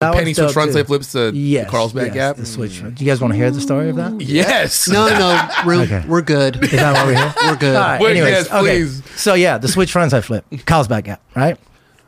[0.00, 0.78] That Penny one's switch front too.
[0.78, 2.36] side flips to Yes, Carlsbad yes, Gap.
[2.36, 2.80] The switch.
[2.80, 4.20] Do you guys want to hear the story of that?
[4.20, 4.86] Yes.
[4.86, 6.04] No, no, we're, Okay.
[6.06, 6.62] we're good.
[6.62, 7.34] Is that why we're here?
[7.42, 7.74] We're good.
[7.74, 8.60] All right, Wait, anyways, yes, okay.
[8.60, 9.02] please.
[9.20, 11.58] So yeah, the switch frontside flip, Carlsbad Gap, right?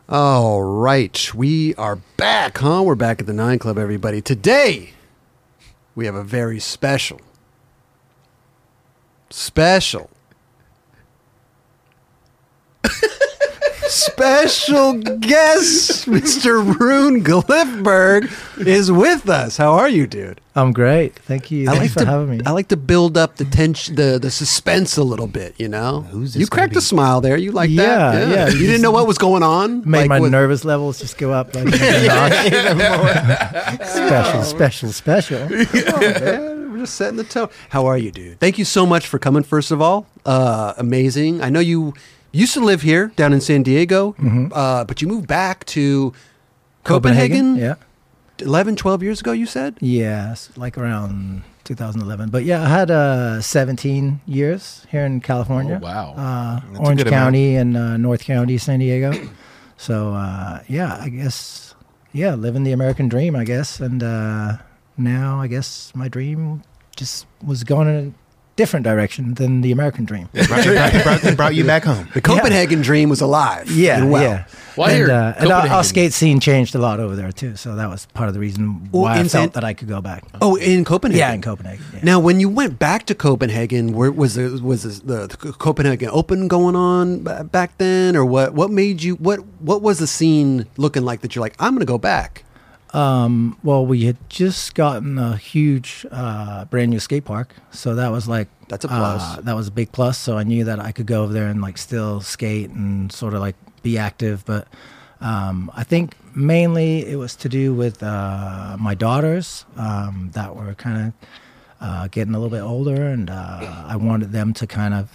[0.09, 2.83] All right, we are back, huh?
[2.85, 4.21] We're back at the Nine Club, everybody.
[4.23, 4.91] Today,
[5.97, 7.21] we have a very special,
[9.31, 10.11] special,
[13.91, 16.07] special guest.
[16.07, 16.79] Mr.
[16.79, 18.31] Rune Glifberg
[18.67, 19.57] is with us.
[19.57, 20.41] How are you, dude?
[20.55, 21.17] I'm great.
[21.21, 21.69] Thank you.
[21.71, 22.41] I Thanks like for to having me.
[22.45, 25.55] I like to build up the tension, the the suspense a little bit.
[25.59, 26.79] You know, Who's this you cracked be?
[26.79, 27.37] a smile there.
[27.37, 28.29] You like Yeah, that?
[28.29, 28.35] yeah.
[28.35, 28.49] yeah.
[28.49, 29.89] You didn't know what was going on.
[29.89, 31.69] Made Like, my what- nervous levels just go up like
[33.85, 35.39] special, special, special.
[35.49, 36.73] Come on, man.
[36.73, 37.49] We're just setting the tone.
[37.69, 38.39] How are you, dude?
[38.41, 39.43] Thank you so much for coming.
[39.43, 41.43] First of all, uh, amazing.
[41.43, 41.95] I know you
[42.33, 44.15] used to live here down in San Diego,
[44.53, 46.13] uh, but you moved back to
[46.85, 47.75] Copenhagen, Yeah.
[48.39, 49.33] 11, 12 years ago.
[49.33, 49.77] You said.
[49.81, 52.31] Yes, like around 2011.
[52.31, 55.79] But yeah, I had uh, 17 years here in California.
[55.81, 56.15] Oh, wow.
[56.17, 57.25] Uh, Orange good amount.
[57.27, 59.13] County and uh, North County, San Diego.
[59.77, 61.75] so uh, yeah, I guess
[62.13, 63.79] yeah, living the American dream, I guess.
[63.81, 64.57] And uh,
[64.97, 66.63] now I guess my dream
[66.97, 68.13] just was going in a
[68.61, 70.27] different direction than the American dream.
[70.35, 72.05] It brought, it brought- it brought- you back home.
[72.15, 73.71] The Copenhagen dream was alive.
[73.71, 74.23] Yeah, and well.
[74.23, 74.45] yeah.
[74.77, 77.57] Well, I and uh, and our, our skate scene changed a lot over there too.
[77.57, 80.01] So that was part of the reason Well, why I felt that I could go
[80.01, 80.23] back.
[80.41, 81.19] Oh, in Copenhagen.
[81.19, 81.85] Yeah, in Copenhagen.
[81.95, 82.01] yeah.
[82.05, 86.47] Now, when you went back to Copenhagen, where was the, was the, the Copenhagen Open
[86.49, 88.55] going on b- back then, or what?
[88.55, 89.17] What made you?
[89.17, 92.45] What What was the scene looking like that you're like, I'm going to go back?
[92.93, 98.11] Um, well, we had just gotten a huge, uh, brand new skate park, so that
[98.11, 99.23] was like That's a plus.
[99.23, 100.19] Uh, that was a big plus.
[100.19, 103.35] So I knew that I could go over there and like still skate and sort
[103.35, 104.45] of like be active.
[104.45, 104.67] But
[105.21, 110.75] um, I think mainly it was to do with uh, my daughters um, that were
[110.75, 111.29] kind of
[111.81, 115.11] uh, getting a little bit older, and uh, I wanted them to kind of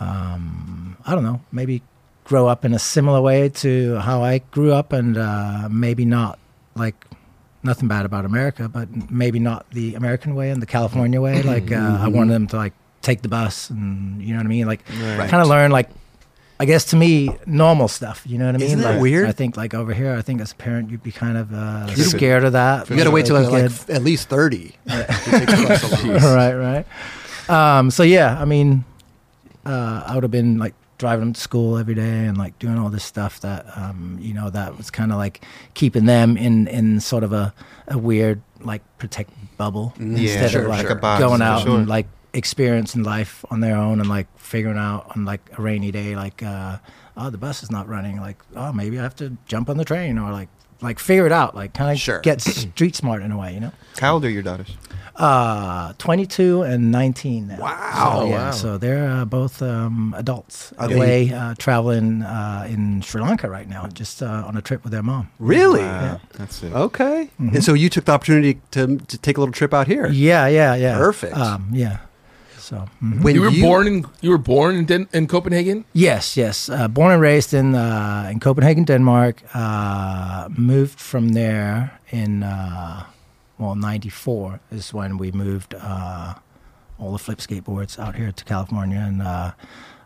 [0.00, 1.82] um, I don't know, maybe
[2.24, 6.38] grow up in a similar way to how I grew up, and uh, maybe not
[6.76, 7.04] like
[7.62, 11.42] nothing bad about America, but maybe not the American way and the California way.
[11.42, 12.72] Like uh, I wanted them to like
[13.02, 15.28] take the bus, and you know what I mean, like Right.
[15.30, 15.88] kind of learn like.
[16.58, 18.22] I guess to me, normal stuff.
[18.24, 18.66] You know what I mean?
[18.68, 19.28] Isn't that Like, weird?
[19.28, 21.94] I think like over here, I think as a parent, you'd be kind of uh,
[21.96, 22.88] scared of that.
[22.88, 24.74] You got to wait till Like, like, at least thirty.
[24.88, 26.14] to take the bus along.
[26.34, 26.86] right, right.
[27.78, 28.86] Um, so yeah, I mean,
[29.66, 32.78] uh, I would have been like driving them to school every day and like doing
[32.78, 36.66] all this stuff that um, you know that was kind of like keeping them in
[36.68, 37.52] in sort of a,
[37.88, 40.16] a weird like protect bubble Mm-hmm.
[40.16, 41.76] Yeah, instead sure, of like like a box, going out sure.
[41.78, 45.90] and like experiencing life on their own and like figuring out on like a rainy
[45.90, 46.76] day like uh,
[47.16, 49.84] oh the bus is not running like oh maybe I have to jump on the
[49.84, 50.48] train or like
[50.82, 52.20] like figure it out like kind of Sure.
[52.20, 54.76] get street smart in a way you know How old are your daughters?
[55.18, 57.56] Uh, 22 and 19 now.
[57.58, 58.20] Wow.
[58.20, 58.50] So, yeah, Wow.
[58.52, 63.48] so they're uh, both um, adults Are they- away uh, traveling uh, in Sri Lanka
[63.48, 65.28] right now, just uh, on a trip with their mom.
[65.38, 65.80] Really?
[65.82, 66.72] Wow, That's it.
[66.72, 67.28] Okay.
[67.38, 70.06] And so you took the opportunity to to take a little trip out here.
[70.12, 70.98] Yeah, yeah, yeah.
[70.98, 71.36] Perfect.
[71.36, 71.96] Um, yeah.
[72.58, 73.22] So, mhm.
[73.22, 75.84] When you were born in you were born in Den- in Copenhagen.
[75.94, 76.68] yes, yes.
[76.68, 79.34] Uh, born and raised in uh, in Copenhagen, Denmark.
[79.54, 83.04] Uh, moved from there in uh,
[83.58, 86.34] well '94 is when we moved uh,
[86.98, 89.22] all the flip skateboards out here to California and.
[89.22, 89.52] Uh,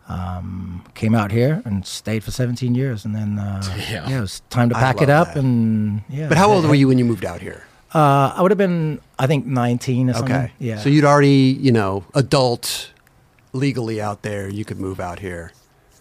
[0.09, 4.11] um, came out here and stayed for 17 years, and then uh, Damn.
[4.11, 5.29] yeah, it was time to pack it up.
[5.29, 5.37] that.
[5.37, 7.63] And yeah, But how old were you when you moved out here?
[7.95, 10.35] Uh, I would have been, I think, 19 or something.
[10.35, 10.53] Okay.
[10.59, 10.79] Yeah.
[10.79, 12.91] So you'd already, you know, adult
[13.53, 15.53] legally out there, you could move out here.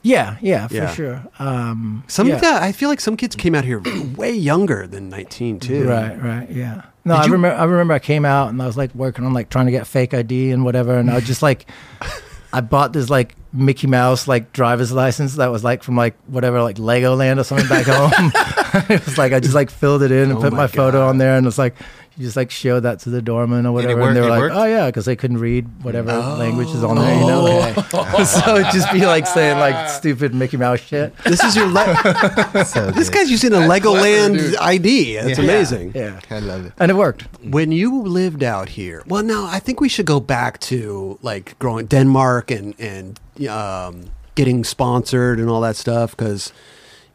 [0.01, 0.93] yeah, yeah, for Yeah.
[0.93, 1.23] sure.
[1.37, 2.39] Um, Some yeah.
[2.41, 3.79] yeah, I feel like some kids came out here
[4.15, 5.87] way younger than 19 too.
[5.87, 6.81] Right, right, yeah.
[7.09, 7.57] No, Did I you- remember.
[7.59, 9.87] I remember I came out and I was like working on like trying to get
[9.87, 11.65] fake ID and whatever, and I was just like,
[12.53, 16.61] I bought this like Mickey Mouse like driver's license that was like from like whatever
[16.61, 18.31] like Legoland or something back home.
[18.89, 20.99] it was like I just like filled it in and Oh put my my, photo
[20.99, 21.09] God.
[21.09, 21.75] on there, and it's like
[22.19, 24.27] you just like show that to the doorman or it whatever, work- and they were
[24.27, 24.55] like, worked?
[24.55, 27.73] "Oh yeah," because they couldn't read whatever language is on there, you know.
[27.93, 28.23] Oh.
[28.43, 31.15] so it'd just be like saying like stupid Mickey Mouse shit.
[31.23, 31.95] This is your le-
[32.65, 34.55] So This guy's using a Legoland dude.
[34.57, 35.15] ID.
[35.15, 35.45] That's Yeah.
[35.45, 35.91] amazing.
[35.95, 36.73] Yeah, I love it.
[36.77, 37.23] and it worked.
[37.41, 41.57] When you lived out here, well, no, I think we should go back to like
[41.59, 43.17] growing Denmark and and
[43.47, 46.51] um, getting sponsored and all that stuff because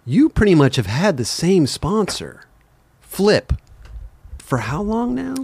[0.06, 2.44] you pretty much have had the same sponsor,
[3.00, 3.52] Flip,
[4.44, 5.34] for how long now?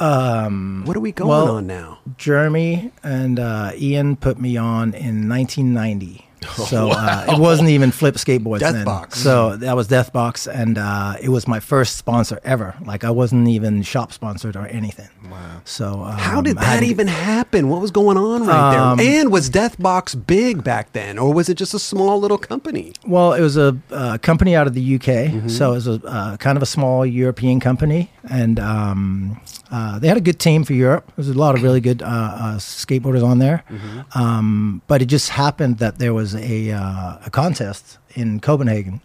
[0.00, 1.98] Um, What are we going Well, on now?
[2.16, 6.27] Jeremy and uh, Ian put me on in 1990.
[6.68, 8.84] So uh, it wasn't even Flip Skateboards then.
[8.84, 9.14] Deathbox.
[9.14, 12.74] So that was Deathbox, and uh, it was my first sponsor ever.
[12.84, 15.08] Like I wasn't even shop sponsored or anything.
[15.30, 15.62] Wow.
[15.64, 17.68] So um, How did that to- even happen?
[17.68, 19.20] What was going on right Um, there?
[19.20, 22.92] And was Deathbox big back then, or was it just a small little company?
[23.06, 25.48] Well, it was a uh, company out of the UK, Mm-hmm.
[25.48, 30.16] so it was a kind of a small European company, and um, uh, they had
[30.16, 31.10] a good team for Europe.
[31.16, 34.18] There's a lot of really good uh, uh, skateboarders on there, Mm-hmm.
[34.18, 39.00] um, but it just happened that there was a uh, a contest in Copenhagen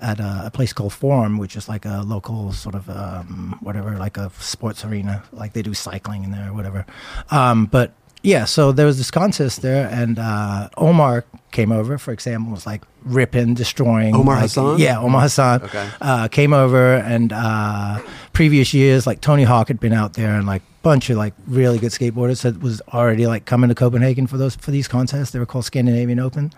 [0.00, 3.96] at a, a place called Forum, which is like a local sort of um, whatever,
[3.98, 6.84] like a sports arena, like they do cycling in there or whatever.
[7.30, 12.12] Um, but yeah, so there was this contest there, and uh, Omar came over, for
[12.12, 14.14] example, was like ripping, destroying.
[14.14, 14.78] Omar like- Hassan?
[14.78, 15.62] Yeah, Omar Hassan.
[15.62, 15.88] Okay.
[16.00, 18.00] Uh, came over, and uh,
[18.32, 21.78] previous years, like Tony Hawk had been out there, and like bunch of like really
[21.78, 25.30] good skateboarders that was already like coming to Copenhagen for those for these contests.
[25.30, 26.52] They were called Scandinavian Open.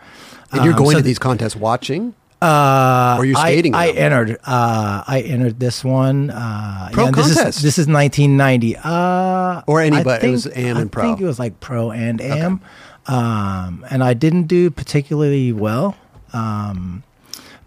[0.53, 2.15] And you're Um, going so to these contests watching?
[2.45, 3.99] Uh, Or you're I- skating I, them?
[4.13, 4.39] entered.
[4.45, 6.31] Uh, I entered this one.
[6.31, 7.63] Uh, Pro this is contest?
[7.63, 8.77] this is 1990.
[8.77, 11.03] Uh, Or I anybody- it was AM and pro.
[11.03, 12.61] I think it was like pro and am.
[13.07, 15.97] Um, and I didn't do particularly well.
[16.33, 17.03] Um,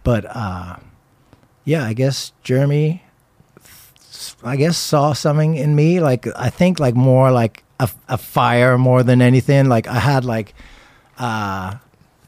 [0.03, 0.75] but uh,
[1.63, 3.03] yeah, I guess Jeremy,
[4.43, 5.99] I guess saw something in me.
[5.99, 9.67] Like I think like more like a, a fire more than anything.
[9.69, 10.53] Like I had like.
[11.19, 11.75] Uh,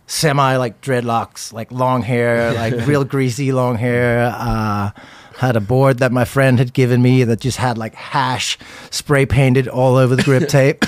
[0.09, 4.33] semi like dreadlocks, like long hair, like real greasy long hair.
[4.35, 4.91] Uh,
[5.37, 8.57] had a board that my friend had given me that just had like hash
[8.91, 10.83] spray painted all over the grip tape.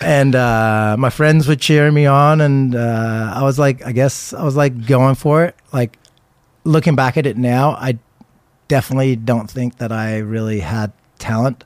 [0.00, 4.32] and uh, my friends were cheering me on, and uh, I was like, I guess
[4.32, 5.54] I was like going for it.
[5.70, 5.98] Like
[6.64, 7.98] looking back at it now, I
[8.68, 11.64] definitely don't think that I really had talent,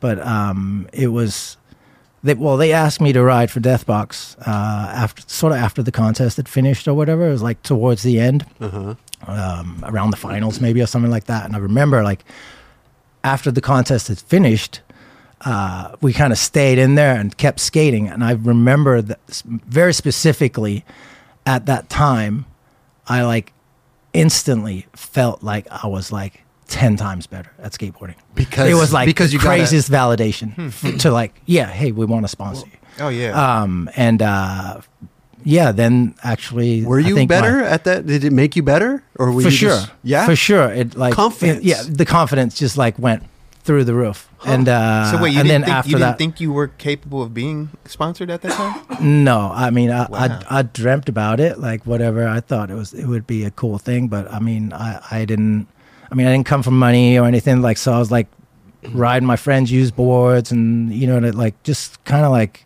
[0.00, 1.56] but um, it was.
[2.26, 5.92] They, well, they asked me to ride for Deathbox uh, after sort of after the
[5.92, 7.28] contest had finished or whatever.
[7.28, 8.44] It was like towards the end,
[9.28, 11.44] um, around the finals maybe or something like that.
[11.44, 12.24] And I remember like
[13.22, 14.80] after the contest had finished,
[15.42, 18.08] uh, we kind of stayed in there and kept skating.
[18.08, 20.84] And I remember that very specifically
[21.46, 22.44] at that time,
[23.06, 23.52] I like
[24.12, 28.14] instantly felt like I was like 10 times better at skateboarding.
[28.34, 31.92] Because- it was like because the you gotta- craziest validation f- to like, yeah, hey,
[31.92, 32.78] we want to sponsor you.
[32.98, 33.30] Oh yeah.
[33.62, 34.80] Um, and uh,
[35.44, 38.06] yeah, then actually, Were I you think my- better at that?
[38.06, 39.02] Did it make you better?
[39.18, 39.68] Or were for you sure.
[39.70, 40.26] just- yeah?
[40.26, 40.68] for sure.
[40.72, 41.58] It like Confidence.
[41.60, 43.22] it- yeah, the confidence just like went
[43.62, 44.28] through the roof.
[44.44, 46.68] And uh, so wait, you and didn't then think after you didn't think you were
[46.68, 49.24] capable of being sponsored at that time?
[49.24, 50.18] no, I mean, I, Wow.
[50.50, 52.26] I I dreamt about it, like whatever.
[52.28, 55.24] I thought it was it would be a cool thing, but I mean, I I
[55.24, 55.66] didn't.
[56.10, 57.62] I mean, I didn't come from money or anything.
[57.62, 58.26] Like, so I was like
[58.92, 62.64] riding my friends' used boards, and you know, like just kind of like,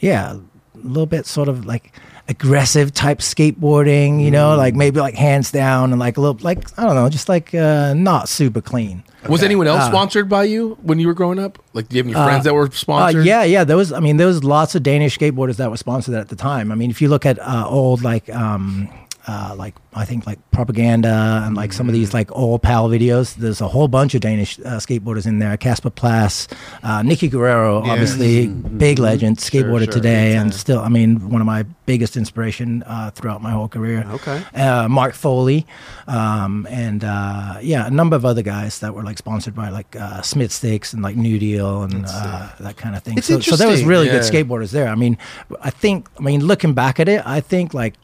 [0.00, 0.38] yeah, a
[0.76, 1.92] little bit sort of like
[2.28, 4.22] aggressive type skateboarding.
[4.24, 7.08] You know, like maybe like hands down and like a little like I don't know,
[7.08, 9.04] just like uh, not super clean.
[9.28, 11.56] Was anyone else Uh, sponsored by you when you were growing up?
[11.74, 13.24] Like, do you have any friends that were Uh, sponsored?
[13.24, 13.62] yeah, yeah.
[13.62, 16.34] There was, I mean, there was lots of Danish skateboarders that were sponsored at the
[16.34, 16.72] time.
[16.72, 18.88] I mean, if you look at uh, old like, um,
[19.26, 23.34] uh, like I think like propaganda and like some of these like old Powell videos,
[23.34, 25.56] there's a whole bunch of Danish uh, skateboarders in there.
[25.56, 26.48] Casper Plas,
[26.82, 27.92] uh, Nicky Guerrero, Yeah.
[27.92, 32.16] obviously big legend, skateboarder sure, today, big and still, I mean, one of my biggest
[32.16, 34.06] inspiration uh, throughout my whole career.
[34.10, 34.42] Okay.
[34.54, 35.66] Uh, Mark Foley,
[36.08, 39.94] um, and uh, yeah, a number of other guys that were like sponsored by like
[39.94, 43.18] uh, Schmitt Stix and like New Deal and uh, that kind of thing.
[43.18, 44.12] It's so, so there was really yeah.
[44.12, 44.88] good skateboarders there.
[44.88, 45.18] I mean,
[45.60, 47.94] I think, I mean, looking back at it, I think like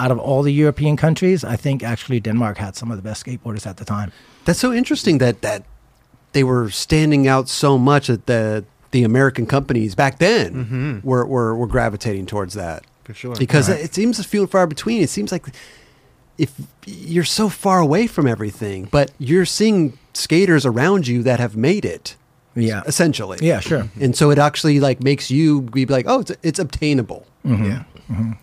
[0.00, 3.24] out of all the European countries, I think actually Denmark had some of the best
[3.26, 4.10] skateboarders at the time.
[4.44, 5.62] That's so interesting that that
[6.32, 11.04] they were standing out so much that the the American companies back then Mhm.
[11.04, 13.34] were, were were gravitating towards that For sure.
[13.36, 13.84] because Right.
[13.84, 15.02] it seems a few and far between.
[15.02, 15.44] It seems like
[16.38, 16.50] if
[16.86, 21.84] you're so far away from everything, but you're seeing skaters around you that have made
[21.84, 22.16] it
[22.54, 22.82] Yeah.
[22.86, 23.38] essentially.
[23.40, 23.88] Yeah, sure.
[24.00, 27.82] and so it actually like makes you be like, oh, it's, it's obtainable, yeah.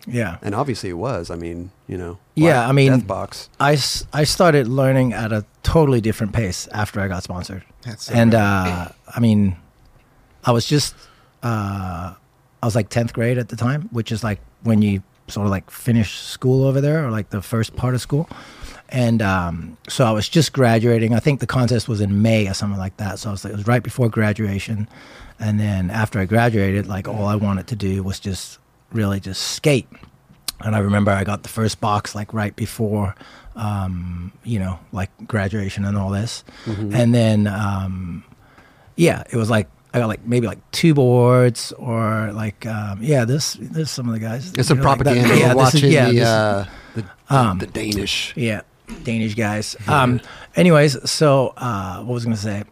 [0.06, 0.36] Yeah.
[0.42, 1.30] and obviously it was.
[1.30, 3.48] I mean, you know, Yeah, I mean- box.
[3.60, 7.64] I I, s- I started learning at a totally different pace after I got sponsored.
[7.82, 9.56] That's so and uh, I mean,
[10.44, 10.94] I was just
[11.42, 12.14] uh,
[12.62, 15.50] I was like tenth grade at the time, which is like when you sort of
[15.50, 18.28] like finish school over there, or like the first part of school.
[18.88, 21.12] And um, so I was just graduating.
[21.12, 23.18] I think the contest was in May or something like that.
[23.18, 24.86] So I was like, it was right before graduation.
[25.40, 28.60] And then after I graduated, like all I wanted to do was just
[28.92, 29.88] really just skate.
[30.60, 33.14] And I remember I got the first box like right before,
[33.56, 36.44] um, you know, like graduation and all this.
[36.66, 38.24] And then, um,
[38.96, 43.24] yeah, it was like I got like maybe like two boards or like um, yeah,
[43.24, 44.52] this this some of the guys.
[44.56, 45.38] It's a know, like that- propaganda.
[45.38, 48.32] yeah, We're this is- watching yeah, the, is- uh, the, Um, the Danish.
[48.36, 48.60] yeah,
[49.04, 49.76] Danish guys.
[49.88, 50.20] Um,
[50.54, 52.64] anyways, so uh, what was I going to say?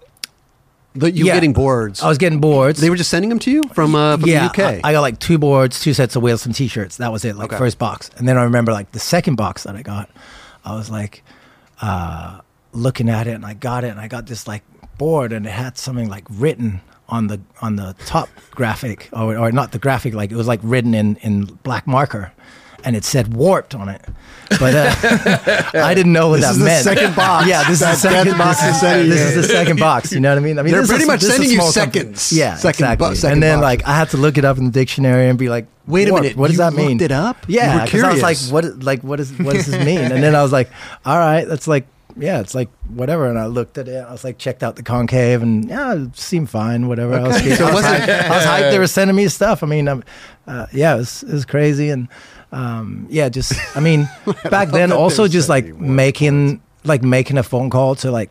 [0.95, 1.35] The, you were yeah.
[1.35, 2.03] getting boards.
[2.03, 2.81] I was getting boards.
[2.81, 4.85] they were just sending them to you from, uh, from yeah, the UK.
[4.85, 6.99] I, I got like two boards, two sets of wheels, some t-shirts.
[6.99, 7.59] That was it, like Okay.
[7.59, 8.11] first box.
[8.17, 10.09] And then I remember like the second box that I got,
[10.65, 11.25] I was like
[11.83, 12.41] uh,
[12.73, 14.63] looking at it and I got it and I got this like
[14.97, 19.53] board and it had something like written on the on the top graphic or, or
[19.53, 22.33] not the graphic like it was like written in in black marker
[22.85, 24.03] and it said warped on it.
[24.61, 26.85] But uh, I didn't know what This that is the meant.
[26.85, 29.79] second box Yeah, this that is the second Box this is This is the second
[29.81, 30.13] box.
[30.13, 30.59] You know what I mean?
[30.59, 32.03] I mean, They're pretty is- much a sending you small company.
[32.03, 32.33] seconds.
[32.33, 33.17] Yeah, Second bu- exactly.
[33.17, 33.65] second and then box.
[33.65, 36.13] like I had to look it up in the dictionary and be like, Wait a
[36.13, 36.91] minute, What does that mean?
[36.91, 37.39] looked it up?
[37.49, 38.83] Yeah, because I was like, what?
[38.83, 39.99] Like, what is what does this mean?
[40.13, 40.71] And then I was like,
[41.05, 41.87] all right, that's like.
[42.17, 43.97] Yeah, it's like whatever, and I looked at it.
[43.97, 46.87] I was like, checked out the concave, and yeah, it seemed fine.
[46.87, 47.15] Whatever.
[47.19, 48.71] I was, So I was, was hyped, I was hyped.
[48.71, 49.65] They were sending me stuff.
[49.65, 50.05] I mean, um,
[50.47, 52.07] uh, yeah, it was, it was crazy, and
[52.55, 54.09] um, yeah, just I mean,
[54.51, 58.31] back then, also just like making like making a phone call to like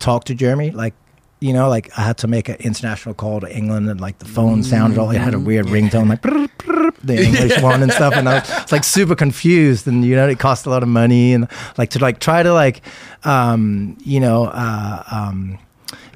[0.00, 0.94] talk to Jeremy, like
[1.38, 4.24] you know, like I had to make an international call to England, and like the
[4.26, 7.92] phone sounded all it had a weird ringtone, like brr, brr, the English one and
[7.92, 10.88] stuff, and I was like super confused, and you know, it cost a lot of
[10.88, 11.48] money, and
[11.78, 12.82] like to like try to like,
[13.24, 15.58] um, you know, uh, um,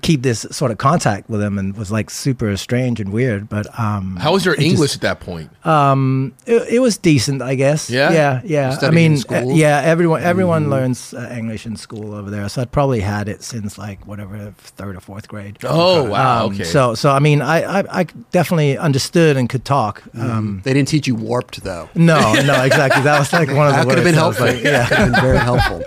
[0.04, 3.66] keep this sort of contact with him, and was like super strange and weird, but
[3.80, 5.48] um, How was your it just- English at that point?
[5.66, 7.88] um, it, it was decent, I guess.
[7.88, 8.12] Yeah?
[8.12, 8.68] yeah, yeah.
[8.70, 9.80] I studied in mean, uh, yeah.
[9.84, 13.78] Everyone, everyone learns uh, English in school over there, so I'd probably had it since
[13.78, 15.56] like whatever third or fourth grade.
[15.64, 16.64] Oh wow, Um, okay.
[16.64, 20.02] So, so I mean, I, I, I definitely understood and could talk.
[20.02, 20.20] Mm-hmm.
[20.30, 21.88] Um, they didn't teach you warped though.
[21.94, 23.02] no, no, exactly.
[23.02, 24.22] That was like one of the That could have been words.
[24.22, 24.56] I was helpful.
[24.56, 24.86] like, yeah.
[24.88, 25.80] Could have been very helpful.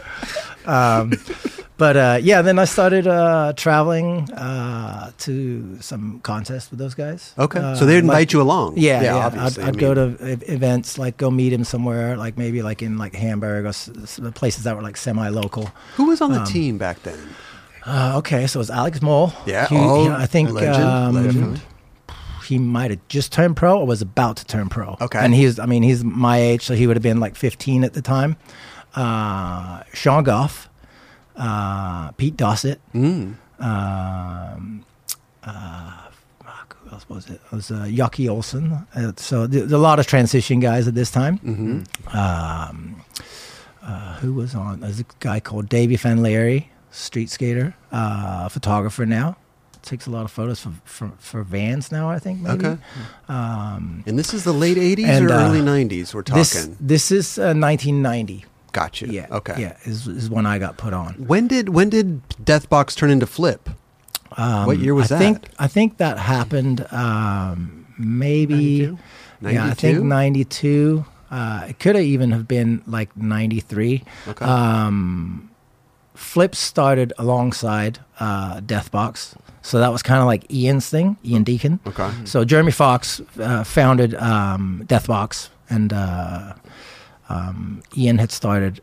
[1.78, 7.34] But uh, yeah, then I started uh, traveling uh, to some contests with those guys.
[7.38, 8.78] Okay, Uh, so they'd like- invite you along.
[8.78, 9.16] Yeah, yeah.
[9.18, 9.64] I'd, obviously.
[9.64, 12.82] I'd I go mean, to e- events, like go meet him somewhere, like maybe like
[12.82, 15.70] in like Hamburg or s- s- places that were like semi-local.
[15.98, 17.20] Who was on the um, team back then?
[17.86, 19.32] Uh, okay, so it was Alex Moul.
[19.46, 21.62] Yeah, He- oh, I think legend, um, legend.
[22.48, 24.98] he might have just turned pro or was about to turn pro.
[25.00, 25.20] Okay.
[25.20, 27.94] and he's, I mean, he's my age, so he would have been like 15 at
[27.94, 28.36] the time.
[28.96, 30.70] Uh, Sean Goff,
[31.38, 32.78] uh, Pete Dossett.
[32.94, 33.36] Mm.
[33.60, 34.86] Um,
[35.44, 36.04] uh,
[36.84, 37.34] who else was it?
[37.46, 38.86] It was uh, Yucky Olson.
[38.96, 41.38] Uh, so th- a lot of transition guys at this time.
[41.40, 42.18] Mm-hmm.
[42.18, 43.02] Um,
[43.82, 44.80] uh, who was on?
[44.82, 49.38] There's a guy called Davey Fanleary, street skater, uh, photographer now.
[49.84, 52.66] Takes a lot of photos for, for, for Vans now, I think, maybe.
[52.66, 52.78] Okay.
[53.30, 56.14] Um, And this is the late '80s And, or uh, early '90s.
[56.14, 56.42] We're talking.
[56.42, 58.44] this, this is uh, 1990.
[58.78, 59.08] Gotcha.
[59.08, 59.26] Yeah.
[59.32, 59.56] Okay.
[59.58, 61.14] Yeah, is, is when I got put on.
[61.16, 62.08] When did when did
[62.44, 63.70] Deathbox turn into Flip?
[64.38, 65.24] Um, What year was I that?
[65.24, 68.88] Think, I think that happened um, maybe.
[69.42, 69.56] 92?
[69.56, 70.04] Yeah, I think 92?
[70.04, 71.06] 92.
[71.30, 74.04] Uh, it could have even have been like 93.
[74.28, 74.46] Okay.
[74.46, 75.50] Um,
[76.14, 79.36] Flip started alongside uh, Deathbox.
[79.62, 81.80] So that was kind of like Ian's thing, Ian Deacon.
[81.86, 82.10] Okay.
[82.26, 86.54] So Jeremy Fox uh, founded um, Deathbox, and uh,
[87.30, 88.82] um, Ian had started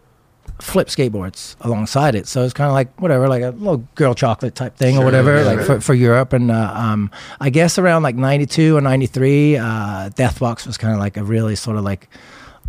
[0.60, 2.28] Flip Skateboards alongside it.
[2.28, 5.36] So it's kind of like whatever, like a little girl chocolate type thing or whatever,
[5.36, 5.66] yeah, like right.
[5.66, 6.32] for, for Europe.
[6.32, 7.10] And uh, um,
[7.40, 9.62] I guess around like '92 or '93, uh,
[10.10, 12.08] Deathbox was kind of like a really sort of like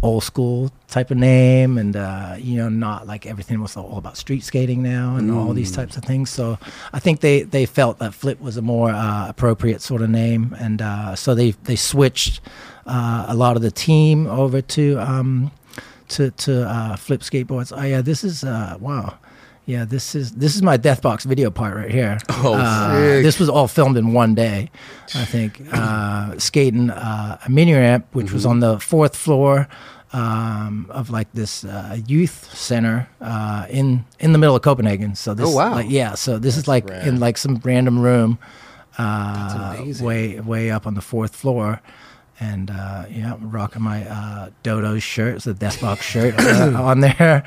[0.01, 4.17] old school type of name and uh, you know not like everything was all about
[4.17, 6.59] street skating now and all these types of things so
[6.93, 10.55] i think they they felt that flip was a more uh, appropriate sort of name
[10.59, 12.41] and uh, so they they switched
[12.85, 15.51] uh, a lot of the team over to um,
[16.09, 19.17] to to uh, flip skateboards oh yeah this is uh, wow
[19.67, 22.19] yeah, this is this is my Deathbox video part right here.
[22.29, 22.93] Oh, uh,
[23.23, 24.69] this was all filmed in one day,
[25.15, 25.59] I think.
[25.73, 29.67] Uh, skating uh, a mini ramp, which was on the fourth floor
[30.13, 35.15] um, of like this uh, youth center uh, in in the middle of Copenhagen.
[35.15, 35.71] So this, Oh, wow.
[35.73, 36.13] like, yeah.
[36.13, 37.07] So this is like rad.
[37.07, 38.37] in like some random room,
[38.99, 41.81] uh, way way up on the fourth floor.
[42.39, 47.43] And uh, yeah, rocking my uh, Dodo shirt, it's a Deathbox shirt uh, on there,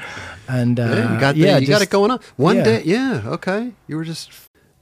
[0.49, 2.21] and uh, Yeah, you got the, yeah, you got it going on.
[2.37, 2.65] One yeah.
[2.65, 3.73] day, yeah, okay.
[3.87, 4.31] You were just.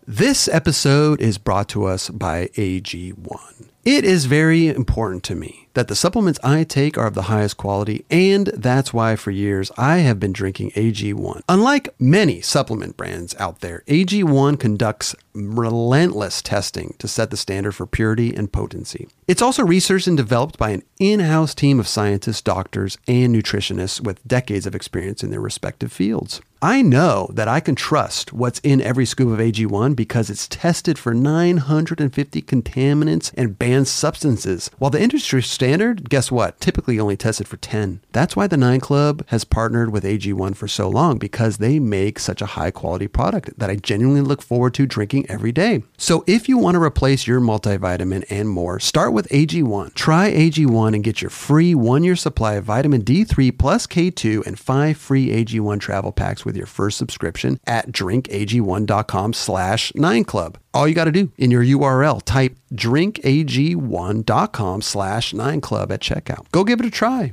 [0.07, 3.69] This episode is brought to us by AG1.
[3.85, 7.59] It is very important to me that the supplements I take are of the highest
[7.59, 11.43] quality, and that's why for years I have been drinking AG1.
[11.51, 17.87] Unlike many supplement brands out there, AG1 conducts relentless testing to set the standard for
[17.87, 19.07] purity and potency.
[19.29, 24.01] It's also researched and developed by an in house team of scientists, doctors, and nutritionists
[24.01, 26.41] with decades of experience in their respective fields.
[26.67, 30.99] I know that I can trust what's in every scoop of AG1 because it's tested
[30.99, 34.69] for 950 contaminants and banned substances.
[34.77, 36.59] While the industry standard, guess what?
[36.61, 38.01] Typically only tested for 10.
[38.11, 42.19] That's why the 9 Club has partnered with AG1 for so long because they make
[42.19, 45.85] such a high quality product that I genuinely look forward to drinking every day.
[45.97, 49.95] So if you want to replace your multivitamin and more, start with AG1.
[49.95, 54.59] Try AG1 and get your free one year supply of vitamin D3 plus K2 and
[54.59, 60.57] five free AG1 travel packs with your first subscription at drinkag1.com slash 9club.
[60.75, 66.51] All you got to do in your URL, type drinkag1.com slash 9club at checkout.
[66.53, 67.33] Go give it a try.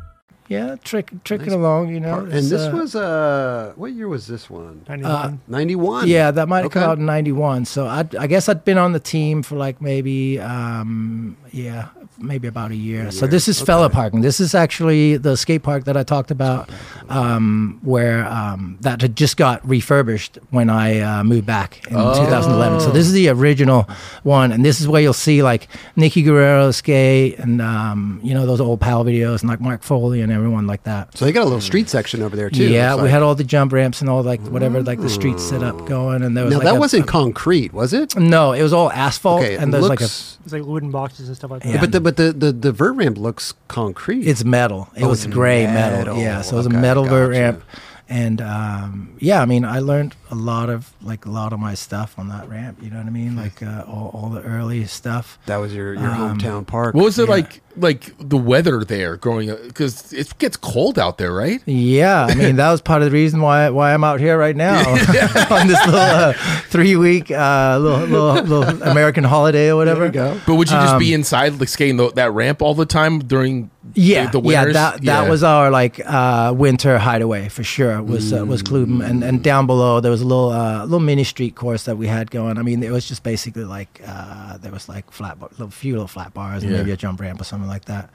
[0.51, 2.19] Yeah, trick, tricking along, you know.
[2.19, 4.83] And this uh, was, uh, what year was this one?
[4.89, 5.39] 91.
[5.47, 6.07] 91.
[6.09, 7.63] Yeah, that might have come out in '91.
[7.63, 12.49] So I, I guess I'd been on the team for like maybe, um, yeah, maybe
[12.49, 13.11] about a year.
[13.11, 14.21] So this is Fælledparken.
[14.21, 16.69] This is actually the skate park that I talked about,
[17.07, 22.81] um, where um, that had just got refurbished when I uh, moved back in 2011.
[22.81, 23.87] So this is the original
[24.23, 28.45] one, and this is where you'll see like Nicky Guerrero skate, and um, you know
[28.45, 31.17] those old Powell videos, and like Mark Foley and everyone like that.
[31.17, 32.65] So they got a little street section over there too.
[32.67, 33.11] Yeah, looks we like.
[33.13, 36.35] had all the jump ramps and all like whatever like the street setup going, and
[36.35, 38.15] there was Now like that a- wasn't a- concrete, was it?
[38.17, 41.27] no, it was all asphalt, Okay, and there's like a looks- It's like wooden boxes
[41.27, 41.69] and stuff like that.
[41.75, 41.79] Yeah.
[41.81, 44.27] But the but the, the the vert ramp looks concrete.
[44.27, 44.89] it's metal.
[44.95, 45.97] It Oh, was it's gray metal.
[45.99, 46.17] metal.
[46.17, 47.63] Yeah, so it was Okay, a metal vert ramp,
[48.09, 51.75] and um, yeah, I mean, I learned a lot of like a lot of my
[51.75, 52.79] stuff on that ramp.
[52.81, 53.35] You know what I mean?
[53.35, 55.37] Like uh, all, all the early stuff.
[55.45, 56.95] that was your your Um, hometown park.
[56.95, 57.35] What was it Yeah.
[57.35, 57.61] like?
[57.77, 61.61] Like the weather there growing up because it gets cold out there, right?
[61.65, 64.55] Yeah, I mean that was part of the reason why why I'm out here right
[64.55, 64.79] now
[65.51, 66.33] on this little uh,
[66.69, 70.09] three week uh, little, little little American holiday or whatever.
[70.09, 70.39] go.
[70.45, 73.19] But would you just be Um, inside, like skating the, that ramp all the time
[73.19, 75.29] during Yeah, the, the yeah, that that Yeah.
[75.29, 78.01] was our like uh, winter hideaway for sure.
[78.01, 81.23] Was uh, was Cluben, and and down below there was a little uh, little mini
[81.23, 82.57] street course that we had going.
[82.57, 85.93] I mean, it was just basically like uh, there was like flat bar, little few
[85.93, 86.77] little flat bars, and Yeah.
[86.79, 88.09] maybe a jump ramp or something like that.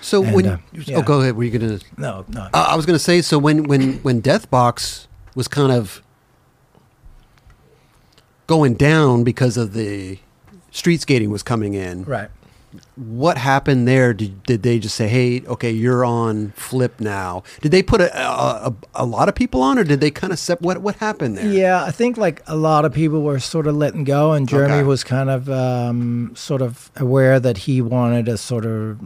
[0.00, 0.58] So and, when uh,
[0.94, 1.78] oh go ahead, were you gonna?
[1.98, 6.02] No, no, Uh, I was gonna say so when when when Deathbox was kind of
[8.46, 10.18] going down because of the
[10.70, 12.04] street skating was coming in.
[12.04, 12.30] right.
[13.00, 14.12] What happened there?
[14.12, 17.42] Did, did they just say, "Hey, okay, you're on Flip now"?
[17.62, 20.32] Did they put a a, a, a lot of people on, or did they kind
[20.34, 21.46] of set what what happened there?
[21.50, 24.74] Yeah, I think like a lot of people were sort of letting go, and Jeremy
[24.74, 24.82] Okay.
[24.82, 28.98] was kind of um, sort of aware that he wanted a sort of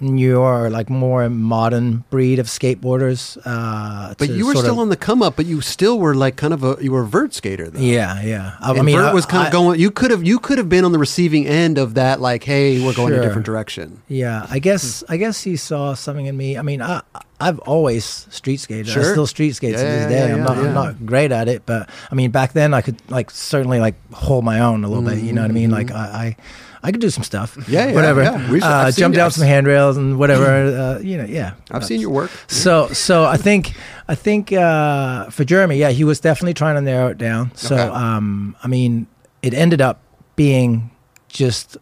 [0.00, 3.38] newer, or like more modern breed of skateboarders.
[3.44, 6.36] Uh, But you were still of- on the come up, but you still were like
[6.36, 7.80] kind of a you were a vert skater though.
[7.80, 8.52] Yeah, yeah.
[8.60, 9.78] I, And I mean, Vert I- was kind of going.
[9.80, 12.20] You could have you could have been on the receiving end of that.
[12.20, 14.02] Like, hey, we're going a different direction.
[14.08, 16.56] Yeah, I guess I guess he saw something in me.
[16.56, 17.02] I mean, I
[17.40, 18.96] I've always street skated.
[18.96, 20.28] I still street skate yeah, to this day.
[20.28, 20.58] Yeah, I'm, not.
[20.58, 23.94] I'm not great at it, but I mean, back then I could like certainly like
[24.12, 25.18] hold my own a little bit.
[25.18, 25.70] You know what I mean?
[25.70, 26.04] Like I.
[26.04, 26.36] I
[26.82, 27.56] I could do some stuff.
[27.68, 28.22] Yeah, yeah, whatever.
[28.22, 28.50] yeah.
[28.50, 30.46] We've- Uh, I've seen jump down some handrails and whatever.
[30.96, 31.52] uh, you know, yeah.
[31.70, 32.30] I've seen your work.
[32.48, 33.74] So, so I think,
[34.08, 37.50] I think uh, for Jeremy, yeah, he was definitely trying to narrow it down.
[37.54, 37.84] So, Okay.
[37.94, 39.06] um, I mean,
[39.42, 40.00] it ended up
[40.36, 40.90] being
[41.28, 41.76] just,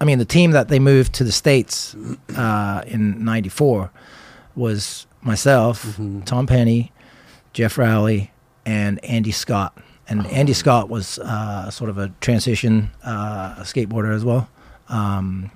[0.00, 1.96] I mean, the team that they moved to the states
[2.36, 3.90] uh, in '94
[4.54, 6.20] was myself, Mm-hmm.
[6.20, 6.92] Tom Penny,
[7.52, 8.30] Geoff Rowley,
[8.64, 9.76] and Andy Scott.
[10.10, 10.26] And.
[10.26, 14.48] Andy Scott was uh, sort of a transition uh, skateboarder as well.
[14.88, 15.50] Um,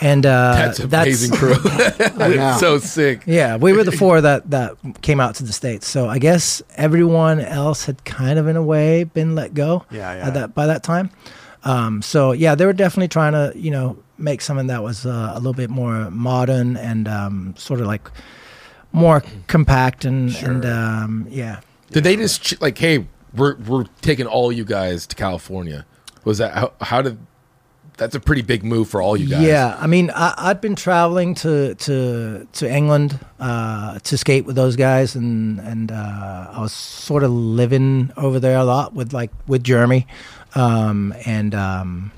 [0.00, 1.56] and uh, That's an amazing crew.
[1.64, 2.56] Yeah.
[2.58, 3.24] so sick.
[3.26, 5.88] yeah, we were the four that that came out to the states.
[5.88, 9.84] So I guess everyone else had kind of, in a way, been let go.
[9.90, 10.26] Yeah, yeah.
[10.28, 11.10] At that by that time.
[11.64, 15.32] Um, so yeah, they were definitely trying to you know make something that was uh,
[15.34, 18.08] a little bit more modern and um, sort of like
[18.92, 21.60] more compact and and um, yeah.
[21.90, 23.06] Did they just ch- like, hey,
[23.38, 25.86] we're we're taking all you guys to California?
[26.24, 27.18] Was that how, how did?
[27.96, 29.42] That's a pretty big move for all you guys.
[29.42, 34.54] Yeah, I mean, I, I'd been traveling to to to England uh, to skate with
[34.54, 39.12] those guys, and and uh, I was sort of living over there a lot with
[39.12, 40.06] like with Jeremy,
[40.54, 42.12] um, and um,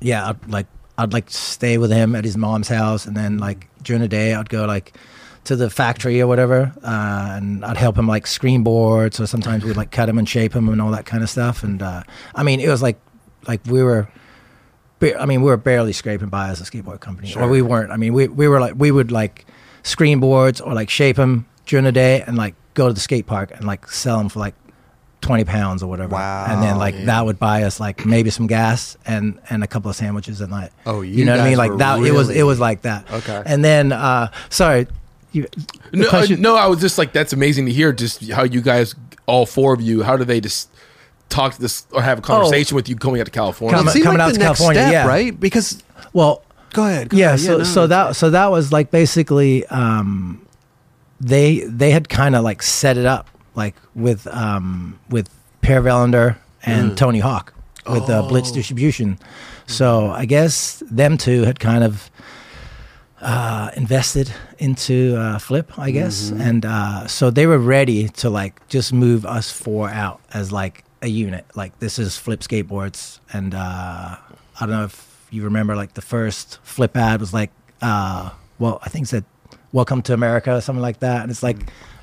[0.00, 0.66] yeah, I'd, like
[0.98, 4.08] I'd like to stay with him at his mom's house, and then like during the
[4.08, 4.92] day I'd go like
[5.44, 9.64] to the factory or whatever, uh, and I'd help him like screen boards, or sometimes
[9.64, 11.62] we'd like cut him and shape him and all that kind of stuff.
[11.62, 12.02] And uh,
[12.34, 13.00] I mean, it was like
[13.46, 14.08] like we were.
[15.18, 17.44] I mean, we were barely scraping by as a skateboard company, sure.
[17.44, 17.90] or we weren't.
[17.90, 19.46] I mean, we we were like we would like
[19.82, 23.26] screen boards or like shape them during the day and like go to the skate
[23.26, 24.54] park and like sell them for like
[25.20, 26.14] 20 pounds or whatever.
[26.14, 27.06] Wow, And then like man.
[27.06, 30.48] that would buy us like maybe some gas and and a couple of sandwiches at
[30.50, 30.70] night.
[30.86, 31.58] Oh, you you know what I mean?
[31.58, 33.10] Like that it was it was like that.
[33.10, 33.42] Okay.
[33.44, 34.86] And then uh sorry,
[35.32, 35.46] you,
[35.92, 37.92] No, uh, question- no, I was just like, that's amazing to hear.
[37.92, 38.94] Just how you guys,
[39.26, 40.68] all four of you, how do they just
[41.28, 43.78] talk to this or have a conversation with you going out to California?
[43.78, 45.06] Come- It seemed coming like out the to next California, step, yeah.
[45.06, 45.38] right?
[45.38, 47.08] Because well, go ahead.
[47.10, 47.40] Go yeah, ahead.
[47.40, 50.44] so no, so that so that was like basically um
[51.20, 55.28] they they had kind of like set it up like with um with
[55.62, 57.52] Per Welinder and Tony Hawk
[57.88, 59.18] with uh, Blitz Distribution.
[59.66, 62.09] So I guess them two had kind of
[63.20, 68.66] uh, invested into uh, Flip, I guess, and uh, so they were ready to like
[68.68, 71.44] just move us four out as like a unit.
[71.54, 76.02] Like this is Flip skateboards, and uh, I don't know if you remember like the
[76.02, 77.50] first Flip ad was like,
[77.82, 79.24] uh, well, I think it said
[79.72, 81.58] "Welcome to America" or something like that, and it's like.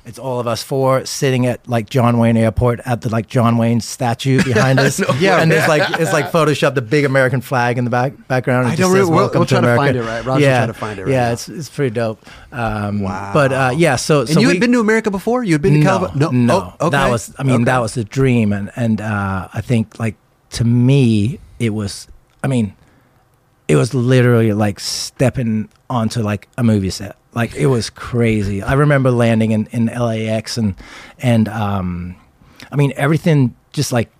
[0.08, 3.58] It's all of us four sitting at like John Wayne Airport at the like John
[3.58, 4.98] Wayne statue behind us.
[5.20, 5.42] Yeah.
[5.42, 8.68] and it's like it's like photoshopped the big American flag in the back background.
[8.68, 10.24] It I don't says, we'll- "Welcome we'll try to America." find it, right?
[10.24, 11.32] Will yeah, try to find it right yeah, now.
[11.32, 12.24] it's it's pretty dope.
[12.52, 13.32] Um, Wow.
[13.34, 15.44] But uh, yeah, so And so you we, had been to America before?
[15.44, 16.32] You had been to no, California?
[16.32, 16.96] no, Oh, okay.
[16.96, 17.64] that was I mean Okay.
[17.64, 20.16] that was the dream, and and uh, I think like
[20.52, 22.08] to me it was
[22.42, 22.74] I mean
[23.68, 27.16] it was literally like stepping onto like a movie set.
[27.34, 28.62] Like it was crazy.
[28.62, 30.74] I remember landing in, in LAX and
[31.18, 32.16] and um,
[32.72, 34.10] I mean everything just like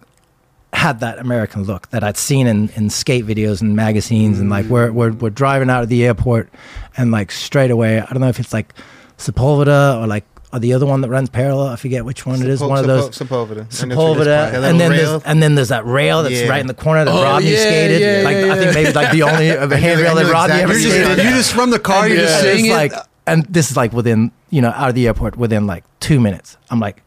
[0.72, 4.66] had that American look that I'd seen in, in skate videos and magazines and like
[4.66, 6.50] we're, we're we're driving out of the airport
[6.96, 8.74] and like straight away I don't know if it's like
[9.16, 12.48] Sepulveda or like or the other one that runs parallel I forget which one it
[12.48, 13.50] is Sepul- one of those Sepul- Sepulveda.
[13.50, 15.10] And it's- it's Sepulveda that little and then rail.
[15.10, 16.48] there's and then there's that rail that's Yeah.
[16.48, 18.82] right in the corner that Oh, Rodney yeah, skated yeah, like yeah, I think yeah.
[18.82, 20.72] maybe like the only of a I knew- handrail I that knew Rodney exactly ever
[20.72, 22.74] You're you just, skated you just from the car, and, you're just yeah, saying it's
[22.74, 22.76] it.
[22.76, 22.92] like,
[23.26, 26.56] and this is like within, you know, out of the airport within like two minutes.
[26.70, 27.02] I'm like,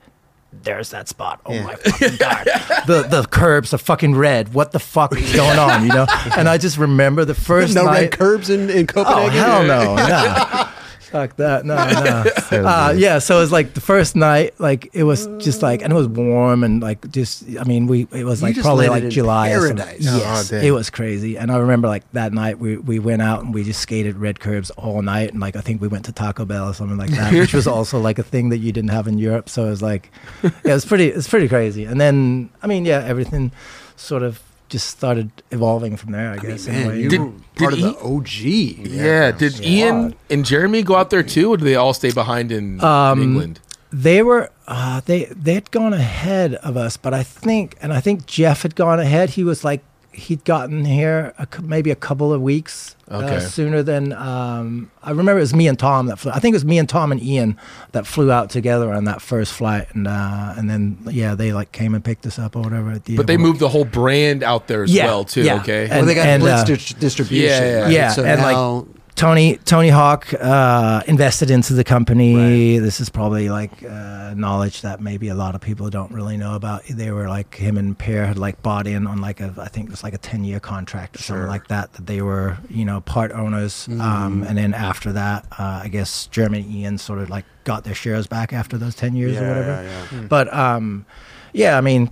[0.63, 1.39] there's that spot.
[1.47, 1.63] Oh Yeah.
[1.63, 2.45] my fucking god!
[2.85, 4.53] the the curbs are fucking red.
[4.53, 5.81] What the fuck is going on?
[5.83, 6.05] You know?
[6.37, 8.01] And I just remember the first no night.
[8.01, 9.31] red curbs in, in Oh Copenhagen?
[9.39, 9.95] hell no!
[9.95, 10.67] no.
[11.11, 11.65] Fuck that!
[11.65, 11.75] No,
[12.51, 12.65] no.
[12.67, 15.91] Uh, yeah, so it was like the first night, like it was just like, and
[15.91, 19.09] it was warm and like just, I mean, we it was like probably like in
[19.11, 19.51] July.
[19.51, 19.77] or something.
[19.77, 20.05] paradise.
[20.09, 21.37] Oh, Yes, it was crazy.
[21.37, 24.39] And I remember like that night we we went out and we just skated red
[24.39, 27.11] curbs all night, and like I think we went to Taco Bell or something like
[27.11, 29.49] that, which was also like a thing that you didn't have in Europe.
[29.49, 30.11] So it was like,
[30.43, 31.85] yeah, it was pretty, it's pretty crazy.
[31.85, 33.51] And then I mean, yeah, everything
[33.95, 34.41] sort of
[34.71, 36.31] just started evolving from there.
[36.31, 36.65] I guess.
[36.65, 38.87] in a Man, you Did- were part did of the OG.
[38.89, 39.31] Yeah.
[39.31, 42.79] Did Ian and Jeremy go out there too, or did they all stay behind in,
[42.79, 43.59] in Um, England?
[43.93, 47.99] they were uh, they they had gone ahead of us, but I think and I
[47.99, 49.31] think Geoff had gone ahead.
[49.31, 53.35] He was like he'd gotten here a, maybe a couple of weeks Okay.
[53.37, 55.37] uh, sooner than um, I remember.
[55.39, 56.31] It was me and Tom that flew.
[56.31, 57.57] I think it was me and Tom and Ian
[57.91, 61.73] that flew out together on that first flight, and uh, and then yeah, they like
[61.73, 63.17] came and picked us up or whatever at the.
[63.17, 63.47] But they airport.
[63.47, 65.43] moved the whole brand out there as Yeah, well too.
[65.43, 65.59] yeah.
[65.61, 65.87] Okay.
[65.89, 66.61] Well, they got And- Blitz
[66.93, 67.49] uh, distribution.
[67.49, 67.91] yeah, yeah, right?
[67.91, 72.35] yeah, So and, like, now, Tony Tony Hawk uh, invested into the company.
[72.35, 72.79] Right.
[72.83, 76.55] This is probably like uh, knowledge that maybe a lot of people don't really know
[76.55, 76.83] about.
[76.85, 79.87] They were like him and Per had like bought in on like a I think
[79.87, 81.93] it was like a ten year contract or something like that.
[81.93, 83.87] That they were you know part owners.
[83.87, 87.83] Um, and then after that, uh, I guess Jeremy and Ian sort of like got
[87.83, 89.83] their shares back after those ten years or whatever.
[89.83, 90.27] yeah, yeah.
[90.27, 91.05] But um,
[91.53, 92.09] yeah, I mean,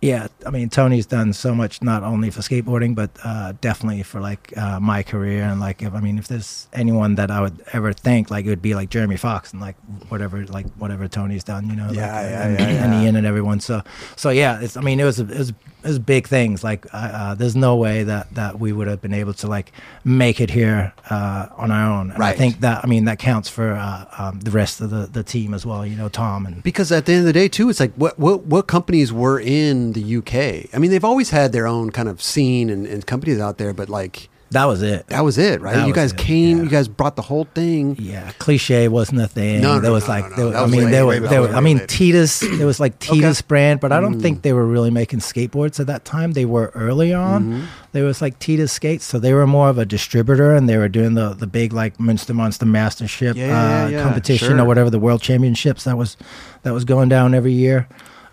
[0.00, 4.20] yeah, I mean, Tony's done so much not only for skateboarding, but uh, definitely for
[4.20, 5.42] like uh, my career.
[5.42, 8.48] And like, if, I mean, if there's anyone that I would ever think, like, it
[8.48, 9.74] would be like Jeremy Fox and like
[10.08, 13.04] whatever, like whatever Tony's done, you know, Yeah, uh, yeah, and, yeah, and.
[13.04, 13.58] Ian and everyone.
[13.58, 13.82] So,
[14.14, 14.76] so yeah, it's.
[14.76, 15.52] I mean, it was it was
[15.88, 16.62] was big things.
[16.62, 19.72] Like, uh, uh, there's no way that that we would have been able to like
[20.04, 22.10] make it here uh, on our own.
[22.10, 25.06] And I think that I mean that counts for uh, um, the rest of the
[25.06, 25.84] the team as well.
[25.84, 28.18] You know, Tom and Because at the end of the day, too, it's like what
[28.18, 30.74] what what companies were in the UK?
[30.74, 33.72] I mean, they've always had their own kind of scene and, and companies out there,
[33.72, 35.06] but like that was it.
[35.08, 35.74] that was it, right?
[35.76, 36.62] That you guys it, came, yeah.
[36.64, 37.96] you guys brought the whole thing.
[37.98, 39.60] Yeah, cliche wasn't a thing.
[39.60, 40.50] No, no, there was no, like, no, no.
[40.50, 41.78] there- I mean, there way were, there were, I mean.
[41.86, 42.40] Titus.
[42.40, 44.22] There was like Titus brand, but I don't Mm.
[44.22, 46.32] think they were really making skateboards at that time.
[46.32, 47.44] They were early on.
[47.44, 47.64] Mm-hmm.
[47.92, 50.88] There was like Titus skates, so they were more of a distributor, and they were
[50.88, 54.60] doing the the big like Münster Monster Mastership yeah, uh, yeah, competition sure.
[54.60, 56.16] or whatever the World Championships that was
[56.62, 57.88] that was going down every year.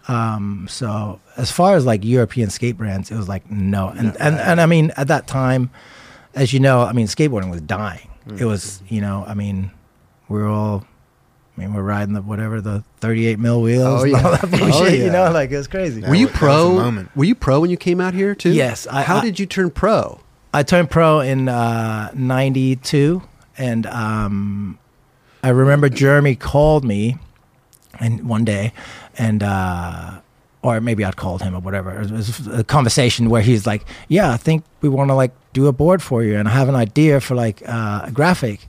[0.08, 4.38] Um, so as far as like European skate brands, it was like no, and and
[4.38, 5.72] and I mean at that time,
[6.36, 8.10] as you know, I mean skateboarding was dying.
[8.38, 9.72] it was you know I mean
[10.30, 10.86] we were all.
[11.58, 14.22] I mean, we're riding the whatever the 38 mil wheels Oh, and yeah.
[14.26, 14.74] all that bullshit.
[14.74, 16.02] Oh, You know, like it was crazy.
[16.02, 17.06] That Were you was- pro?
[17.16, 18.52] Were you pro when you came out here too?
[18.52, 20.20] Yes, I- How I- did you turn pro?
[20.54, 23.22] I turned pro in uh, '92,
[23.58, 24.80] and um,
[25.44, 27.18] I remember Jeremy called me,
[28.02, 28.74] and one day,
[29.18, 30.20] and uh,
[30.66, 32.02] or maybe I'd called him or whatever.
[32.02, 35.68] It was a conversation where he's like, "Yeah, I think we want to like do
[35.68, 38.66] a board for you, and I have an idea for like uh, a graphic,"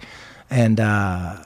[0.51, 0.79] and.
[0.79, 1.43] Uh,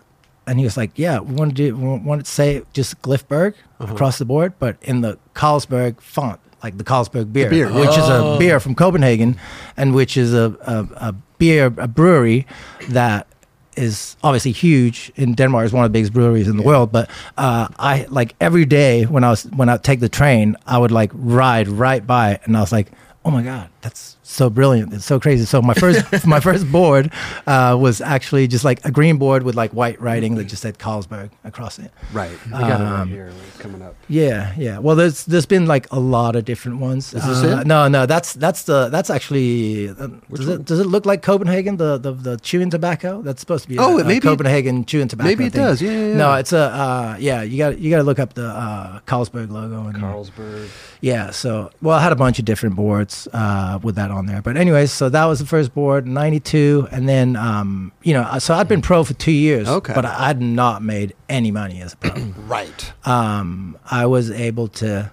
[0.46, 3.54] and he was like, "Yeah, we want to do, we want to say just Glifberg
[3.78, 7.72] across the board, but in the Carlsberg font, like the Carlsberg beer, beer.
[7.72, 9.38] which is a beer from Copenhagen,
[9.76, 12.48] and which is a, a, a beer a brewery
[12.88, 13.28] that
[13.76, 15.66] is obviously huge in Denmark.
[15.66, 16.92] is one of the biggest breweries in the world.
[16.92, 20.78] But uh, I like every day when I was when I take the train, I
[20.78, 22.92] would like ride right by it, and I was like,
[23.24, 24.92] "Oh my god, that's so brilliant!
[24.92, 27.10] It's so crazy." So my first my first board
[27.46, 30.78] uh, was actually just like a green board with like white writing that just said
[30.78, 31.90] Carlsberg across it.
[32.12, 32.30] Right.
[32.46, 33.94] We got it right Um, here coming up.
[34.08, 34.78] Yeah, yeah.
[34.78, 37.14] Well, there's there's been like a lot of different ones.
[37.14, 37.66] Is this Uh, it?
[37.66, 38.06] No, no.
[38.06, 39.88] That's that's the that's actually.
[39.90, 41.76] Uh, does it does it look like Copenhagen?
[41.76, 43.78] The the, the chewing tobacco that's supposed to be.
[43.78, 45.28] Oh, a, it may a Copenhagen chewing tobacco.
[45.28, 45.80] maybe it does.
[45.80, 46.16] Yeah, yeah, yeah.
[46.16, 47.42] No, it's a uh, yeah.
[47.42, 50.68] You got you got to look up the uh, Carlsberg logo and Carlsberg.
[51.00, 51.30] yeah.
[51.30, 54.42] So well, I had a bunch of different boards uh, with that on there.
[54.42, 58.54] But anyways, so that was the first board, '92, and then um, you know, so
[58.54, 59.68] I'd been pro for two years.
[59.68, 59.92] Okay.
[59.94, 62.12] But I had not made any money as a pro
[62.46, 62.92] Right.
[63.06, 65.12] um, I was able to.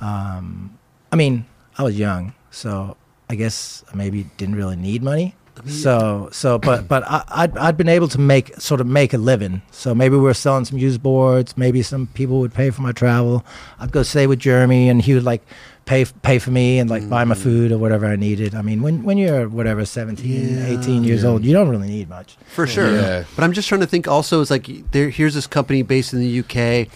[0.00, 0.78] Um,
[1.10, 1.46] I mean,
[1.76, 2.96] I was young, so
[3.30, 5.34] I guess I maybe didn't really need money.
[5.66, 9.18] So, so, but, but I, I'd, I'd been able to make sort of make a
[9.18, 9.62] living.
[9.72, 11.56] So maybe we were selling some used boards.
[11.56, 13.44] Maybe some people would pay for my travel.
[13.80, 15.44] I'd go stay with Jeremy, and he would like
[15.88, 17.42] pay pay for me and like buy my mm.
[17.42, 18.54] food or whatever I needed.
[18.54, 22.36] I mean, when when you're whatever 17, 18 years old, you don't really need much.
[22.48, 22.94] For sure.
[22.94, 23.24] Yeah.
[23.34, 26.20] But I'm just trying to think also, it's like there, here's this company based in
[26.20, 26.88] the UK.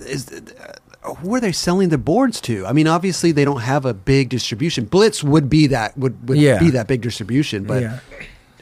[0.00, 0.28] Is,
[1.18, 2.66] who are they selling their boards to?
[2.66, 4.86] I mean, obviously they don't have a big distribution.
[4.86, 6.58] Blitz would be that would, would Yeah.
[6.58, 7.98] be that big distribution, but Yeah.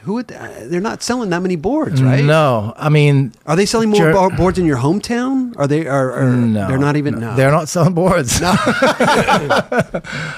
[0.02, 2.24] Who would uh, they're not selling that many boards, right?
[2.24, 5.54] No, I mean, Are they selling more Jer- boards in your hometown?
[5.56, 5.86] Are they?
[5.86, 7.20] Are, are no, they're not even?
[7.20, 8.38] No, They're not selling boards.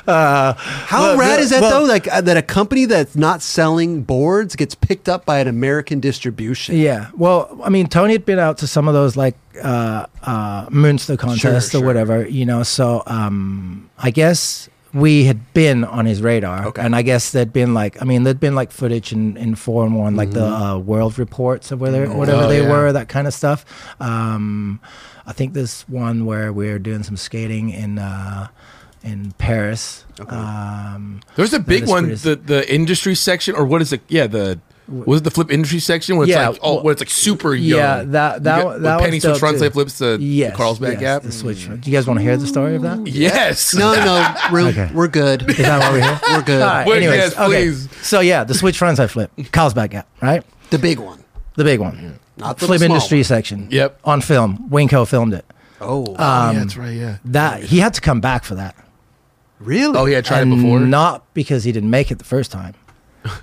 [0.06, 0.54] How
[1.02, 1.86] Well, rad is that well- though?
[1.92, 6.00] Like uh, that a company that's not selling boards gets picked up by an American
[6.00, 6.76] distribution.
[6.76, 7.10] Yeah.
[7.16, 11.18] Well, I mean, Tony had been out to some of those like uh, uh, Münster
[11.18, 11.82] contests sure.
[11.82, 12.62] or whatever, you know.
[12.62, 16.80] So um, I guess we had been on his radar, Okay.
[16.82, 20.16] and I guess there'd been like, I mean, there'd been like footage in in 411,
[20.16, 22.70] like the uh, World Reports of whether whatever Oh, they yeah.
[22.70, 23.64] were, that kind of stuff.
[24.00, 24.80] Um,
[25.26, 27.98] I think this one where we are doing some skating in.
[27.98, 28.48] Uh,
[29.06, 33.92] in Paris, um, There's a big one, pretty- the the industry section, or what is
[33.92, 34.00] it?
[34.08, 36.92] Yeah, the was it the flip industry section where it's Yeah, like oh, well- where
[36.92, 37.78] it's like super young.
[37.78, 40.56] Yeah, that- that got- that Penny one's switch dope, front side flips the, yes, the
[40.56, 41.22] Carlsbad yes, gap.
[41.22, 41.66] the switch.
[41.66, 43.06] Do you guys want to hear the story of that?
[43.06, 43.74] Yes.
[43.74, 44.90] No, no, we're, Okay.
[44.92, 45.48] we're good.
[45.48, 46.20] Is that why we're here?
[46.36, 46.62] We're good.
[46.62, 47.46] All right, Wait, anyways, yes, okay.
[47.46, 47.88] please.
[48.06, 50.42] So yeah, the switch frontside flip, Carlsbad gap, right?
[50.70, 51.24] The big one.
[51.56, 53.24] The big one, Not the flip small industry one.
[53.24, 53.68] section.
[53.70, 54.00] Yep.
[54.04, 54.68] on film.
[54.70, 55.44] Winco filmed it.
[55.80, 56.92] Oh, Oh, yeah, that's right.
[56.94, 57.16] Yeah.
[57.26, 58.74] That he had to come back for that.
[59.60, 59.96] really?
[59.96, 60.80] Oh, he had tried and it before.
[60.80, 62.74] Not because he didn't make it the first time,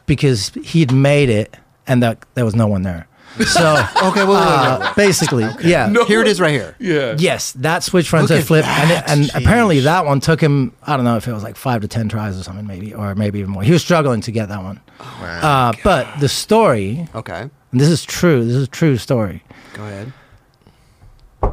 [0.06, 1.56] because he'd made it
[1.88, 3.08] and that there was no one there.
[3.48, 3.62] So
[4.04, 4.96] Okay, well, wait, wait, uh, wait.
[4.98, 5.88] basically, yeah.
[5.88, 6.04] No.
[6.04, 6.76] Here it is right here.
[6.80, 7.16] Yeah.
[7.18, 9.36] Yes, that switch frontside Look flip, and, it, and jeez.
[9.42, 10.74] apparently that one took him.
[10.84, 13.16] I don't know if it was like five to ten tries or something, maybe, or
[13.16, 13.64] maybe even more.
[13.64, 14.82] He was struggling to get that one.
[15.00, 18.44] uh, but the story, Okay, and this is true.
[18.44, 19.44] This is a true story.
[19.74, 20.12] go ahead.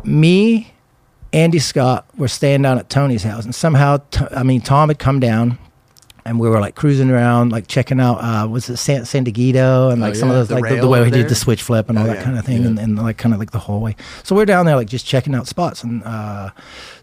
[0.04, 0.72] Me,
[1.32, 4.98] Andy Scott were staying down at Tony's house, and somehow, t- I mean, Tom had
[4.98, 5.58] come down.
[6.28, 9.88] And we were like cruising around, like checking out, uh, was it San, San Diego
[9.88, 11.62] and like some of those, the like the, the way we he did the switch
[11.62, 12.22] flip and all Oh, that yeah.
[12.24, 13.96] kind of thing, and, and like kind of like the hallway.
[14.24, 16.50] So we're down there, like just checking out spots, and uh,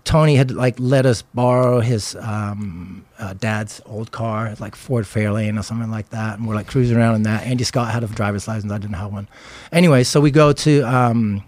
[0.03, 5.59] Tony had like let us borrow his um, uh, dad's old car, like Ford Fairlane
[5.59, 7.47] or something like that, and we're like cruising around in that.
[7.47, 9.27] Andy Scott had a driver's license, I didn't have one.
[9.71, 11.43] Anyway, so we go to um,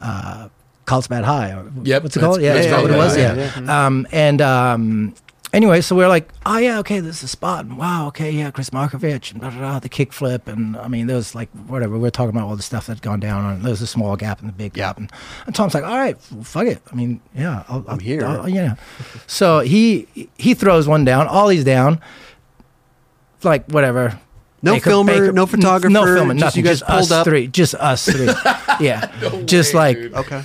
[0.00, 0.48] uh,
[0.84, 1.52] Carlsbad High.
[1.52, 2.42] Or Yep, what's it called?
[2.42, 3.16] Yeah, that's- is that what it yeah, was?
[3.16, 3.86] yeah, Yeah.
[3.86, 5.14] Um, and um,
[5.54, 7.64] anyway, so we're like, oh yeah, okay, this is a spot.
[7.64, 11.06] And wow, okay, yeah, Chris Markovich and blah, blah, blah, the kickflip, and I mean,
[11.06, 11.96] there was like whatever.
[11.98, 13.62] We are talking about all the stuff that had gone down and it.
[13.62, 15.10] There was a small gap and the big gap, and,
[15.46, 16.82] and Tom's like, all right, fuck it.
[16.92, 18.24] I mean, yeah, I'll, I'm I'll- here.
[18.26, 18.74] I'll- yeah.
[19.26, 21.28] So he he throws one down.
[21.28, 22.00] Ollie's down.
[23.42, 24.18] Like whatever.
[24.62, 26.64] No filmer, no photographer, no filmer, just nothing.
[26.64, 27.26] you guys just pulled us up?
[27.26, 28.24] three, just us three.
[28.80, 29.12] yeah,
[29.44, 30.14] just way, like dude.
[30.14, 30.42] Okay.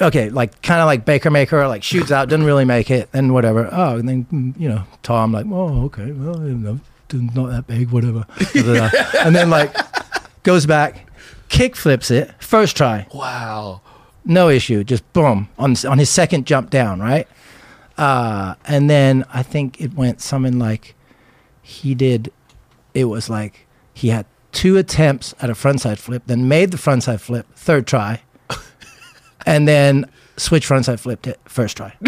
[0.00, 3.32] Okay, like kind of like Baker Maker, like shoots out, doesn't really make it, and
[3.34, 3.68] whatever.
[3.72, 6.80] Oh, and then you know Tom, like, oh, okay, well, you know,
[7.12, 8.26] not that big, whatever.
[9.24, 9.74] and then like
[10.42, 11.08] goes back,
[11.48, 13.80] kick flips it, first try, Wow.
[14.24, 17.26] no issue, just boom on on his second jump down, right?
[17.96, 20.94] Uh, and then I think it went something like
[21.62, 22.32] he did.
[22.94, 27.20] It was like he had two attempts at a frontside flip, then made the frontside
[27.20, 28.22] flip third try,
[29.46, 31.92] and then switch frontside flipped it first try.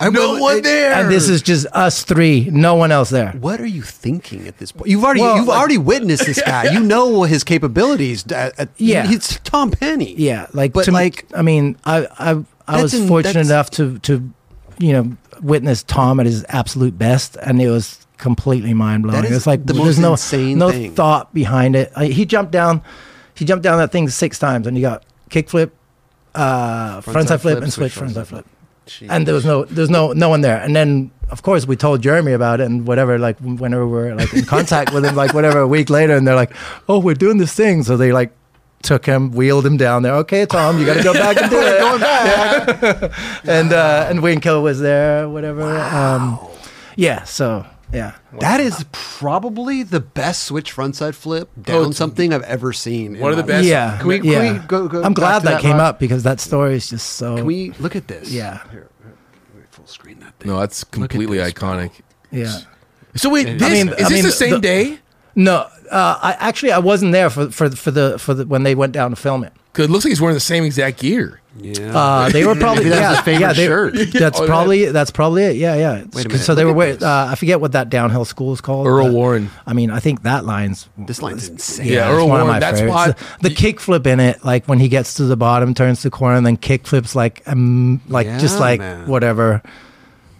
[0.00, 0.92] I No will- one it- there.
[0.92, 3.32] And this is just us three, no one else there.
[3.32, 4.90] What are you thinking at this point?
[4.90, 6.70] You've already Well, you've like- already witnessed this guy.
[6.72, 8.24] You know his capabilities.
[8.32, 9.06] At, at- Yeah.
[9.06, 10.14] he's Tom Penny.
[10.16, 13.46] Yeah, like But, to me- like- I mean, I I I was That's fortunate that's-
[13.48, 14.30] enough to to
[14.78, 19.22] you know witness Tom at his absolute best, and it was completely mind blowing.
[19.22, 20.94] That is It's like the there's most no insane no thing.
[20.94, 21.90] thought behind it.
[21.96, 22.82] I, he jumped down,
[23.34, 25.70] he jumped down that thing six times, and he got kickflip,
[26.34, 28.46] uh, frontside flip, and switch frontside flip.
[29.08, 30.60] And there was no, there's no, no one there.
[30.60, 33.18] And then, of course, we told Jeremy about it and whatever.
[33.18, 36.26] Like whenever we were like in contact with him, like whatever a week later, and
[36.26, 36.52] they're like,
[36.88, 38.32] "Oh, we're doing this thing." So they like
[38.82, 40.14] took him, wheeled him down there.
[40.16, 41.78] Okay, Tom, you got to go back and do it.
[41.80, 43.12] Going back.
[43.44, 45.78] and uh, and Wayne Kill was there, whatever.
[45.78, 46.38] Um,
[46.96, 47.22] yeah.
[47.24, 48.12] So yeah.
[48.40, 53.18] That is probably the best switch frontside flip down it's- something I've ever seen.
[53.18, 53.66] One of the best.
[53.66, 53.98] Yeah.
[53.98, 54.52] Can we- can yeah.
[54.52, 57.10] we go- go I'm glad that, that came last- up because that story is just
[57.14, 57.36] so.
[57.36, 58.30] Can we look at this?
[58.30, 58.60] Yeah.
[58.70, 59.14] Here, here,
[59.54, 60.50] here, full screen that thing.
[60.50, 61.68] No, that's completely this, bro.
[61.70, 61.90] iconic.
[62.30, 62.58] yeah.
[63.16, 64.98] So wait, this, mean- is I this mean, the same the- day?
[65.34, 68.74] No, uh, I actually I wasn't there for for for the for the when they
[68.74, 69.52] went down to film it.
[69.72, 71.39] Because it looks like he's wearing the same exact gear.
[71.58, 71.96] Yeah.
[71.98, 74.12] Uh, they were probably that's yeah, his favorite yeah, they- shirt.
[74.12, 75.56] That's Oh, probably that's probably it.
[75.56, 76.04] Yeah, yeah.
[76.12, 76.84] Wait a minute, So they look were.
[76.84, 77.02] at.
[77.02, 78.86] Uh, I forget what that downhill school is called.
[78.86, 79.50] Earl Warren.
[79.66, 81.86] I mean, I think that line's This line's insane.
[81.88, 82.94] Yeah, it's Earl Warren, my that's favorites.
[82.94, 86.02] why- the, the kick flip in it, like when he gets to the bottom, turns
[86.02, 89.08] the corner, and then kick flips like um, like just like man.
[89.08, 89.62] whatever.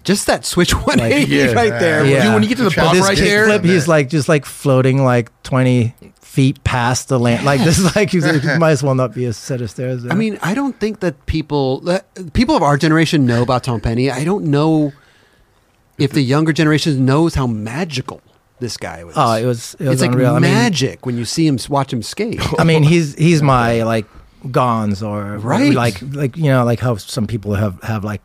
[0.05, 1.53] Just that switch 180 yeah.
[1.53, 2.07] right there.
[2.07, 2.29] Yeah.
[2.29, 4.09] You- when you get to the But bump this right kick there, flip, he's like
[4.09, 5.95] just like floating like twenty
[6.31, 7.45] feet past the land.
[7.45, 8.21] Like this is like you
[8.59, 10.03] might as well not be a set of stairs.
[10.05, 10.13] There.
[10.13, 13.81] I mean, I don't think that people that, people of our generation know about Tom
[13.81, 14.11] Penny.
[14.11, 14.93] I don't know
[15.99, 18.23] if the younger generation knows how magical
[18.61, 19.15] this guy was.
[19.19, 20.31] oh, it was it was it's like unreal.
[20.37, 22.41] I mean, magic when you see him watch him skate.
[22.61, 24.07] I mean, he's he's my like
[24.45, 25.73] Gonz or Right.
[25.75, 28.23] like like you know like how some people have have like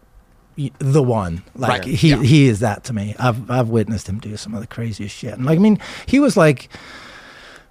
[0.80, 1.84] the one like Right.
[1.86, 2.22] he Yeah.
[2.22, 3.16] he is that to me.
[3.18, 5.34] I've I've witnessed him do some of the craziest shit.
[5.34, 6.70] And like I mean, he was like.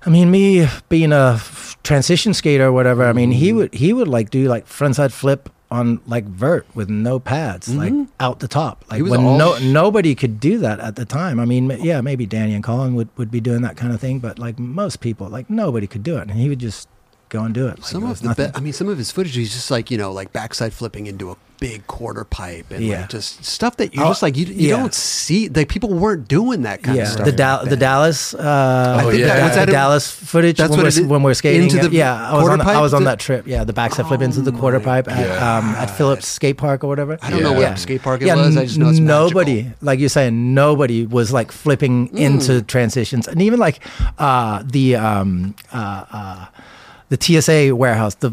[0.07, 1.41] I mean, me being a
[1.83, 3.05] transition skater or whatever.
[3.05, 3.57] I mean, he Mm-hmm.
[3.57, 7.93] would he would like do like frontside flip on like vert with no pads, like
[8.21, 8.85] out the top.
[8.91, 9.11] Like Mm-hmm.
[9.11, 11.41] when no sh- nobody could do that at the time.
[11.41, 14.19] I mean, yeah, maybe Danny and Colin would, would be doing that kind of thing,
[14.21, 16.89] but like most people, like nobody could do it, and he would just
[17.35, 17.79] go and do it.
[17.81, 19.99] Like, some of the be- I mean, some of his footage, he's just like you
[19.99, 23.01] know, like backside flipping into a big quarter pipe and Yeah.
[23.03, 24.77] like just stuff that you're Oh, just like you, you yeah.
[24.77, 25.49] don't see.
[25.49, 27.25] Like people weren't doing that kind yeah, of stuff.
[27.27, 27.77] the back Dal- the.
[27.77, 28.35] Dallas.
[28.35, 31.63] Uh, I think that- that the Dallas footage that's when what we're, when we're skating.
[31.65, 32.69] Into the yeah, I was quarter on.
[32.77, 33.47] I was on that trip.
[33.47, 36.89] Yeah, the backside flip into the quarter pipe at um, at Phillips Skate Park or
[36.89, 37.19] whatever.
[37.23, 37.71] I don't know Yeah.
[37.71, 38.57] what skate park it yeah, was.
[38.57, 39.79] I just know it's nobody, magical.
[39.89, 42.19] like you're saying, nobody was like flipping Mm.
[42.19, 43.79] into transitions, and even like
[44.19, 46.47] uh, the um, uh, uh,
[47.09, 48.33] the TSA warehouse, the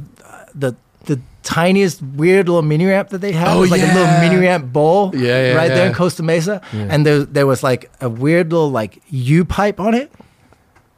[0.56, 4.20] the the tiniest weird little mini ramp that they had Oh, was like a little
[4.20, 5.94] mini ramp bowl, Yeah, yeah, right there in.
[5.94, 10.12] Costa Mesa, and there there was like a weird little like U pipe on it.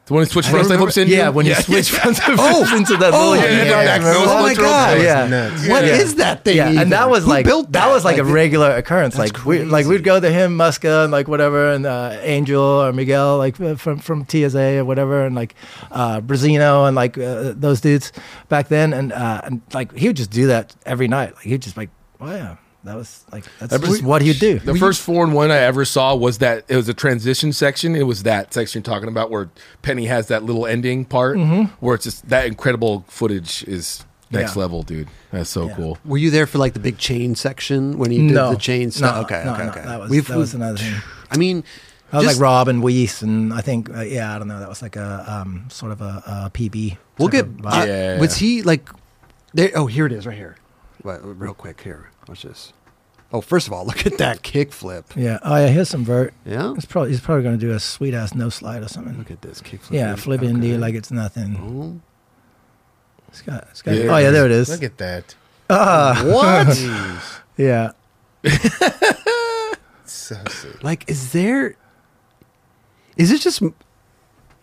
[0.06, 1.18] The one who switched I don't frontside flips remember- in.
[1.18, 4.26] Yeah, when you switch front flips into that Oh, little yeah, yeah, yeah, Remember those
[4.26, 4.38] that?
[4.38, 5.00] Oh my god!
[5.00, 5.26] Yeah.
[5.28, 5.68] Nuts.
[5.68, 6.18] What is Yeah.
[6.24, 6.56] that thing?
[6.58, 6.82] Yeah, even?
[6.82, 7.88] and that was Who like built that?
[7.88, 9.16] was like a regular occurrence.
[9.16, 12.92] Like we like we'd go to him, Muska, and like whatever, and uh, Angel or
[12.92, 15.54] Miguel, like uh, from from TSA or whatever, and like
[15.90, 18.12] uh, Brazino and like uh, those dudes
[18.50, 21.34] back then, and uh, and like he would just do that every night.
[21.36, 21.88] Like he'd just like,
[22.20, 24.58] oh yeah, that was like that's That was- just what he'd do.
[24.58, 27.96] The first four and one I ever saw was that it was a transition section.
[27.96, 29.48] It was that section you're talking about where
[29.82, 31.38] Penny has that little ending part
[31.80, 34.58] where it's just that incredible footage is next Mm-hmm.
[34.58, 34.62] Yeah.
[34.62, 35.08] level, dude.
[35.32, 35.76] That's so Yeah.
[35.76, 35.98] cool.
[36.04, 38.90] Were you there for like the big chain section when he did no the chain
[38.90, 39.16] stuff?
[39.16, 39.82] No, okay, no, okay, no, okay.
[39.82, 40.94] That was We've- that was another thing.
[41.30, 41.64] I mean,
[42.10, 44.58] That was just- like Rob and Weiss, and I think uh, yeah, I don't know.
[44.60, 46.96] That was like a um, sort of a, a PB.
[47.18, 47.44] We'll get.
[47.46, 47.82] of vibe.
[47.82, 48.20] uh, Yeah.
[48.20, 48.88] Was he like?
[49.52, 49.70] There.
[49.74, 50.56] Oh, here it is, right here.
[51.04, 52.10] Wait, real quick here.
[52.28, 52.72] Watch this.
[53.32, 55.06] Oh, first of all, look at that kick flip.
[55.16, 55.38] yeah.
[55.42, 56.34] Oh yeah, here's some vert.
[56.46, 56.74] Yeah.
[56.74, 59.16] He's probably he's probably going to do a sweet ass no slide or something.
[59.18, 59.96] Look at this kick flip.
[59.98, 60.50] Yeah, flip Okay.
[60.52, 61.56] indie like it's nothing.
[61.58, 62.00] Oh.
[63.28, 64.68] It's got, it's got, oh yeah, there it is.
[64.68, 65.34] Look at that.
[65.68, 66.22] Ah.
[66.24, 66.68] What?
[66.68, 67.38] Jeez.
[67.56, 67.90] yeah,
[70.04, 70.82] So sick.
[70.84, 71.76] like, is there?
[73.16, 73.62] Is it just?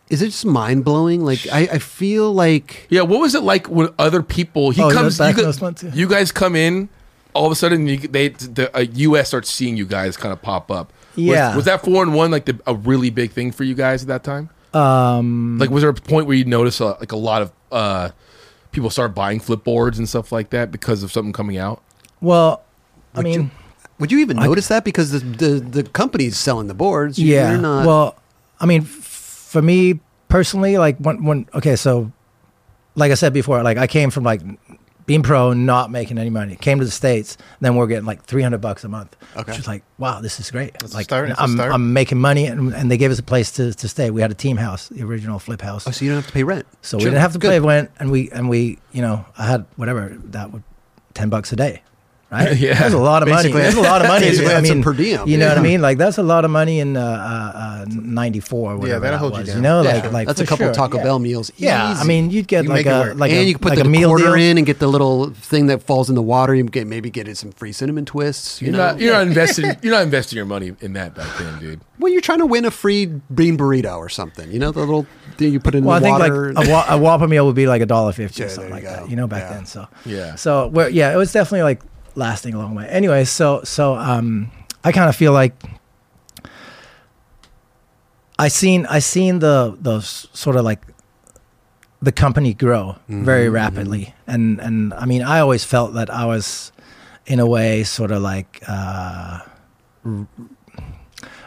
[0.10, 1.24] Is it just mind blowing?
[1.24, 4.90] Like, I, I feel like Yeah, what was it like when other people he Oh,
[4.90, 5.92] you comes went back you, in guys, those months, yeah.
[5.94, 6.90] you guys come in
[7.34, 9.28] all of a sudden you, they the uh, U.S.
[9.30, 10.92] starts seeing you guys kind of pop up.
[11.16, 11.56] Yeah.
[11.56, 14.08] was, that four and one like the, a really big thing for you guys at
[14.08, 14.50] that time?
[14.74, 18.10] Um, Like, was there a point where you noticed uh, like a lot of uh,
[18.72, 21.82] people start buying flip boards and stuff like that because of something coming out?
[22.22, 22.64] well,
[23.14, 23.52] I Would mean, you,
[24.00, 27.20] would you even notice that because the, the the company's selling the boards?
[27.20, 27.52] You- yeah.
[27.52, 27.86] you're not.
[27.86, 28.16] Well,
[28.60, 32.10] I mean, f- for me personally, like when when okay, so
[32.96, 34.42] like I said before, like I came from like
[35.12, 36.56] being pro, not making any money.
[36.56, 39.18] Came to the states, then we're getting like three hundred bucks a month.
[39.36, 39.58] Okay.
[39.68, 40.72] like wow, this is great.
[40.80, 41.60] That's like start, I'm.
[41.60, 44.10] I'm making money, and, and they gave us a place to, to stay.
[44.10, 45.86] We had a team house, the original flip house.
[45.86, 46.66] oh, so you don't have to pay rent.
[46.82, 47.50] So we didn't have to Good.
[47.50, 50.64] pay rent, and we and we, you know, I had whatever that would
[51.14, 51.82] ten bucks a day,
[52.32, 52.56] right?
[52.58, 52.74] Yeah.
[52.80, 53.44] that's a lot of money.
[53.52, 54.26] Basically- That's a lot of money.
[54.28, 55.28] basically I that's a mean, per diem.
[55.28, 55.82] You know what I mean?
[55.82, 58.78] Like that's a lot of money in uh, uh, uh, '94.
[58.78, 59.62] Whatever that'll that hold you was, down.
[59.62, 60.74] know, Yeah, like like that's a couple sure.
[60.74, 61.04] Taco yeah.
[61.04, 61.52] Bell meals.
[61.58, 63.62] Yeah, I mean, you'd get You like make it a like and a you can
[63.62, 64.34] put like the a meal quarter deal.
[64.36, 66.56] in and get the little thing that falls in the water.
[66.56, 68.62] You get maybe get it some free cinnamon twists.
[68.62, 71.38] You You're know, not you're not investing you're not investing your money in that back
[71.38, 71.82] then, dude.
[71.98, 74.52] when you're trying to win a free bean burrito or something.
[74.52, 75.06] You know the little
[75.38, 76.50] thing you put in Well, I the think like water.
[76.56, 78.84] a, wa- a Whopper meal would be like a dollar fifty Yeah, or something like
[78.84, 79.10] you that.
[79.10, 79.54] You know, back Yeah.
[79.56, 79.66] then.
[79.66, 80.36] So Yeah.
[80.36, 81.82] So we're, yeah, it was definitely like
[82.16, 82.88] lasting a long way.
[82.88, 84.52] Anyway, so so um,
[84.84, 85.54] I kind of feel like
[88.40, 90.82] I seen I seen the the sort of like
[92.02, 96.72] the company grow very rapidly, and and I mean I always felt that I was
[97.26, 98.64] in a way sort of like.
[98.68, 99.40] Uh,
[100.06, 100.28] r-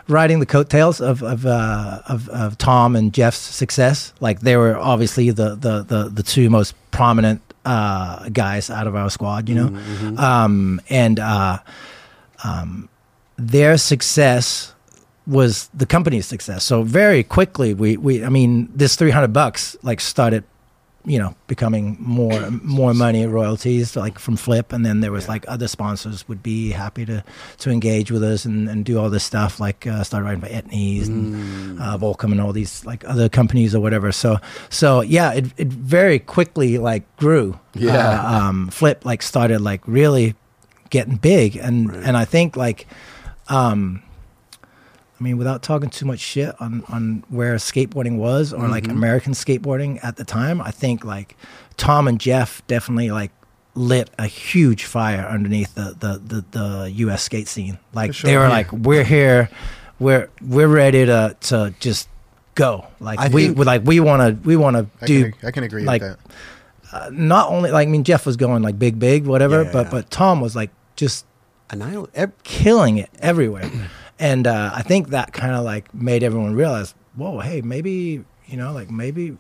[0.07, 4.13] riding the coattails of of, uh, of of Tom and Geoff's success.
[4.21, 8.95] Like they were obviously the the the, the two most prominent uh, guys out of
[8.95, 9.69] our squad, you know,
[10.19, 11.59] um, and uh,
[12.45, 12.89] um,
[13.37, 14.73] their success
[15.27, 16.65] was the company's success.
[16.65, 20.45] So very quickly, we we I mean, this three hundred bucks like started.
[21.07, 25.45] You know, becoming more more money royalties like from Flip, and then there was like
[25.49, 27.23] other sponsors would be happy to
[27.59, 30.49] to engage with us and, and do all this stuff like uh, started writing for
[30.49, 34.13] Etnies and uh, Volcom and all these like other companies or whatever.
[34.13, 34.39] So
[34.71, 37.59] so yeah, it it very quickly like grew.
[37.75, 38.23] Yeah.
[38.23, 40.35] Uh, um, Flip like started like really
[40.89, 42.87] getting big, and and I think like
[43.49, 44.03] um,
[45.19, 48.97] I mean, without talking too much shit on, on where skateboarding was or like mm-hmm.
[48.97, 51.37] American skateboarding at the time, I think like
[51.77, 53.31] Tom and Geoff definitely like
[53.77, 57.79] lit a huge fire underneath the, the, the, the US skate scene.
[57.93, 58.49] Like sure, they were yeah.
[58.49, 59.51] like, we're here,
[59.99, 62.09] we're we're ready to to just
[62.55, 62.87] go.
[63.01, 65.85] Like I we like we want to we want to do can, I can agree
[65.85, 66.31] like with that.
[66.93, 69.85] Uh, not only like I mean Geoff was going like big big whatever, Yeah, but
[69.87, 69.91] yeah.
[69.91, 71.27] but Tom was like just
[71.71, 73.71] Annihil- ev- killing it everywhere.
[74.19, 78.57] and uh, I think that kind of like made everyone realize, whoa, hey, maybe you
[78.57, 79.37] know, like maybe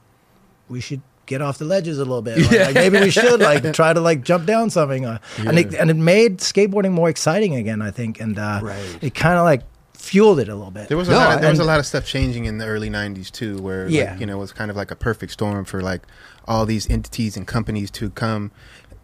[0.69, 2.39] we should get off the ledges a little bit.
[2.39, 5.05] Like, like, maybe we should like try to like jump down something.
[5.07, 7.81] Uh, And it and it made skateboarding more exciting again.
[7.83, 8.99] I think, and uh, Right.
[9.03, 9.63] it kind of like
[9.95, 10.89] fueled it a little bit.
[10.89, 11.35] There was a No, lot.
[11.37, 14.13] Of, there was a lot of stuff changing in the early '90s too, where Yeah.
[14.13, 16.03] like, you know it was kind of like a perfect storm for like
[16.47, 18.51] all these entities and companies to come,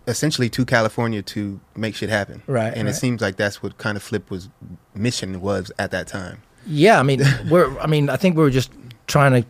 [0.07, 2.43] essentially to California to make shit happen.
[2.47, 4.51] Right, And it seems like that's what kind of Flip was
[4.95, 6.43] mission was at that time.
[6.67, 7.79] Yeah, I mean, we're.
[7.79, 8.71] I mean, I think we were just
[9.07, 9.49] trying to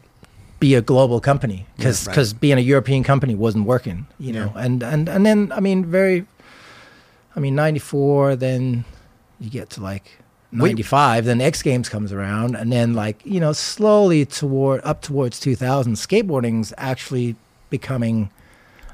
[0.59, 2.35] be a global company because Yeah, right.
[2.41, 4.53] being a European company wasn't working, you know.
[4.57, 6.27] And and and then I mean, very.
[7.37, 8.37] I mean, ninety four.
[8.37, 8.85] Then
[9.39, 10.19] you get to like
[10.53, 11.25] ninety five.
[11.25, 15.57] Then X Games comes around, and then like you know, slowly toward up towards two
[15.57, 17.37] thousand, skateboarding's actually
[17.71, 18.31] becoming.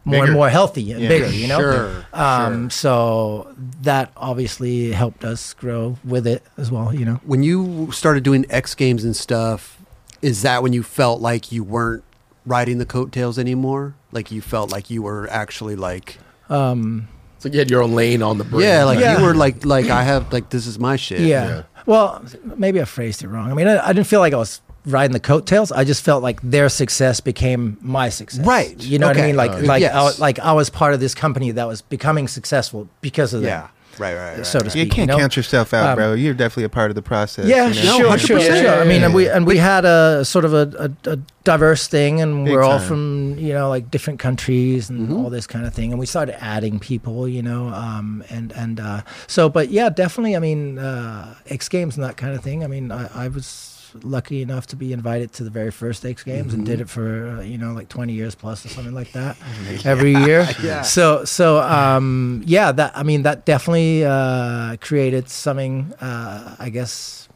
[0.07, 1.09] More and more healthy and Yeah.
[1.09, 1.59] bigger, you know.
[1.61, 3.49] Sure, Um, So
[3.83, 7.21] that obviously helped us grow with it as well, you know.
[7.25, 9.77] when you started doing X Games and stuff,
[10.23, 12.05] is that when you felt like you weren't
[12.47, 13.95] riding the coattails anymore?
[14.13, 18.23] Like you felt like you were actually like, Um, So you had your own lane
[18.23, 18.65] on the brand.
[18.65, 19.19] yeah, like Yeah.
[19.19, 21.21] you were like, like I have like this is my shit.
[21.21, 21.63] Yeah.
[21.85, 22.23] Well,
[22.57, 23.51] maybe I phrased it wrong.
[23.51, 25.73] I mean, I, I didn't feel like I was riding the coattails.
[25.73, 28.47] I just felt like their success became my success.
[28.47, 28.81] Right.
[28.83, 29.37] You know what I mean?
[29.37, 29.93] Like, Uh, like, yes.
[29.95, 33.43] I, was- like I was part of this company that was becoming successful because of
[33.43, 33.71] yeah, that.
[33.99, 34.47] right, right, right.
[34.47, 34.71] So to right.
[34.73, 34.85] speak.
[34.87, 35.19] You can't know?
[35.19, 36.13] count yourself out, Um, bro.
[36.15, 37.47] You're definitely a part of the process.
[37.47, 37.99] Yeah, you know?
[37.99, 38.19] sure, 100%.
[38.27, 38.81] sure, sure.
[38.81, 42.21] I mean, and we and we had a sort of a, a, a diverse thing,
[42.21, 42.89] and Big we're all time.
[42.89, 45.17] from you know like different countries and Mm-hmm.
[45.17, 45.91] all this kind of thing.
[45.93, 50.37] And we started adding people, you know, um, and and uh, so, but yeah, definitely.
[50.37, 52.63] I mean, uh, X Games and that kind of thing.
[52.65, 53.73] I mean, I, I was
[54.03, 56.73] lucky enough to be invited to the very first X Games and Mm-hmm.
[56.73, 59.37] did it for uh, you know like twenty years plus or something like that
[59.85, 60.47] every year.
[60.63, 60.83] Yeah.
[60.83, 65.93] So so um, yeah, that I mean that definitely uh, created something.
[66.01, 67.29] Uh, I guess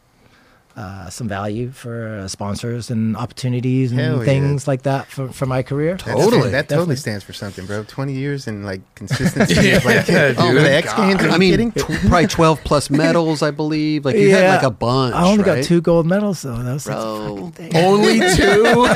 [0.80, 4.24] uh, some value for uh, sponsors and opportunities and Hell yeah.
[4.24, 5.96] things like that for, for my career.
[5.98, 6.50] Totally.
[6.50, 6.76] That Definitely.
[6.76, 7.84] totally stands for something, bro.
[7.84, 9.54] 20 years and like consistency.
[9.54, 10.36] Yeah, like, dude.
[10.38, 11.72] oh, the X Games, I mean, kidding?
[11.72, 14.04] tw- probably 12 plus medals, I believe.
[14.06, 15.14] Like, you had like a bunch.
[15.14, 15.56] I only right?
[15.56, 16.56] got two gold medals though.
[16.56, 17.52] That was Bro.
[17.74, 18.86] Only two.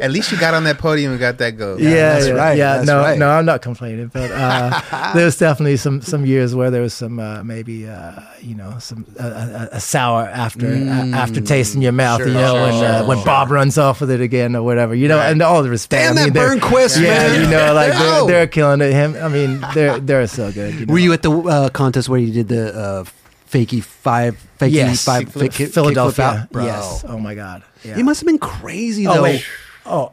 [0.00, 1.80] At least you got on that podium and got that gold.
[1.80, 3.18] Yeah, that's yeah, right, Yeah, that's no, right.
[3.18, 6.94] no, I'm not complaining, but uh, there was definitely some some years where there was
[6.94, 11.82] some uh, maybe uh, you know some a, a, a sour after a, aftertaste in
[11.82, 12.20] your mouth.
[12.20, 13.24] Mm, sure, you know sure, when uh, sure, when.
[13.24, 14.94] Bob runs off with it again or whatever.
[14.94, 16.02] You know, and all the respect.
[16.14, 17.40] Damn I mean, that Burnquist, Yeah, man.
[17.42, 18.92] you know, like they're, they're killing it.
[18.92, 20.74] Him, I mean, they're they're so good.
[20.74, 20.92] You know?
[20.92, 23.04] Were you at the uh, contest where you did the uh,
[23.50, 26.48] fakey five, fakey Yes, five, fake kick- Philadelphia?
[26.50, 26.64] Bro.
[26.64, 27.04] Yes.
[27.06, 27.62] Oh my God.
[27.84, 27.98] Yeah.
[27.98, 29.22] It must have been crazy Oh though.
[29.22, 29.44] wait.
[29.86, 30.12] Oh,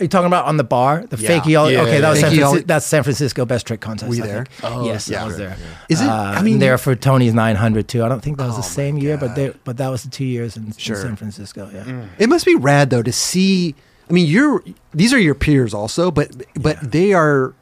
[0.00, 1.04] are you talking about on the bar?
[1.08, 1.28] The Yeah.
[1.40, 1.74] fakey ollie?
[1.74, 4.08] Yeah, okay, that was San Francisco, that's San Francisco best trick contest.
[4.08, 4.46] Were you there?
[4.62, 5.22] Oh, yes, yeah.
[5.22, 5.56] I was there.
[5.88, 8.02] Is it- Uh, I mean- there for Tony's 900 too.
[8.04, 10.10] I don't think that was Oh the same year, but they, but that was the
[10.10, 11.70] two years in, in San Francisco.
[11.72, 12.02] Yeah.
[12.18, 13.74] It must be rad though to see.
[14.10, 16.30] I mean, you're these are your peers also, but
[16.60, 16.88] but Yeah.
[16.90, 17.52] they are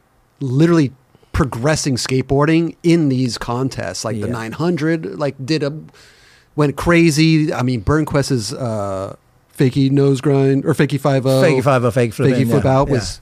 [0.41, 0.93] literally
[1.33, 4.05] progressing skateboarding in these contests.
[4.05, 5.72] Like the 900, like did a
[6.57, 7.53] went crazy.
[7.53, 9.16] I mean, Burnquist's uh,
[9.57, 12.78] fakey nose grind or fakey five o, Fake five, fake flip, fakey in, flip yeah,
[12.78, 13.20] out was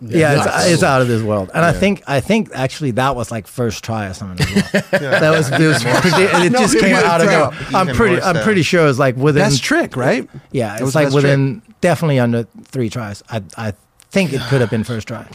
[0.00, 0.64] Yeah, nuts.
[0.64, 3.46] it's, it's out of this world, and I think I think actually that was like
[3.46, 4.46] first try or something.
[4.46, 4.82] As well.
[5.20, 7.50] That was, it, was predi- it No, just it came out of nowhere.
[7.74, 10.28] I'm pretty I'm pretty sure it was like within best trick, right?
[10.52, 13.22] Yeah, It was like best within definitely under three tries.
[13.30, 13.72] I I
[14.10, 15.26] think it could have been first try.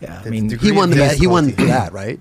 [0.00, 1.12] Yeah, I mean, He won the of.
[1.18, 2.20] He won that, right?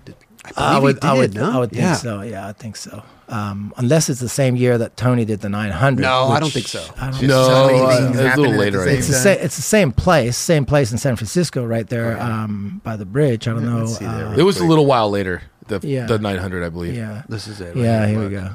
[0.57, 1.51] I believe would, he I would, no?
[1.51, 1.93] I would think Yeah.
[1.95, 2.21] so.
[2.21, 3.03] Yeah, I think so.
[3.32, 6.01] Um, unless it's the same year that Tony did the 900.
[6.01, 6.86] No, I don't think so.
[6.97, 9.13] I don't No, so many uh, things it was a little later, the It's the,
[9.13, 9.21] time.
[9.23, 13.05] same, it's the same place, same place in San Francisco, right there um, by the
[13.05, 13.47] bridge.
[13.47, 13.79] I don't know.
[13.86, 15.43] let's see there uh, real It was a little while later.
[15.67, 16.07] The Yeah.
[16.07, 16.93] the 900, I believe.
[16.95, 17.75] yeah, This is it.
[17.77, 18.01] yeah.
[18.01, 18.49] right Here we go.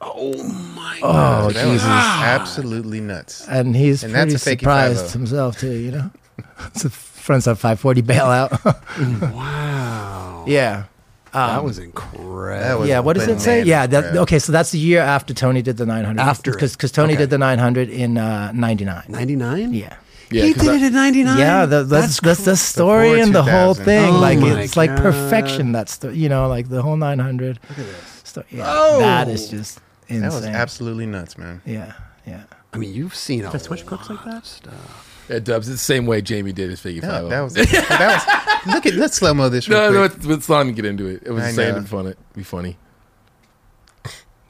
[0.00, 0.42] Oh
[0.74, 1.00] my!
[1.02, 1.86] Oh, that was Jesus!
[1.86, 3.46] absolutely nuts.
[3.48, 5.12] And he's And that's pretty a surprised 5-0.
[5.12, 5.72] himself too.
[5.72, 6.10] You know,
[6.66, 9.32] it's a frontside 540 bailout.
[9.34, 10.44] Wow.
[10.46, 10.84] yeah.
[11.32, 12.46] That Um, was incredible.
[12.48, 13.62] That was yeah, what does it say?
[13.64, 16.20] Yeah, that, okay, so that's the year after Tony did the 900.
[16.20, 16.54] After it.
[16.54, 17.22] because Tony Okay.
[17.22, 19.04] did the 900 in uh, 99.
[19.08, 19.74] 99?
[19.74, 19.96] Yeah.
[20.30, 21.38] Yeah, he 'cause did I- it in 99?
[21.38, 24.10] Yeah, the, that's that's the story Before and the whole thing.
[24.14, 25.72] Oh like my it's like perfection.
[25.72, 27.58] That's the you know like the whole 900.
[27.70, 28.20] Look at this.
[28.24, 28.98] Sto- yeah, Oh!
[28.98, 30.20] that is just insane.
[30.28, 31.62] That was absolutely nuts, man.
[31.64, 31.94] yeah,
[32.26, 32.42] yeah.
[32.74, 34.44] I mean, you've seen a The switch crooks like that?
[34.44, 35.07] Stuff.
[35.28, 35.68] Yeah, Dubs.
[35.68, 37.30] It's the same way Jamie did his figure That, five.
[37.30, 38.74] that was that was.
[38.74, 39.68] Look at let's slow mo this.
[39.68, 40.08] Real no, no.
[40.08, 40.16] quick.
[40.18, 41.22] It's, let's not even get into it.
[41.24, 41.82] It was I saying know.
[41.82, 42.06] to fun.
[42.06, 42.76] It'd be funny.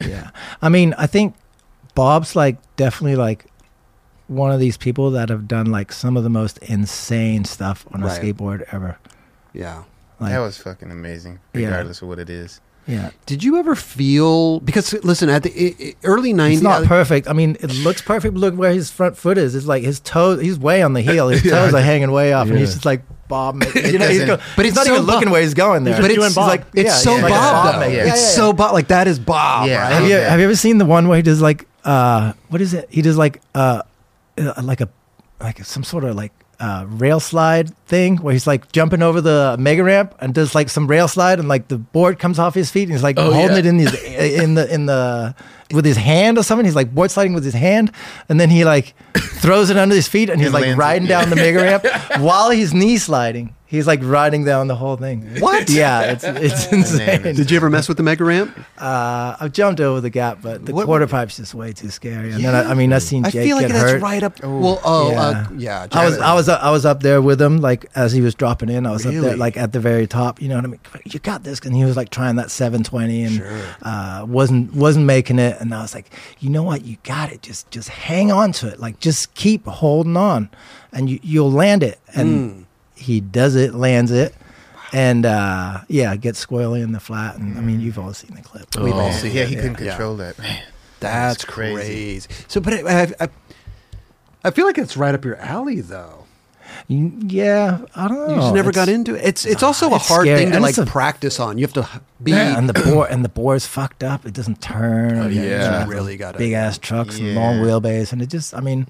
[0.01, 0.31] Yeah.
[0.61, 1.35] I mean, I think
[1.95, 3.45] Bob's like definitely like
[4.27, 8.01] one of these people that have done like some of the most insane stuff on
[8.03, 8.21] a Right.
[8.21, 8.97] skateboard ever.
[9.53, 9.83] Yeah.
[10.19, 11.67] Like, that was fucking amazing, Yeah.
[11.67, 12.61] regardless of what it is.
[12.89, 13.11] Yeah.
[13.25, 17.27] Did you ever feel because listen at the early 90s It's not perfect.
[17.29, 18.33] I mean, it looks perfect.
[18.33, 19.53] but Look where his front foot is.
[19.55, 20.41] It's like his toes.
[20.41, 21.29] He's way on the heel.
[21.29, 23.63] His toes are hanging way off, and he's just like Bob.
[23.75, 26.01] You know, he's doesn't- but he's not so even looking where he's going there.
[26.01, 26.47] but it's Bob.
[26.49, 27.87] like it's yeah, so yeah, Bob, though.
[27.87, 29.81] Yeah, It's so Bob like that is Bob Yeah.
[29.83, 29.93] right?
[29.93, 30.29] Have you Yeah.
[30.29, 32.87] have you ever seen the one where he does like uh what is it?
[32.89, 33.83] He does like uh,
[34.37, 34.89] uh like a
[35.39, 39.55] like some sort of like uh rail slide thing where he's like jumping over the
[39.59, 42.69] mega ramp and does like some rail slide and like the board comes off his
[42.69, 43.59] feet and he's like Oh, holding yeah.
[43.59, 44.03] it in his
[44.43, 45.33] in the in the
[45.71, 46.65] with his hand or something.
[46.65, 47.91] He's like board sliding with his hand
[48.27, 50.79] and then he like throws it under his feet and he's And like lands it,
[50.79, 51.85] riding down the mega ramp
[52.21, 53.55] while he's knee sliding.
[53.71, 55.21] He's like riding down the whole thing.
[55.39, 55.69] What?
[55.79, 57.21] Yeah, it's it's insane.
[57.35, 58.57] Did you ever mess with the mega ramp?
[58.79, 62.31] Uh, I've jumped over the gap, but the What- quarter pipe's just way too scary.
[62.31, 64.01] And then I, I mean, I've seen I Jake feel like get that's hurt.
[64.01, 64.41] right up.
[64.41, 65.21] Well, oh, yeah.
[65.21, 68.21] Uh, yeah I was I was I was up there with him like as he
[68.21, 68.87] was dropping in.
[68.87, 69.27] I was up Really?
[69.27, 70.41] there like at the very top.
[70.41, 70.79] You know what I mean?
[71.05, 73.61] You got this, and he was like trying that 720 and Sure.
[73.83, 75.61] uh, wasn't wasn't making it.
[75.61, 76.09] And I was like,
[76.39, 76.85] you know what?
[76.85, 77.43] You got it.
[77.43, 78.79] Just just hang on to it.
[78.79, 80.49] Like just keep holding on,
[80.91, 81.99] and you you'll land it.
[82.15, 82.61] And Hmm.
[82.99, 84.35] He does it, lands it.
[84.91, 88.41] And uh, yeah, gets squarely in the flat, and I mean, you've all seen the
[88.41, 88.75] clip.
[88.75, 89.11] We've all Oh.
[89.11, 89.89] seen Yeah, it, he couldn't yeah.
[89.89, 90.35] control that.
[90.37, 90.63] That's
[90.99, 91.75] That's crazy.
[91.75, 92.29] crazy.
[92.47, 93.29] So, but I, I,
[94.45, 96.25] I feel like it's right up your alley, though.
[96.87, 98.33] You- Yeah, I don't know.
[98.35, 99.23] You just never It's- got into it.
[99.23, 101.59] It's it's also a it's hard scary, thing to and like it's a- practice on.
[101.59, 101.87] You have to
[102.23, 102.31] be.
[102.31, 104.25] Yeah, and the board and the board's fucked up.
[104.25, 105.19] It doesn't turn.
[105.19, 105.85] Oh, and you yeah.
[105.87, 107.35] Really gotta- big ass trucks and Yeah.
[107.35, 108.55] long wheelbase, and it just.
[108.55, 108.87] I mean,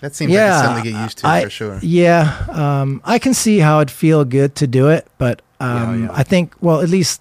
[0.00, 1.78] That seems yeah, like something to get used to I- for sure.
[1.82, 6.06] Yeah, um, I can see how it'd feel good to do it, but um, Yeah,
[6.06, 6.12] yeah.
[6.12, 7.20] I think well, at least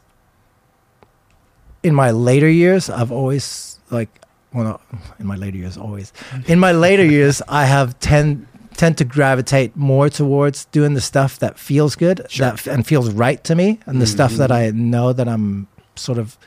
[1.83, 4.09] in my later years, I've always like
[4.53, 4.81] well, not
[5.19, 6.13] in my later years, always
[6.47, 11.39] in my later years, I have tend tend to gravitate more towards doing the stuff
[11.39, 15.13] that feels good that, and feels right to me, and the stuff that I know
[15.13, 16.37] that I'm sort of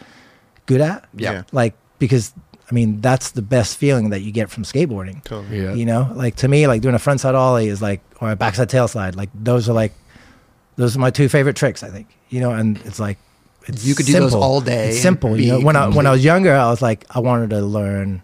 [0.67, 1.09] good at.
[1.15, 1.43] Yeah.
[1.51, 2.33] Like because
[2.71, 5.25] I mean that's the best feeling that you get from skateboarding.
[5.25, 5.63] Totally.
[5.63, 5.75] Yeah.
[5.75, 8.69] You know, like to me, like doing a frontside ollie is like, or a backside
[8.69, 9.17] tail slide.
[9.17, 9.93] Like those are like,
[10.77, 11.83] those are my two favorite tricks.
[11.83, 12.07] I think.
[12.29, 13.19] You know, and it's like,
[13.67, 15.39] it's You could do those all day It's simple.
[15.39, 17.61] You know, be when I when I was younger, I was like, I wanted to
[17.61, 18.23] learn,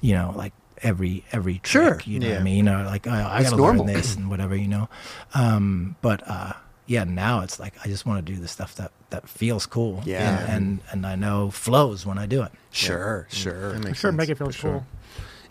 [0.00, 2.02] you know, like every every trick.
[2.02, 2.12] Sure.
[2.12, 2.68] You know what I mean?
[2.68, 3.86] Or like, oh, I It's gotta normal.
[3.86, 4.54] learn this and whatever.
[4.54, 4.88] You know.
[5.34, 6.52] Um, but uh,
[6.86, 10.02] yeah, now it's like I just want to do the stuff that that feels cool.
[10.04, 10.38] Yeah.
[10.40, 12.52] And, and and I know flows when I do it.
[12.70, 13.72] Sure, sure.
[13.72, 14.70] That I'm sure sense, Mega for feels sure.
[14.70, 14.86] cool.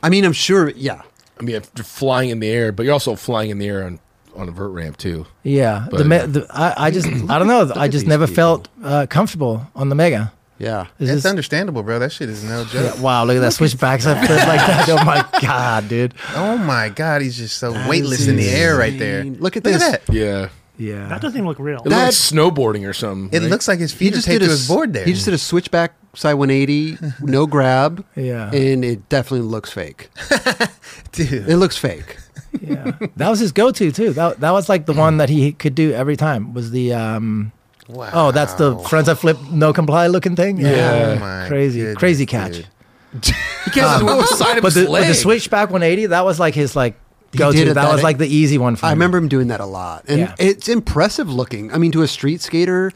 [0.02, 0.70] I mean, I'm sure.
[0.70, 1.02] Yeah,
[1.40, 3.84] I mean, if you're flying in the air, but you're also flying in the air
[3.86, 4.00] on
[4.36, 5.26] on a vert ramp too.
[5.44, 7.72] Yeah, But- the, me- the I, I just I don't know.
[7.76, 8.36] I just never people.
[8.36, 10.32] felt uh, comfortable on the mega.
[10.60, 10.82] yeah.
[11.00, 12.00] It's It's just- understandable, bro.
[12.00, 12.96] That shit is no joke.
[12.96, 14.88] yeah, wow, look at that switchbacks I flip like that.
[14.90, 16.14] Oh my god, dude.
[16.36, 19.24] Oh my god, he's just so That weightless in the air right there.
[19.26, 19.82] Look at Look this.
[19.84, 20.14] at that.
[20.14, 20.50] Yeah,
[20.80, 21.80] Yeah, That doesn't even look real.
[21.86, 23.30] it looks like snowboarding or something.
[23.38, 23.52] It right?
[23.52, 25.04] looks like his He feet are just taped did to a his board there.
[25.06, 30.10] He just did a switchback side 180, no grab, yeah, and it definitely looks fake.
[31.12, 31.48] Dude.
[31.50, 32.18] It looks fake.
[32.62, 32.92] yeah.
[33.18, 34.12] That was his go-to too.
[34.14, 36.54] That that was like the one that he could do every time.
[36.54, 37.52] Was the um
[37.90, 38.10] Wow.
[38.14, 40.58] oh that's the friends frontside flip no comply looking thing.
[40.58, 41.16] Yeah.
[41.18, 42.54] Oh my crazy goodness, crazy catch.
[42.54, 43.26] dude.
[43.66, 46.24] he can't do it with side of But his the, but the switchback 180 that
[46.24, 46.96] was like his like
[47.32, 47.66] He go-to.
[47.66, 48.98] That, that- was like the easy one for I him.
[49.00, 50.36] remember him doing that a lot, and Yeah.
[50.40, 51.72] it's impressive looking.
[51.72, 52.92] I mean, to a street skater,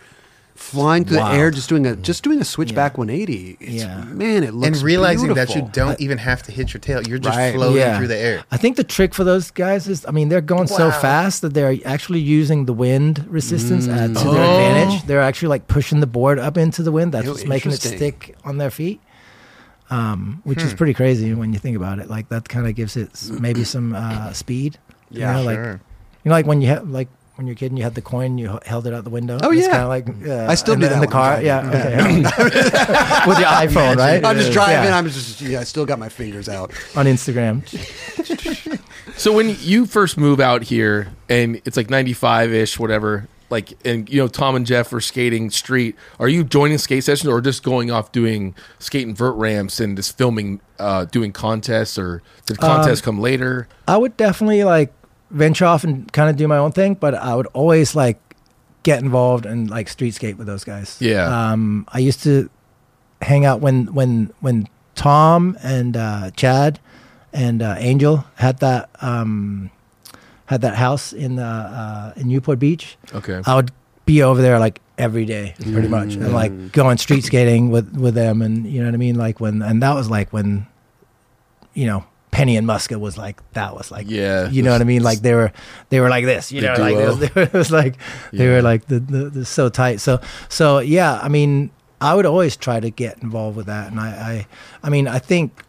[0.55, 1.31] flying through Wow.
[1.31, 3.57] the air, just doing a just doing a switchback 180.
[3.59, 4.03] It's, Yeah.
[4.05, 5.71] man, it looks And realizing that you beautiful.
[5.87, 7.01] don't even have to hit your tail.
[7.03, 7.53] You're just Right.
[7.55, 8.43] floating through the air.
[8.51, 10.99] I think the trick for those guys is, I mean, they're going so Wow.
[10.99, 14.31] fast that they're actually using the wind resistance uh, to their Oh.
[14.31, 15.05] advantage.
[15.07, 17.11] They're actually like pushing the board up into the wind.
[17.13, 17.97] That's Oh, what's making it interesting.
[17.97, 19.01] stick on their feet,
[19.93, 22.09] um, which is pretty crazy when you think about it.
[22.09, 24.77] Like that kind of gives it maybe some uh, speed.
[25.11, 25.81] You Yeah, know, like Sure.
[26.23, 27.09] you know, like when you have like.
[27.35, 29.39] When you're a kid and you had the coin, you held it out the window.
[29.41, 29.71] Oh, It's yeah.
[29.71, 31.41] kind of like uh, I still do the, in that the car.
[31.41, 31.47] driving.
[31.47, 33.25] Yeah, okay.
[33.27, 34.23] with your iPhone, right?
[34.23, 34.85] I'm just driving.
[34.89, 34.97] Yeah.
[34.99, 35.59] I'm just yeah.
[35.61, 36.69] I still got my fingers out.
[36.95, 37.65] on Instagram.
[39.17, 44.09] So when you first move out here and it's like 95 ish, whatever, like, and
[44.09, 47.63] you know, Tom and Geoff are skating street, are you joining skate sessions or just
[47.63, 52.57] going off doing skate and vert ramps and just filming, uh, doing contests or did
[52.57, 53.67] contests come later?
[53.87, 54.91] I would definitely like
[55.29, 58.19] venture off and kind of do my own thing, but I would always like
[58.83, 60.97] get involved and like street skate with those guys.
[60.99, 61.51] Yeah.
[61.51, 62.49] Um, I used to
[63.21, 66.79] hang out when when when Tom and uh, Chad
[67.31, 69.71] and uh, Angel had that um,
[70.53, 71.43] had that house in uh,
[72.15, 72.97] uh, in Newport Beach.
[73.13, 73.41] Okay.
[73.45, 73.71] I would
[74.05, 78.13] be over there like every day, pretty much, and like going street skating with with
[78.15, 79.15] them, and you know what I mean.
[79.15, 80.67] Like when, and that was like when,
[81.73, 84.85] you know, Penny and Muska was like that was like, Yeah, you know what I
[84.85, 85.03] mean.
[85.03, 85.51] Like they were
[85.89, 87.95] they were like this, you The know, like they were, it was like
[88.31, 88.51] they Yeah.
[88.55, 89.99] were like the, the, the so tight.
[90.01, 93.99] So so yeah, I mean, I would always try to get involved with that, and
[93.99, 94.47] I I,
[94.83, 95.63] I mean, I think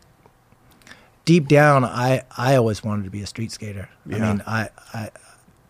[1.24, 3.88] deep down, I I always wanted to be a street skater.
[4.06, 5.10] I mean, I I.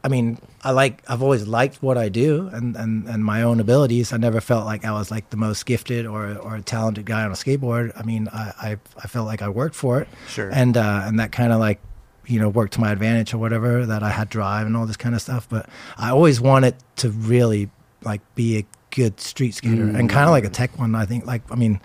[0.03, 1.03] I mean, I like.
[1.09, 4.13] I've always liked what I do and, and, and my own abilities.
[4.13, 7.31] I never felt like I was like the most gifted or, or talented guy on
[7.31, 7.91] a skateboard.
[7.99, 10.51] I mean, I, I, I felt like I worked for it, Sure.
[10.53, 11.81] and uh, and that kind of like,
[12.27, 13.87] you know, worked to my advantage or whatever.
[13.87, 15.49] That I had drive and all this kind of stuff.
[15.49, 17.71] But I always wanted to really
[18.03, 20.95] like be a good street skater and kind of like a tech one.
[20.95, 21.81] I think like I mean,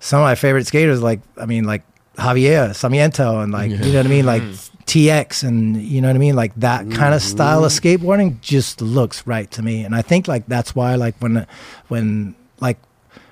[0.00, 1.82] some of my favorite skaters like I mean like
[2.18, 4.42] Javier Sarmiento and like you know what I mean like
[4.86, 8.04] TX and you know what I mean like that kind of style of mm-hmm.
[8.04, 11.46] skateboarding just looks right to me and I think like that's why like when
[11.88, 12.78] when like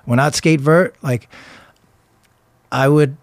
[0.04, 1.28] when I'd skate vert like
[2.70, 3.16] I would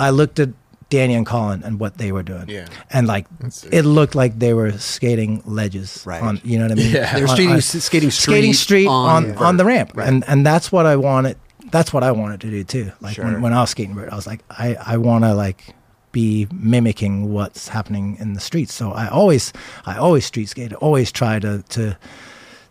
[0.00, 0.50] I looked at
[0.90, 2.66] Danny and Colin and what they were doing Yeah.
[2.90, 3.26] and like
[3.70, 6.22] it looked like they were skating ledges Right.
[6.22, 7.14] on you know what I mean Yeah.
[7.14, 10.08] They were On- skating, on- skating street, skating street on on, the ramp, Right.
[10.08, 11.36] and and that's what I wanted.
[11.70, 12.92] That's what I wanted to do too.
[13.00, 13.24] Like Sure.
[13.24, 15.74] when, when I was skating vert, I was like, I I want to like
[16.12, 18.72] be mimicking what's happening in the streets.
[18.74, 19.52] So I always
[19.86, 20.72] I always street skate.
[20.74, 21.96] Always try to to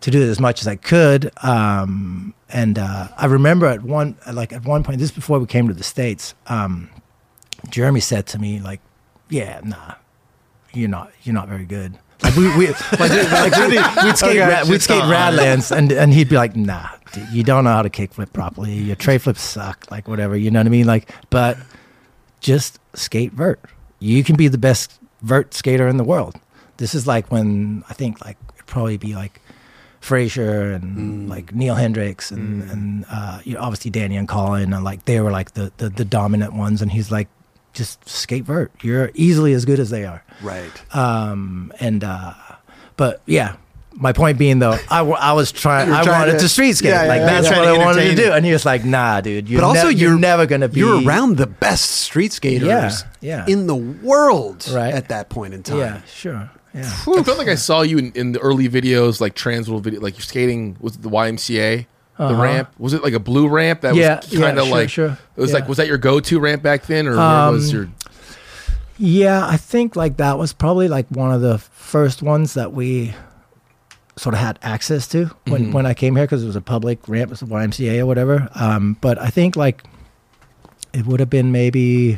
[0.01, 1.31] to do it as much as I could.
[1.43, 5.45] Um, and uh, I remember at one like at one point, this is before we
[5.45, 6.33] came to the states.
[6.47, 6.89] Um,
[7.69, 8.79] Jeremy said to me like,
[9.29, 9.95] "Yeah, nah,
[10.73, 14.39] you're not you're not very good." Like we, we like, like we'd, we'd skate Okay,
[14.39, 15.03] ra- we'd skate.
[15.03, 18.73] Radlands and and he'd be like, "Nah, dude, you don't know how to kickflip properly.
[18.73, 19.85] Your tray flips suck.
[19.91, 20.87] Like whatever, you know what I mean?
[20.87, 21.57] Like, but
[22.39, 23.59] just skate vert.
[23.99, 26.35] You can be the best vert skater in the world.
[26.77, 29.39] This is like when I think like it'd probably be like
[29.99, 34.83] Frazier and like Neal Hendrix and and uh, you know, obviously Danny and Colin and
[34.83, 36.81] like they were like the, the the dominant ones.
[36.81, 37.27] And he's like,
[37.77, 38.71] just skate vert.
[38.81, 40.23] You're easily as good as they are.
[40.41, 40.95] Right.
[40.95, 42.33] Um, and uh,
[42.97, 43.55] but yeah,
[43.93, 45.91] my point being though, I, I was trying.
[45.91, 46.89] I trying wanted to- to, street skate.
[46.91, 47.57] Yeah, yeah, like yeah, that's yeah.
[47.59, 48.23] what I wanted to do.
[48.25, 48.31] it.
[48.33, 49.47] And he was like, "Nah, dude.
[49.49, 50.79] You're but also, ne- you're, you're never gonna be.
[50.81, 53.45] You're around the best street skaters Yeah, yeah.
[53.47, 54.93] in the world Right.
[54.93, 55.77] at that point in time.
[55.77, 56.49] Yeah, sure.
[56.73, 56.81] Yeah.
[56.85, 60.15] I felt like I saw you in, in the early videos, like Transworld video, like
[60.15, 61.87] you're skating with the YMCA,
[62.17, 62.41] the Uh-huh.
[62.43, 62.69] ramp.
[62.79, 65.17] Was it like a blue ramp that Yeah, was kind yeah, of sure, like sure.
[65.35, 65.55] It was Yeah.
[65.59, 67.87] like was that your go-to ramp back then, or where was Um, your?
[68.97, 73.13] Yeah, I think like that was probably like one of the first ones that we
[74.15, 75.73] sort of had access to when, Mhm.
[75.73, 78.07] when I came here because it was a public ramp, it was a YMCA or
[78.07, 78.49] whatever.
[78.55, 79.83] Um, but I think like
[80.93, 82.17] it would have been maybe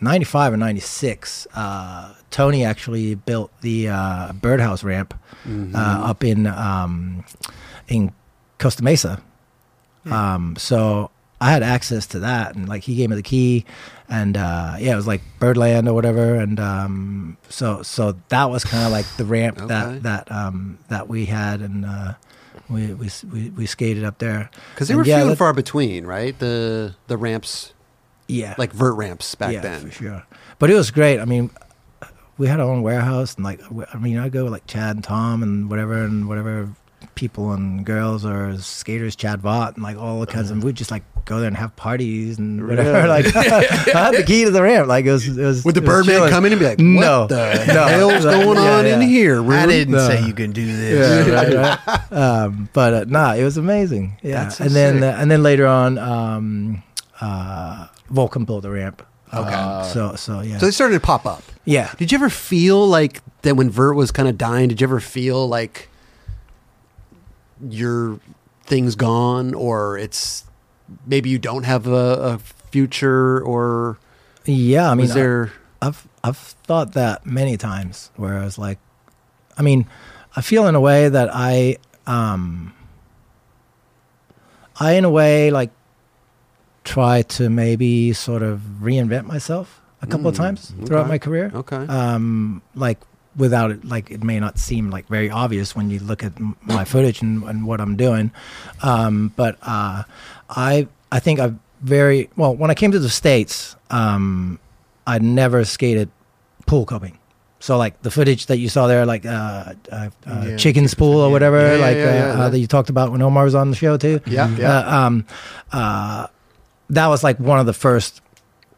[0.00, 1.46] 95 or 96.
[1.54, 5.12] Uh, Tony actually built the uh, birdhouse ramp
[5.46, 5.74] Mm-hmm.
[5.76, 5.78] uh,
[6.10, 7.24] up in um,
[7.88, 8.12] in
[8.60, 9.20] Costa Mesa.
[10.10, 13.64] Um, so I had access to that, and like he gave me the key,
[14.08, 18.64] and uh, yeah, it was like Birdland or whatever, and um, so so that was
[18.64, 19.66] kind of like the ramp Okay.
[19.68, 22.14] that that um, that we had, and uh,
[22.70, 25.52] we, we we we skated up there Because they And were yeah, few and far
[25.52, 26.38] between, right?
[26.38, 27.72] The the ramps,
[28.28, 29.80] Yeah, like vert ramps back yeah, then.
[29.82, 30.22] for sure.
[30.58, 31.20] But it was great.
[31.20, 31.50] I mean,
[32.38, 33.60] we had our own warehouse, and like,
[33.94, 36.70] I mean, I go with, like Chad and Tom and whatever, and whatever
[37.20, 40.64] people and girls or skaters, Chad Vaught, and like all the kinds of.
[40.64, 42.92] We'd just like go there and have parties and whatever.
[42.92, 43.08] Really?
[43.08, 43.36] Like,
[43.94, 44.88] I had the key to the ramp.
[44.88, 45.64] Like it was, it was.
[45.64, 46.30] Would the Birdman chilling.
[46.30, 47.86] come in and be like, "What No, the no.
[47.86, 49.06] hell's Yeah, going on in yeah.
[49.06, 50.08] here?" I didn't No.
[50.08, 51.26] say you can do this.
[51.28, 52.12] Yeah, right, right.
[52.12, 54.16] Um, but uh, nah, it was amazing.
[54.22, 55.02] Yeah, That's so and then sick.
[55.14, 56.82] uh, and then later on, um,
[57.20, 59.02] uh, Volcom built the ramp.
[59.32, 59.54] Okay.
[59.54, 60.56] Um, so so yeah.
[60.58, 61.42] So they started to pop up.
[61.64, 61.92] yeah.
[61.98, 64.68] Did you ever feel like that when Vert was kind of dying?
[64.70, 65.88] Did you ever feel like
[67.68, 68.20] your
[68.64, 70.44] thing's gone, or it's
[71.06, 72.38] maybe you don't have a, a
[72.70, 73.98] future, or
[74.44, 75.52] Yeah, I mean, there?
[75.82, 78.10] I, have I've thought that many times.
[78.16, 78.78] Where I was like,
[79.58, 79.86] I mean,
[80.36, 82.72] I feel in a way that I, um,
[84.78, 85.70] I in a way like
[86.84, 91.08] try to maybe sort of reinvent myself a couple of Mm, times throughout okay.
[91.08, 91.50] my career.
[91.54, 91.76] okay.
[91.86, 92.98] Um, like
[93.36, 96.56] without it, like it may not seem like very obvious when you look at m-
[96.62, 98.30] my footage and, and what I'm doing.
[98.82, 100.02] Um, but uh,
[100.48, 101.52] I I think I
[101.82, 103.76] very well when I came to the states.
[103.90, 104.58] Um,
[105.06, 106.08] I never skated
[106.66, 107.18] pool coping.
[107.58, 111.16] So like the footage that you saw there, like uh, uh, uh, Yeah, Chicken's Pool
[111.20, 113.70] or whatever, Yeah, like yeah, uh, uh, that you talked about when Omar was on
[113.70, 114.20] the show too.
[114.26, 114.78] yeah, yeah.
[114.78, 115.26] Uh, um,
[115.72, 116.26] uh,
[116.90, 118.22] that was like one of the first.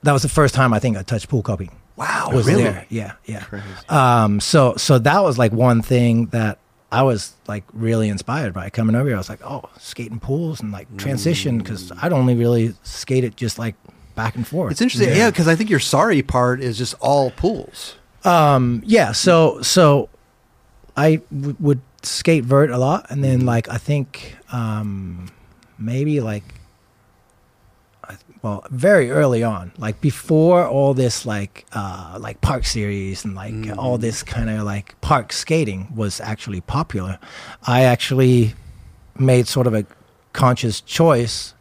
[0.02, 1.70] That was the first time I think I touched pool coping.
[2.02, 2.64] Wow, Was really?
[2.64, 2.86] there?
[2.88, 3.44] Yeah, yeah.
[3.88, 6.58] Um, so so that was like one thing that
[6.90, 9.16] I was like really inspired by coming over here.
[9.16, 13.58] I was like, oh, skating pools and like transition because I'd only really skated just
[13.58, 13.74] like
[14.14, 14.72] back and forth.
[14.72, 17.96] It's interesting, yeah, because I think your sorry part is just all pools.
[18.24, 19.12] Um, yeah.
[19.12, 20.08] So so
[20.96, 25.28] I w- would skate vert a lot, and then like I think um,
[25.78, 26.58] maybe like I-
[28.42, 33.54] well very early on, like before all this like uh, like park series and like
[33.78, 37.18] all this kind of like park skating was actually popular.
[37.66, 38.54] I actually
[39.18, 39.86] made sort of a
[40.32, 41.54] conscious choice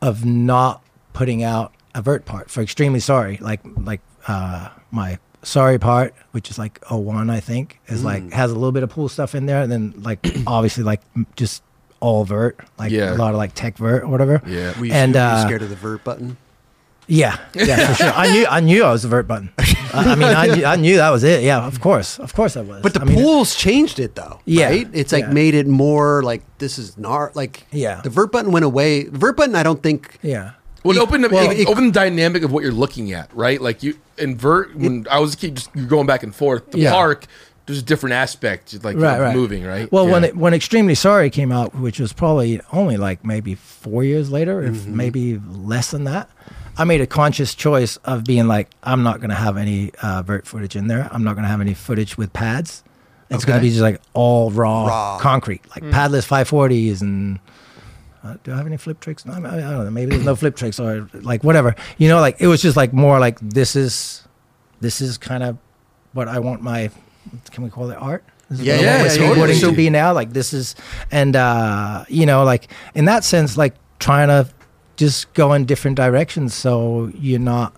[0.00, 0.82] of not
[1.12, 6.50] putting out a vert part for extremely sorry like like uh my sorry part which
[6.50, 9.46] is like 01 i think is like has a little bit of pool stuff in
[9.46, 11.02] there and then like obviously like
[11.36, 11.62] just
[12.02, 13.14] all vert like Yeah.
[13.14, 14.78] a lot of like tech vert or whatever Yeah.
[14.78, 16.36] Were you, and were you uh, scared of the Vert button?
[17.08, 20.14] yeah yeah for sure i knew i knew i was the vert button i, I
[20.14, 22.80] mean I knew, I knew that was it yeah of course of course i was
[22.80, 24.38] But the I mean, pools changed it though.
[24.44, 24.88] Yeah, right?
[24.92, 25.32] It's like yeah.
[25.32, 28.00] made it more like this is not like Yeah.
[28.02, 29.02] The vert button went away.
[29.04, 30.16] The vert button, I don't think.
[30.22, 30.52] yeah
[30.84, 33.28] Well, it opened up, well, it, it- opened the dynamic of what you're looking at,
[33.34, 33.60] right?
[33.60, 36.70] Like you invert when I was a kid, just you're going back and forth.
[36.70, 36.92] The Yeah.
[36.92, 37.26] park,
[37.66, 39.34] there's a different aspect, like right, of right.
[39.36, 39.90] moving, right?
[39.92, 44.02] Well, when it, when Extremely Sorry came out, which was probably only like maybe four
[44.04, 44.96] years later, if Mm-hmm.
[44.96, 46.28] maybe less than that,
[46.76, 50.22] I made a conscious choice of being like, I'm not going to have any uh,
[50.22, 51.08] vert footage in there.
[51.12, 52.82] I'm not going to have any footage with pads.
[53.30, 55.18] It's going to be just like all raw, Raw.
[55.18, 57.38] concrete, like padless 540s and.
[58.24, 59.24] Uh, do I have any flip tricks?
[59.26, 59.90] No, I, mean, I don't know.
[59.90, 61.74] Maybe there's no flip tricks or like whatever.
[61.98, 64.26] You know, like it was just like more like this is,
[64.80, 65.58] this is kind of
[66.12, 66.90] what I want my.
[67.50, 68.24] Can we call it art?
[68.50, 70.12] Yeah, yeah, yeah, skateboarding to be now.
[70.12, 70.74] Like this is,
[71.10, 74.48] and uh, you know, like in that sense, like trying to
[74.96, 77.74] just go in different directions, so you're not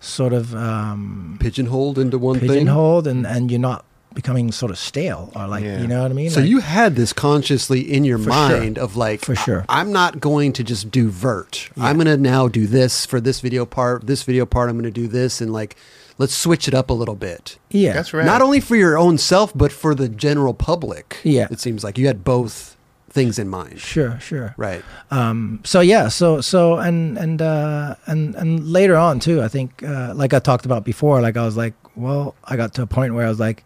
[0.00, 2.48] sort of um, Pigeonholed into one thing.
[2.48, 3.84] pigeonholed, and and you're not
[4.14, 5.80] becoming sort of stale or like Yeah.
[5.80, 6.30] you know what I mean.
[6.30, 8.32] So Like- you had this consciously in your For sure.
[8.32, 9.64] mind of like, For sure.
[9.68, 11.68] I'm not going to just do vert.
[11.78, 14.06] I'm going to now do this for this video part.
[14.06, 15.76] This video part, I'm going to do this, and like
[16.18, 17.58] let's switch it up a little bit.
[17.70, 18.26] Yeah, That's right.
[18.26, 21.18] Not only for your own self, but for the general public.
[21.24, 21.48] Yeah.
[21.50, 22.76] It seems like you had both
[23.10, 23.80] things in mind.
[23.80, 24.54] Sure, sure.
[24.56, 24.84] Right.
[25.10, 29.82] Um, so yeah, so so and and uh, and and later on too, I think
[29.82, 32.86] uh, like I talked about before, like I was like, well, I got to a
[32.86, 33.64] point where I was like,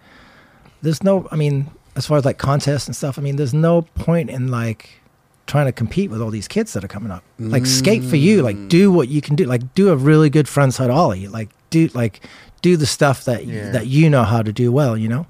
[0.82, 3.82] there's no, I mean, as far as like contests and stuff, I mean, there's no
[3.82, 5.00] point in like
[5.46, 7.24] trying to compete with all these kids that are coming up.
[7.38, 10.46] Like skate for you, like do what you can do, like do a really good
[10.46, 12.20] frontside ollie, like do like
[12.62, 13.70] do the stuff that Yeah.
[13.70, 15.26] that you know how to do well, you know.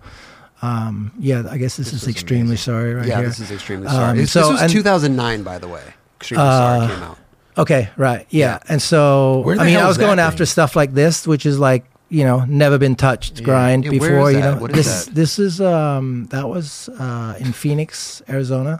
[0.61, 2.57] Um, yeah, I guess this, This is extremely amazing.
[2.73, 3.29] sorry right yeah, here.
[3.29, 4.19] this is extremely Um, sorry.
[4.19, 5.83] This- so- this was and- 2009, by the way.
[6.21, 7.19] Extremely Uh, sorry came out.
[7.59, 8.27] Okay, right.
[8.31, 8.47] Yeah.
[8.47, 8.59] Yeah.
[8.69, 11.85] And so I mean I was going that after stuff like this, which is like,
[12.19, 13.45] you know, never been touched Yeah.
[13.49, 14.57] grind Yeah, where before, is you know.
[14.63, 15.15] What is this that?
[15.15, 18.73] this is um that was uh in Phoenix, Arizona.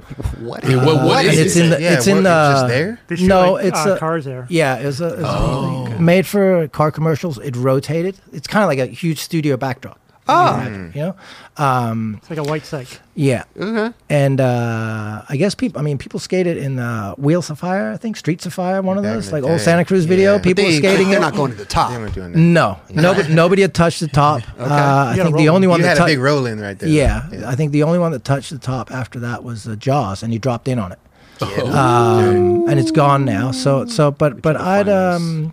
[0.49, 0.61] What?
[0.65, 1.65] Yeah, what- what Uh, and is it's it?
[1.65, 2.91] in the Yeah, it's in what, the it's just there?
[3.09, 4.45] They show, No, like, it's uh, a- cars there.
[4.51, 5.99] Yeah, it was, a, it was Oh.
[6.13, 7.39] made for car commercials.
[7.39, 8.15] It rotated.
[8.37, 9.99] It's kind of like a huge studio backdrop.
[10.29, 10.91] Oh.
[10.95, 11.17] You know?
[11.57, 12.99] Um It's like a white cycle.
[13.15, 13.43] yeah.
[13.59, 13.93] Okay.
[14.09, 17.97] And uh, I guess people, I mean, people skated in uh, Wheels of Fire, I
[17.97, 19.65] think, Streets of Fire, one of Back in those, the like old day.
[19.65, 20.33] Santa Cruz video.
[20.33, 20.39] Yeah.
[20.39, 21.21] But People They, were skating they're it.
[21.21, 21.91] not going to the top.
[21.91, 22.39] They weren't doing that.
[22.39, 24.43] No, nobody, nobody had touched the top.
[24.59, 25.57] Uh, I You think the roll.
[25.57, 26.89] only one You that had a touched, big roll in right there.
[26.89, 30.23] yeah, I think the only one that touched the top after that was uh, Jaws,
[30.23, 30.99] and you dropped in on it,
[31.41, 31.77] Oh.
[31.77, 33.51] um, and it's gone now.
[33.51, 35.53] So, so, but, but I'd, um,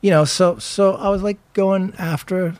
[0.00, 2.54] you know, so, so I was like going after,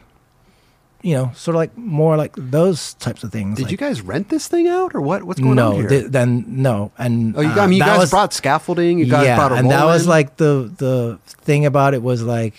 [1.03, 3.57] you know, sort of like more like those types of things.
[3.57, 5.23] Did like, you guys rent this thing out, or what?
[5.23, 5.89] What's going no, on here?
[5.89, 8.99] th- then no, and oh, you, uh, I mean, you guys was- brought scaffolding.
[8.99, 12.23] You guys yeah, brought a and that was like the the thing about it was
[12.23, 12.55] like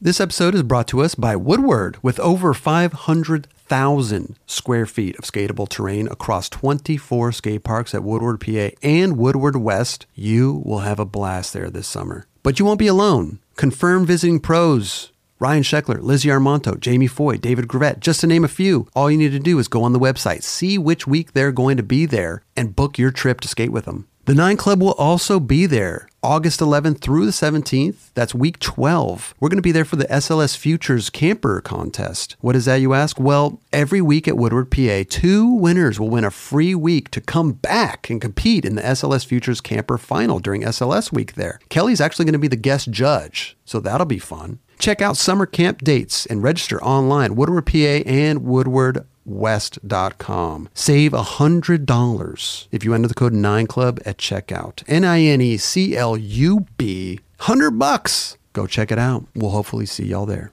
[0.00, 5.68] This episode is brought to us by Woodward with over 500,000 square feet of skatable
[5.68, 10.06] terrain across 24 skate parks at Woodward, PA and Woodward West.
[10.14, 12.26] You will have a blast there this summer.
[12.42, 13.38] But you won't be alone.
[13.56, 15.10] Confirmed visiting pros.
[15.38, 18.88] Ryan Sheckler, Lizzie Armanto, Jamie Foy, David Gravette, just to name a few.
[18.96, 21.76] All you need to do is go on the website, see which week they're going
[21.76, 24.08] to be there, and book your trip to skate with them.
[24.24, 28.10] The Nine Club will also be there August 11th through the 17th.
[28.14, 29.34] That's week 12.
[29.38, 32.34] We're going to be there for the SLS Futures Camper Contest.
[32.40, 33.20] What is that, you ask?
[33.20, 37.52] Well, every week at Woodward, PA, two winners will win a free week to come
[37.52, 41.60] back and compete in the SLS Futures Camper Final during SLS week there.
[41.68, 44.58] Kelly's actually going to be the guest judge, so that'll be fun.
[44.78, 50.68] Check out summer camp dates and register online, Woodward, PA and Woodward west.com.
[50.72, 54.82] Save $100 if you enter the code 9club at checkout.
[54.86, 57.20] N I N E C L U B.
[57.38, 58.36] 100 bucks.
[58.52, 59.26] Go check it out.
[59.34, 60.52] We'll hopefully see y'all there.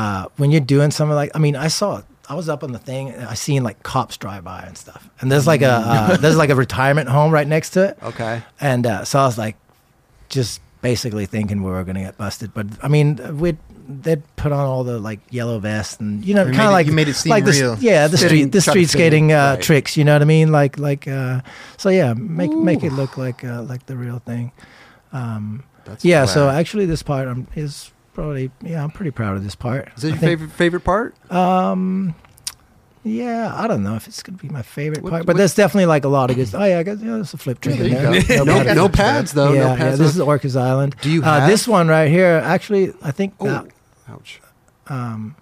[0.00, 2.78] Uh, when you're doing something like I mean I saw I was up on the
[2.78, 5.08] thing and I seen like cops drive by and stuff.
[5.20, 7.98] And there's like a uh, there's like a retirement home right next to it.
[8.02, 8.42] Okay.
[8.60, 9.56] and uh, so I was like
[10.30, 12.54] just basically thinking we were gonna get busted.
[12.54, 16.44] But I mean we'd they'd put on all the like yellow vests and you know
[16.44, 17.76] kind of like you made it seem like the, real.
[17.80, 19.62] yeah the street the street skating uh, right.
[19.62, 20.50] tricks you know what I mean?
[20.50, 21.42] Like like uh,
[21.76, 24.52] so yeah make make it look like uh, like the real thing.
[25.12, 27.90] Um, That's yeah so actually this part um, is
[28.20, 30.84] probably yeah I'm pretty proud of this part Is that I your think- favorite favorite
[30.84, 31.32] part?
[31.32, 32.14] um,
[33.02, 35.54] yeah, I don't know if it's gonna be my favorite What- part, but what- there's
[35.54, 36.50] definitely like a lot of good.
[36.54, 37.92] Oh yeah, I guess yeah, there's a flip trick There in
[38.26, 38.38] there.
[38.38, 38.44] go.
[38.44, 38.74] No, pads.
[38.76, 39.52] no pads though.
[39.54, 40.94] yeah, no yeah, this is Orcas Island.
[41.00, 42.42] Do you uh, have- this one right here?
[42.44, 43.66] Actually, I think oh, that.
[44.10, 44.42] ouch.
[44.88, 45.34] Um,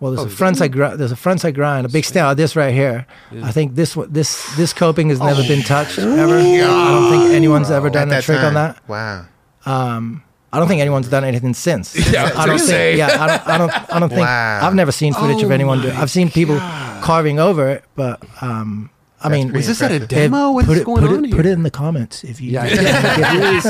[0.00, 2.36] well, there's Oh, a is frontside gri- there's a frontside grind, a big stand.
[2.38, 3.06] This right here,
[3.42, 6.38] I think this one this this coping has never been touched ever.
[6.38, 8.78] I don't think anyone's ever done At a trick on that.
[8.88, 9.26] Wow.
[9.66, 11.94] Um, I don't think anyone's done anything since.
[12.12, 12.60] Yeah, I was don't think.
[12.70, 12.96] say.
[12.98, 13.46] Yeah, I don't.
[13.48, 13.94] I don't.
[13.94, 14.20] I don't think.
[14.22, 14.60] Wow.
[14.66, 15.88] I've never seen footage of Oh anyone do.
[15.92, 16.58] my I've seen people
[17.02, 18.90] carving over it, but um,
[19.22, 20.50] I That's mean, Was this at a demo?
[20.52, 21.36] What's put it, going put on it, here?
[21.36, 22.52] Put it in the comments if you.
[22.52, 22.66] Yeah,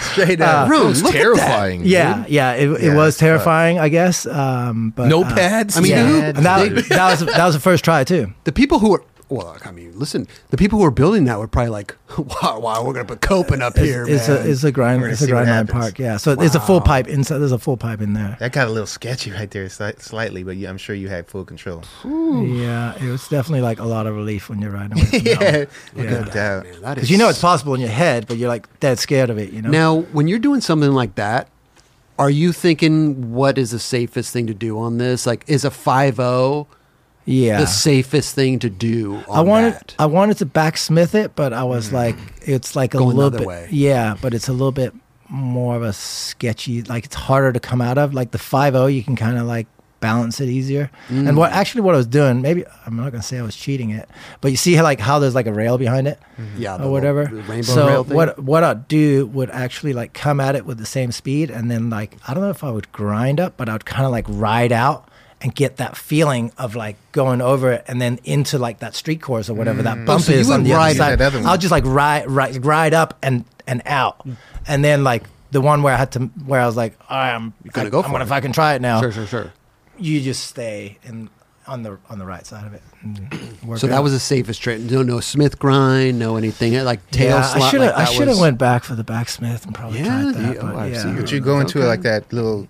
[0.00, 0.68] Straight up.
[0.70, 1.22] Room, It's look at that.
[1.22, 1.82] terrifying.
[1.84, 2.28] yeah, dude.
[2.30, 2.52] yeah.
[2.54, 3.26] It, it Yeah, was that's tough.
[3.26, 4.26] terrifying, I guess.
[4.26, 5.76] Um, but No uh, pads.
[5.76, 8.32] I mean, yeah, who- that, that was that was the first try too.
[8.44, 11.48] The people who are well, I mean, listen, the people who are building that were
[11.48, 14.70] probably like, "Wow, wow, we're gonna put coping up here, It's man." a it's a
[14.72, 15.98] grind it's a grind line park.
[15.98, 17.38] Yeah, so it's a full pipe inside.
[17.38, 18.36] There's a full pipe in there.
[18.40, 21.44] That got a little sketchy right there, slightly, but yeah, I'm sure you had full
[21.44, 21.82] control.
[22.04, 25.24] Yeah, it was definitely like a lot of relief when you're riding with it.
[25.24, 25.64] yeah,
[26.02, 26.10] Yeah.
[26.10, 26.66] no doubt.
[26.94, 29.52] Because you know it's possible in your head, but you're like dead scared of it.
[29.52, 29.70] You know.
[29.70, 31.48] Now, when you're doing something like that,
[32.16, 35.26] Are you thinking what is the safest thing to do on this?
[35.26, 36.68] Like, is a five zero
[37.26, 37.60] Yeah.
[37.60, 39.16] the safest thing to do?
[39.28, 39.94] On I wanted that?
[39.98, 43.26] I wanted to backsmith it, but I was like, it's like a Going the little
[43.28, 43.46] other bit.
[43.46, 43.68] way.
[43.70, 44.92] Yeah, but it's a little bit
[45.28, 46.82] more of a sketchy.
[46.82, 48.12] Like it's harder to come out of.
[48.14, 49.66] Like the five zero, you can kind of like
[50.00, 50.90] balance it easier.
[51.08, 51.28] Mm.
[51.30, 53.88] And what actually what I was doing, maybe I'm not gonna say I was cheating
[53.88, 54.06] it,
[54.42, 56.18] but you see how like how there's like a rail behind it
[56.58, 57.22] yeah, the or whatever.
[57.22, 58.14] little- the rainbow so rail thing?
[58.16, 61.70] what what I'd do would actually like come at it with the same speed, and
[61.70, 64.26] then like I don't know if I would grind up, but I'd kind of like
[64.28, 65.08] ride out
[65.44, 69.20] and get that feeling of like going over it and then into like that street
[69.20, 70.06] course or whatever that mm.
[70.06, 71.20] bump Oh, so is on the other side.
[71.20, 71.38] other.
[71.46, 74.36] I'll just like ride ride ride up and and out, mm.
[74.66, 77.34] and then like the one where I had to where I was like, all right,
[77.34, 78.28] I'm gonna I, go I'm for gonna it.
[78.28, 79.00] fucking try it now.
[79.00, 79.52] Sure, sure, sure.
[79.98, 81.28] You just stay in
[81.66, 82.82] on the on the right side of it.
[83.66, 84.02] work So that out.
[84.02, 84.90] was the safest trade.
[84.90, 87.62] No, no Smith grind, no anything like tail yeah, slot.
[87.62, 89.98] I should have like I should have was- went back for the backsmith and probably
[90.00, 90.44] Yeah, tried that.
[90.44, 91.16] Oh, you- but oh, yeah.
[91.20, 91.86] But you go into Okay.
[91.86, 92.66] it like that little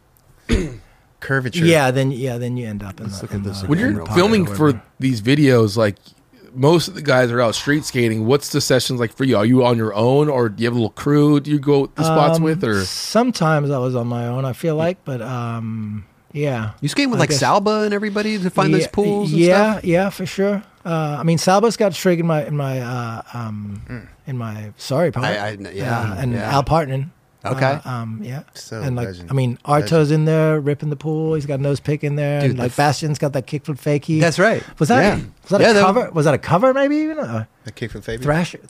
[1.24, 1.64] curvature.
[1.64, 3.78] Yeah, then yeah, then you end up in Let's the, look at this the- when
[3.78, 5.96] you're filming for these videos, like
[6.54, 8.26] most of the guys are out street skating.
[8.26, 9.36] What's the sessions like for you?
[9.36, 11.40] Are you on your own, or do you have a little crew?
[11.40, 14.44] Do you go the spots Um, with, or sometimes I was on my own.
[14.44, 18.38] I feel like, but um, yeah, You skate with I like guess- Salba and everybody
[18.38, 19.32] to find those pools.
[19.32, 19.84] And yeah, stuff?
[19.84, 20.62] yeah, for sure.
[20.84, 25.10] Uh, I mean, Salba's got Strig in my in my uh, um, in my sorry
[25.10, 25.26] part.
[25.26, 26.54] I- I- yeah, uh, and yeah.
[26.54, 27.08] Al Partner.
[27.46, 27.80] Okay.
[27.84, 28.42] Uh, um, yeah.
[28.54, 29.30] So and like, legend.
[29.30, 31.34] I mean, Arto's in there ripping the pool.
[31.34, 32.40] He's got nose pick in there.
[32.40, 34.20] Dude, and like f- Bastien's got that kickflip fakie.
[34.20, 34.62] That's right.
[34.78, 35.24] Was that Yeah.
[35.42, 36.10] was that Yeah, a that- cover?
[36.12, 36.72] Was that a cover?
[36.72, 38.22] Maybe even a The kick from Fabian.
[38.22, 38.60] Thrasher.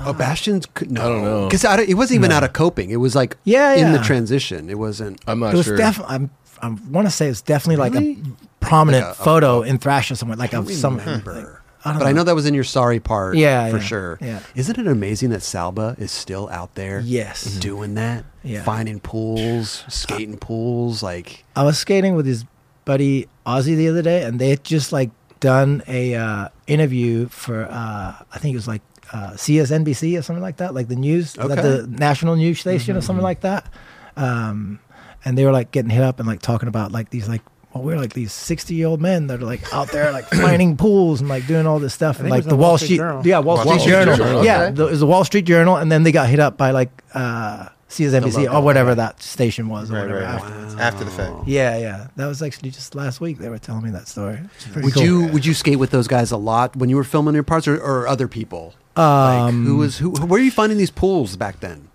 [0.00, 1.02] Oh, Bastien's could no.
[1.04, 1.46] I don't know.
[1.48, 2.90] because it wasn't even out of coping.
[2.90, 4.68] It was like Yeah, in the transition.
[4.70, 5.20] It wasn't.
[5.26, 5.76] I'm not it was sure.
[5.76, 6.14] definitely.
[6.14, 6.30] I'm.
[6.62, 8.14] I want to say it's definitely Really?
[8.16, 10.96] like a prominent Like a- a- photo in Thrasher somewhere, like of some.
[10.98, 11.60] remember.
[11.84, 13.36] I But I know that was in your sorry part.
[13.36, 14.18] Yeah, for yeah, sure.
[14.20, 14.40] yeah.
[14.54, 17.00] Isn't it amazing that Salba is still out there?
[17.00, 17.46] Yes.
[17.46, 17.60] Mhm.
[17.60, 18.24] doing that.
[18.42, 18.62] Yeah.
[18.62, 21.02] finding pools, skating pools.
[21.02, 22.44] Like I was skating with his
[22.84, 25.10] buddy Ozzy the other day, and they had just like
[25.40, 28.82] done a uh, interview for uh, I think it was like
[29.12, 33.00] uh, CSNBC or something like that, like the news, like the national news station or
[33.00, 33.70] something like that.
[34.16, 34.78] Um,
[35.24, 37.42] and they were like getting hit up and like talking about like these like
[37.74, 40.76] well we're like these sixty year old men that are like out there like finding
[40.76, 42.96] pools and like doing all this stuff and like the the Wall Wall Street, Street
[42.98, 43.26] Journal.
[43.26, 44.74] yeah Wall, Wall Street, Street Journal, Journal, yeah okay.
[44.74, 46.90] the, it was the Wall Street Journal and then they got hit up by like
[47.14, 50.42] uh, CSNBC or whatever that station was or Right, whatever right.
[50.42, 50.80] after.
[50.80, 51.46] After the fact.
[51.46, 52.08] Yeah, yeah.
[52.16, 53.38] That was actually just last week.
[53.38, 54.40] They were telling me that story.
[54.74, 55.02] Would cool.
[55.02, 57.68] you would you skate with those guys a lot when you were filming your parts,
[57.68, 58.74] or, or other people?
[58.96, 60.10] like, Um, who was who?
[60.10, 61.88] Where were you finding these pools back then?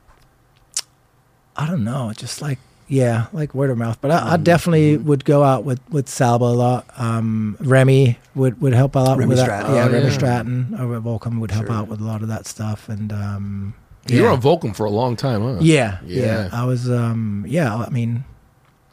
[1.58, 2.14] I don't know.
[2.16, 2.60] Just like
[2.90, 3.98] yeah, like word of mouth.
[4.02, 4.30] But I, Mm-hmm.
[4.34, 6.86] I definitely would go out with with Salba a lot.
[6.98, 9.72] Um, Remy would would help out Remy with Stratton.
[9.72, 9.78] that.
[9.78, 10.14] Yeah, Oh, Remy yeah.
[10.14, 11.76] Stratton over at Volcom would help Sure.
[11.76, 12.90] out with a lot of that stuff.
[12.90, 13.74] And um,
[14.08, 14.34] You were yeah.
[14.34, 15.58] on Volcom for a long time, huh?
[15.62, 16.26] Yeah, Yeah.
[16.26, 16.90] yeah, I was.
[16.90, 18.24] Um, yeah, I mean,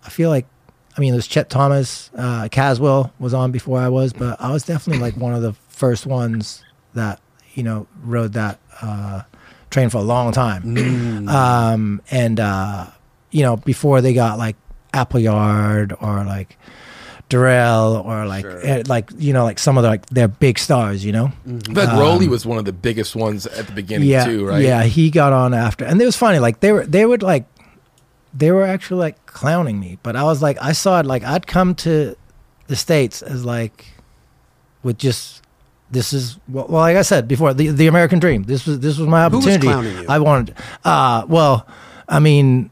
[0.05, 0.47] I feel like,
[0.97, 4.63] I mean, there's Chet Thomas, uh, Caswell was on before I was, but I was
[4.63, 6.63] definitely like one of the first ones
[6.95, 7.21] that
[7.55, 9.23] you know rode that uh,
[9.71, 10.63] train for a long time.
[10.65, 11.29] Mm.
[11.31, 12.87] Um, and uh,
[13.31, 14.57] you know, before they got like
[14.95, 16.59] Appleyard or like.
[17.29, 18.65] Darrell or like Sure.
[18.65, 21.59] eh, like you know like some of the like their big stars you know I
[21.59, 24.63] feel like Rowley was one of the biggest ones at the beginning yeah, too, right?
[24.63, 26.39] Yeah, he got on after, and it was funny.
[26.39, 27.47] Like they were, they would like,
[28.33, 31.49] they were actually like clowning me, but I was like, I saw it like I'd
[31.49, 32.15] come to
[32.69, 33.87] the states as like,
[34.85, 35.43] with just
[35.91, 38.45] this is well, well like I said before, the the American dream.
[38.45, 39.67] This was this was my Who was opportunity.
[39.67, 40.07] clowning you?
[40.09, 40.55] I wanted.
[40.85, 41.67] Uh, well,
[42.09, 42.71] I mean.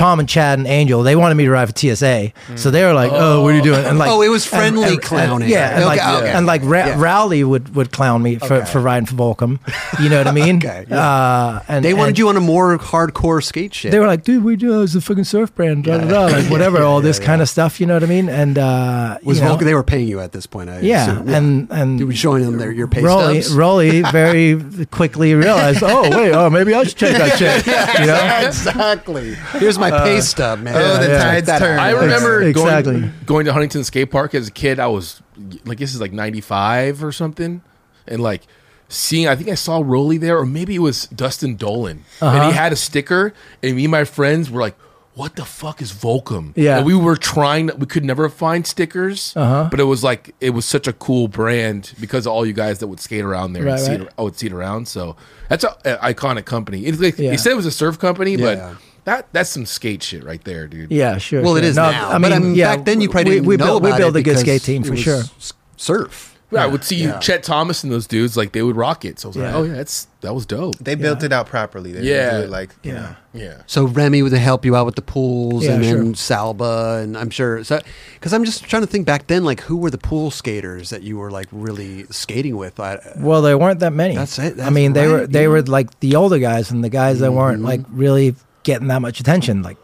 [0.00, 2.94] Tom and Chad and Angel, they wanted me to ride for TSA, so they were
[2.94, 5.02] like, "Oh, what are you doing?" And like, Oh, it was and- friendly and- and-
[5.02, 5.48] clowning.
[5.50, 6.30] yeah, and like, okay.
[6.32, 6.94] and like Ra- Yeah.
[6.98, 8.64] Rowley would would clown me for, Okay.
[8.70, 9.58] for riding for Volcom.
[10.02, 10.56] You know what I mean?
[10.64, 13.92] Okay, Uh, and They wanted and you on a more hardcore skate shit.
[13.92, 16.50] They were like, "Dude, we do it's a fucking surf brand, da da da, like
[16.54, 18.28] whatever, all this kind of stuff." You know what I mean?
[18.30, 20.70] And uh, was you know, Volcom, they were paying you at this point.
[20.70, 21.28] I yeah, assume.
[21.28, 23.54] and and you were showing them their your pay Rowley, stubs.
[23.54, 24.58] Rowley very
[24.90, 27.66] quickly realized, oh wait, oh maybe I should check that shit.
[28.00, 28.46] You know?
[28.48, 29.34] exactly.
[29.58, 30.74] Here's my pay stub, man.
[30.76, 31.18] Oh, the yeah.
[31.22, 31.78] tides That- turn.
[31.78, 33.00] I remember Ex- exactly.
[33.00, 34.78] going going to Huntington Skate Park as a kid.
[34.78, 35.20] I was
[35.64, 37.62] like, this is like '95 or something,
[38.06, 38.42] and like
[38.88, 39.28] seeing.
[39.28, 42.48] I think I saw Rowley there, or maybe it was Dustin Dollin, and Uh-huh.
[42.50, 43.32] he had a sticker,
[43.62, 44.76] and me and my friends were like.
[45.14, 46.52] What the fuck is Volcom?
[46.54, 46.78] Yeah.
[46.78, 47.68] and we were trying.
[47.76, 49.66] We could never find stickers, Uh-huh.
[49.68, 52.78] but it was like it was such a cool brand because of all you guys
[52.78, 54.00] that would skate around there Right, and see right.
[54.02, 54.86] it, I would see it around.
[54.86, 55.16] So
[55.48, 56.86] that's an iconic company.
[56.86, 57.30] It's like Yeah.
[57.32, 58.54] they said it was a surf company, Yeah.
[58.70, 58.76] but
[59.10, 60.90] that that's some skate shit right there, dude.
[60.90, 61.42] Yeah, sure.
[61.42, 61.68] Well, it sure.
[61.70, 62.08] is No, now.
[62.10, 63.82] I but mean, I mean, yeah, back then you probably we, didn't we know built,
[63.82, 65.20] about we built it a good skate team for sure.
[65.20, 66.30] s- Surf.
[66.52, 67.18] I would see yeah.
[67.20, 69.20] Chet Thomas and those dudes like they would rock it.
[69.20, 70.76] So I was like, oh yeah, that's that was dope.
[70.78, 71.92] They built it out properly.
[71.92, 72.38] They Yeah.
[72.38, 73.00] do it like you Yeah.
[73.00, 73.16] know.
[73.34, 73.62] yeah.
[73.66, 76.36] So Remy would help you out with the pools, Yeah, and then sure.
[76.36, 77.62] Salba, and I'm sure.
[77.62, 77.80] So,
[78.14, 81.02] because I'm just trying to think back then, like who were the pool skaters that
[81.02, 82.80] you were like really skating with?
[82.80, 84.16] I, Well, there weren't that many.
[84.16, 85.48] That's it, I that's mean, they were they yeah.
[85.48, 87.36] were like the older guys and the guys that mm-hmm.
[87.36, 89.78] weren't like really getting that much attention, like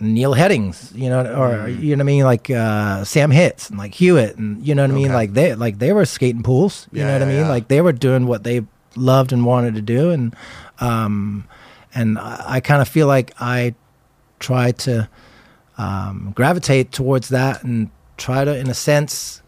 [0.00, 3.78] Neal Hendrix, you know, or you know what I mean, like uh, Sam Hitz and
[3.78, 5.14] like Hewitt, and you know what I mean, Okay.
[5.14, 7.48] like they like they were skating pools, you Yeah, know what I yeah, mean, yeah.
[7.48, 8.62] like they were doing what they
[8.96, 10.34] loved and wanted to do, and
[10.80, 11.44] um,
[11.94, 13.74] and I, I kind of feel like I
[14.40, 15.08] try to
[15.78, 19.40] um, gravitate towards that and try to, in a sense,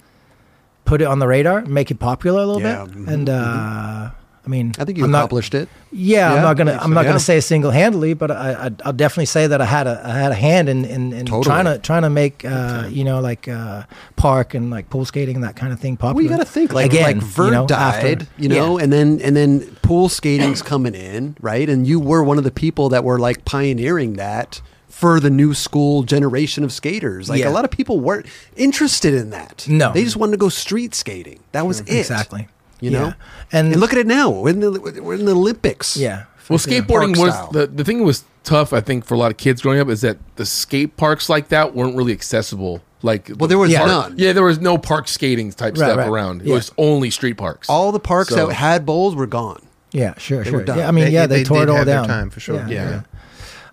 [0.85, 4.11] put it on the radar, make it popular a little Yeah, bit, mhm, and uh,
[4.47, 5.69] I mean, I think you I'm not- accomplished it.
[5.91, 6.73] yeah, Yeah, I'm not gonna.
[6.73, 7.07] I'm so, not yeah.
[7.13, 10.11] gonna say single handedly, but I, I, I'll definitely say that I had a I
[10.19, 11.45] had a hand in in, in Totally.
[11.45, 13.85] trying to trying to make uh, you know like uh,
[14.17, 16.15] park and like pool skating and that kind of thing popular.
[16.17, 18.77] Well, you got to think like Again, like Vert you know, after- died, you know,
[18.79, 18.85] yeah.
[18.85, 21.69] and then and then pool skating's coming in, right?
[21.69, 25.55] And you were one of the people that were like pioneering that for the new
[25.55, 27.29] school generation of skaters.
[27.29, 27.49] Like Yeah.
[27.49, 28.27] a lot of people weren't
[28.57, 29.67] interested in that.
[29.69, 29.93] No.
[29.93, 31.41] they just wanted to go street skating.
[31.53, 31.89] That was it.
[31.91, 32.47] exactly.
[32.85, 32.99] You Yeah.
[33.01, 33.13] know,
[33.53, 34.31] and, and look at it now.
[34.31, 34.71] We're in the
[35.03, 35.97] we're in the Olympics.
[35.97, 36.25] yeah.
[36.49, 37.51] Well, skateboarding was style.
[37.53, 38.73] the the thing that was tough.
[38.75, 41.49] I think for a lot of kids growing up is that the skate parks like
[41.49, 42.83] that weren't really accessible.
[43.03, 43.87] Like, Well, there was Yeah.
[43.87, 44.15] none.
[44.19, 46.09] yeah, there was no park skating type Right, stuff right.
[46.09, 46.43] around.
[46.43, 46.55] It Yeah.
[46.55, 47.69] was only street parks.
[47.71, 49.61] All the parks So- that had bowls were gone.
[49.93, 50.59] Yeah, sure, They sure.
[50.61, 50.79] were done.
[50.79, 52.09] Yeah, I mean, They- yeah, they- they, they tore it all have their down.
[52.09, 52.57] time, for sure.
[52.57, 52.91] Yeah, Yeah.
[52.91, 53.01] yeah.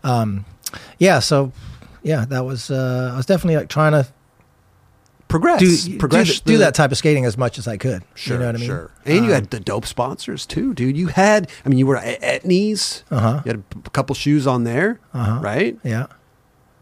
[0.03, 0.45] Um,
[0.99, 1.19] yeah.
[1.19, 1.51] So,
[2.03, 2.69] yeah, that was.
[2.71, 4.05] Uh, I was definitely like trying to
[5.31, 8.03] Progress, do progress, do, th- do that type of skating as much as I could.
[8.15, 8.67] Sure, you know what I mean?
[8.67, 8.91] Sure.
[9.05, 10.95] And you Um, had the dope sponsors too, dude.
[10.97, 13.03] You had, I mean, you were at Etnies.
[13.09, 13.41] Uh-huh.
[13.45, 15.39] You had a p- couple shoes on there, Uh-huh.
[15.41, 15.77] right?
[15.83, 16.07] Yeah.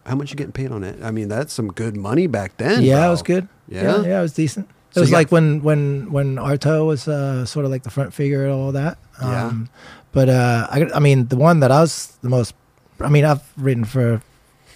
[0.06, 0.97] How much you getting paid on it?
[1.04, 2.82] I mean, that's some good money back then.
[2.84, 3.08] yeah, bro.
[3.08, 3.47] it was good.
[3.68, 3.84] Yeah?
[3.84, 4.68] yeah, yeah, it was decent.
[4.68, 7.84] It So was you got- like when when when Arto was uh, sort of like
[7.84, 8.97] the front figure and all that.
[9.22, 9.45] Yeah.
[9.47, 9.70] Um,
[10.12, 12.56] But uh, I, I mean, the one that I was the most.
[13.00, 14.22] I mean, I've written for a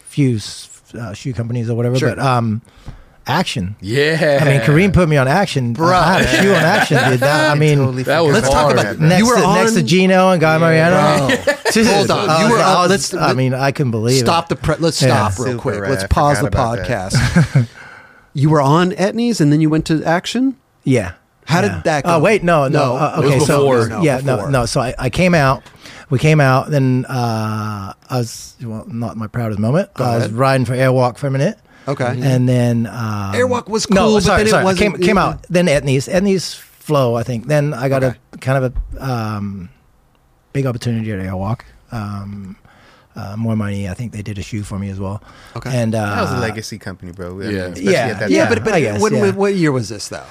[0.05, 0.37] few
[0.93, 2.09] uh, shoe companies or whatever, Sure.
[2.15, 2.61] but um,
[3.25, 3.75] Axion.
[3.79, 5.73] yeah, I mean, Kareem put me on Axion.
[5.75, 5.93] Bruh.
[5.93, 7.19] I had a shoe on Axion, dude.
[7.21, 9.83] That, I mean, Totally that was Let's talk about- next You were to, next to
[9.83, 11.27] Gino and Guy Mariano.
[11.73, 12.29] Dude, Hold on.
[12.29, 14.49] I You were I on- was- let's- I mean, I couldn't believe Stop it.
[14.49, 14.55] the.
[14.57, 15.29] Pre- let's Yeah.
[15.29, 15.79] stop real quick.
[15.79, 15.89] rad.
[15.91, 17.67] Let's pause the podcast.
[18.33, 20.55] you were on Etnies, and then you went to Axion.
[20.83, 21.13] Yeah.
[21.45, 21.81] How did Yeah.
[21.85, 22.79] that Oh wait, no, no.
[22.79, 23.87] No, uh, it was okay, so.
[23.87, 24.37] No, yeah, before.
[24.37, 24.65] no, no.
[24.65, 25.63] So I, I came out.
[26.09, 26.69] We came out.
[26.69, 29.93] Then uh, I was well, not my proudest moment.
[29.93, 31.57] Go I was riding for Airwalk for a minute.
[31.87, 32.17] Okay.
[32.21, 34.61] And then um, Airwalk was no, cool, but sorry, then it sorry.
[34.61, 35.43] I wasn't- came, came out.
[35.49, 37.15] Then Etnies, Etnies flow.
[37.15, 37.47] I think.
[37.47, 38.17] Then I got Okay.
[38.33, 39.69] a kind of a um,
[40.53, 41.61] big opportunity at Airwalk.
[41.91, 42.55] Um,
[43.15, 43.87] uh, more money.
[43.87, 45.21] I think they did a shoe for me as well.
[45.55, 45.69] Okay.
[45.75, 47.39] And uh, That was a legacy company, bro.
[47.41, 47.49] I Yeah.
[47.49, 48.13] especially Yeah.
[48.13, 48.53] that yeah, time.
[48.55, 49.31] but but guess, when, yeah.
[49.31, 50.23] what year was this though?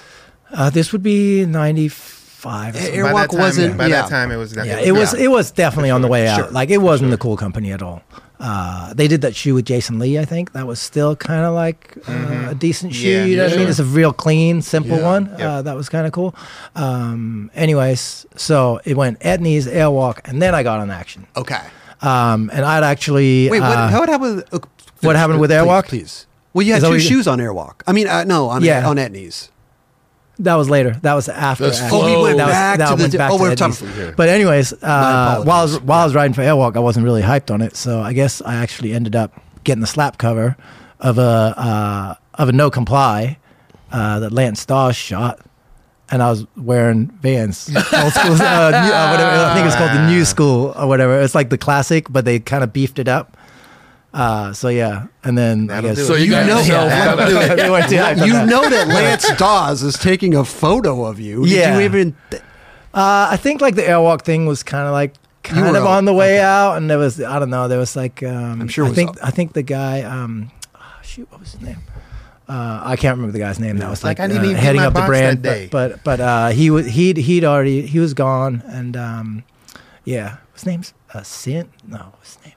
[0.52, 2.74] Uh, this would be ninety five.
[2.74, 4.02] Air- by Airwalk wasn't- By yeah.
[4.02, 4.54] that time, it was.
[4.56, 6.38] Yeah, it was it was definitely on the way out.
[6.40, 6.50] Sure.
[6.50, 8.02] Like it wasn't the cool company at all.
[8.44, 10.18] Uh, they did that shoe with Jason Lee.
[10.18, 13.08] I think that was still kind of like uh, a decent shoe.
[13.08, 13.68] Yeah, you know what I mean?
[13.68, 15.04] It's a real clean, simple Yeah.
[15.04, 15.24] one.
[15.38, 15.40] Yep.
[15.40, 16.34] Uh, that was kind of cool.
[16.74, 21.24] Um, anyways, so it went Etnies, Airwalk, and then I got on Axion.
[21.36, 21.60] Okay.
[22.00, 24.36] Um, and I'd actually Wait, what, uh, how it happened?
[24.50, 24.66] With, uh,
[25.02, 25.86] what happened with Airwalk?
[25.86, 26.26] Please.
[26.52, 27.82] Well, you had two shoes on Airwalk.
[27.86, 28.86] I mean, uh, no, on Yeah.
[28.88, 29.50] on Etnies.
[30.42, 30.98] That was later.
[31.02, 31.64] That was after.
[31.64, 31.80] That's.
[31.92, 33.88] Oh, we went that was, back that to the- went back oh, to we're talking
[33.88, 34.12] here.
[34.16, 37.22] But anyways, uh, while I was while I was riding for Airwalk, I wasn't really
[37.22, 37.76] hyped on it.
[37.76, 40.56] So I guess I actually ended up getting the slap cover
[40.98, 43.38] of a uh, of a no comply
[43.92, 45.40] uh, that Lance Starr shot.
[46.10, 49.30] And I was wearing Vans, old school, uh, new, uh, whatever.
[49.30, 51.18] I think it's called the New School or whatever.
[51.22, 53.34] It's like the classic, but they kind of beefed it up.
[54.14, 56.88] Uh, so yeah, and then That'll I guess So you, You got know- yourself.
[56.90, 57.56] That'll do it.
[57.56, 61.18] they weren't too hyped on You know that Lance Dawes is taking a photo of
[61.18, 61.44] you.
[61.44, 61.78] Did Yeah.
[61.78, 62.14] you even?
[62.94, 66.04] Uh, I think like the airwalk thing was kind of like kind of on- on
[66.04, 68.86] the way out, and there was I don't know there was like um, I'm sure
[68.86, 69.16] it I think up.
[69.22, 71.78] I think the guy um, ah, shoot what was his name.
[72.48, 73.78] Uh, I can't remember the guy's name.
[73.78, 75.68] That was Like, like, I didn't uh, even heading up the brand, that day.
[75.72, 79.44] but but, but uh, he was he'd he'd already he was gone, and um,
[80.04, 81.70] yeah, his name's uh, Sin.
[81.88, 82.52] No, his name?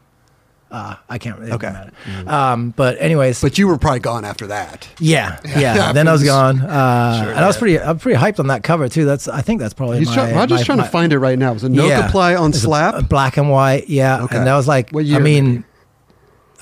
[0.71, 1.41] Uh, I can't.
[1.43, 1.67] It Okay.
[1.67, 1.71] okay.
[1.71, 1.91] Matter.
[2.29, 4.87] Um, but anyways, But you were probably gone after that.
[4.99, 5.93] yeah, yeah.
[5.93, 8.89] then I was gone, uh, and I was pretty, I'm pretty hyped on that cover
[8.89, 9.05] too.
[9.05, 11.19] That's, I think that's probably He's my, try- Roger's my- trying my- to find it
[11.19, 11.51] right now.
[11.51, 12.01] It was a no Yeah.
[12.01, 12.95] comply on It's a- slap.
[12.95, 14.23] a black and white, yeah.
[14.23, 14.37] Okay.
[14.37, 15.63] And that was like, What year, I mean,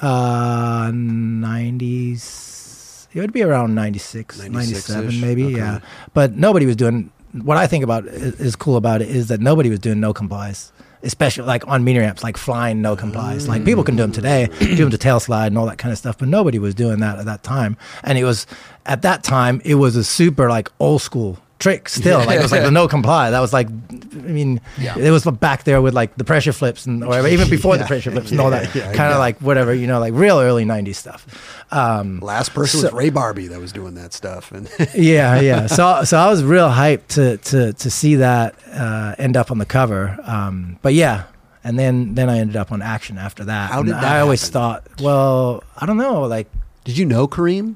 [0.01, 3.07] uh, 90s.
[3.13, 5.57] It would be around 96, 96 97 maybe, Okay.
[5.57, 5.79] yeah.
[6.13, 7.11] But nobody was doing,
[7.43, 10.13] what I think about is, is cool about it is that nobody was doing no
[10.13, 10.71] complies.
[11.03, 13.47] Especially like on meter amps, like flying no complies.
[13.47, 14.15] Like people can do them mm.
[14.15, 16.73] today, do them to tail slide and all that kind of stuff, but nobody was
[16.73, 17.77] doing that at that time.
[18.03, 18.47] And it was
[18.85, 22.19] at that time, it was a super like old school trick still.
[22.19, 23.31] Like it was like the no comply.
[23.31, 27.05] That was like, I mean, it was back there with like the pressure flips and
[27.07, 29.17] whatever, even before the pressure flips and all that Yeah, kind of yeah.
[29.17, 31.25] like whatever, you know, like real early '90s stuff.
[31.71, 35.67] Um, Last person So- was Ray Barbee that was doing that stuff, and yeah, yeah.
[35.67, 39.57] So so I was real hyped to to to see that uh, end up on
[39.57, 40.17] the cover.
[40.23, 41.23] Um, but yeah,
[41.63, 43.71] and then then I ended up on Axion after that.
[43.71, 44.53] How did that I always happen?
[44.53, 46.47] thought, well, I don't know, like
[46.83, 47.75] did you know Kareem?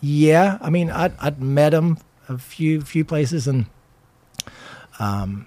[0.00, 0.58] yeah.
[0.60, 1.96] I mean, I'd I'd met him
[2.28, 3.66] a few few places, and
[4.98, 5.46] um,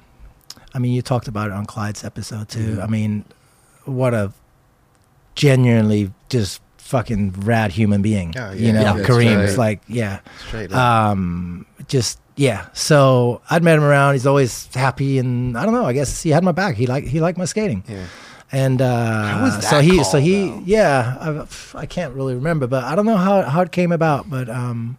[0.73, 2.79] I mean, you talked about it on Clyde's episode too.
[2.81, 3.25] I mean,
[3.85, 4.33] what a
[5.35, 8.33] genuinely just fucking rad human being.
[8.37, 9.57] Oh, You know, Yeah, Kareem's right.
[9.57, 10.19] like yeah.
[10.47, 15.73] Straight um just yeah so i'd met him around he's always happy and i don't
[15.73, 18.05] know i guess he had my back he liked he liked my skating yeah.
[18.51, 20.63] and uh so he call, so he though?
[20.65, 21.45] yeah
[21.75, 24.49] I, I can't really remember but i don't know how, how it came about but
[24.49, 24.97] um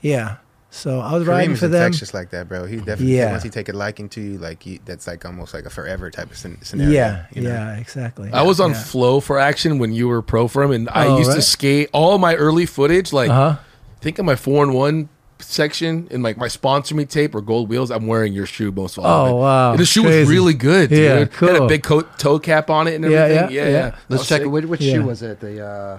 [0.00, 0.36] yeah
[0.72, 2.64] so i was riding Kareem is for them infectious like that, bro.
[2.64, 3.32] He definitely Yeah.
[3.32, 6.10] once he take a liking to you, like he, that's like almost like a forever
[6.10, 6.90] type of scenario.
[6.92, 7.50] yeah you know?
[7.50, 8.82] yeah exactly I was on yeah.
[8.82, 11.90] flow for Axion when you were pro for him, and I Oh, used to skate
[11.92, 13.12] all my early footage.
[13.12, 13.56] Like, uh-huh
[14.00, 15.10] think of my four and one
[15.40, 17.90] section in like my sponsor me tape or gold wheels.
[17.90, 19.10] I'm wearing your shoe most of all.
[19.10, 19.34] Oh, of it.
[19.40, 19.70] wow.
[19.72, 20.90] And the shoe was really good.
[20.90, 21.32] Yeah, dude.
[21.34, 23.54] Had a big coat, toe cap on it and everything.
[23.54, 23.70] yeah, Yeah, yeah.
[23.70, 23.90] yeah.
[23.90, 24.46] That Let's check sick.
[24.46, 24.48] it.
[24.48, 24.94] Which, which Yeah.
[24.94, 25.40] shoe was it?
[25.40, 25.98] The uh,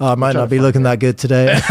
[0.00, 1.60] oh, i might not be find looking that good today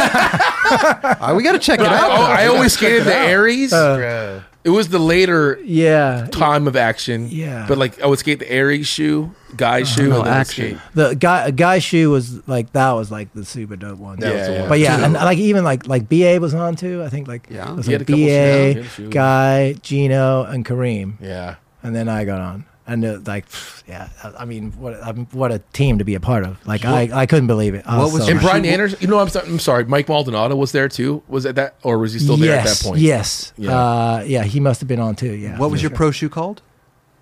[1.22, 2.12] uh, we got to check it out.
[2.12, 3.16] oh, I always skated the.
[3.16, 3.74] Aries.
[3.74, 4.42] Uh, Bro.
[4.64, 7.28] it was the later yeah time of Axion.
[7.32, 7.66] Yeah.
[7.68, 10.48] But like I would skate the Aries shoe, guy shoe, no, and then I'd Axion.
[10.52, 10.78] skate.
[10.94, 14.50] the guy guy shoe was like that was like the super dope one That Yeah,
[14.62, 14.68] yeah.
[14.70, 15.04] But yeah, Two.
[15.04, 17.04] and like even like like BA was on too.
[17.04, 17.72] I think like Yeah.
[17.72, 19.08] it was like a couple- yeah, he had a BA.
[19.10, 21.56] Guy, Gino, and Kareem, Yeah.
[21.84, 22.66] and then I got on.
[22.92, 23.46] And it, like,
[23.88, 24.94] yeah, I, I mean, what
[25.34, 26.58] what a team to be a part of.
[26.68, 27.84] Like, I, I couldn't believe it.
[27.88, 28.52] I What was so And happy.
[28.52, 29.86] Brian Anderson, you know, I'm, sorry, I'm sorry.
[29.86, 31.24] Mike Maldonado was there too.
[31.28, 33.02] Was it that, or was he still there yes, at that point?
[33.02, 33.72] Yes, Yeah.
[33.78, 35.34] uh, yeah, he must have been on too.
[35.34, 35.58] Yeah.
[35.58, 35.98] What was your sure.
[35.98, 36.62] pro shoe called?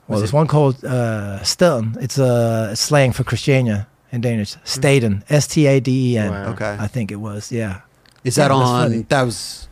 [0.07, 2.01] Well, there's one called uh, Staden.
[2.01, 4.55] It's a slang for Christiania in Danish.
[4.65, 6.31] Staden, S T A D E N.
[6.31, 6.51] Wow.
[6.53, 6.75] Okay.
[6.79, 7.51] I think it was.
[7.51, 7.81] Yeah.
[8.23, 8.89] Is that Yeah, that's on?
[8.89, 9.01] funny.
[9.07, 9.67] That was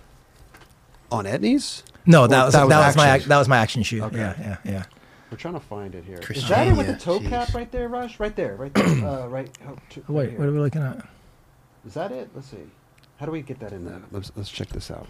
[1.11, 1.81] on Etnies.
[2.05, 3.15] No, Well, that was that that was was, my Axion.
[3.15, 4.03] ac- that was my Axion shoe.
[4.03, 4.17] Okay.
[4.17, 4.83] Yeah, yeah, yeah.
[5.31, 6.19] We're trying to find it here.
[6.29, 7.29] Is that it with the toe jeez.
[7.29, 8.19] cap right there, Rush?
[8.19, 8.85] Right there, right there.
[9.05, 9.49] uh, right.
[9.67, 10.39] oh, to- right Wait, here.
[10.39, 11.05] what are we looking at?
[11.85, 12.29] Is that it?
[12.33, 12.57] Let's see.
[13.17, 14.01] How do we get that in there?
[14.11, 15.07] Let's let's check this out.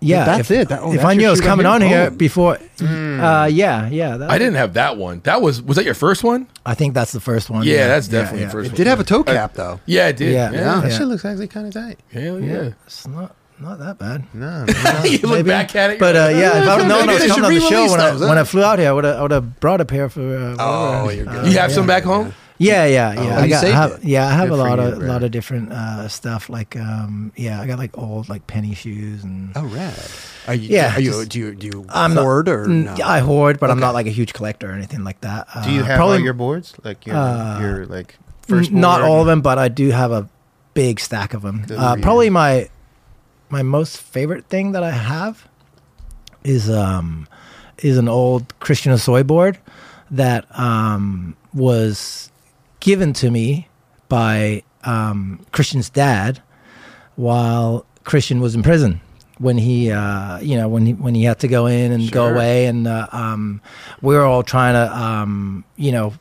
[0.00, 0.68] Yeah, that's if, it.
[0.70, 1.74] That- oh, if that's I knew it was coming here?
[1.74, 2.16] on here Boom.
[2.18, 3.20] before, Mm.
[3.20, 4.16] uh, yeah, yeah.
[4.16, 5.20] That, I didn't have that one.
[5.24, 6.48] That was was that your first one?
[6.66, 7.64] I think that's the first one.
[7.64, 8.76] Yeah, that's definitely yeah, the first It one.
[8.78, 9.78] did have a toe cap though.
[9.86, 10.32] Yeah, it did.
[10.32, 10.50] Yeah.
[10.50, 10.80] Yeah, Yeah.
[10.80, 10.98] That Yeah.
[10.98, 12.00] shit looks actually kind of tight.
[12.12, 12.70] Hell Yeah, yeah.
[12.86, 14.24] it's not not that bad.
[14.34, 14.64] No,
[15.04, 15.48] you look Maybe.
[15.50, 17.60] back at it, But uh, yeah, if I would known I was coming on the
[17.60, 18.28] show re-release when I those, huh?
[18.28, 20.20] when I flew out here, I would have I would have brought a pair for.
[20.36, 21.44] Uh, Oh, you're good.
[21.44, 22.34] Uh, you have some back home?
[22.58, 23.20] Yeah, yeah, yeah.
[23.20, 25.08] Oh, I got, saved have, yeah, I have Good a lot you, of bro.
[25.08, 26.48] lot of different uh, stuff.
[26.48, 29.50] Like, um, yeah, I got like old like penny shoes and.
[29.56, 29.98] Oh, rad.
[30.46, 30.68] Are you?
[30.68, 31.10] Yeah, Are you?
[31.10, 31.54] just- do you?
[31.56, 32.94] Do you I'm not- hoard or Mm, no?
[32.96, 35.48] yeah, I hoard, but I'm not like a huge collector or anything like that.
[35.52, 36.74] Uh, Do you have probably all your boards?
[36.84, 40.12] Like your Uh, your like n- first not all of them, but I do have
[40.12, 40.28] a
[40.74, 41.64] big stack of them.
[41.76, 42.68] Uh, probably my
[43.52, 45.46] my most favorite thing that I have
[46.42, 47.28] is um
[47.78, 49.58] is an old Christian Hosoi board
[50.10, 52.30] that um was
[52.80, 53.68] given to me
[54.08, 56.42] by um, Christian's dad
[57.16, 59.00] while Christian was in prison
[59.38, 62.28] when he uh, you know when he when he had to go in and go
[62.28, 63.60] away and uh, um,
[64.00, 66.14] we were all trying to um, you know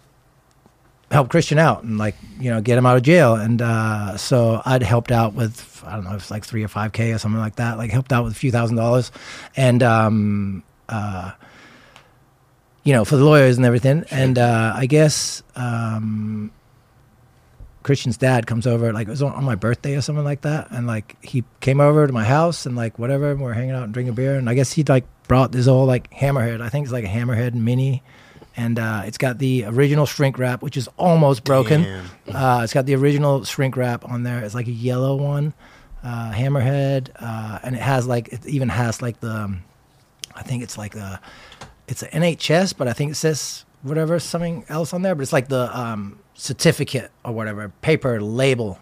[1.11, 3.35] help Christian out and like you know get him out of jail.
[3.35, 6.67] And uh, so I'd helped out with I don't know if it's like three or
[6.67, 9.11] five k or something like that like helped out with a few thousand dollars.
[9.55, 11.31] And um, uh,
[12.83, 14.05] you know for the lawyers and everything.
[14.09, 16.51] And uh, I guess um,
[17.83, 20.71] Christian's dad comes over like it was on, on my birthday or something like that.
[20.71, 23.71] And like he came over to my house and like whatever and we are hanging
[23.71, 24.35] out and drinking beer.
[24.35, 26.61] And I guess he like brought this old like hammerhead.
[26.61, 28.01] I think it's like a hammerhead mini
[28.57, 31.83] and uh, it's got the original shrink wrap which is almost broken
[32.33, 35.53] uh, it's got the original shrink wrap on there it's like a yellow one
[36.03, 39.61] uh, hammerhead uh, and it has like it even has like the um,
[40.35, 41.19] I think it's like a
[41.87, 45.13] it's an NHS, but I think it says whatever something else on there.
[45.13, 48.79] But it's like the um, certificate or whatever paper label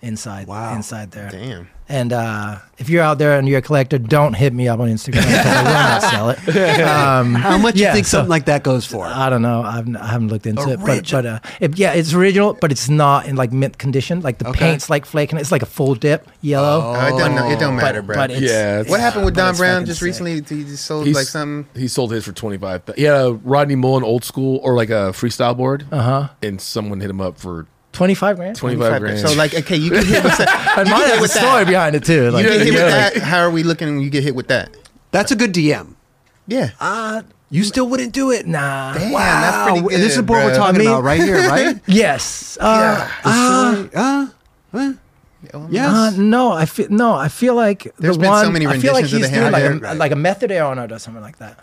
[0.00, 0.74] inside Wow.
[0.76, 1.28] inside there.
[1.30, 1.68] Damn.
[1.92, 4.88] And uh, if you're out there and you're a collector, don't hit me up on
[4.88, 6.38] Instagram because I will not sell it.
[6.82, 9.04] Um, How much yeah, you think so- something like that goes for?
[9.06, 9.60] I don't know.
[9.62, 12.88] I've, I haven't looked into it, but but uh, it, yeah, it's original, but it's
[12.88, 14.20] not in like mint condition.
[14.22, 14.58] Like the Okay.
[14.58, 15.38] paint's like flaking.
[15.38, 16.80] It's like a full dip yellow.
[16.82, 16.94] Oh.
[16.94, 18.16] Uh, it don't it don't But- matter, bro.
[18.16, 20.06] but it's- Yeah, it's- what happened with Don Brown fucking just sick.
[20.06, 20.34] recently?
[20.36, 21.68] He just sold He's- like something.
[21.78, 22.82] He sold his for twenty five.
[22.96, 26.28] He had a Rodney Mullen old school or like a freestyle board, Uh huh.
[26.42, 28.56] and someone hit him up for Twenty five grand.
[28.56, 29.18] 25 grand.
[29.18, 30.74] So like, okay, you get hit with that.
[30.78, 31.66] And you mine has a with story that.
[31.70, 32.30] behind it too.
[32.30, 33.16] Like, You get hit you with know, that.
[33.18, 34.74] How are we looking when you get hit with that?
[35.10, 35.94] That's a good DM.
[36.46, 36.70] Yeah.
[36.80, 37.20] uh,
[37.50, 38.46] You still wouldn't do it.
[38.46, 38.94] nah.
[38.94, 40.00] Damn, that's pretty good.
[40.00, 41.76] this is what we're talking I mean- about right here, right?
[41.86, 42.56] Yes.
[42.58, 44.26] Uh, Uh, uh,
[44.72, 44.92] uh,
[45.70, 45.86] yes.
[45.92, 47.14] Uh, no, I feel no.
[47.14, 48.52] I feel like There's the been so one.
[48.54, 49.96] many I feel like renditions of he's the doing like a, Right.
[49.98, 51.58] like a method Aeronaut or something like that.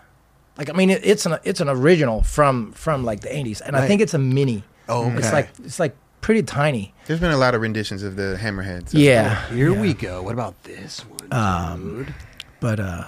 [0.58, 3.74] Like I mean, it, it's an it's an original from from like the '80s, and
[3.76, 4.62] I think it's a mini.
[4.88, 6.92] Oh, It's like it's like pretty tiny.
[7.06, 8.90] There's been a lot of renditions of the Hammerheads.
[8.92, 9.46] Yeah.
[9.48, 9.80] Here yeah.
[9.80, 10.22] we go.
[10.22, 11.28] What about this one?
[11.32, 12.14] Um,
[12.60, 13.04] But uh,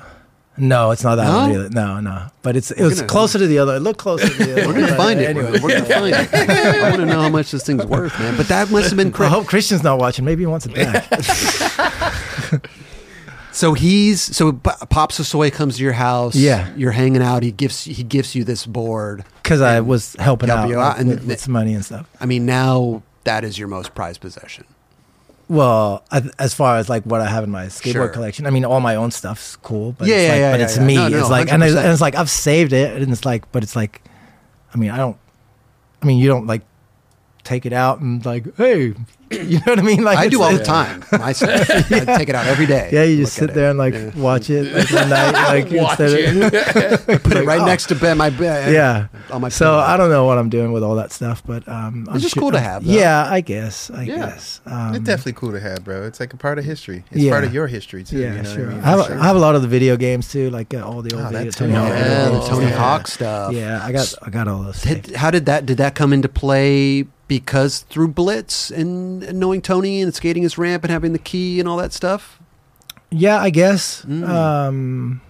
[0.56, 1.36] no, it's not that No?
[1.38, 1.68] one either.
[1.70, 2.26] No, no.
[2.42, 3.76] But it's it was gonna- closer to the other.
[3.76, 4.66] It looked closer to the other.
[4.68, 5.28] We're gonna find it.
[5.28, 6.34] Anyway, We're, we're gonna find it.
[6.34, 8.36] I want to know how much this thing's worth, man.
[8.36, 10.24] But that must have been I hope Christian's not watching.
[10.24, 11.08] Maybe he wants it back.
[13.52, 16.34] So he's so P- Pop Hosoi comes to your house.
[16.34, 16.72] Yeah.
[16.76, 17.42] you're hanging out.
[17.42, 19.24] He gives he gives you this board.
[19.42, 22.08] Because I was helping out, you out, and with, with some money and stuff.
[22.20, 24.64] I mean, now that is your most prized possession.
[25.48, 26.02] Well,
[26.38, 28.08] as far as like what I have in my skateboard Sure.
[28.08, 30.60] collection, I mean, all my own stuff's cool, but Yeah, it's yeah, like, yeah, but
[30.60, 30.84] yeah, it's yeah.
[30.84, 30.94] me.
[30.94, 33.50] No, no, it's like, and it's, and it's like I've saved it, and it's like,
[33.52, 34.00] but it's like,
[34.72, 35.18] I mean, I don't,
[36.00, 36.62] I mean, you don't like
[37.44, 38.94] take it out and like, hey,
[39.50, 40.02] you know what I mean?
[40.04, 41.68] Like I do all the it's- time myself.
[41.70, 41.82] I
[42.18, 42.90] take it out every day.
[42.92, 43.70] Yeah, you just sit there it.
[43.70, 44.10] and like Yeah.
[44.16, 47.66] watch it like, one night, like Watch instead of, put it right oh.
[47.66, 48.14] next to bed.
[48.16, 48.72] My bed.
[48.72, 49.08] yeah.
[49.30, 49.48] on my.
[49.48, 49.78] So.
[49.78, 52.34] I don't know what I'm doing with all that stuff, but um, I'm It's just
[52.34, 52.92] sure- cool to have, though.
[52.92, 53.90] Yeah, I guess.
[53.90, 54.16] I Yeah.
[54.16, 54.60] guess.
[54.66, 56.04] Um, It's definitely cool to have, bro.
[56.06, 57.04] It's like a part of history.
[57.10, 57.32] It's Yeah.
[57.32, 58.18] part of your history too.
[58.18, 58.66] Yeah, you know sure.
[58.66, 58.84] What I, mean?
[58.84, 59.18] I, have, a- sure.
[59.20, 61.28] I have a lot of the video games too, like uh, all the old Oh,
[61.30, 61.88] video Tony Hawk.
[61.88, 61.98] bad.
[62.04, 62.48] video Yeah, games.
[62.48, 62.70] Tony.
[62.70, 63.52] Hawk stuff.
[63.52, 64.82] Yeah, I got I got all those.
[65.16, 67.06] How did that did that come into play
[67.40, 71.58] because through Blitz and, and knowing Tony and skating his ramp and having the key
[71.60, 72.38] and all that stuff?
[73.10, 74.02] Yeah, I guess.
[74.04, 74.28] Mm.
[74.28, 75.20] Um,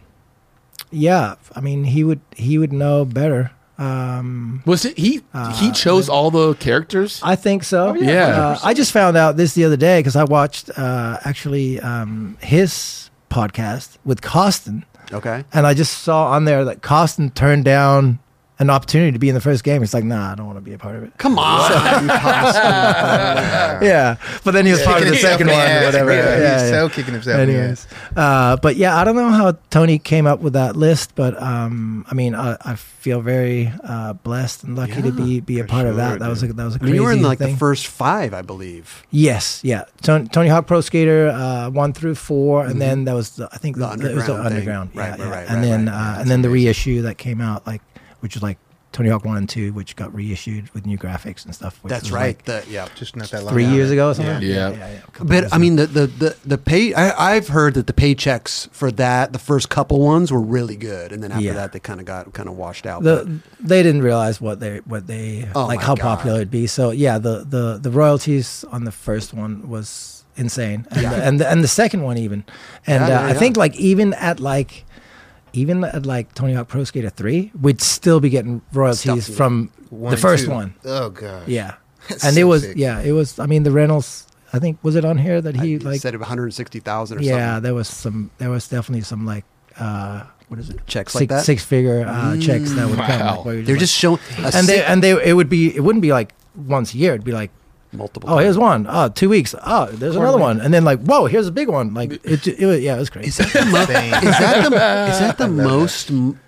[0.91, 3.51] yeah, I mean he would he would know better.
[3.79, 5.11] Um, Was it he?
[5.15, 7.21] he Uh, chose all the characters.
[7.25, 7.95] I think so.
[7.95, 8.27] yeah.
[8.27, 12.37] Uh, I just found out this the other day because I watched uh, actually um,
[12.41, 15.45] his podcast with Koston, Okay.
[15.53, 18.19] and I just saw on there that Koston turned down
[18.63, 19.83] an opportunity to be in the first game.
[19.83, 21.13] He's like, nah, I don't want to be a part of it.
[21.19, 21.71] Come on.
[23.83, 26.05] Yeah, but then he was part of the second one or whatever.
[26.07, 26.15] bro.
[26.15, 26.71] Yeah, He's yeah.
[26.71, 27.41] so kicking himself.
[27.41, 27.87] Anyways,
[28.17, 32.07] uh, but yeah, I don't know how Tony came up with that list, but um,
[32.11, 35.69] I mean, I, I feel very uh, blessed and lucky to be be a for
[35.69, 36.19] part of sure, that.
[36.21, 37.53] That was a that was a I crazy mean, you were in like thing.
[37.55, 39.05] the first five, I believe.
[39.11, 39.85] Yes, yeah.
[40.03, 43.57] Tony, Tony Hawk Pro Skater uh, one through 4 and then that was the, I
[43.57, 44.01] think Mm-hmm.
[44.03, 45.01] The it was the underground thing.
[45.01, 45.93] underground, Right, yeah, right, right, and right, then right.
[45.95, 47.81] uh, Yeah, and then the reissue that came out, like
[48.23, 48.59] which was like
[48.93, 51.83] Tony Hawk one and two, which got reissued with new graphics and stuff.
[51.83, 52.37] Which That's right.
[52.37, 52.89] like, the, yeah.
[52.95, 53.55] Just not that long.
[53.55, 54.43] three years ago or something.
[54.43, 54.69] Yeah.
[54.69, 56.93] yeah, yeah, a couple But I mean, the the the, the pay.
[56.93, 61.11] I, I've heard that the paychecks for that, the first couple ones, were really good,
[61.11, 61.55] and then after Yeah.
[61.55, 63.03] that, they kind of got kind of washed out.
[63.03, 66.03] the they didn't realize what they what they Oh like how God.
[66.19, 66.67] popular it'd be.
[66.67, 71.11] So yeah, the the the royalties on the first one was insane, and Yeah.
[71.15, 72.45] the, and the, and the second one even,
[72.87, 73.39] and Yeah, yeah, uh, I yeah.
[73.39, 74.85] think like even at like
[75.53, 79.37] even at like Tony Hawk Pro Skater three, we'd still be getting royalties Stuff.
[79.37, 80.51] from One the first two.
[80.51, 80.75] one.
[80.85, 81.49] Oh god.
[81.49, 81.75] Yeah,
[82.09, 82.77] That's and it was sick.
[82.77, 83.39] yeah it was.
[83.39, 84.27] I mean the Reynolds.
[84.55, 86.15] I think was it on here that he he like said
[86.53, 87.39] sixty thousand or yeah something.
[87.41, 89.45] Yeah, there was some there was definitely some like
[89.79, 91.45] uh what is it Checks six, like that.
[91.47, 93.37] six figure uh, checks that would come Wow.
[93.37, 95.81] like, where you're They're like- just showing, and they and they it would be it
[95.81, 97.15] wouldn't be like once a year.
[97.15, 97.51] It'd be like
[97.93, 98.29] multiple.
[98.31, 98.45] oh times.
[98.45, 101.53] here's one oh two weeks oh there's another one and then like whoa here's a
[101.53, 103.29] big one like it, it, was yeah it was crazy.
[103.29, 105.69] Is that the, mo- is that the, is that the I love that.
[105.69, 106.41] most m-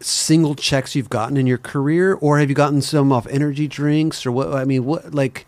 [0.00, 4.26] single checks you've gotten in your career, or have you gotten some off energy drinks,
[4.26, 4.52] or what?
[4.52, 5.46] I mean, what like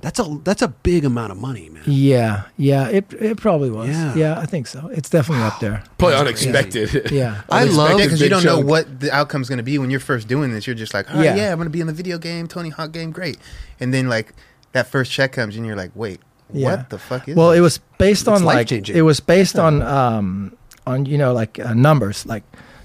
[0.00, 1.82] that's a that's a big amount of money, man.
[1.86, 4.14] yeah yeah it it probably was Yeah.
[4.14, 7.10] yeah, I think so it's definitely up there Probably That's unexpected.
[7.10, 8.68] yeah I love Yeah, because you big don't know chunk.
[8.68, 10.66] what the outcome's going to be when you're first doing this.
[10.66, 11.36] You're just like, oh Yeah.
[11.36, 13.38] yeah, I'm going to be in the video game, Tony Hawk game, great.
[13.80, 14.34] And then like
[14.74, 16.20] that first check comes, and you're like, wait,
[16.52, 16.70] Yeah.
[16.76, 17.34] what the fuck is?
[17.34, 17.58] well this?
[17.58, 20.56] it was based It's on like it was based on um
[20.86, 22.42] on you know like uh, numbers like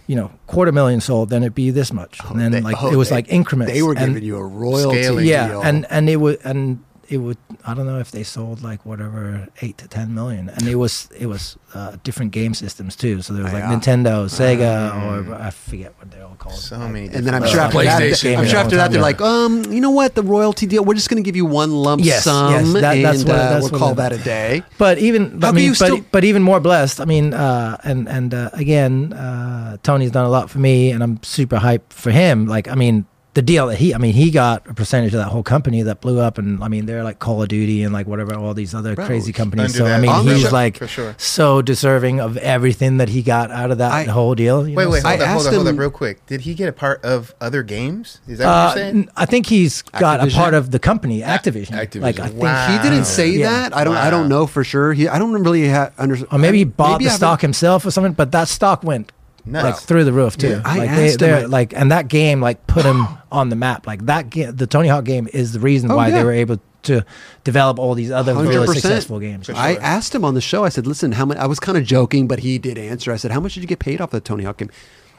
[0.07, 2.89] you know quarter million sold then it'd be this much and then They- like oh,
[2.91, 5.25] it was they- like increments They were and- giving you a royalty Scaling.
[5.27, 5.61] yeah deal.
[5.61, 6.79] and and it would and
[7.09, 10.67] it would i don't know if they sold like whatever eight to ten million and
[10.67, 13.73] it was it was uh, different game systems too so there was like Yeah.
[13.73, 14.73] nintendo sega
[15.03, 17.07] or i forget what they're all called so Like, many.
[17.15, 19.81] and then I'm sure after that, I'm sure after that they're time, like, um, you
[19.81, 22.53] know what, the royalty deal, we're just going to give you one lump Yes, sum,
[22.53, 24.63] yes, that- and that's what- uh, that's we'll call that a day.
[24.77, 27.01] but even How I mean, you but, still- but even more blessed.
[27.01, 31.03] I mean, uh, and and uh, again, uh, Tony's done a lot for me, and
[31.03, 32.45] I'm super hyped for him.
[32.47, 33.05] Like, I mean,
[33.39, 36.01] the deal that he, I mean, he got a percentage of that whole company that
[36.01, 38.75] blew up, and I mean, they're like Call of Duty and like whatever, all these
[38.75, 39.79] other Bro, crazy companies.
[39.79, 40.37] under So I mean, umbrella.
[40.37, 41.15] he's like sure.
[41.17, 44.67] so deserving of everything that he got out of that I- whole deal.
[44.67, 44.89] you Wait, know?
[44.89, 46.25] wait, I hold up, hold asked up, hold up, real quick.
[46.25, 48.19] Did he get a part of other games?
[48.27, 49.09] Is that Uh, what you're saying?
[49.15, 50.31] I think he's got Activision?
[50.33, 51.67] a part of the company, Activision.
[51.71, 52.01] Activision.
[52.01, 52.67] Like I think, Wow.
[52.77, 53.49] He didn't say Yeah.
[53.51, 53.73] that.
[53.77, 53.95] I don't.
[53.95, 54.91] I don't know for sure.
[54.91, 55.07] He.
[55.07, 56.27] I don't really ha- understand.
[56.33, 58.11] or maybe he bought maybe the I stock himself or something.
[58.11, 59.13] But that stock went
[59.45, 59.63] Nuts.
[59.63, 60.49] like through the roof too.
[60.49, 60.61] Yeah.
[60.65, 63.55] I like asked him, they're I- like, and that game like put him on the
[63.55, 63.87] map.
[63.87, 66.17] Like that, ga- the Tony Hawk game is the reason Oh, why yeah.
[66.19, 67.03] they were able to
[67.43, 68.67] develop all these other 100%.
[68.73, 69.49] successful games.
[69.49, 70.63] I asked him on the show.
[70.63, 73.11] I said, "Listen, how much?" I was kind of joking, but he did answer.
[73.11, 74.69] I said, "How much did you get paid off the Tony Hawk game?"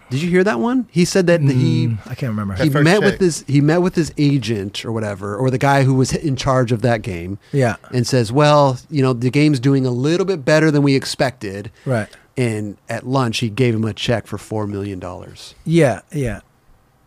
[0.08, 0.88] Did you hear that one?
[0.90, 2.54] He said that he Mm, I can't remember.
[2.54, 5.58] he That first met with his he met with his agent or whatever, or the
[5.58, 7.38] guy who was in charge of that game.
[7.52, 7.76] Yeah.
[7.92, 11.70] and says, "Well, you know, the game's doing a little bit better than we expected."
[11.86, 12.08] Right.
[12.40, 15.54] And at lunch, he gave him a check for four million dollars.
[15.64, 16.40] Yeah, yeah,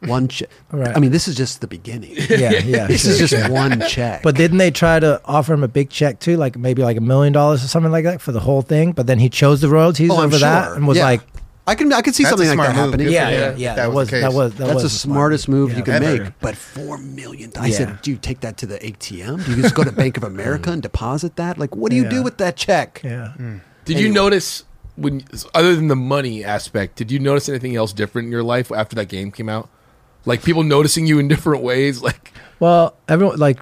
[0.01, 0.49] One check.
[0.71, 0.95] Right.
[0.95, 2.11] I mean, this is just the beginning.
[2.29, 2.87] yeah, yeah.
[2.87, 3.51] this sure, is just sure.
[3.51, 4.21] one check.
[4.21, 7.01] But didn't they try to offer him a big check too, like maybe like a
[7.01, 8.91] million dollars or something like that for the whole thing?
[8.91, 11.05] But then he chose the royalties Oh, I'm over that and was Yeah.
[11.05, 11.21] like,
[11.65, 12.85] I can I can see That's something like smart that move.
[12.91, 13.07] happening.
[13.07, 13.75] Good yeah, yeah, yeah.
[13.75, 15.77] That That was was that was that That's was the smartest move Yeah.
[15.77, 16.23] you can Ever.
[16.25, 16.33] make.
[16.41, 17.53] But four million.
[17.57, 17.77] I Yeah.
[17.77, 19.45] said, do you take that to the ATM?
[19.45, 21.57] Do you just go to Bank of America and deposit that?
[21.57, 23.01] Like, what do you do with that check?
[23.03, 23.29] Yeah.
[23.31, 23.57] Hmm.
[23.85, 24.07] Did Anyway.
[24.09, 24.63] you notice
[24.95, 28.71] when, other than the money aspect, did you notice anything else different in your life
[28.71, 29.69] after that game came out?
[30.25, 32.01] Like people noticing you in different ways.
[32.03, 33.59] Like, Well, everyone like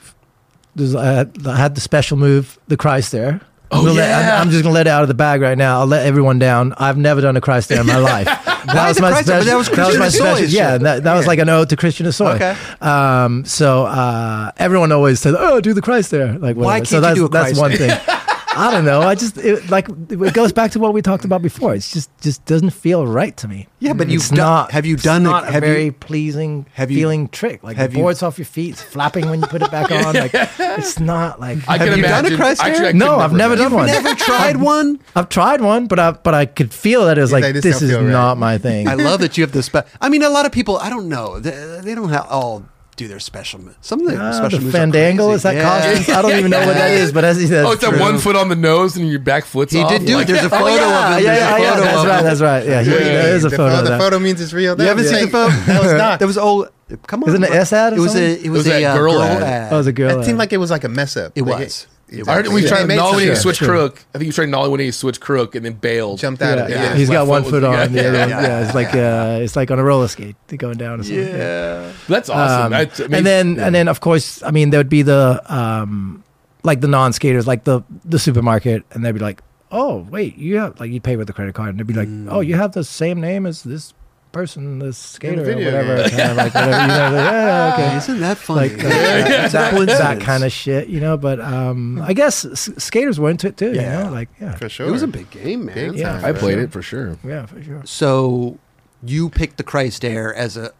[0.75, 3.41] there's, I, had, I had the special move, the Christ Air.
[3.73, 4.41] Oh, I'm, gonna let- I'm- yeah.
[4.41, 5.79] I'm just gonna let it out of the bag right now.
[5.79, 6.73] I'll let everyone down.
[6.77, 8.25] I've never done a Christ Air in my life.
[8.25, 9.39] That Christ Air?
[9.39, 10.45] But that was Christian my special.
[10.47, 12.35] Yeah, that, that was like an ode to Christian Hosoi.
[12.35, 12.55] Okay.
[12.85, 16.95] Um, so uh, everyone always said, "Oh, do the Christ Air." Like, Why can't so
[16.97, 17.89] you that's, do a Christ That's one thing.
[18.53, 19.01] I don't know.
[19.01, 21.73] I just it, like it goes back to what we talked about before.
[21.73, 23.67] It's just just doesn't feel right to me.
[23.79, 24.71] Yeah, but you've done- not.
[24.71, 27.63] have you done the- Not a have you- very pleasing have you- feeling trick.
[27.63, 29.89] Like have the you- boards off your feet, it's flapping when you put it back
[30.05, 30.13] on.
[30.13, 31.59] Like it's not like.
[31.67, 32.37] I Have can you done a imagine.
[32.37, 32.85] Christ actually, Air?
[32.89, 33.93] I could No, I've never done imagine.
[33.95, 34.03] one.
[34.03, 34.99] Never tried one.
[35.15, 37.81] I've tried one, but I but I could feel that it was Yeah, like this
[37.81, 38.03] is right.
[38.03, 38.87] not my thing.
[38.89, 40.77] I love that you have the spe- I mean, a lot of people.
[40.77, 41.39] I don't know.
[41.39, 41.51] They,
[41.83, 42.65] they don't have all
[42.97, 43.59] do their special.
[43.61, 45.33] mo- Some of the Ah, special the moves are fandangle crazy.
[45.35, 45.63] is that Yeah.
[45.95, 46.15] costume?
[46.15, 48.17] I don't even know what that is, but as he said, Oh, it's that one
[48.19, 49.89] foot on the nose and your back foot's He off.
[49.89, 50.15] did do.
[50.17, 51.25] Like- There's a photo Oh, yeah, of him.
[51.25, 52.25] yeah, There's yeah, a yeah, that's right, him.
[52.25, 52.65] that's right.
[52.67, 53.73] Yeah, he, Wait, there is a the, photo.
[53.75, 54.79] pho- of the photo means it's real.
[54.79, 55.49] You haven't seen the photo?
[55.65, 56.19] That was not.
[56.19, 56.67] That was old.
[57.07, 57.29] Come on.
[57.29, 58.35] isn't it an S ad It was a.
[58.35, 58.45] something?
[58.45, 59.43] It was, It was a that uh, girl girl ad.
[59.43, 59.71] ad.
[59.71, 60.19] Oh, it was a girl.
[60.19, 61.31] It seemed like it was like a mess up.
[61.35, 61.87] It was.
[62.11, 62.67] It I heard we was.
[62.69, 63.67] tried It made Nolly when he switched Sure.
[63.69, 64.03] crook.
[64.13, 66.19] I think he tried Nolly when he switched crook and then bailed.
[66.19, 66.83] jumped out Yeah, of yeah.
[66.83, 66.95] Yeah.
[66.95, 67.93] he's got one foot foot on.
[67.93, 68.41] The other one, yeah.
[68.41, 71.25] yeah, it's like uh, it's like on a roller skate going down or something.
[71.25, 71.91] Yeah.
[72.09, 72.65] That's awesome.
[72.65, 73.15] Um, That's amazing.
[73.15, 76.23] and then and then of course, I mean, there would be the um,
[76.63, 80.79] like the non-skaters, like the the supermarket, and they'd be like, "Oh, wait, you have
[80.81, 82.83] like you pay with a credit card," and they'd be like, "Oh, you have the
[82.83, 83.93] same name as this
[84.31, 87.97] person, this skater, or whatever." Kind of like whatever, you know, like, yeah, okay.
[87.97, 88.69] Isn't that funny?
[88.69, 90.23] Like uh, that, that, Coincidence.
[90.23, 91.17] kind of shit, you know.
[91.17, 93.73] But um, I guess s- skaters were into it too.
[93.73, 93.99] Yeah.
[93.99, 94.87] You know, like yeah, For sure.
[94.87, 95.75] It was a big game, man.
[95.75, 96.21] Big Yeah.
[96.23, 96.61] I played sure.
[96.63, 97.17] it for sure.
[97.23, 97.81] yeah, for sure.
[97.85, 98.57] So
[99.03, 100.71] you picked the Christ Air as a,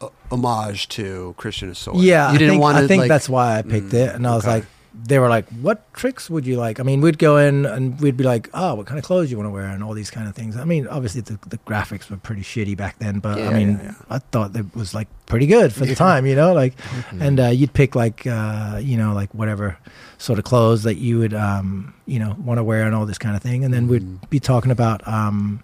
[0.00, 2.02] a homage to Christian Hosoi.
[2.02, 2.84] Yeah, you didn't I think, want to.
[2.84, 4.54] I think like, that's why I picked Mm, it, and I was okay.
[4.54, 4.64] like,
[5.04, 8.16] they were like, "What tricks would you like?" I mean, we'd go in and we'd
[8.16, 10.26] be like, "Oh, what kind of clothes you want to wear?" and all these kind
[10.28, 10.56] of things.
[10.56, 13.72] I mean, obviously the, the graphics were pretty shitty back then, but Yeah, I mean,
[13.72, 13.94] yeah, yeah.
[14.10, 17.22] I thought it was like pretty good for the time, you know, like, Mm-hmm.
[17.22, 19.76] and uh, you'd pick like, uh, you know, like whatever
[20.18, 23.18] sort of clothes that you would, um, you know, want to wear and all this
[23.18, 23.90] kind of thing, and then Mm-hmm.
[24.22, 25.62] we'd be talking about um,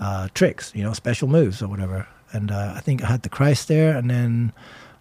[0.00, 2.06] uh, tricks, you know, special moves or whatever.
[2.32, 4.52] And uh, I think I had the Christ Air, and then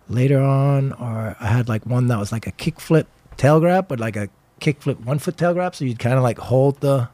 [0.09, 3.05] later on, or I had like one that was like a kickflip
[3.37, 5.75] tail grab, but like a kickflip one foot tail grab.
[5.75, 7.09] So you'd kind of like hold the,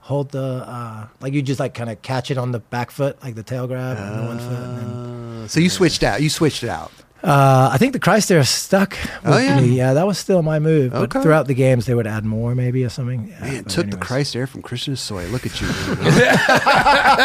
[0.00, 3.22] hold the, uh, like you just like kind of catch it on the back foot,
[3.22, 4.58] like the tail grab and the one foot.
[4.58, 6.20] And then, Uh, so you switched out.
[6.20, 6.90] You switched it out.
[7.22, 9.60] uh, I think the Christ Air stuck with Oh, yeah?
[9.60, 9.68] me.
[9.76, 10.94] Yeah, that was still my move.
[10.94, 11.06] Okay.
[11.12, 13.28] But throughout the games, they would add more maybe or something.
[13.28, 14.06] Yeah, Man, took the anyways.
[14.06, 15.30] Christ Air from Christian Hosoi.
[15.32, 15.66] Look at you.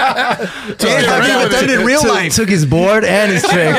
[0.03, 2.33] Yeah, I've never done it in real took, life.
[2.35, 3.75] took his board and his trick.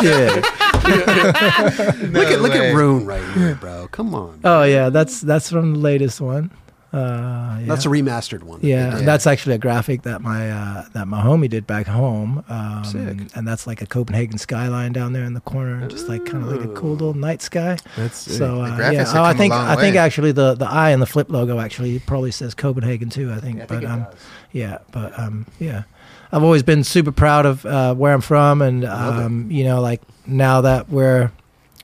[0.00, 0.44] Shit.
[2.12, 2.70] look at look way.
[2.70, 3.88] at Rune right here, bro.
[3.88, 4.40] Come on.
[4.44, 6.50] Oh yeah, that's that's from the latest one.
[6.92, 7.66] Uh, yeah.
[7.68, 8.58] That's a remastered one.
[8.62, 9.04] Yeah, Yeah.
[9.04, 12.44] that's actually a graphic that my uh, that my homie did back home.
[12.48, 13.30] Um, Sick.
[13.36, 16.50] And that's like a Copenhagen skyline down there in the corner, just like kind of
[16.50, 17.78] like a cool little night sky.
[17.96, 20.90] That's So uh, yeah, have oh, I think long I think actually the the eye
[20.90, 23.30] and the flip logo actually probably says Copenhagen too.
[23.30, 24.14] I think, I think but it um, does.
[24.50, 25.84] yeah, but um, yeah,
[26.32, 30.02] I've always been super proud of uh, where I'm from, and um, you know, like
[30.30, 31.30] now that we're,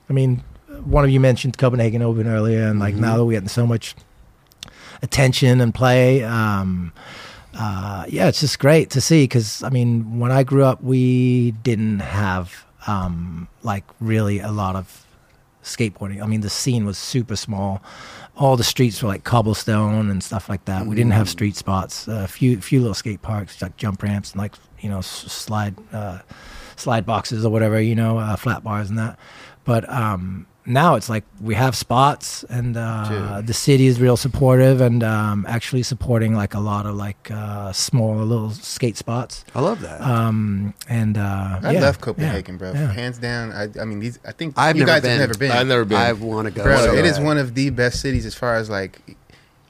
[0.09, 0.43] I mean,
[0.83, 2.99] one of you mentioned Copenhagen Open earlier, and like Mhm.
[2.99, 3.95] now that we're getting so much
[5.01, 6.91] attention and play, um,
[7.57, 9.23] uh, yeah, it's just great to see.
[9.23, 14.75] Because I mean, when I grew up, we didn't have um, like really a lot
[14.75, 15.05] of
[15.63, 16.21] skateboarding.
[16.23, 17.81] I mean, the scene was super small.
[18.37, 20.85] All the streets were like cobblestone and stuff like that.
[20.85, 22.07] We didn't have street spots.
[22.07, 26.19] A few few little skate parks, like jump ramps and like you know slide uh,
[26.77, 29.19] slide boxes or whatever, you know, uh, flat bars and that.
[29.65, 34.81] But um, now it's like we have spots, and uh, the city is real supportive
[34.81, 39.45] and um, actually supporting like a lot of like uh, small little skate spots.
[39.55, 40.01] I love that.
[40.01, 42.73] Um, and uh, I yeah, love Copenhagen, yeah, bro.
[42.73, 42.91] yeah.
[42.91, 43.51] Hands down.
[43.53, 44.19] I, I mean, these.
[44.25, 45.11] I think I've you guys been.
[45.11, 45.51] have never been.
[45.51, 45.97] I've never been.
[45.97, 46.63] I want to go.
[46.63, 47.25] Bro, so it is bad.
[47.25, 48.99] one of the best cities as far as like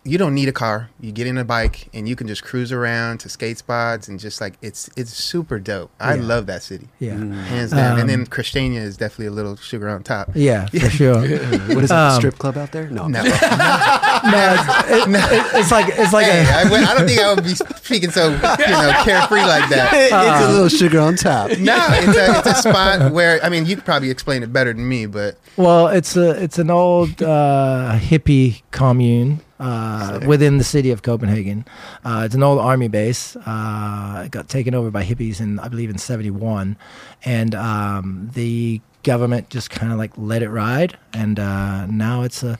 [0.07, 0.89] you don't need a car.
[0.99, 4.19] You get in a bike and you can just cruise around to skate spots and
[4.19, 5.91] just like it's it's super dope.
[5.99, 6.21] I Yeah.
[6.23, 6.87] love that city.
[6.99, 7.15] Yeah.
[7.17, 7.93] Hands down.
[7.93, 10.29] Um, and then Christiania is definitely a little sugar on top.
[10.33, 11.19] Yeah, for sure.
[11.21, 11.91] What is it?
[11.91, 12.89] Um, strip club out there?
[12.89, 13.07] No.
[13.07, 13.21] No.
[13.23, 17.19] no, it's, it, it, it's like it's like hey, a, I, would- I don't think
[17.21, 19.89] I would be speaking so you know carefree like that.
[19.93, 21.49] it's a little sugar on top.
[21.59, 24.73] No, it's a, it's a spot where I mean you could probably explain it better
[24.73, 30.63] than me, but well, it's a it's an old uh, hippie commune uh, within the
[30.63, 31.65] city of Copenhagen.
[32.03, 33.35] Uh, it's an old army base.
[33.35, 36.77] Uh, it got taken over by hippies in I believe in '71,
[37.25, 42.43] and um, the government just kind of like let it ride, and uh, now it's
[42.43, 42.59] a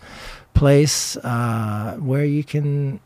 [0.53, 2.99] place uh, where you can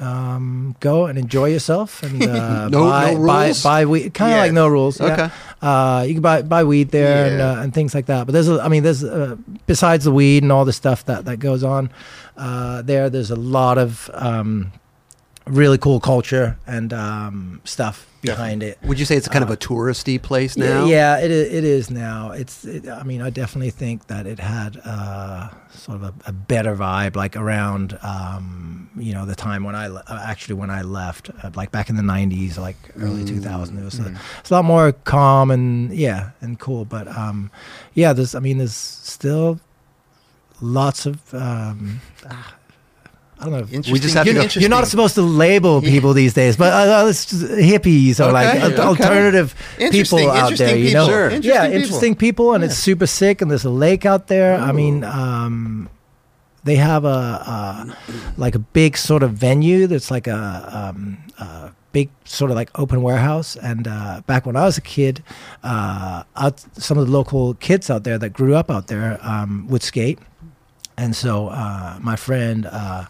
[0.00, 3.62] um, go and enjoy yourself and uh, No- buy, no buy rules?
[3.62, 4.14] buy weed.
[4.14, 4.42] Kind of Yeah.
[4.42, 5.00] like no rules.
[5.00, 5.12] yeah.
[5.12, 5.30] Okay.
[5.60, 8.26] Uh, you can buy buy weed there and, uh, and things like that.
[8.26, 9.36] But there's a, I mean, there's uh,
[9.66, 11.90] besides the weed and all the stuff that that goes on
[12.36, 13.08] uh, there.
[13.10, 14.72] There's a lot of um,
[15.46, 18.78] really cool culture and um, stuff behind it.
[18.84, 20.86] Would you say it's kind of a touristy place now?
[20.86, 22.30] Yeah, yeah, it is, it is now.
[22.30, 22.64] It's.
[22.64, 26.76] It, I mean, I definitely think that it had uh, sort of a, a better
[26.76, 30.82] vibe, like around um, you know the time when I le- uh, actually when I
[30.82, 33.78] left, uh, like back in the '90s, like early 2000s.
[33.78, 36.84] It was a, it's a lot more calm and yeah and cool.
[36.84, 37.50] But um,
[37.94, 38.34] yeah, there's.
[38.34, 39.60] I mean, there's still
[40.60, 41.34] lots of.
[41.34, 42.00] Um,
[42.30, 42.54] ah,
[43.42, 43.58] I don't know.
[43.60, 43.92] interesting.
[43.92, 46.56] We just have to You're, go- not- you're not supposed to label people these days,
[46.56, 48.82] but uh, uh, it's hippies or like Okay, okay.
[48.82, 49.54] alternative
[49.90, 50.76] people out there.
[50.76, 51.24] You know, Sure.
[51.30, 51.76] Interesting yeah, people.
[51.82, 53.42] interesting people, and it's super sick.
[53.42, 54.56] And there's a lake out there.
[54.56, 55.88] I mean, um,
[56.64, 57.96] they have a, a
[58.36, 62.70] like a big sort of venue that's like a, um, a big sort of like
[62.78, 63.56] open warehouse.
[63.56, 65.22] And uh, back when I was a kid,
[65.64, 69.66] uh, out, some of the local kids out there that grew up out there um,
[69.68, 70.20] would skate.
[71.02, 73.04] And so uh, my friend uh,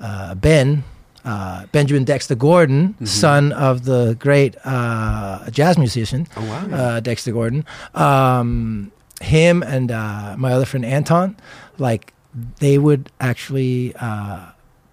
[0.00, 0.82] uh, Ben,
[1.24, 6.76] uh, Benjamin Dexter Gordon, son of the great uh, jazz musician Oh, wow.
[6.76, 8.90] uh, Dexter Gordon, um,
[9.22, 11.36] him and uh, my other friend Anton,
[11.78, 12.12] like
[12.58, 14.40] they would actually uh,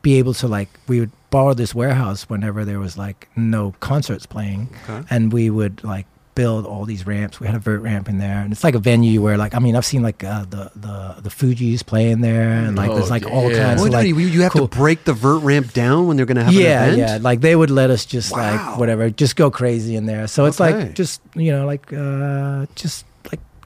[0.02, 4.26] be able to like we would borrow this warehouse whenever there was like no concerts
[4.26, 5.08] playing, Okay.
[5.10, 6.06] and we would like
[6.38, 7.40] build all these ramps.
[7.40, 9.60] We had a vert ramp in there, and it's like a venue where like I
[9.60, 13.10] mean I've seen like uh, the the the Fugees playing there, and like there's Oh,
[13.10, 15.74] like all kinds Wait, of like you, you have cool- to break the vert ramp
[15.74, 16.98] down when they're going to have yeah, an event?
[17.00, 17.18] yeah.
[17.22, 18.38] Like they would let us just Wow.
[18.70, 20.28] like whatever, just go crazy in there.
[20.28, 20.86] So it's Okay.
[20.86, 23.07] like just you know like uh, just like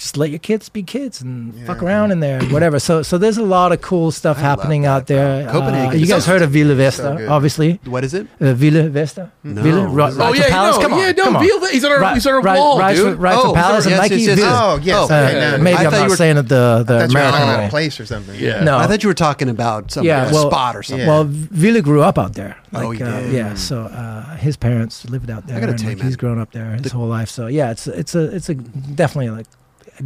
[0.02, 1.88] just let your kids be kids and fuck Yeah.
[1.88, 2.80] around in there whatever.
[2.80, 5.46] So so there's a lot of cool stuff I happening out there.
[5.52, 7.30] Copenhagen Uh, you guys heard of Villa Vesta, good.
[7.30, 7.80] obviously.
[7.86, 8.26] What is it?
[8.42, 9.62] Uh, Villa Vesta, No.
[9.62, 10.78] Villa Ra- Oh yeah, Palace.
[10.78, 11.44] no, Come on, yeah, no, come on.
[11.46, 13.20] Villa- he's on a Ri- he's on a Ri- wall, Rise dude.
[13.20, 14.54] Rise Oh, Palace yes, and Nike yes, yes.
[14.62, 14.96] Oh yes.
[14.98, 17.10] Oh, Uh, okay, no, maybe I I'm not were- saying it the the I thought
[17.12, 17.68] American way.
[17.70, 18.36] place or something.
[18.40, 18.64] Yeah.
[18.64, 18.78] No.
[18.78, 21.08] I thought you were talking about some Yeah, well- spot or something.
[21.08, 22.56] Well, Villa grew up out there.
[22.72, 23.34] Like, Oh, he uh, did.
[23.34, 23.54] yeah.
[23.56, 25.60] So uh, his parents lived out there.
[25.60, 27.30] gotta and, tell you, he's grown up there his whole life.
[27.30, 29.46] So yeah, it's it's a it's a definitely like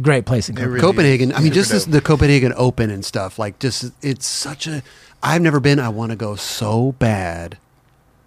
[0.02, 0.72] great place in It Copenhagen.
[0.72, 1.32] really Copenhagen.
[1.34, 3.38] I mean, just this, the Copenhagen Open and stuff.
[3.38, 4.82] Like, just it's such a.
[5.22, 5.78] I've never been.
[5.80, 7.58] I want to go so bad,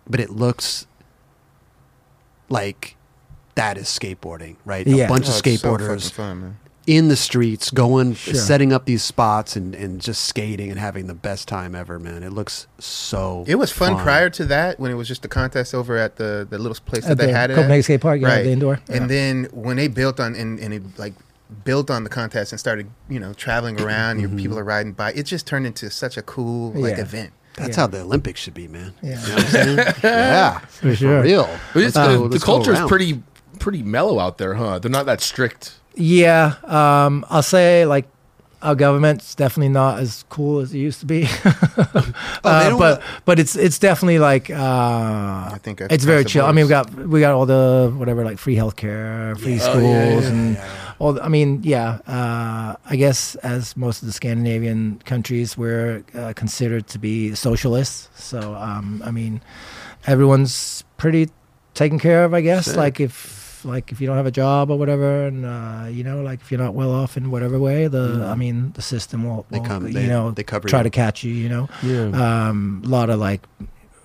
[0.10, 0.88] but it looks
[2.49, 2.95] like
[3.56, 4.86] that is skateboarding, right?
[4.88, 5.06] Yeah.
[5.06, 6.57] A bunch Oh, of it's so skateboarders fun,
[6.88, 8.34] in the streets, going, Sure.
[8.34, 12.23] setting up these spots, and and just skating and having the best time ever, man.
[12.23, 13.44] It looks so.
[13.48, 16.48] It was fun, prior to that when it was just the contest over at the
[16.49, 17.84] the little place that At they the had it Copenhagen at.
[17.86, 18.80] Skate Park, yeah, the indoor.
[18.90, 21.14] And then when they built on and, and it like
[21.65, 25.11] built on the contest and started you know traveling around, your people are riding by.
[25.13, 27.01] It just turned into such a cool like Yeah.
[27.03, 27.34] event.
[27.55, 27.81] That's Yeah.
[27.84, 28.93] how the Olympics should be, man.
[29.01, 29.19] Yeah.
[29.21, 31.21] You know what I'm yeah, For sure.
[31.23, 31.49] real.
[31.73, 33.21] But it's, the, the culture is pretty
[33.59, 34.80] pretty mellow out there, huh?
[34.80, 35.76] They're not that strict.
[35.95, 38.07] Yeah, um, I'll say like
[38.61, 41.27] our government's definitely not as cool as it used to be.
[42.41, 44.55] Oh, Uh, don't but let- but it's it's definitely like uh,
[45.51, 46.45] I think it's very across the chill.
[46.45, 49.59] I mean, we got we got all the whatever like free healthcare, free Yeah.
[49.59, 50.57] schools, Oh, yeah, yeah, and
[50.99, 51.99] The, I mean, yeah.
[52.07, 58.09] Uh, I guess as most of the Scandinavian countries, we're uh, considered to be socialists.
[58.15, 59.41] So um, I mean,
[60.07, 61.30] everyone's pretty
[61.73, 62.34] taken care of.
[62.34, 65.88] I guess like if like if you don't have a job or whatever, and uh,
[65.89, 68.81] you know, like if you're not well off in whatever way, the I mean, the
[68.81, 70.84] system will, They will, come- you they- know they cover try you.
[70.84, 71.34] to catch you.
[71.34, 72.47] You know, Yeah.
[72.49, 73.41] um, a lot of like.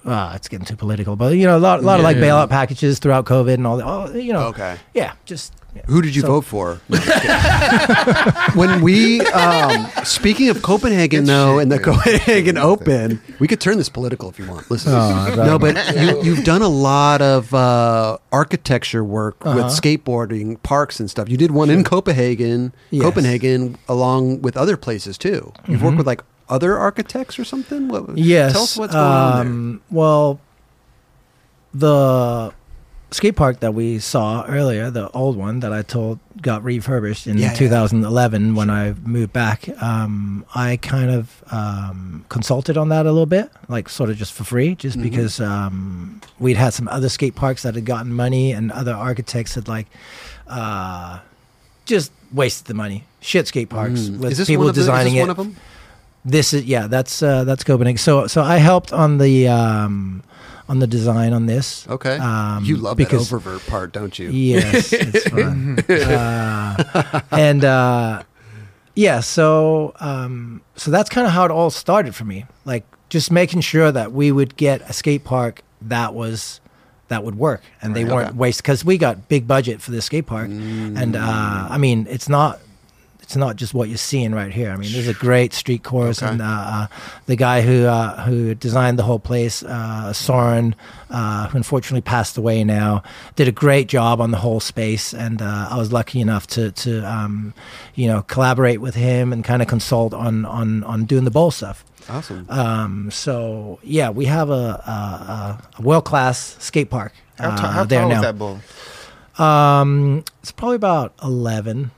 [0.06, 2.24] Uh, it's getting too political, but you know, a lot, lot of like Yeah.
[2.24, 3.86] bailout packages throughout COVID and all that.
[3.86, 4.76] Oh, you know, Okay.
[4.92, 5.63] yeah, just yeah.
[5.86, 6.80] Who did you So- vote for?
[6.88, 8.58] No, I'm just kidding.
[8.58, 11.78] when we, um, speaking of Copenhagen, though, and the.
[11.78, 14.70] Copenhagen Open, we could turn this political if you want.
[14.70, 19.68] Listen, Oh, no, but you, you've done a lot of uh, architecture work with Uh-huh.
[19.68, 21.28] skateboarding parks and stuff.
[21.28, 23.02] You did one in Copenhagen, Yes.
[23.02, 25.52] Copenhagen, along with other places too.
[25.68, 27.88] You've worked with like other architects or something.
[27.88, 28.14] What, Mm-hmm.
[28.18, 28.52] Yes.
[28.52, 29.46] tell us what's going on there.
[29.46, 30.40] um, Well,
[31.72, 32.52] the
[33.14, 37.38] skate park that we saw earlier, the old one that I told got refurbished in
[37.38, 37.54] Yeah, yeah.
[37.54, 43.26] 2011 when I moved back, um, I kind of um, consulted on that a little
[43.38, 45.08] bit, like sort of just for free, just Mm-hmm.
[45.08, 49.54] because um, we'd had some other skate parks that had gotten money and other architects
[49.54, 49.86] had like.
[50.46, 51.20] Uh,
[51.86, 53.04] just wasted the money.
[53.20, 54.18] Shit skate parks Mm.
[54.18, 55.32] with Is this people one of the- is this designing one it.
[55.32, 55.56] of them?
[56.24, 57.98] This is yeah, that's uh, that's Copenhagen.
[57.98, 60.22] So so I helped on the um,
[60.68, 61.86] on the design on this.
[61.88, 62.16] Okay.
[62.18, 64.30] Um, you love because that oververt part, don't you?
[64.30, 65.78] yes, it's fun.
[65.88, 68.22] uh, and uh,
[68.94, 72.46] yeah, so um, so that's kind of how it all started for me.
[72.64, 76.60] Like just making sure that we would get a skate park that was
[77.08, 78.38] that would work and they weren't okay.
[78.38, 82.28] waste because we got big budget for this skate park and uh, i mean it's
[82.30, 82.58] not
[83.24, 86.22] it's not just what you're seeing right here i mean there's a great street course
[86.22, 86.30] Okay.
[86.32, 86.86] and uh, uh,
[87.26, 90.74] the guy who uh, who designed the whole place uh, soren
[91.10, 93.02] uh, who unfortunately passed away now
[93.34, 96.70] did a great job on the whole space and uh, i was lucky enough to
[96.72, 97.52] to um,
[97.94, 101.50] you know collaborate with him and kind of consult on on on doing the bowl
[101.50, 102.44] stuff Awesome.
[102.50, 107.84] um, so yeah, we have a, a, a world class skate park How, uh, how
[107.84, 108.16] there tall now.
[108.16, 108.60] is that bull?
[109.38, 111.14] Um, it's probably about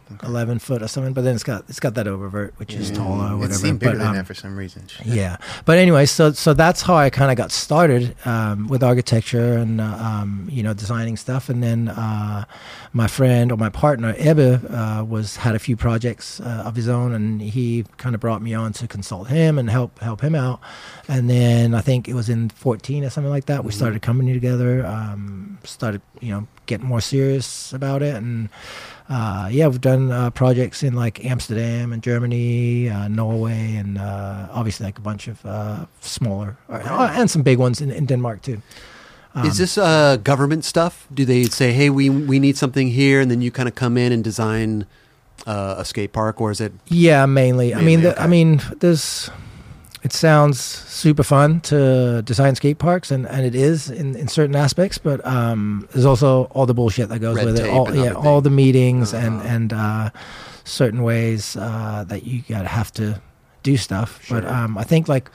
[0.09, 1.13] 11, 11 foot or something.
[1.13, 3.55] But then it's got it's got that oververt, which is taller or It whatever.
[3.55, 4.85] seemed bigger but, than um, that for some reason.
[5.05, 9.55] yeah, but anyway, so so that's how I kind of got started um, with architecture
[9.55, 12.45] and uh, um, you know designing stuff, and then uh,
[12.93, 16.89] my friend or my partner Ebbe uh, was had a few projects uh, of his
[16.89, 20.35] own, and he kind of brought me on to consult him and help help him
[20.35, 20.61] out,
[21.09, 24.01] and then I think it was in fourteen or something like that we started a
[24.01, 28.49] company together, um, started you know getting more serious about it, and
[29.09, 34.49] uh, yeah, we've done uh, projects in like Amsterdam and Germany, uh, Norway, and uh,
[34.53, 38.43] obviously like a bunch of uh, smaller uh, and some big ones in, in Denmark
[38.43, 38.61] too.
[39.35, 41.07] Um, Is this uh, government stuff?
[41.13, 44.01] Do they say, "Hey, we we need something here," and then you kind of come
[44.01, 44.87] in and design
[45.47, 46.73] uh, a skate park, or is it?
[46.89, 47.75] Yeah, mainly.
[47.75, 48.25] I Mainly, mean, the, okay.
[48.25, 49.31] I mean, there's.
[50.07, 54.55] It sounds super fun to design skate parks, and, and it is in, in certain
[54.55, 54.99] aspects.
[54.99, 57.69] But um, there's also all the bullshit that goes Red with it.
[57.69, 58.17] All, yeah, everything.
[58.27, 59.49] all the meetings and Uh-huh.
[59.55, 60.11] and uh,
[60.63, 63.21] certain ways uh, that you gotta have to
[63.65, 64.21] do stuff.
[64.31, 65.29] But um, I think like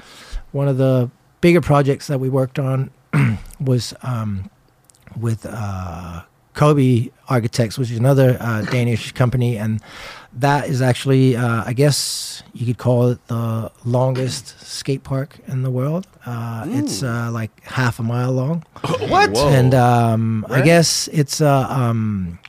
[0.54, 1.12] one of the
[1.42, 2.92] bigger projects that we worked on
[3.60, 4.50] was um,
[5.20, 6.22] with uh,
[6.54, 9.82] COBE Architects, which is another uh, Danish company, and
[10.40, 15.62] that is actually, uh, I guess, you could call it the longest skate park in
[15.64, 16.08] the world.
[16.26, 18.64] Uh, it's uh, like half a mile long,
[19.10, 19.36] what?
[19.38, 20.66] and um, I Right.
[20.66, 22.40] guess it's a um,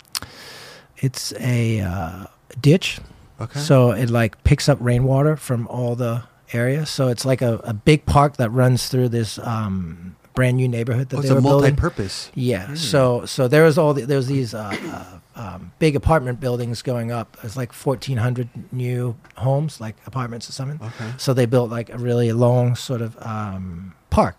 [0.98, 2.24] it's a uh,
[2.60, 2.98] ditch.
[3.40, 3.58] Okay.
[3.58, 6.22] So it like picks up rainwater from all the
[6.52, 6.86] area.
[6.86, 11.08] So it's like a, a big park that runs through this um, brand new neighborhood
[11.08, 11.70] that Oh, they it's a were building.
[11.70, 12.30] multi-purpose.
[12.34, 12.74] Yeah.
[12.74, 16.82] So so there was all the, there was these uh, uh, um, big apartment buildings
[16.82, 17.36] going up.
[17.42, 20.80] It's like fourteen hundred new homes, like apartments or something.
[20.86, 21.12] Okay.
[21.18, 24.36] So they built like a really long sort of um, park,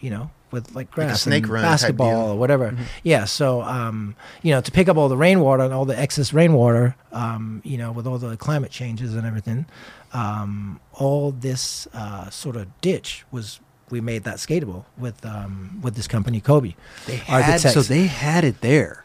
[0.00, 2.76] you know, with like grass, snake and basketball or whatever.
[3.02, 3.24] Yeah.
[3.24, 6.94] So um, you know, to pick up all the rainwater and all the excess rainwater,
[7.12, 9.66] um, you know, with all the climate changes and everything,
[10.12, 13.60] um, all this uh, sort of ditch was.
[13.90, 16.72] We made that skatable with um, with this company, COBE.
[17.06, 19.01] They had, so they had it there.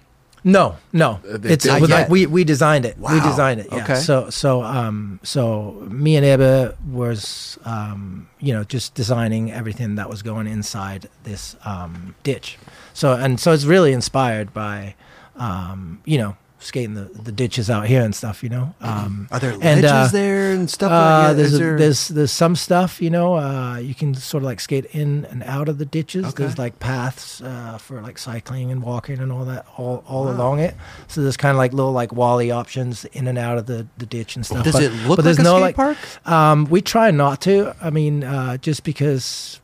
[0.47, 1.19] No, no.
[1.29, 2.09] Uh, they it's like yet.
[2.09, 2.97] we we designed it.
[2.97, 3.67] We designed it.
[3.69, 3.83] Yeah.
[3.83, 3.95] Okay.
[3.95, 10.09] So so um so me and Ebbe was um you know just designing everything that
[10.09, 12.57] was going inside this um ditch.
[12.93, 14.95] So and so it's really inspired by
[15.35, 16.37] um you know
[16.67, 18.43] skating the, the ditches out here and stuff.
[18.43, 18.75] You know.
[18.81, 20.91] Um, Are there and, ledges uh, there and stuff?
[20.91, 24.43] uh, like there's, a, there- there's there's some stuff you know uh, you can sort
[24.43, 26.25] of like skate in and out of the ditches.
[26.27, 26.43] Okay.
[26.43, 30.31] There's like paths uh, for like cycling and walking and all that all, all Wow.
[30.33, 30.75] along it.
[31.07, 34.05] So there's kind of like little like wally options in and out of the, the
[34.05, 34.63] ditch and stuff.
[34.63, 35.97] Does But- it look but there's like a no skate like park?
[36.27, 37.75] um, we try not to.
[37.81, 39.59] I mean, uh, just because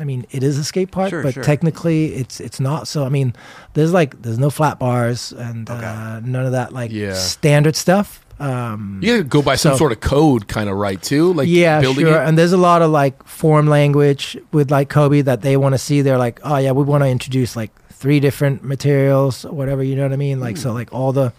[0.00, 1.42] I mean, it is a skate park, Sure, but sure.
[1.44, 2.88] technically it's it's not.
[2.88, 3.34] So I mean,
[3.74, 5.84] there's like there's no flat bars and Okay.
[5.86, 7.14] uh, none of that like Yeah.
[7.14, 8.24] standard stuff.
[8.40, 11.32] Um, You gotta go by some So- sort of code, kind of right too.
[11.32, 12.20] Like yeah, building sure.
[12.22, 12.26] it.
[12.28, 15.78] And there's a lot of like form language with like COBE that they want to
[15.78, 16.00] see.
[16.02, 19.82] They're like, oh yeah, we want to introduce like three different materials, or whatever.
[19.84, 20.40] You know what I mean?
[20.40, 20.62] Like Hmm.
[20.62, 21.32] so, like all the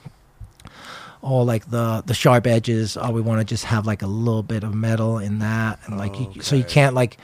[1.21, 2.97] all like the the sharp edges.
[2.99, 5.97] Oh, we want to just have like a little bit of metal in that, and
[5.97, 7.17] like you, so you can't like.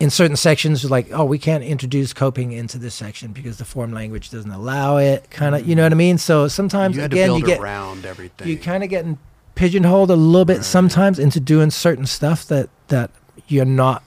[0.00, 3.92] In certain sections, like, oh, we can't introduce coping into this section because the form
[3.92, 5.30] language doesn't allow it.
[5.30, 6.16] Kind of, you know what I mean.
[6.16, 8.48] So sometimes, you had again, to you get around everything.
[8.48, 9.18] you kind of getting
[9.54, 13.10] pigeonholed a little bit sometimes into doing certain stuff that that
[13.46, 14.02] you're not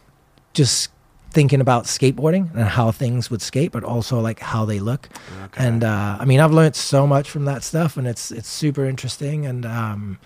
[0.54, 0.90] just
[1.30, 5.10] thinking about skateboarding and how things would skate, but also like how they look.
[5.46, 5.66] Okay.
[5.66, 8.86] And uh, I mean, I've learned so much from that stuff, and it's it's super
[8.86, 9.46] interesting.
[9.46, 10.20] And um,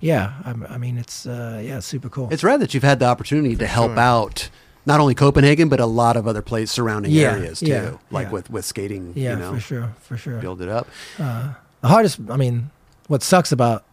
[0.00, 2.28] yeah, I, I mean, it's uh, yeah, super cool.
[2.30, 3.98] It's rad that you've had the opportunity to help sure.
[4.00, 4.50] out
[4.86, 8.26] not only Copenhagen but a lot of other places surrounding Yeah, areas too, yeah, like
[8.26, 8.32] yeah.
[8.32, 9.12] with with skating.
[9.16, 10.38] yeah, you know, for sure, for sure.
[10.40, 10.86] build it up.
[11.18, 12.70] Uh, the hardest, I mean,
[13.08, 13.84] what sucks about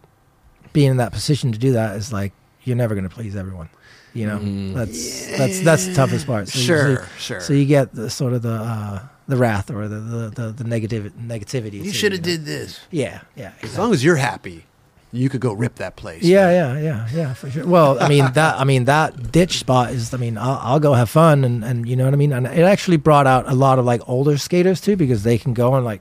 [0.72, 2.32] being in that position to do that is like
[2.64, 3.68] you're never going to please everyone.
[4.14, 4.74] You know, Mhm.
[4.74, 6.48] that's that's that's the toughest part.
[6.48, 7.40] So you- Sure, so, sure.
[7.40, 10.64] So you get the sort of the uh, the wrath or the the the, the
[10.64, 11.82] negative negativity.
[11.82, 12.26] You should have know?
[12.26, 12.78] did this.
[12.90, 13.52] Yeah, yeah.
[13.62, 14.66] As long as you're happy,
[15.12, 16.22] you could go rip that place.
[16.22, 17.66] Yeah, yeah, yeah, yeah, for sure.
[17.66, 18.58] Well, I mean that.
[18.58, 20.12] I mean that ditch spot is.
[20.14, 22.32] I mean, I'll, I'll go have fun, and and you know what I mean.
[22.32, 25.52] And it actually brought out a lot of like older skaters too, because they can
[25.54, 26.00] go and like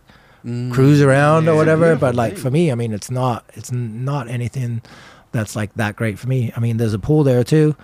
[0.71, 1.53] cruise around or Mm.
[1.53, 1.95] Yeah, whatever.
[1.95, 2.41] But like thing.
[2.43, 3.43] for me, I mean, it's not.
[3.53, 4.81] It's not anything
[5.33, 6.51] that's like that great for me.
[6.55, 7.75] I mean, there's a pool there too,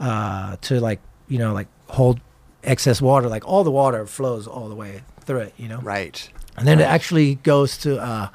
[0.00, 2.20] uh, to like you know like hold
[2.62, 3.28] excess water.
[3.28, 5.54] Like all the water flows all the way through it.
[5.56, 6.30] You know, Right.
[6.56, 8.28] and then it actually goes to uh,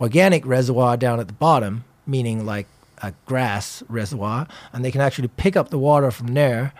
[0.00, 2.66] organic reservoir down at the bottom, meaning like
[3.02, 6.72] a grass reservoir, and they can actually pick up the water from there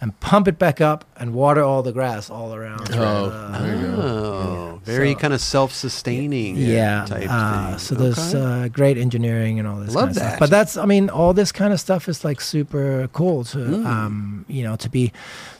[0.00, 2.86] and pump it back up and water all the grass all around.
[2.92, 4.02] Oh, uh, there you go.
[4.02, 6.56] Oh, very So- kind of self-sustaining.
[6.56, 7.06] yeah.
[7.06, 7.78] Type uh, thing.
[7.78, 8.64] so there's Okay.
[8.64, 9.94] uh, great engineering and all this.
[9.94, 10.28] Love kind of that.
[10.32, 10.38] Stuff.
[10.38, 13.86] But that's, I mean, all this kind of stuff is like super cool to, Mm.
[13.86, 15.12] um, you know, to be,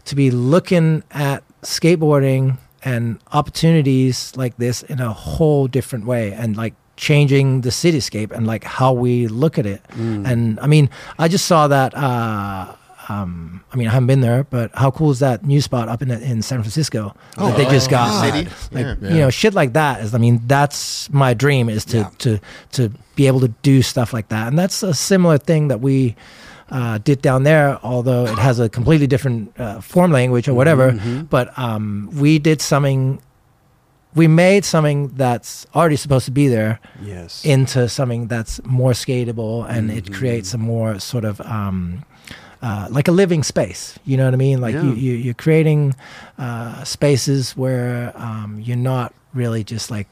[0.05, 6.57] to be looking at skateboarding and opportunities like this in a whole different way and
[6.59, 9.82] like changing the cityscape and like how we look at it.
[9.90, 10.27] Mm.
[10.27, 11.94] And I mean, I just saw that.
[11.94, 12.74] Uh,
[13.09, 16.02] um, I mean, I haven't been there, but how cool is that new spot up
[16.02, 18.09] in in San Francisco that they just got?
[18.10, 18.48] Oh, City?
[18.73, 19.09] Like Yeah.
[19.14, 20.12] you know, shit like that is.
[20.14, 22.10] I mean, that's my dream is to Yeah.
[22.18, 22.40] to
[22.73, 26.16] to be able to do stuff like that, and that's a similar thing that we.
[26.68, 30.90] Uh, did down there, although it has a completely different uh, form language or whatever.
[30.90, 31.20] Mm-hmm.
[31.31, 33.20] But um, we did something.
[34.17, 37.45] We made something that's already supposed to be there Yes.
[37.45, 39.99] into something that's more skatable and Mm-hmm.
[39.99, 42.03] it creates a more sort of um,
[42.63, 43.99] uh, like a living space.
[44.07, 44.61] You know what I mean?
[44.61, 44.95] Like you, Yeah.
[44.95, 45.95] you, you're creating
[46.39, 50.07] uh, spaces where um, you're not really just like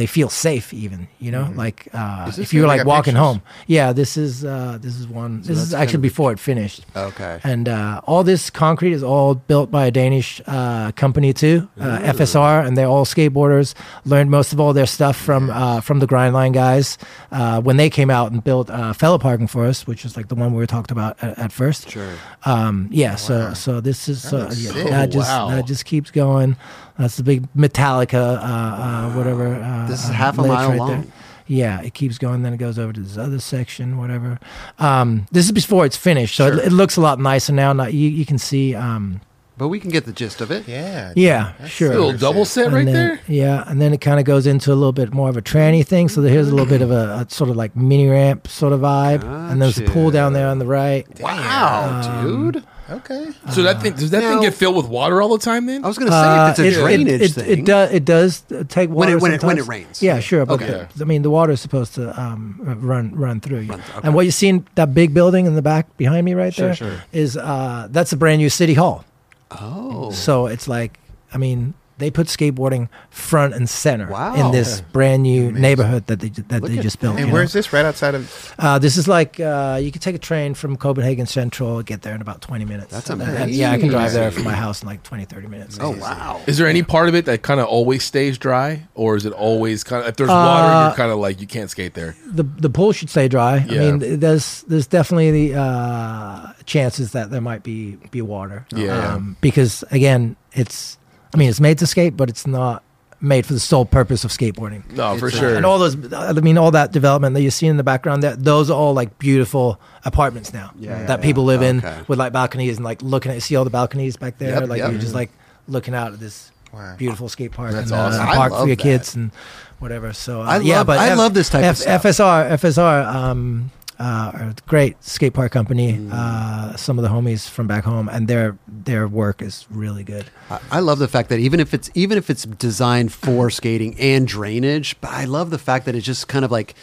[0.00, 2.28] they feel safe even you know like uh, Mm-hmm.
[2.30, 3.26] Is this if you're like walking pictures?
[3.26, 3.42] home
[3.76, 7.34] yeah this is uh, this is one this that's is actually before it finished okay.
[7.44, 11.98] and uh, all this concrete is all built by a Danish uh, company too, uh,
[12.16, 13.74] FSR, and they're all skateboarders.
[14.04, 16.98] Learned most of all their stuff from uh, from the Grindline guys
[17.32, 20.34] uh, when they came out and built uh, Fælledparken for us, which is like the
[20.34, 21.90] one we were talked about at, at first.
[21.90, 22.14] Sure.
[22.44, 25.50] Um, yeah, so so this is so, looks yeah, that just Wow.
[25.50, 26.56] that just keeps going.
[27.00, 29.54] That's the big Metallica, uh, uh, whatever.
[29.54, 30.76] Uh, This is uh, half a mile there.
[30.78, 31.12] long.
[31.46, 32.42] Yeah, it keeps going.
[32.42, 34.38] Then it goes over to this other section, whatever.
[34.78, 37.72] Um, this is before it's finished, so it, it looks a lot nicer now.
[37.72, 38.74] Not, you, you can see.
[38.74, 39.20] Um,
[39.58, 40.68] But we can get the gist of it.
[40.68, 41.12] Yeah.
[41.16, 41.90] yeah, That's sure.
[41.90, 43.20] A little double set And right then- there.
[43.26, 45.84] Yeah, and then it kind of goes into a little bit more of a tranny
[45.84, 46.08] thing.
[46.10, 48.80] So here's a little bit of a, a sort of like mini ramp sort of
[48.80, 51.06] vibe, and there's a pool down there on the right.
[51.18, 52.64] Wow, Um, dude.
[52.90, 53.28] Okay.
[53.52, 55.66] So that thing does that Now- thing get filled with water all the time?
[55.66, 57.58] Then I was going to say Uh, if it's a it- it- drainage it, thing.
[57.60, 57.90] It, does.
[57.92, 59.58] It does uh, take When water it- when it- when sometimes.
[59.60, 60.02] it rains.
[60.02, 60.44] Yeah, sure.
[60.46, 60.86] But Okay.
[61.00, 63.70] I mean, the water is supposed to um, run run through you.
[63.70, 64.06] Run th- okay.
[64.06, 66.74] And what you seen that big building in the back behind me right Sure, there
[66.74, 67.02] sure.
[67.12, 69.04] is uh, that's a brand new city hall.
[69.52, 70.10] Oh.
[70.10, 70.98] So it's like,
[71.32, 74.34] I mean, they put skateboarding front and center Wow.
[74.34, 75.62] in this brand new Amazing.
[75.62, 77.16] neighborhood that they that Look they at just built.
[77.18, 77.58] And you where's know?
[77.58, 77.72] this?
[77.72, 78.54] Right outside of.
[78.58, 82.14] Uh, this is like uh, you can take a train from Copenhagen Central, get there
[82.14, 82.90] in about 20 minutes.
[82.92, 85.46] That's And- and- yeah, I can drive there from my house in like 20, 30
[85.46, 85.78] minutes.
[85.80, 86.40] Oh, wow.
[86.46, 89.32] is there any part of it that kind of always stays dry, or is it
[89.32, 92.16] always kind of if there's water, Uh, you're kind of like you can't skate there?
[92.26, 93.56] the the pool should stay dry.
[93.68, 98.64] I mean, there's there's definitely the uh, chances that there might be be water.
[98.74, 99.14] Yeah.
[99.14, 100.96] Um, because again, it's
[101.34, 102.82] I mean it's made to skate, but it's not
[103.22, 104.82] made for the sole purpose of skateboarding.
[104.92, 105.54] No, for It's, uh, sure.
[105.54, 108.42] And all those, I mean, all that development that you see in the background, that
[108.42, 111.46] those are all like beautiful apartments now Yeah, that yeah, people yeah.
[111.48, 111.98] live in Okay.
[112.08, 113.34] with like balconies and like looking at.
[113.34, 114.90] You see all the balconies back there, Yep, like yep.
[114.92, 115.30] you're just like
[115.68, 116.94] looking out at this Wow.
[116.96, 118.26] beautiful skate park That's and uh, awesome.
[118.26, 118.82] a I park for your that.
[118.82, 119.32] kids and
[119.80, 120.12] whatever.
[120.14, 122.02] So uh, I yeah, love- but I love this type of stuff.
[122.04, 123.70] FSR, FSR, um,
[124.00, 125.92] uh, are a great skate park company.
[125.92, 126.10] Mm.
[126.10, 130.24] Uh, some of the homies from back home, and their their work is really good.
[130.50, 133.98] I, I love the fact that even if it's even if it's designed for skating
[134.00, 136.74] and drainage, but I love the fact that it's just kind of like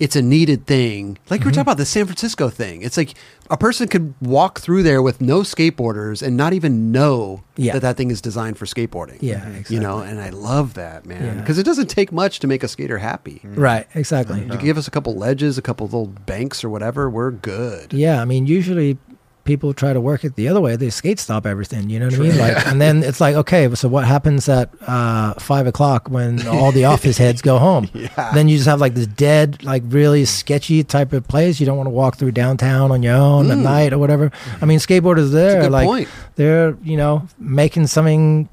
[0.00, 1.18] it's a needed thing.
[1.28, 1.46] Like Mm-hmm.
[1.46, 2.82] we are talking about the San Francisco thing.
[2.82, 3.14] It's like
[3.50, 7.74] a person could walk through there with no skateboarders and not even know Yeah.
[7.74, 9.18] that that thing is designed for skateboarding.
[9.20, 9.76] Yeah, exactly.
[9.76, 11.34] you know, and I love that man Yeah.
[11.40, 13.42] because it doesn't take much to make a skater happy.
[13.44, 14.40] Right, exactly.
[14.42, 17.92] You give us a couple ledges, a couple little banks or whatever, we're good.
[17.92, 18.96] Yeah, I mean, usually
[19.44, 20.76] people try to work it the other way.
[20.76, 21.90] They skate stop everything.
[21.90, 22.38] You know what I mean?
[22.38, 26.72] Like, and then it's like, okay, so what happens at uh, five o'clock when all
[26.72, 27.88] the office heads go home?
[27.94, 28.32] Yeah.
[28.34, 31.60] Then you just have like this dead, like really sketchy type of place.
[31.60, 34.30] You don't want to walk through downtown on your own at night or whatever.
[34.60, 36.08] I mean, skateboarders there, like point.
[36.36, 38.48] they're you know making something.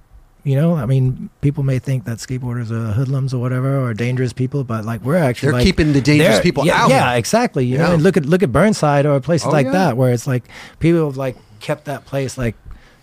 [0.48, 4.32] You know, I mean, people may think that skateboarders are hoodlums or whatever, or dangerous
[4.32, 6.90] people, but like we're actually They're like, keeping the dangerous people yeah, out.
[6.90, 7.66] Yeah, exactly.
[7.66, 7.94] You know, Yeah.
[7.96, 9.74] and look at look at Burnside or places Oh, like yeah.
[9.80, 10.44] that where it's like
[10.80, 12.56] people have like kept that place like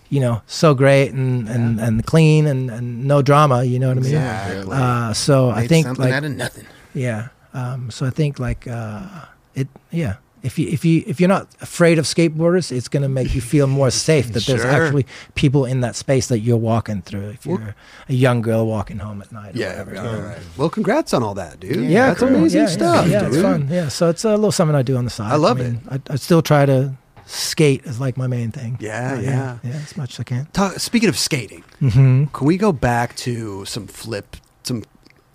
[0.09, 3.63] you know so great and and, and clean and, and no drama.
[3.63, 4.15] You know what I mean?
[4.15, 4.75] Exactly.
[4.75, 6.65] Uh, so I think something like out of nothing.
[6.95, 7.27] yeah.
[7.53, 9.05] Um, so I think like uh,
[9.53, 10.15] it yeah.
[10.45, 13.41] If you if you if you're not afraid of skateboarders, it's going to make you
[13.41, 17.29] feel more safe that there's actually people in that space that you're walking through.
[17.29, 17.75] If you're
[18.07, 20.27] a young girl walking home at night, or Yeah, whatever.
[20.27, 20.39] right.
[20.57, 21.89] Well, congrats on all that, dude.
[21.89, 22.29] Yeah, that's cool.
[22.29, 23.07] amazing Yeah, stuff.
[23.07, 23.67] Yeah, yeah it's fun.
[23.69, 25.31] Yeah, so it's a little something I do on the side.
[25.31, 26.93] I love mean, I, I still try to
[27.25, 28.77] skate as like my main thing.
[28.79, 29.57] Yeah, But yeah.
[29.63, 30.45] yeah, as much as I can.
[30.53, 32.25] Talk, speaking of skating, Mm-hmm.
[32.25, 34.83] can we go back to some flip, some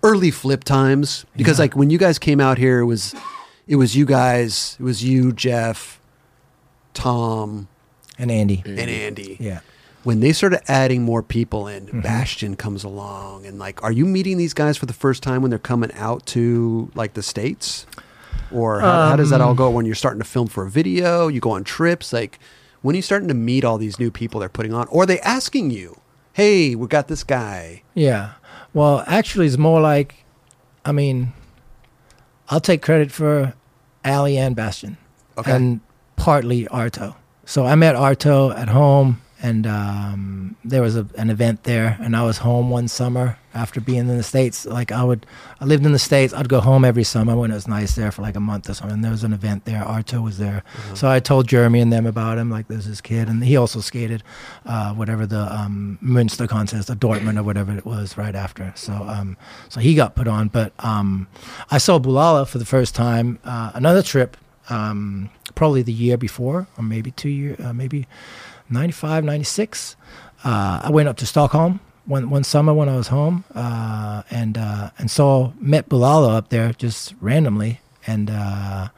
[0.03, 1.25] early flip times?
[1.35, 1.63] Because Yeah.
[1.63, 3.13] like when you guys came out here, it was,
[3.67, 5.99] it was you guys, it was you, Jeff,
[6.93, 7.67] Tom,
[8.17, 8.61] And Andy.
[8.65, 9.37] and Andy.
[9.39, 9.59] Yeah.
[10.03, 12.01] When they started adding more people in, Mm-hmm.
[12.01, 15.49] Bastien comes along, and like, are you meeting these guys for the first time when
[15.51, 17.85] they're coming out to like the states,
[18.51, 19.69] or how, how does that Um, all go?
[19.69, 22.39] When you're starting to film for a video, you go on trips, like
[22.81, 25.05] when are you starting to meet all these new people they're putting on, or are
[25.05, 26.01] they asking you,
[26.33, 28.31] "Hey, we got this guy." Yeah.
[28.73, 30.25] Well, actually, it's more like,
[30.83, 31.33] I mean,
[32.51, 33.53] I'll take credit for
[34.03, 34.97] Ali and Bastien.
[35.37, 35.51] Okay.
[35.51, 35.79] And
[36.17, 37.15] partly Arto.
[37.45, 42.15] So I met Arto at home, and um, there was a, an event there, and
[42.15, 44.65] I was home one summer after being in the States.
[44.65, 45.25] Like, I would,
[45.59, 46.33] I lived in the States.
[46.33, 48.75] I'd go home every summer when it was nice there for like a month or
[48.75, 49.01] something.
[49.01, 49.81] There was an event there.
[49.83, 50.63] Arto was there.
[50.93, 52.51] So I told Jeremy and them about him.
[52.51, 54.23] Like, there's this kid, and he also skated
[54.65, 58.71] uh, whatever the um, Münster contest, or Dortmund, or whatever it was right after.
[58.75, 59.37] So, um,
[59.69, 60.49] so he got put on.
[60.49, 61.27] But um,
[61.71, 63.39] I saw Boulala for the first time.
[63.43, 64.37] Uh, another trip,
[64.69, 68.07] um, probably the year before, or maybe two years uh, maybe
[68.71, 69.95] 95, 96.
[70.43, 74.57] Uh, I went up to Stockholm one one summer when I was home, uh, and
[74.57, 78.89] uh, and saw met Boulala up there just randomly, and uh,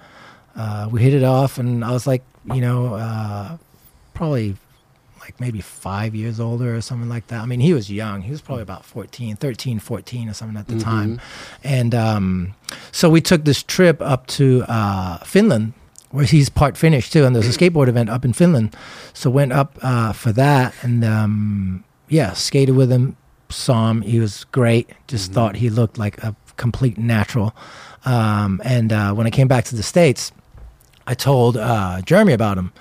[0.56, 3.58] uh, we hit it off, and I was like, you know, uh,
[4.14, 4.56] probably
[5.20, 7.42] like maybe five years older or something like that.
[7.42, 8.24] I mean, he was young.
[8.24, 11.22] He was probably about 14, 13, 14 or something at the time.
[11.64, 12.56] And um,
[12.92, 15.74] so we took this trip up to uh, Finland,
[16.14, 17.26] where he's part Finnish too.
[17.26, 18.76] And there's a skateboard event up in Finland.
[19.14, 23.18] So went up uh, for that and um, yeah, skated with him,
[23.50, 24.04] saw him.
[24.04, 24.92] He was great.
[25.08, 27.56] Just thought he looked like a complete natural.
[28.06, 30.32] Um, and uh, when I came back to the States,
[31.08, 32.72] I told uh, Jeremy about him.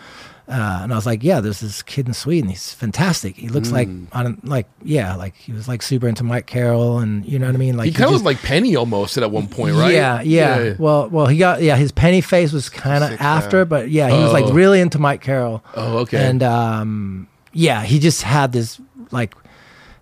[0.49, 2.51] Uh, and I was like, "Yeah, there's this kid in Sweden.
[2.51, 3.37] He's fantastic.
[3.37, 7.25] He looks like, on, like, yeah, like he was like super into Mike Carroll, and
[7.25, 7.77] you know what I mean.
[7.77, 9.95] Like he kind of looked like Penny almost at one point, right?
[9.95, 11.77] yeah, yeah, Well, well, he got yeah.
[11.77, 14.53] His penny face was kind of after, but yeah, he was like Oh.
[14.53, 15.63] really into Mike Carroll.
[15.75, 16.19] Oh, okay.
[16.19, 18.81] And um, yeah, he just had this
[19.13, 19.35] like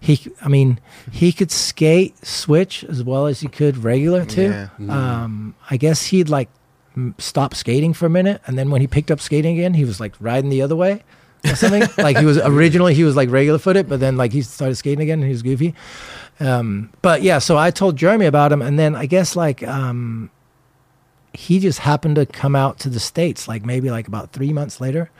[0.00, 0.32] he.
[0.40, 0.80] I mean,
[1.12, 4.66] he could skate switch as well as he could regular too.
[4.78, 5.22] Yeah.
[5.22, 6.48] Um, I guess he'd like
[7.18, 10.00] stop skating for a minute, and then when he picked up skating again, he was
[10.00, 11.02] like riding the other way.
[11.44, 14.42] Or something like he was originally he was like regular footed, but then like he
[14.42, 15.74] started skating again and he was goofy.
[16.38, 20.30] Um, but yeah, so I told Jeremy about him, and then I guess like um,
[21.32, 24.80] he just happened to come out to the states like maybe like about three months
[24.80, 25.10] later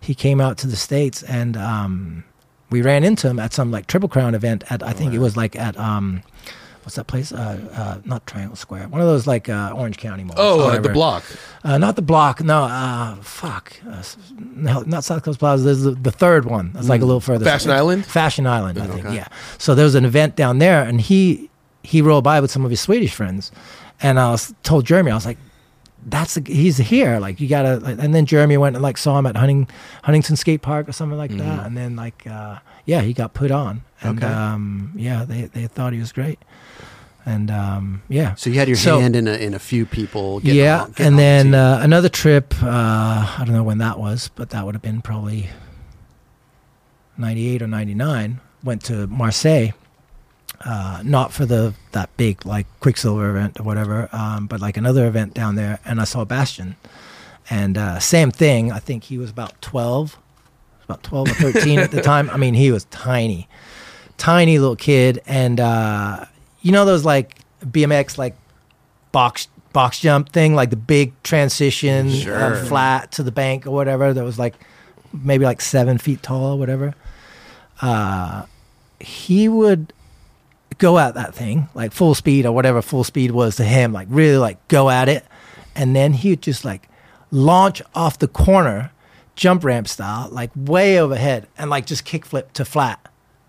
[0.00, 2.24] he came out to the states and um,
[2.70, 5.36] we ran into him at some like triple crown event at i think it was
[5.36, 6.22] like at um,
[6.88, 7.32] what's that place?
[7.32, 8.88] Uh, uh, not Triangle Square.
[8.88, 10.38] One of those like uh, Orange County malls.
[10.40, 11.22] Oh, uh, the block.
[11.62, 12.42] Uh, not the block.
[12.42, 13.74] No, uh, fuck.
[13.86, 14.02] Uh,
[14.38, 15.64] no, not South Coast Plaza.
[15.64, 16.72] There's the, the third one.
[16.76, 17.44] It's like a little further.
[17.44, 18.06] Fashion Island?
[18.06, 19.04] Fashion Island, I think.
[19.04, 19.16] Okay.
[19.16, 19.28] Yeah.
[19.58, 21.50] So there was an event down there, and he
[21.82, 23.52] he rolled by with some of his Swedish friends,
[24.00, 25.36] and I was told Jeremy, I was like,
[26.06, 27.18] "That's the, he's here.
[27.20, 29.68] Like you gotta." Like, and then Jeremy went and like saw him at Hunting
[30.04, 33.50] Huntington Skate Park or something like that, and then like uh, yeah, he got put
[33.50, 34.32] on, and Okay.
[34.32, 36.38] um, yeah, they they thought he was great,
[37.28, 38.34] and um, yeah.
[38.36, 40.40] So you had your So- hand in a, in a few people.
[40.40, 41.54] getting yeah, on- and the then team.
[41.54, 42.54] uh, another trip.
[42.62, 42.68] Uh,
[43.38, 45.48] I don't know when that was, but that would have been probably
[47.16, 48.40] ninety-eight or ninety-nine.
[48.64, 49.68] Went to Marseille,
[50.64, 55.06] uh, not for the that big like Quiksilver event or whatever, um, but like another
[55.06, 56.76] event down there, and I saw Bastien,
[57.50, 58.72] and uh, same thing.
[58.72, 60.18] I think he was about twelve,
[60.84, 62.30] about twelve or thirteen at the time.
[62.30, 63.48] I mean, he was tiny,
[64.16, 66.24] tiny little kid, and uh,
[66.68, 68.36] you know those like BMX like
[69.10, 74.12] box box jump thing, like the big transition uh, flat to the bank or whatever.
[74.12, 74.54] That was like
[75.10, 76.94] maybe like seven feet tall or whatever.
[77.80, 78.44] Uh,
[79.00, 79.94] he would
[80.76, 84.08] go at that thing like full speed or whatever full speed was to him, like
[84.10, 85.24] really like go at it,
[85.74, 86.86] and then he would just like
[87.30, 88.92] launch off the corner,
[89.36, 93.00] jump ramp style, like way overhead, and like just kickflip to flat.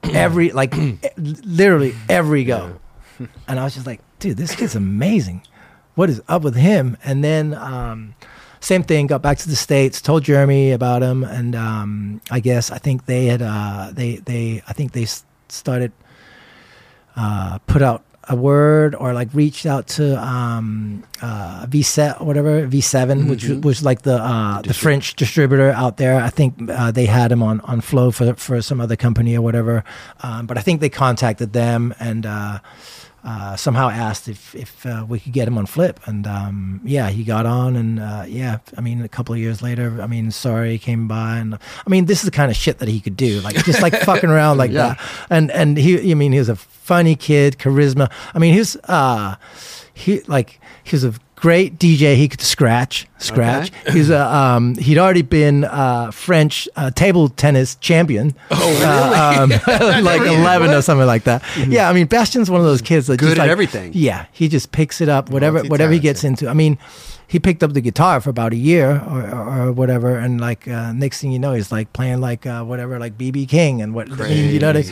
[0.04, 0.74] Every like
[1.18, 2.80] literally every go.
[3.48, 5.42] And I was just like, dude, this kid's amazing.
[5.96, 6.98] What is up with him?
[7.04, 8.16] And then um,
[8.62, 12.72] same thing, got back to the States, told Jeremy about him, and um, I guess
[12.72, 15.06] I think they had uh, they they I think they
[15.50, 15.92] started
[17.16, 22.68] uh, put out a word or like reached out to um, uh, V7 or whatever
[22.68, 23.56] V7, which Mm-hmm.
[23.62, 26.16] was- was like the uh, the French distributor out there.
[26.22, 29.42] I think uh, they had him on on Flow for for some other company or
[29.42, 29.84] whatever.
[30.22, 32.26] Um, but I think they contacted them and.
[32.26, 32.60] Uh,
[33.30, 37.10] uh, somehow asked if if uh, we could get him on Flip, and um, yeah,
[37.10, 40.32] he got on, and uh, yeah, I mean, a couple of years later, I mean,
[40.32, 43.16] sorry came by, and I mean, this is the kind of shit that he could
[43.16, 44.96] do, like just like fucking around like Yeah.
[44.96, 45.00] that,
[45.30, 48.12] and and he, I mean, he was a funny kid, charisma.
[48.34, 49.36] I mean, he's uh,
[49.94, 52.16] he like he was a great DJ.
[52.16, 53.72] He could scratch, scratch.
[53.92, 58.36] He's a um, he'd already been uh, French uh, table tennis champion.
[58.52, 59.54] Oh, really?
[59.56, 61.44] um, like eleven or something like that.
[61.58, 63.92] Yeah, I mean, Bastien's one of those kids that Good just at like, everything.
[63.94, 66.48] Yeah, he just picks it up, whatever whatever he gets into.
[66.48, 66.78] I mean.
[67.30, 70.68] He picked up the guitar for about a year or, or, or whatever, and like
[70.68, 73.94] uh, next thing you know, he's like playing like uh, whatever, like BB King and
[73.94, 74.74] what I you know.
[74.74, 74.84] What I,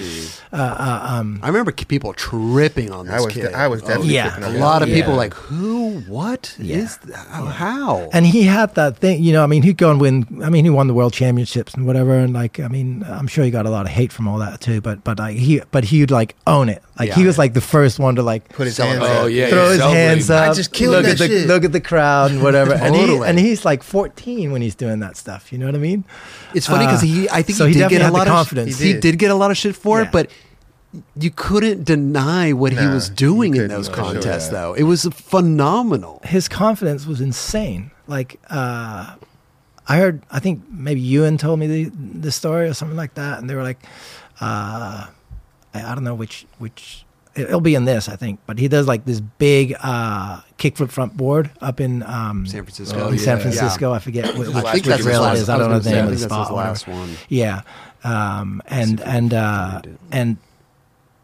[0.53, 3.53] uh, uh, um, I remember people tripping on this I was kid.
[3.53, 4.29] I was definitely Yeah.
[4.29, 4.95] tripping a on lot of Yeah.
[4.95, 7.15] people like who what is Yeah.
[7.15, 7.27] that?
[7.57, 9.43] how and he had that thing, you know.
[9.43, 10.41] I mean, he'd go and win.
[10.43, 12.13] I mean, he won the world championships and whatever.
[12.19, 14.61] And like, I mean, I'm sure he got a lot of hate from all that
[14.61, 14.79] too.
[14.79, 16.83] But but like he but he'd like own it.
[16.99, 17.27] Like he Yeah.
[17.27, 19.07] was like the first one to like Put his Celebrate.
[19.07, 19.31] hands Oh up.
[19.31, 19.99] yeah, throw yeah, his celebrate.
[19.99, 20.49] hands up.
[20.49, 21.47] I just killed look that at the shit.
[21.47, 22.73] look at the crowd and whatever.
[22.85, 25.51] and he and he's like 14 when he's doing that stuff.
[25.51, 26.05] You know what I mean?
[26.53, 28.79] it's funny because he I think so he, he did get a lot of confidence.
[28.79, 29.01] he He did.
[29.01, 29.19] did.
[29.19, 30.05] get a lot of shit for Yeah.
[30.07, 30.31] it but
[31.19, 34.03] you couldn't deny what he was doing you in those for sure.
[34.13, 37.91] contests though it was phenomenal his confidence was insane.
[38.07, 39.15] Like uh,
[39.87, 41.91] I heard, I think maybe Ewan told me the
[42.21, 43.79] the story or something like that, and they were like,
[44.41, 45.07] uh,
[45.73, 48.67] I, I don't know which which it- it'll be in this, I think, but he
[48.67, 53.19] does like this big uh, kickflip front board up in um, San Francisco Oh, in
[53.19, 53.41] San yeah.
[53.43, 53.93] Francisco.
[53.93, 55.49] I forget which, I which think that's rail it is.
[55.49, 56.53] I don't know the name of the spot.
[56.53, 57.09] last one.
[57.29, 57.61] Yeah,
[58.03, 59.81] um, and and uh,
[60.11, 60.37] and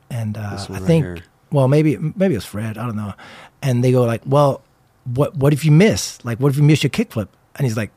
[0.10, 1.18] and uh, I think here.
[1.52, 2.78] well maybe maybe it was Fred.
[2.78, 3.14] I don't know.
[3.62, 4.62] And they go like, well,
[5.16, 6.24] what what if you miss?
[6.26, 7.30] Like, what if you miss your kickflip?
[7.56, 7.92] And he's like,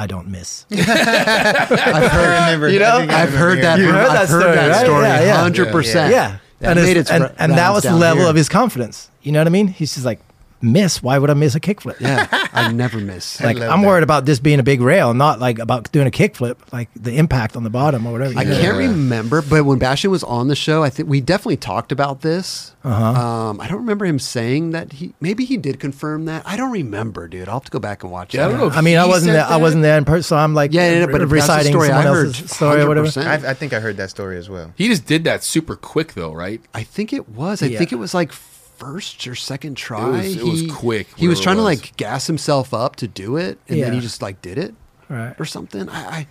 [0.00, 0.64] I don't miss.
[0.72, 2.96] I've heard remember- You know?
[2.96, 4.80] I think I I've heard that You heard that I've heard story, that right?
[4.86, 5.50] story Yeah, yeah.
[5.50, 8.30] 100% yeah, That and, made it's- its and, and that was the level here.
[8.30, 9.10] of his confidence.
[9.22, 9.68] You know what I mean?
[9.68, 10.20] He's just like,
[10.62, 11.02] miss.
[11.02, 12.00] Why would I miss a kickflip?
[12.00, 13.86] yeah I never miss Like I'm that.
[13.86, 17.16] worried about this being a big rail, not like about doing a kickflip, like the
[17.16, 18.38] impact on the bottom or whatever.
[18.38, 18.60] I know?
[18.60, 22.20] can't remember, but when Bastien was on the show, I think we definitely talked about
[22.22, 22.74] this.
[22.82, 23.04] Uh-huh.
[23.50, 26.42] Um, I don't remember him saying that he maybe he did confirm that.
[26.46, 27.48] I don't remember, dude.
[27.48, 28.34] I'll have to go back and watch.
[28.34, 29.46] Yeah, I don't know I mean, I wasn't said there.
[29.46, 31.72] I wasn't there in person, so I'm like, Yeah, yeah, re- but that's the reciting
[31.72, 32.26] story someone I heard.
[32.28, 33.20] else's story or whatever.
[33.20, 34.72] I, I think I heard that story as well.
[34.76, 36.60] He just did that super quick though, right?
[36.74, 37.62] I think it was.
[37.62, 37.78] I Yeah.
[37.78, 38.32] think it was like
[38.80, 40.08] first or second try.
[40.08, 43.36] was- it was quick, He was trying it to like gas himself up to do
[43.36, 44.74] it, and then he just like did it
[45.08, 45.34] Right.
[45.38, 45.88] or something.
[45.88, 46.26] I, I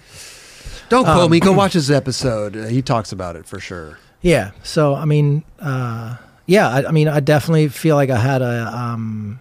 [0.90, 1.40] don't quote Um, me.
[1.40, 2.58] Go watch his episode.
[2.58, 4.00] Uh, he talks about it for sure.
[4.22, 4.52] Yeah.
[4.64, 6.68] So I mean, uh, yeah.
[6.70, 9.40] I, I mean, I definitely feel like I had a, um,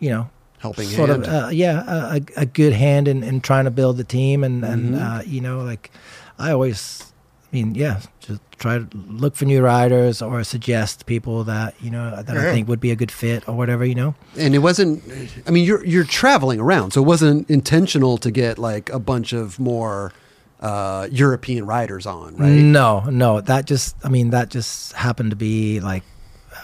[0.00, 0.28] you know,
[0.58, 1.24] Helping sort hand.
[1.24, 4.42] of, uh, yeah, a, a a good hand in, in trying to build the team,
[4.42, 5.00] and and Mhm.
[5.20, 5.90] uh, you know, like
[6.38, 7.12] I always
[7.52, 11.90] I mean, yeah, just try to look for new riders or suggest people that you
[11.90, 13.84] know that I think would be a good fit or whatever.
[13.84, 15.02] You know, And it wasn't.
[15.46, 19.32] I mean, you're you're traveling around, so it wasn't intentional to get like a bunch
[19.32, 20.12] of more
[20.60, 22.50] uh, European riders on, right?
[22.50, 26.02] No, no, that just I mean that just happened to be like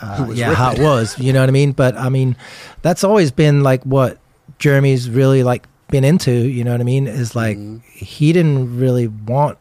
[0.02, 1.18] uh, yeah how it was.
[1.18, 1.72] You know what I mean?
[1.72, 2.36] But I mean
[2.82, 4.18] that's always been like what
[4.58, 6.32] Jeremy's really like been into.
[6.32, 7.06] You know what I mean?
[7.06, 7.78] Is like Mm-hmm.
[8.04, 9.58] he didn't really want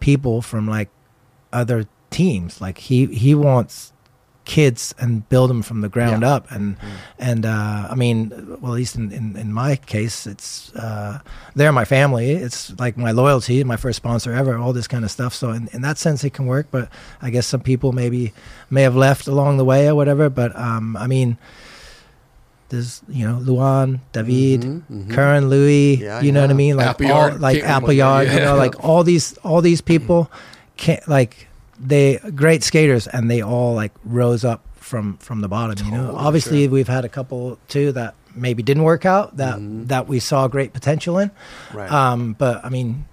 [0.00, 0.88] people from like
[1.54, 2.60] other teams.
[2.60, 3.92] Like he he wants
[4.44, 6.34] kids and build them from the ground Yeah.
[6.34, 6.50] up.
[6.50, 6.76] And
[7.18, 8.28] and uh i mean
[8.60, 11.20] well at least in, in in my case it's uh
[11.56, 12.32] they're my family.
[12.32, 15.32] It's like my loyalty my first sponsor ever all this kind of stuff.
[15.32, 16.66] So in, in that sense it can work.
[16.70, 16.88] But
[17.22, 18.34] i guess some people maybe
[18.68, 20.28] may have left along the way or whatever.
[20.28, 21.38] But um i mean
[22.68, 25.10] there's you know luan david Mhm, mhm.
[25.14, 26.76] Curren, Louis, Yeah, you know what I mean?
[26.76, 30.30] Like Appleyard, all, like can't remember Appleyard, you know, like all these all these people
[30.76, 31.48] can't like
[31.78, 36.06] they great skaters and they all like rose up from from the bottom, you know.
[36.06, 39.88] Totally, Obviously we've had a couple too that maybe didn't work out that Mhm.
[39.88, 41.30] that we saw great potential in.
[41.72, 41.90] Right.
[41.90, 43.06] Um but I mean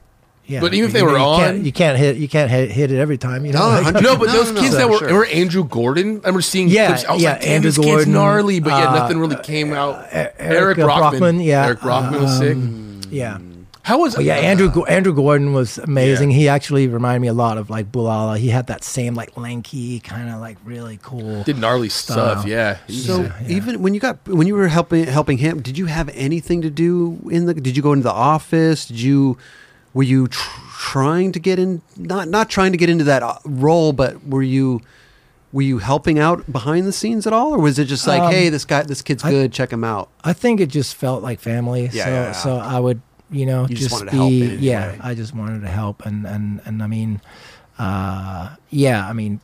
[0.47, 0.59] yeah.
[0.59, 2.71] But even if they you were you can't, on- you can't hit you can't hit,
[2.71, 3.59] hit it every time, you know.
[3.75, 5.07] No, like- No, but No, those no, kids no, that for were, sure.
[5.07, 6.07] remember Andrew Gordon?
[6.07, 7.05] I remember seeing Yeah, clips.
[7.05, 9.35] I was yeah, like, damn, Andrew this kid's Gordon, gnarly, but yeah, uh, nothing really
[9.37, 10.03] came out.
[10.13, 11.39] E- Eric uh, Brockman.
[11.39, 11.65] yeah.
[11.67, 12.55] Eric Brockman was sick.
[12.57, 13.37] um, Yeah.
[13.83, 16.29] How was But yeah, Andrew Go- Andrew Gordon was amazing.
[16.31, 16.37] Yeah.
[16.37, 18.37] He actually reminded me a lot of like Boulala.
[18.37, 21.43] He had that same like lanky kind of like really cool.
[21.43, 22.45] did gnarly stuff?
[22.45, 22.77] Yeah.
[22.89, 23.47] So Yeah, yeah.
[23.57, 26.69] even when you got when you were helping helping him, did you have anything to
[26.69, 27.53] do in the?
[27.55, 28.85] Did you go into the office?
[28.85, 29.37] Did you
[29.93, 31.81] were you tr- trying to get in?
[31.97, 34.81] Not not trying to get into that uh, role, but were you
[35.53, 38.31] were you helping out behind the scenes at all, or was it just like, Um,
[38.31, 40.07] hey, this guy, this kid's I- good, check him out?
[40.23, 41.89] I think it just felt like family.
[41.91, 42.31] Yeah, so yeah, yeah.
[42.31, 43.01] so I would
[43.31, 44.91] you know You just just, wanted to help be yeah.
[44.91, 44.99] way.
[45.01, 47.21] I just wanted to help and and and I mean,
[47.79, 49.07] uh, yeah.
[49.07, 49.39] I mean.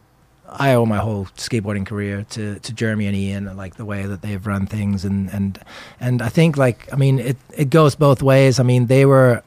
[0.49, 4.05] I owe my whole skateboarding career to, to Jeremy and Ian, and like the way
[4.05, 5.59] that they've run things, and and
[5.99, 8.57] and I think like I mean it it goes both ways.
[8.57, 9.43] I mean they were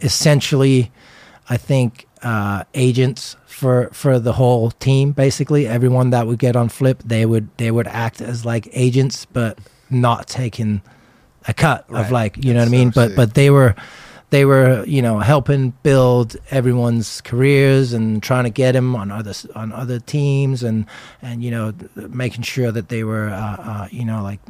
[0.00, 0.90] essentially,
[1.50, 5.12] I think, uh, agents for for the whole team.
[5.12, 9.24] Basically, everyone that would get on Flip, they would they would act as like agents,
[9.26, 9.58] but
[9.90, 10.82] not taking
[11.48, 12.04] a cut Right.
[12.04, 12.92] of like you know That's what I mean.
[12.92, 13.16] so but sick.
[13.16, 13.74] but they were
[14.30, 19.32] they were you know helping build everyone's careers and trying to get them on other
[19.54, 20.84] on other teams and
[21.22, 24.40] and you know making sure that they were uh, uh, you know like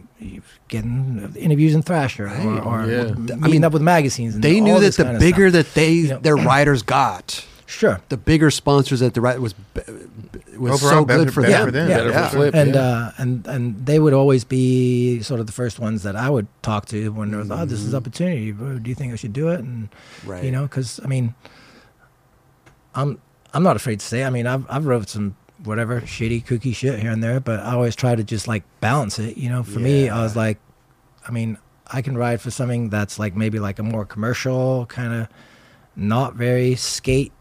[0.66, 2.44] getting interviews in Thrasher Right.
[2.44, 3.04] or, or Yeah.
[3.14, 4.34] meeting I mean, up with magazines.
[4.34, 6.18] And They knew that the bigger that they You know.
[6.18, 8.00] their riders got, sure.
[8.08, 9.54] the bigger sponsors that the right was
[10.56, 11.66] was Overall, so better- good for better them.
[11.66, 11.88] for them.
[11.90, 12.28] Yeah, Better yeah.
[12.28, 12.54] for Flip.
[12.54, 12.80] and yeah.
[12.80, 16.48] uh, and and they would always be sort of the first ones that I would
[16.62, 18.50] talk to when there was, oh, this is opportunity.
[18.52, 19.60] Do you think I should do it?
[19.60, 20.30] And Mm-hmm.
[20.30, 20.42] Right.
[20.44, 21.34] you know, because I mean,
[22.94, 23.20] I'm
[23.54, 24.24] I'm not afraid to say.
[24.24, 27.72] I mean, I've I've rode some whatever shitty kooky shit here and there, but I
[27.74, 29.36] always try to just like balance it.
[29.36, 30.58] You know, for me, I was like,
[31.26, 35.12] I mean, I can ride for something that's like maybe like a more commercial kind
[35.12, 35.28] of,
[35.96, 37.32] not very skate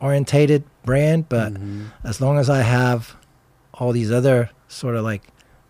[0.00, 1.84] orientated brand, but Mm-hmm.
[2.04, 3.16] as long as I have
[3.74, 5.22] all these other sort of like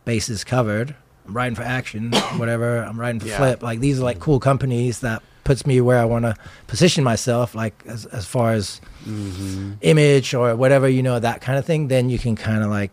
[0.05, 0.95] bases covered,
[1.27, 2.79] I'm riding for Axion, whatever.
[2.79, 3.37] I'm riding for Yeah.
[3.39, 3.63] flip.
[3.63, 6.35] Like these are like cool companies that puts me where I want to
[6.67, 9.73] position myself, like as as far as Mm-hmm.
[9.81, 11.89] image or whatever, you know, that kind of thing.
[11.89, 12.91] Then you can kind of like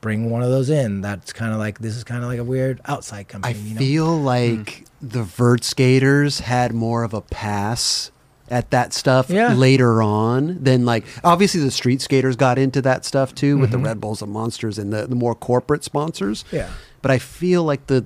[0.00, 1.00] bring one of those in.
[1.00, 3.58] That's kind of like this is kind of like a weird outside I company.
[3.58, 3.78] you know?
[3.78, 8.10] feel like the vert skaters had more of a pass
[8.50, 9.52] at that stuff Yeah.
[9.54, 13.76] later on than like obviously the street skaters got into that stuff too with the
[13.76, 13.84] Mhm.
[13.84, 16.44] Red Bulls and Monsters and the, the more corporate sponsors.
[16.50, 16.68] yeah.
[17.02, 18.04] But I feel like the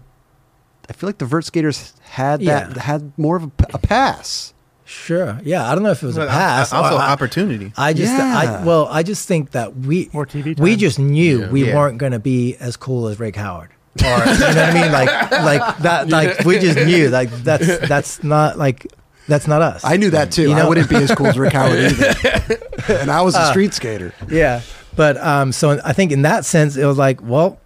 [0.88, 2.82] I feel like the vert skaters had that Yeah.
[2.82, 4.52] had more of a pass.
[4.84, 5.40] Sure.
[5.42, 5.66] Yeah.
[5.66, 6.70] I don't know if it was Well, a pass.
[6.74, 7.72] Also, or I- opportunity.
[7.74, 8.58] I just, Yeah.
[8.60, 11.50] I well, I just think that we More TV we just knew Yeah.
[11.50, 11.74] we Yeah.
[11.74, 13.70] weren't going to be as cool as Rick Howard,
[14.02, 14.92] or you know what I mean?
[14.92, 18.86] Like, like that, like we just knew, like that's that's not like
[19.28, 19.84] that's not us.
[19.84, 20.42] I knew that too.
[20.42, 22.58] You I know- wouldn't be as cool as Rick Howard either.
[22.88, 24.12] and I was a street skater.
[24.28, 24.60] yeah,
[24.96, 27.58] but um, so I think in that sense, it was like, well,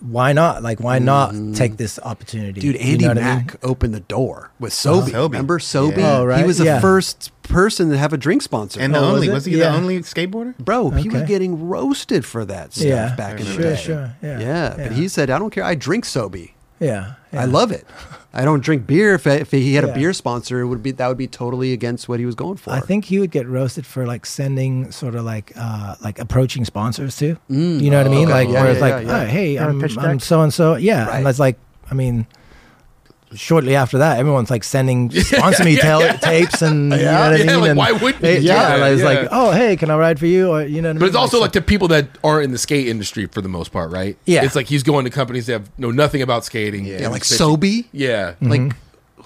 [0.00, 0.62] why not?
[0.62, 3.46] Like, why not take this opportunity, Dude, You Andy know what I mean?
[3.46, 5.08] Mack opened the door with Sobe.
[5.08, 5.32] Sobe.
[5.32, 5.96] Remember Sobe?
[5.96, 6.18] Yeah.
[6.18, 6.80] Oh, right, He was the yeah.
[6.80, 8.78] first person to have a drink sponsor.
[8.80, 9.32] And the Oh, only it?
[9.32, 9.70] was, he Yeah.
[9.70, 10.56] the only skateboarder?
[10.58, 13.76] Bro, he was getting roasted for that stuff Yeah, back in the day.
[13.76, 15.64] sure, yeah, yeah, but he said, "I don't care.
[15.64, 16.50] I drink Sobe.
[16.78, 17.40] Yeah, yeah.
[17.40, 17.86] I love it.
[18.36, 19.14] I don't drink beer.
[19.14, 22.08] If, if he had a beer sponsor, it would be that would be totally against
[22.08, 22.70] what he was going for.
[22.70, 26.64] I think he would get roasted for like sending sort of like uh like approaching
[26.66, 27.38] sponsors too.
[27.50, 27.80] Mm.
[27.80, 28.24] You know what I mean?
[28.26, 28.32] Okay.
[28.32, 29.22] Like Yeah, where it's yeah, like, yeah, yeah.
[29.22, 30.76] oh, hey, Have a I'm, I'm so and so.
[30.76, 31.18] Yeah, Right.
[31.18, 31.58] and it's like,
[31.90, 32.26] I mean,
[33.34, 36.16] shortly after that, everyone's like sending sponsor me yeah, ta- yeah.
[36.16, 37.46] tapes and you know what I mean.
[37.60, 38.80] like, and why wouldn't they- do Yeah, that?
[38.80, 39.08] like, it's Yeah.
[39.08, 40.50] like, oh hey, can I ride for you?
[40.50, 41.08] Or you know, what I But mean?
[41.08, 43.72] it's also so- like to people that aren't in the skate industry for the most
[43.72, 44.16] part, right?
[44.26, 44.44] Yeah.
[44.44, 46.84] It's like he's going to companies that have, know nothing about skating.
[46.84, 47.00] Yeah.
[47.02, 47.38] Yeah, like pitching.
[47.38, 47.84] Sobe.
[47.92, 48.32] Yeah.
[48.40, 48.48] Mm-hmm.
[48.50, 48.76] Like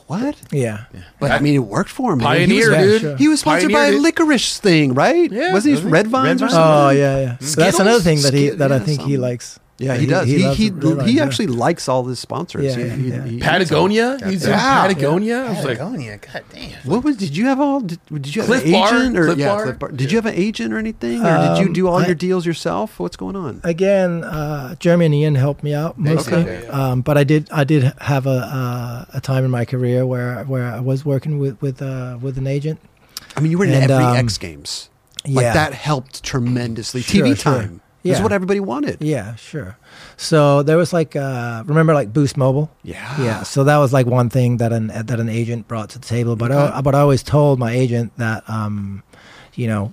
[0.07, 0.37] what?
[0.51, 0.87] yeah.
[1.21, 2.19] But I mean, it worked for him.
[2.19, 3.01] Pioneer, he was, dude.
[3.01, 3.17] sure.
[3.17, 4.03] He was sponsored by Pioneered it.
[4.03, 5.31] licorice thing, right?
[5.31, 5.93] Yeah, wasn't he wasn't he?
[5.93, 6.61] Red Vines or something?
[6.65, 7.27] Oh yeah, yeah.
[7.35, 7.45] Mm-hmm.
[7.45, 9.61] So that's another thing that he Skit- that I yeah, think he likes.
[9.81, 10.29] Yeah, he does.
[10.29, 11.25] He loves he, realize, he yeah.
[11.25, 12.65] actually likes all his sponsors.
[12.65, 13.25] Yeah, He- yeah, he- yeah.
[13.25, 14.19] he- Patagonia?
[14.29, 14.83] He's in Yeah.
[14.87, 15.37] Patagonia?
[15.39, 16.19] I was like, Patagonia.
[16.19, 16.71] God damn.
[16.85, 17.17] What was?
[17.17, 17.81] Did you have all?
[17.81, 18.89] Did, did you have Clif an Bar?
[18.95, 19.49] agent or Clif yeah?
[19.49, 19.63] Bar?
[19.65, 19.89] Clif Bar.
[19.93, 22.15] Did you have an agent or anything, or did you Um, do all I- your
[22.15, 22.99] deals yourself?
[23.01, 23.61] What's going on?
[23.65, 26.35] again, uh, Jeremy and Ian helped me out mostly.
[26.43, 26.67] Okay.
[26.69, 30.45] Um, but I did I did have a uh, a time in my career where
[30.45, 32.79] where I was working with with uh, with an agent.
[33.37, 34.91] I mean, you were in And, every um, X Games.
[35.27, 35.53] Like yeah.
[35.53, 37.03] that helped tremendously.
[37.03, 37.71] Sure, TV sure.
[38.03, 38.99] That's what everybody wanted.
[39.01, 39.77] Yeah, sure.
[40.17, 42.71] So there was like uh, remember like Boost Mobile.
[42.83, 43.21] Yeah.
[43.23, 46.07] Yeah, so that was like one thing that an that an agent brought to the
[46.07, 46.37] table.
[46.37, 46.75] But Okay.
[46.77, 49.03] I, but I always told my agent that um,
[49.55, 49.93] you know,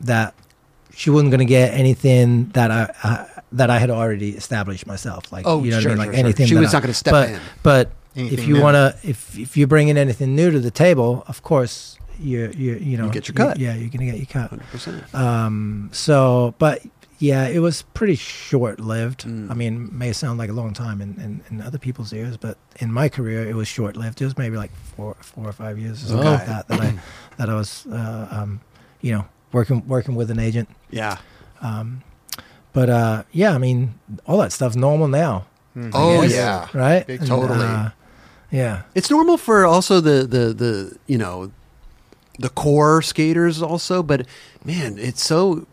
[0.00, 0.34] that
[0.94, 5.30] she wasn't going to get anything that I, I that I had already established myself.
[5.32, 6.04] Like Oh, you know sure, what I mean?
[6.04, 6.24] sure, Like sure.
[6.24, 6.46] anything.
[6.46, 7.40] She that was I- not gonna step but, in.
[7.62, 11.42] But if you want to, if if you're bringing anything new to the table, of
[11.42, 13.58] course you you you know get your cut.
[13.58, 14.52] yeah, you're gonna get your cut.
[14.52, 15.14] 100%.
[15.14, 16.80] Um, so, but
[17.18, 19.24] yeah, it was pretty short lived.
[19.24, 19.50] Mm.
[19.50, 22.36] I mean, it may sound like a long time in, in, in other people's ears,
[22.36, 24.20] but in my career, it was short lived.
[24.20, 26.94] It was maybe like four, four or five years or something like that that I
[27.38, 28.60] that I was, uh, um,
[29.00, 30.68] you know, working working with an agent.
[30.90, 31.18] Yeah.
[31.60, 32.02] Um,
[32.72, 33.94] but uh, yeah, I mean,
[34.26, 35.46] all that stuff's normal now,
[35.92, 36.32] Oh guess.
[36.34, 36.68] yeah.
[36.74, 37.06] right?
[37.06, 37.64] Big And, totally.
[37.64, 37.90] uh,
[38.50, 38.82] yeah.
[38.94, 41.52] It's normal for also the the the you know
[42.40, 44.26] the core skaters also, but
[44.64, 45.66] man, it's so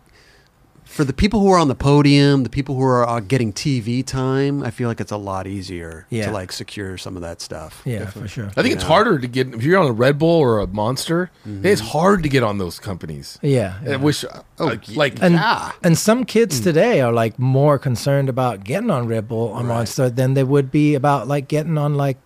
[0.92, 4.06] for the people who are on the podium, the people who are uh, getting TV
[4.06, 4.62] time.
[4.64, 6.26] I feel like it's a lot easier Yeah.
[6.28, 7.82] to like secure some of that stuff.
[7.86, 8.48] Yeah, for sure.
[8.58, 8.88] I think it's Yeah.
[8.90, 11.32] harder to get if you're on a Red Bull or a Monster.
[11.46, 13.40] It's hard to get on those companies.
[13.42, 13.76] Yeah.
[13.90, 14.26] I wish,
[14.60, 15.72] Oh, like, like and Yeah.
[15.84, 16.64] and some kids Hmm.
[16.66, 20.72] today are like more concerned about getting on Red Bull or Monster than they would
[20.72, 22.18] be about like getting on like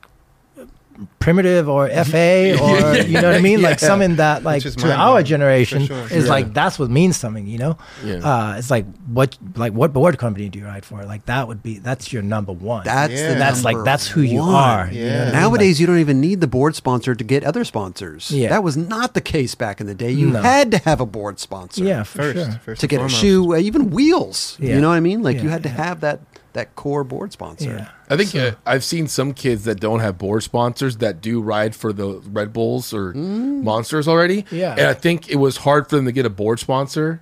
[1.20, 3.88] primitive or FA or you know what I mean like Yeah.
[3.88, 5.26] something that like to our blowing.
[5.26, 6.26] generation For sure, is sure.
[6.28, 8.16] like that's what means something you know Yeah.
[8.24, 11.62] uh, it's like what like what board company do you ride for like that would
[11.64, 13.34] be that's your number one That's Yeah.
[13.34, 14.54] the that's like that's who you one.
[14.56, 15.18] are you know Yeah.
[15.18, 15.42] what I mean?
[15.42, 18.32] Nowadays, you don't even need the board sponsor to get other sponsors.
[18.32, 18.50] Yeah.
[18.50, 20.12] That was not the case back in the day.
[20.12, 20.42] You No.
[20.42, 21.84] had to have a board sponsor.
[21.84, 24.58] Yeah for First, sure first To and get a shoe, uh, even wheels.
[24.60, 24.76] Yeah.
[24.76, 25.24] You know what I mean?
[25.24, 25.76] Like you had to yeah.
[25.76, 26.20] have that
[26.56, 27.70] that core board sponsor.
[27.70, 31.40] yeah I think uh, I've seen some kids that don't have board sponsors that do
[31.42, 34.46] ride for the Red Bulls or Monsters already.
[34.52, 34.72] Yeah.
[34.78, 37.22] and I think it was hard for them to get a board sponsor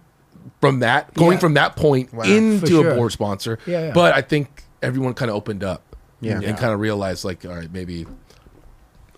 [0.62, 1.40] from that going Yeah.
[1.40, 2.24] from that point Wow.
[2.24, 3.60] into For a board sponsor.
[3.66, 3.92] Yeah, yeah.
[3.94, 5.82] But I think everyone kind of opened up.
[6.22, 6.34] Yeah.
[6.36, 6.54] and Yeah.
[6.54, 8.06] kind of realized like, all right, maybe.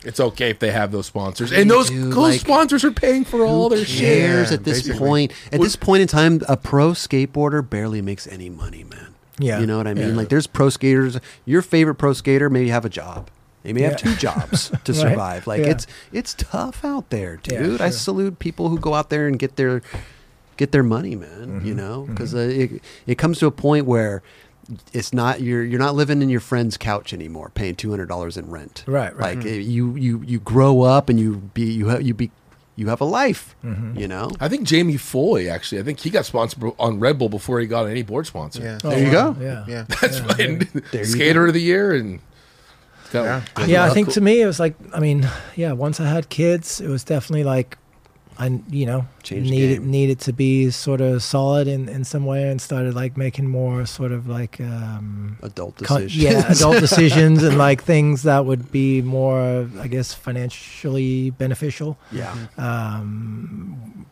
[0.04, 3.26] It's okay if they have those sponsors, and those Dude, those like, sponsors are paying
[3.26, 5.00] for all their shares Yeah, at this basically.
[5.00, 5.32] point?
[5.52, 9.15] At this point in time, a pro skateboarder barely makes any money, man.
[9.40, 9.60] Yeah.
[9.60, 10.10] You know what I mean?
[10.10, 10.16] Yeah.
[10.16, 11.20] Like there's pro skaters.
[11.45, 13.30] Your favorite pro skater maybe have a job.
[13.64, 14.95] They may have two jobs to Right.
[15.02, 15.48] survive.
[15.48, 15.72] Like Yeah.
[15.72, 17.82] it's it's tough out there, Yeah, dude.
[17.82, 19.82] I salute people who go out there and get their
[20.57, 21.62] get their money, man.
[21.66, 21.76] You Mm-hmm.
[21.76, 24.22] know, because uh, it it comes to a point where
[24.94, 28.38] it's not you're you're not living in your friend's couch anymore, paying two hundred dollars
[28.38, 28.84] in rent.
[28.88, 29.36] Right, right.
[29.38, 32.32] Like uh, you you you grow up and you be you you be
[32.76, 33.56] you have a life.
[33.64, 33.97] Mm-hmm.
[33.97, 34.30] You know.
[34.39, 35.80] I think Jamie Foy actually.
[35.80, 38.61] I think he got sponsored on Red Bull before he got any board sponsor.
[38.61, 38.80] Yeah.
[38.84, 39.31] Oh, There you wow.
[39.31, 39.41] go.
[39.43, 39.84] yeah Yeah.
[40.02, 40.68] That's fine.
[40.91, 42.19] There you Skater of the year and.
[43.11, 43.23] got-
[43.60, 43.65] Yeah.
[43.65, 46.27] yeah i think cool- to me it was like i mean yeah once i had
[46.30, 47.77] kids it was definitely like
[48.38, 52.49] i you know Changed needed needed to be sort of solid in in some way
[52.49, 56.24] and started like making more sort of like um Adult con- decisions.
[56.24, 62.36] yeah adult decisions and like things that would be more i guess financially beneficial yeah.
[62.57, 64.06] um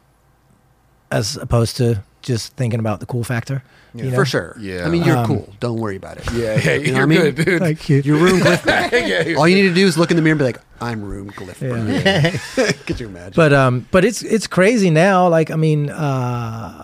[1.11, 3.63] as opposed to just thinking about the cool factor
[3.95, 4.15] you know?
[4.15, 4.55] For sure.
[4.59, 4.87] Yeah.
[4.87, 5.53] I mean, you're Um, cool.
[5.59, 6.25] Don't worry about it.
[6.33, 7.21] Yeah, yeah, You know you're what I mean?
[7.35, 7.59] good, dude.
[7.61, 8.91] thank you You're Rune Glifberg.
[9.29, 9.35] Yeah.
[9.37, 11.29] All you need to do is look in the mirror and be like, I'm Rune
[11.29, 12.03] Glifberg.
[12.03, 12.71] Yeah.
[12.87, 13.33] Could you imagine?
[13.35, 16.83] but um but it's it's crazy now like i mean uh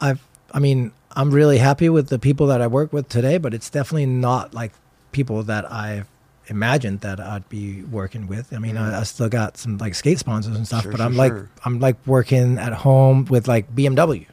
[0.00, 0.20] i've
[0.52, 3.68] i mean i'm really happy with the people that i work with today but it's
[3.70, 4.72] definitely not like
[5.12, 6.06] people that i've
[6.48, 10.18] imagined that i'd be working with i mean I, I still got some like skate
[10.18, 11.48] sponsors and stuff Sure, but sure, i'm like sure.
[11.64, 14.26] i'm like working at home with like bmw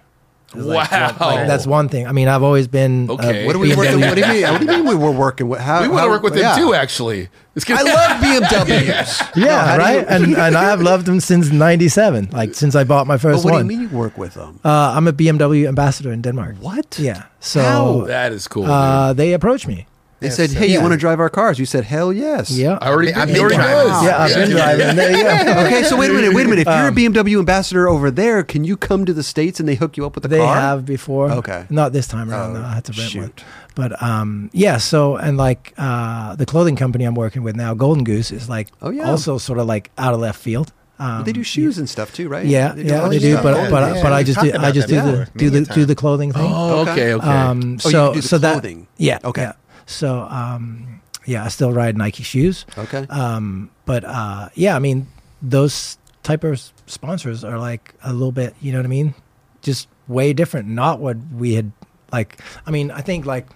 [0.54, 1.16] It's like, Wow.
[1.20, 3.46] like, that's one thing i mean i've always been uh, Okay.
[3.46, 4.02] what do we BMW work?
[4.10, 4.44] What do you mean?
[4.52, 5.62] What do you mean we were working with?
[5.62, 6.56] How, we want how- to work with yeah.
[6.58, 7.30] too, actually.
[7.56, 9.12] It's I gonna- love BMWs.
[9.46, 12.76] Yeah how do right you- and and i have loved them since 97 like since
[12.76, 14.60] i bought my But first what one do you mean you work with them?
[14.64, 16.98] uh, i'm a bmw ambassador in denmark What?
[17.00, 18.02] yeah so How?
[18.08, 18.66] That is cool.
[18.66, 19.86] uh, they approached me
[20.22, 20.60] They Yes, said, sir.
[20.60, 22.78] "Hey, you want to drive our cars?" You said, "Hell yes." Yeah.
[22.80, 23.88] I already, I've he been already driving.
[23.92, 24.04] does.
[24.06, 24.96] yeah, I've been driving.
[24.96, 25.62] There you go.
[25.66, 26.68] Okay, so wait a minute, wait a minute.
[26.68, 29.68] If you're a Um, BMW ambassador over there, can you come to the states and
[29.68, 30.56] they hook you up with a They car?
[30.56, 31.32] have before.
[31.32, 31.66] Okay.
[31.72, 32.52] Not this time around.
[32.52, 32.66] Oh, though.
[32.66, 33.34] I had to rent one.
[33.76, 34.78] But um, yeah.
[34.78, 38.68] So and like uh, the clothing company I'm working with now, Golden Goose, is like
[38.82, 39.10] Oh, yeah.
[39.10, 40.72] also sort of like out of left field.
[41.00, 42.46] Um, they do shoes and stuff too, right?
[42.46, 43.32] Yeah, do yeah, they do.
[43.32, 43.42] stuff.
[43.44, 44.04] But Yeah, but yeah.
[44.04, 46.46] but I just do I just do the do the do the clothing thing.
[46.46, 47.26] Oh, okay, okay.
[47.28, 48.82] Um, Oh, you so do the so clothing.
[48.82, 49.42] that yeah Okay.
[49.42, 49.54] yeah.
[49.86, 52.66] So um, yeah, I still ride Nike shoes.
[52.78, 53.06] Okay.
[53.10, 55.08] Um, but uh, yeah, I mean
[55.42, 59.14] those type of sponsors are like a little bit, you know what I mean?
[59.62, 60.68] Just way different.
[60.68, 61.72] Not what we had
[62.12, 62.40] like.
[62.66, 63.48] I mean, I think like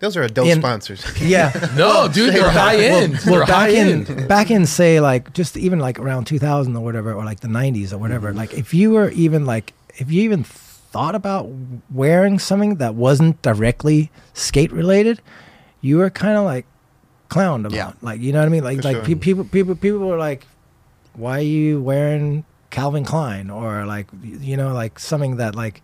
[0.00, 1.04] Those are adult In- sponsors.
[1.20, 1.52] yeah.
[1.76, 3.14] No, dude, they're high end.
[3.26, 4.28] Well, they're back high in end.
[4.28, 7.92] back in say like just even like around 2000 or whatever, or like the 90s
[7.92, 8.28] or whatever.
[8.28, 8.38] Mm-hmm.
[8.38, 11.48] Like if you were even like if you even thought about
[11.90, 15.20] wearing something that wasn't directly skate related,
[15.86, 16.66] you were kind of like
[17.28, 17.72] clowned about.
[17.72, 17.92] Yeah.
[18.08, 18.64] Like you know what I mean?
[18.64, 19.04] Like For like sure.
[19.04, 20.42] pe- people people people were like,
[21.14, 25.82] why are you wearing Calvin Klein or like you know like something that like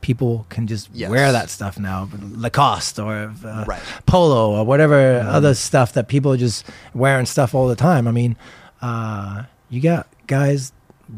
[0.00, 1.10] people can just Yes.
[1.10, 3.80] wear that stuff now lacoste or uh, Right.
[4.06, 8.10] polo or whatever other stuff that people are just wearing stuff all the time i
[8.10, 8.36] mean
[8.82, 10.72] uh, you got guys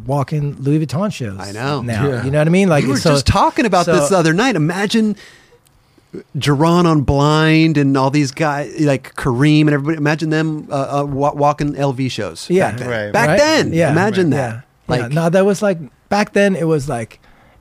[0.07, 1.83] walking louis vuitton shows I know.
[1.83, 2.25] now Yeah.
[2.25, 4.19] you know what i mean like we were so- just talking about this so- the
[4.19, 4.55] other night.
[4.55, 5.17] Imagine
[6.39, 9.97] Jeron on Blind and all these guys like Kareem and everybody.
[9.99, 12.49] Imagine them uh, uh, walking LV shows.
[12.49, 12.71] Yeah.
[12.71, 12.89] back then.
[12.89, 13.13] Right.
[13.13, 13.39] Back Right?
[13.39, 13.91] then, Yeah.
[13.93, 14.37] imagine yeah.
[14.37, 14.55] that.
[14.55, 14.63] yeah.
[15.03, 15.79] Like, no that was like
[16.09, 17.19] back then it was like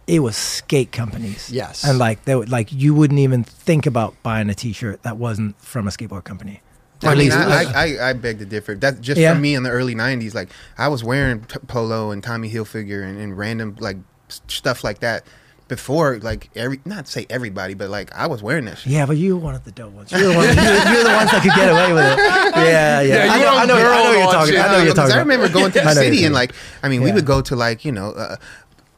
[0.07, 1.83] it was skate companies Yes.
[1.83, 5.59] and like they would like you wouldn't even think about buying a t-shirt that wasn't
[5.59, 6.61] from a skateboard company
[7.03, 8.75] I at mean, least- I, I, I, I beg to differ.
[8.75, 9.33] That's just Yeah.
[9.33, 10.33] for me in the early '90s.
[10.33, 13.97] Like I was wearing t- polo and Tommy Hilfiger and, and random like
[14.29, 15.23] stuff like that
[15.67, 16.19] before.
[16.19, 18.91] Like every, not say everybody, but like I was wearing that shit.
[18.93, 20.11] Yeah, but you were one of the dope ones.
[20.11, 22.19] You're the, one, you're, you're the ones that could get away with it.
[22.55, 23.25] Yeah, yeah.
[23.25, 24.55] Yeah, I you know, I know, I know you're talking.
[24.55, 24.57] watching.
[24.57, 25.15] I know you're talking.
[25.15, 27.83] I remember going to the city and like, I mean, we would go to like
[27.85, 28.11] you know.
[28.11, 28.37] Uh,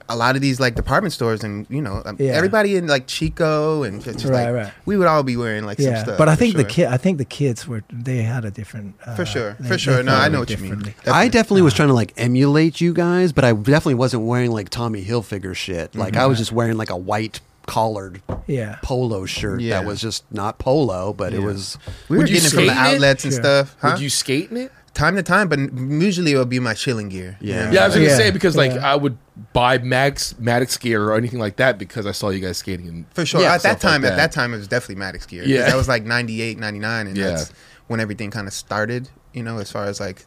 [0.09, 2.31] a lot of these like department stores and you know um, Yeah.
[2.33, 4.73] everybody in like Chico and just, just, Right, like right.
[4.85, 6.17] we would all be wearing like some Yeah, stuff.
[6.17, 6.69] but I for think the sure.
[6.69, 8.95] kid, I think the kids were they had a different.
[9.05, 10.03] Uh, for sure, they- for sure.
[10.03, 10.79] No, I know what you mean.
[10.79, 11.11] differently.
[11.11, 14.69] I definitely was trying to like emulate you guys, but I definitely wasn't wearing like
[14.69, 15.95] Tommy Hilfiger shit.
[15.95, 19.81] Like I was just wearing like a white collared Yeah, polo shirt Yeah.
[19.81, 21.77] that was just not polo, but it was.
[22.07, 22.95] We were Would you getting it from the skate in it?
[22.95, 23.41] outlets and Sure.
[23.43, 23.75] stuff.
[23.81, 23.89] Huh?
[23.91, 24.71] Would you skate in it?
[24.97, 27.37] Time to time, but usually it would be my chilling gear.
[27.39, 27.65] you Yeah.
[27.65, 27.71] know?
[27.71, 28.17] Yeah, I was gonna Yeah.
[28.17, 28.91] say because like Yeah.
[28.91, 29.15] I would
[29.53, 32.87] buy Max Matix gear or anything like that because I saw you guys skating.
[32.87, 33.41] And For sure.
[33.41, 35.43] Yeah, at that stuff like time, at that time, it was definitely Matix gear.
[35.45, 35.67] Yeah.
[35.67, 37.27] That was like 98, 99, and Yeah.
[37.29, 37.51] that's
[37.85, 40.25] when everything kind of started, you know, as far as like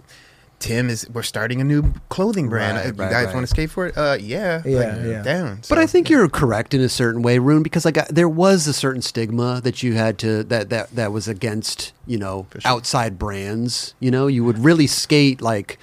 [0.60, 2.76] Tim is, we're starting a new clothing brand.
[2.76, 3.34] Right, you right, guys right.
[3.34, 3.96] want to skate for it?
[3.98, 4.62] Uh, yeah.
[4.64, 5.22] Yeah, like, yeah.
[5.22, 5.60] Down.
[5.68, 8.28] But I So- think you're correct in a certain way, Rune, because like I, there
[8.28, 12.46] was a certain stigma that you had to that that that was against you know
[12.52, 12.60] sure.
[12.64, 13.94] outside brands.
[14.00, 15.78] You know, you would really skate like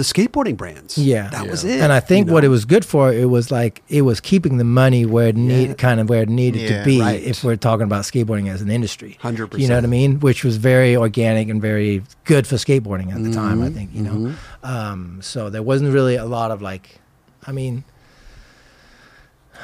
[0.00, 0.96] the skateboarding brands.
[0.96, 1.28] Yeah.
[1.30, 1.50] that Yeah.
[1.50, 1.80] was it.
[1.80, 4.56] and I think you what it was good for it was like it was keeping
[4.56, 5.74] the money where it need Yeah.
[5.74, 7.00] kind of where it needed Yeah, to be.
[7.00, 7.22] right.
[7.22, 9.60] If we're talking about skateboarding as an industry, 100%.
[9.60, 10.20] You know what I mean?
[10.20, 13.60] Which was very organic and very good for skateboarding at the time.
[13.62, 14.32] I Mhm, think you know.
[14.64, 16.98] Um, so there wasn't really a lot of like,
[17.46, 17.84] I mean,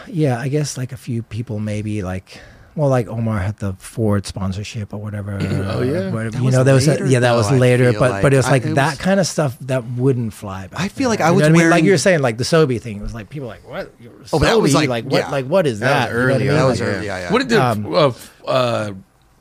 [0.08, 2.38] yeah, I guess like a few people maybe like.
[2.76, 5.38] Well, like Omar had the Ford sponsorship or whatever.
[5.40, 6.10] Oh, yeah.
[6.10, 6.38] whatever.
[6.42, 8.22] You know, there was later, a, yeah, that though, was later, but like.
[8.22, 10.66] but it was I- like it that was- kind of stuff that wouldn't fly.
[10.68, 11.18] Back I feel then.
[11.18, 11.70] like I You know was what mean?
[11.70, 12.98] like you were saying, like the Sobe thing.
[12.98, 13.92] It was like people were like what?
[13.98, 14.88] You're Oh, that was Sobe?
[14.88, 15.12] like- what?
[15.14, 15.30] yeah.
[15.30, 16.14] Like what is That that?
[16.14, 16.54] was You know what I early mean?
[16.54, 17.06] that was early.
[17.06, 17.32] Yeah, yeah.
[17.32, 18.12] What did the Um, uh,
[18.46, 18.92] uh,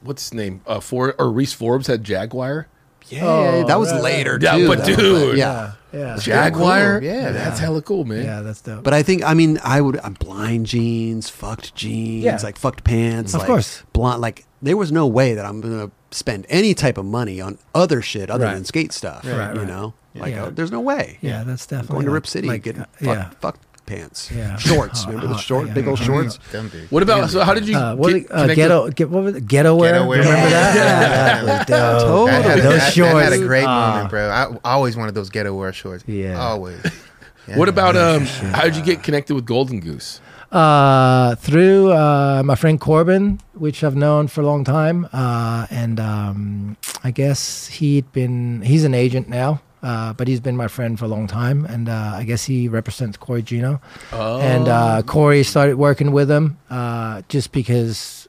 [0.01, 0.61] what's his name?
[0.65, 2.67] Uh, For or Reese Forbes had Jaguar.
[3.09, 4.37] Yeah, Oh, that was right, later.
[4.41, 4.95] Yeah, too, but though.
[4.95, 5.37] dude.
[5.37, 5.73] yeah.
[5.93, 6.99] yeah, Jaguar.
[6.99, 7.07] cool.
[7.07, 7.31] Yeah.
[7.31, 8.23] that's hella cool, man.
[8.23, 8.83] yeah, that's dope.
[8.83, 12.37] But I think I mean I would I'm blind jeans, fucked jeans, Yeah.
[12.43, 13.33] like fucked pants.
[13.33, 13.83] Of like, course.
[13.93, 14.21] blonde.
[14.21, 18.01] Like there was no way that I'm gonna spend any type of money on other
[18.01, 18.53] shit other Right.
[18.55, 19.25] than skate stuff.
[19.25, 19.67] Right, you right.
[19.67, 20.45] know, like Yeah.
[20.45, 21.17] uh, there's no way.
[21.21, 23.29] yeah, that's I'm definitely going to like- Rip City, like, getting uh, fuck, yeah.
[23.41, 24.57] fucked pants, Yeah.
[24.57, 25.03] shorts.
[25.05, 25.73] Uh, Remember the uh, short, yeah.
[25.73, 26.39] big old shorts.
[26.51, 26.71] Dumb.
[26.89, 27.29] What about?
[27.29, 27.77] So how did you?
[27.77, 28.89] Uh, what get uh, connected- ghetto?
[28.89, 29.47] Get, what was it?
[29.47, 29.91] Ghetto wear?
[29.93, 30.19] Ghetto wear.
[30.19, 30.49] Remember Yeah.
[30.49, 30.75] that?
[30.75, 32.01] Yeah, that was dope.
[32.01, 32.31] Totally.
[32.31, 33.91] That had, a, Those that, that had a great Ah.
[33.93, 34.29] moment, bro.
[34.29, 36.03] I, I always wanted those ghetto wear shorts.
[36.07, 36.39] Yeah.
[36.39, 36.79] Always.
[36.83, 36.91] Yeah.
[37.57, 38.25] What about um?
[38.25, 40.19] How did you get connected with Golden Goose?
[40.51, 45.99] Uh, through uh, my friend Corbin, which I've known for a long time, uh, and
[45.99, 50.97] um, I guess he'd been he's an agent now, uh, but he's been my friend
[50.97, 53.79] for a long time, and uh, I guess he represents Cory Juneau,
[54.11, 58.27] Oh, and uh, Cory started working with him uh, just because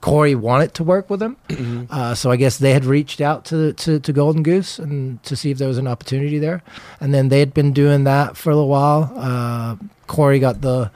[0.00, 1.36] Cory wanted to work with him.
[1.90, 5.34] Uh, so I guess they had reached out to, to to Golden Goose and to
[5.34, 6.62] see if there was an opportunity there,
[7.00, 9.10] and then they had been doing that for a little while.
[9.16, 10.90] Uh, Cory got the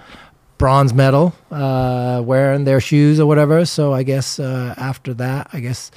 [0.57, 3.65] bronze medal uh, wearing their shoes or whatever.
[3.67, 5.91] So I guess uh, after that, I guess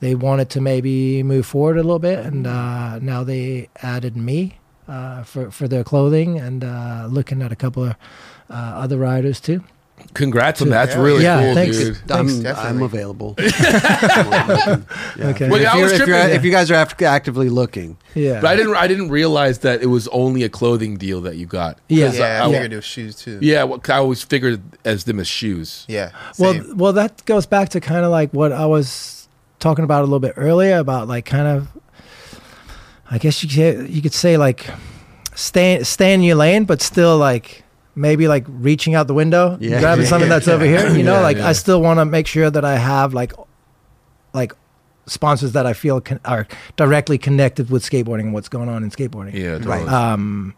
[0.00, 4.58] they wanted to maybe move forward a little bit, and uh, now they added me
[4.88, 7.90] uh, for for their clothing and uh, looking at a couple of
[8.50, 9.62] uh, other riders too.
[10.12, 10.86] Congrats on that.
[10.86, 11.02] That's Yeah.
[11.02, 11.78] really Yeah, cool, thanks.
[11.78, 11.98] dude.
[12.10, 12.84] I'm, I'm Definitely.
[12.84, 13.36] available.
[15.18, 15.48] Okay.
[15.48, 18.74] Well, if, you're, if, if you guys are act- actively looking, Yeah, But I didn't.
[18.76, 21.78] I didn't realize that it was only a clothing deal that you got.
[21.88, 22.06] Yeah.
[22.08, 23.38] 'Cause Yeah, I I, figured it was shoes too.
[23.40, 23.62] yeah.
[23.64, 25.84] Well, I always figured as them as shoes.
[25.88, 26.10] Yeah.
[26.38, 29.23] Well, well, that goes back to kind of like what I was
[29.64, 31.68] talking about a little bit earlier about like kind of,
[33.10, 34.66] I guess you could you could say like
[35.34, 37.64] stay stay in your lane, but still like
[37.94, 39.80] maybe like reaching out the window, Yeah.
[39.82, 40.88] grabbing something that's over here.
[40.94, 41.48] You know, Yeah, like yeah.
[41.48, 43.32] I still want to make sure that I have like
[44.34, 44.52] like
[45.06, 46.46] sponsors that I feel con- are
[46.76, 49.32] directly connected with skateboarding and what's going on in skateboarding.
[49.32, 49.58] Yeah.
[49.58, 49.78] Totally.
[49.84, 49.88] Right.
[49.88, 50.54] Um.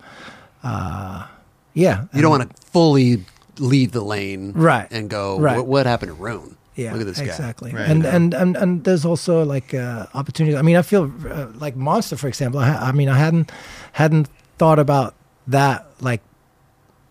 [0.64, 1.26] Uh.
[1.74, 2.06] Yeah.
[2.12, 3.24] you don't want to fully
[3.58, 4.88] leave the lane Right.
[4.90, 5.56] and go, Right.
[5.58, 6.56] what, what happened to Rune?
[6.76, 7.24] Yeah, Look at this guy.
[7.24, 7.72] exactly.
[7.72, 7.88] Right.
[7.88, 10.56] And, and and and there's also like uh, opportunities.
[10.58, 12.60] I mean, I feel uh, like Monster, for example.
[12.60, 13.50] I, ha- I mean, I hadn't
[13.92, 14.28] hadn't
[14.58, 15.14] thought about
[15.46, 16.20] that like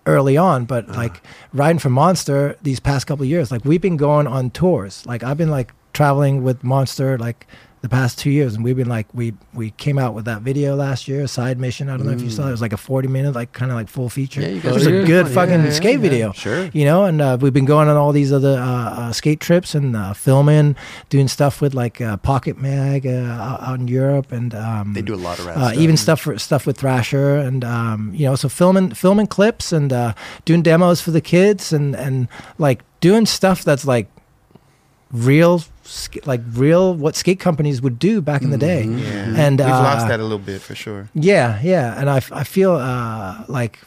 [0.06, 1.02] early on, but Uh-huh.
[1.02, 1.22] like
[1.54, 5.04] riding for Monster these past couple of years, like we've been going on tours.
[5.06, 7.48] Like I've been like traveling with Monster like
[7.86, 10.76] the past two years, and we've been like we we came out with that video
[10.76, 11.88] last year, side mission.
[11.90, 12.48] I don't know if you saw it.
[12.50, 14.42] It was like a 40 minute, like kind of like full feature.
[14.42, 15.08] Yeah, you it was a good.
[15.08, 16.02] good fucking yeah, skate yeah.
[16.10, 16.70] video Sure.
[16.74, 19.76] you know and uh, we've been going on all these other uh, uh, skate trips
[19.76, 20.76] and uh, filming
[21.10, 25.14] doing stuff with like uh, pocket mag uh, out, in europe and um, They do
[25.14, 25.74] a lot of uh, stuff.
[25.78, 29.94] even stuff for stuff with thrasher and um, you know so filming filming clips and
[29.94, 30.14] uh,
[30.46, 34.08] doing demos for the kids and and like doing stuff that's like
[35.24, 35.62] real
[36.26, 39.34] like real what skate companies would do back in the day yeah.
[39.38, 41.10] and we've uh, lost that a little bit for sure.
[41.14, 43.80] yeah, yeah, and i, I feel uh, like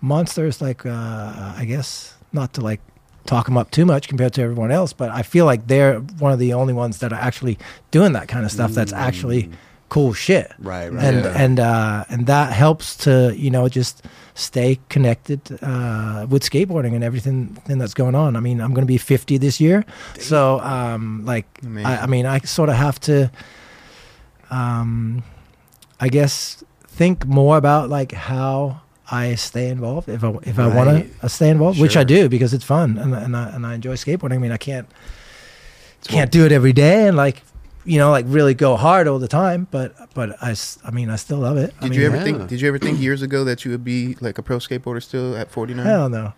[0.00, 2.80] monsters, like uh, I guess not to like
[3.26, 6.32] talk them up too much compared to everyone else, but I feel like they're one
[6.32, 7.58] of the only ones that are actually
[7.90, 8.72] doing that kind of stuff.
[8.72, 9.50] That's actually
[9.88, 11.04] cool shit, Right, right.
[11.04, 11.42] and Yeah.
[11.44, 14.02] and uh, and that helps to you know just
[14.34, 18.36] stay connected uh, with skateboarding and everything thing that's going on.
[18.36, 19.84] I mean, I'm going to be 50 this year,
[20.20, 21.46] so um, like
[21.84, 23.30] I, I mean, I sort of have to,
[24.50, 25.22] um,
[26.00, 30.88] I guess, think more about like how I stay involved if I if I want
[30.90, 31.20] Right.
[31.20, 33.94] to stay involved, which I do because it's fun and and I, and I enjoy
[33.94, 34.34] skateboarding.
[34.34, 34.86] I mean, I can't
[36.04, 37.42] can't do it every day and like
[37.84, 41.16] you know like really go hard all the time, but but I, I mean I
[41.16, 41.72] still love it.
[41.78, 42.22] I Did mean, you ever yeah.
[42.24, 42.48] think?
[42.48, 45.36] Did you ever think years ago that you would be like a pro skateboarder still
[45.36, 45.84] at 49?
[45.86, 46.18] Hell no.
[46.22, 46.32] no,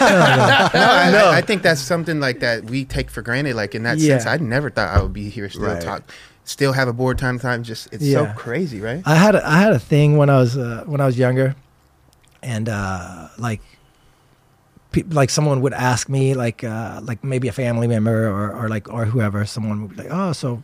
[0.00, 1.26] I, No.
[1.30, 3.54] I, I think that's something like that we take for granted.
[3.56, 4.18] Like in that Yeah.
[4.18, 5.80] sense, I never thought I would be here still Right.
[5.82, 6.02] talk,
[6.44, 7.62] still have a board time time.
[7.62, 8.32] Just it's Yeah.
[8.32, 9.02] so crazy, right?
[9.04, 11.54] I had a, I had a thing when I was uh, when I was younger,
[12.42, 13.77] and uh, like pe-
[15.10, 18.92] like someone would ask me like uh, like maybe a family member or, or like
[18.92, 20.62] or whoever someone would be like oh so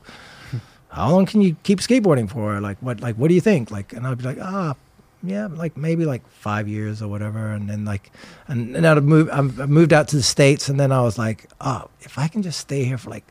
[0.88, 3.92] how long can you keep skateboarding for like what like what do you think like
[3.92, 4.74] and I'd be like ah
[5.22, 8.10] yeah like maybe like five years or whatever and then like
[8.48, 11.50] and, and I'd move I moved out to the states and then I was like
[11.60, 13.24] oh if I can just stay here for like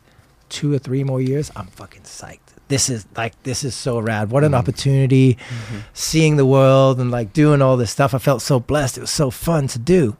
[0.54, 2.40] two or three more years, I'm fucking psyched.
[2.68, 4.30] This is like this is so rad.
[4.30, 5.38] What an opportunity,
[5.94, 8.14] seeing the world and like doing all this stuff.
[8.14, 8.98] I felt so blessed.
[8.98, 10.16] It was so fun to do,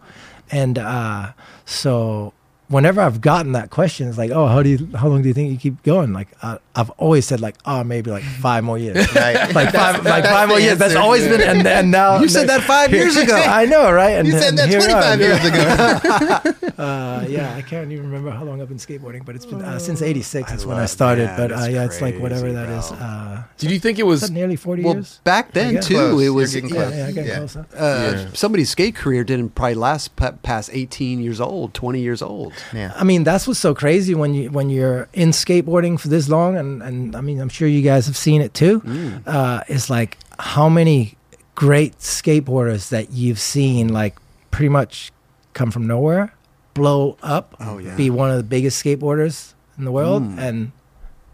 [0.54, 1.34] and uh,
[1.66, 2.32] so
[2.70, 5.34] whenever I've gotten that question, it's like, oh, how do you, how long do you
[5.34, 6.14] think you keep going?
[6.14, 9.08] Like uh, I've always said, like, oh, maybe like five more years.
[9.16, 9.54] Right.
[9.54, 10.78] Like five, like five more the years.
[10.80, 11.04] That's answer.
[11.04, 13.36] always been, and, and now You said that five years ago.
[13.36, 14.12] I know, right?
[14.18, 16.60] And, You said and that here we 25 years ago.
[16.74, 19.78] Uh, yeah, I can't even remember how long I've been skateboarding, but it's been uh,
[19.78, 21.28] since '86 I is when I started.
[21.28, 22.90] man, but uh, that's yeah, it's like whatever crazy, that is.
[22.90, 22.98] bro.
[22.98, 24.32] Uh, Did you think it was?
[24.32, 25.20] nearly 40 Well, years?
[25.24, 25.88] back then guess.
[25.88, 26.24] too, Close.
[26.24, 27.38] it was Yeah, yeah, I get Yeah.
[27.38, 27.54] close.
[27.54, 27.64] Huh?
[27.78, 28.28] uh, Yeah.
[28.34, 32.54] somebody's skate career didn't probably last past 18 years old, 20 years old.
[32.74, 32.94] Yeah.
[32.96, 36.56] I mean, that's what's so crazy when you when you're in skateboarding for this long,
[36.58, 38.80] and and I mean, I'm sure you guys have seen it too.
[38.82, 39.24] Mm.
[39.28, 41.16] Uh, it's like how many
[41.56, 44.16] great skateboarders that you've seen, like
[44.52, 45.12] pretty much
[45.54, 46.34] come from nowhere,
[46.74, 47.96] blow up, Oh, yeah.
[47.96, 50.38] be one of the biggest skateboarders in the world, Mm.
[50.40, 50.72] and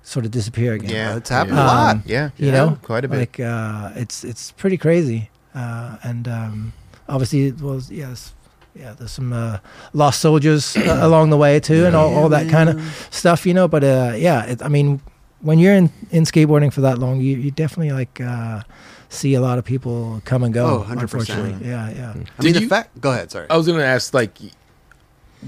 [0.03, 0.89] sort of disappear again.
[0.89, 1.15] Yeah.
[1.17, 1.63] it's happened Yeah.
[1.63, 1.95] a lot.
[1.95, 2.29] Um, Yeah.
[2.37, 3.19] you yeah, know, quite a bit.
[3.19, 6.73] Like uh, it's it's pretty crazy, uh, and um,
[7.07, 8.33] obviously it was yes,
[8.79, 8.93] yeah.
[8.97, 9.57] There's some uh,
[9.93, 13.53] lost soldiers uh, along the way too, and all, all that kind of stuff, you
[13.53, 13.67] know.
[13.67, 14.99] But uh, yeah, it, I mean,
[15.41, 18.61] when you're in, in skateboarding for that long, you, you definitely like uh,
[19.09, 20.65] see a lot of people come and go.
[20.65, 21.01] Oh, 100%.
[21.01, 22.11] Unfortunately, yeah, yeah.
[22.11, 22.99] I mean, Did the you- fact.
[23.01, 23.31] Go ahead.
[23.31, 23.47] Sorry.
[23.49, 24.37] I was going to ask, like,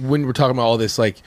[0.02, 1.18] when we're talking about all this, like,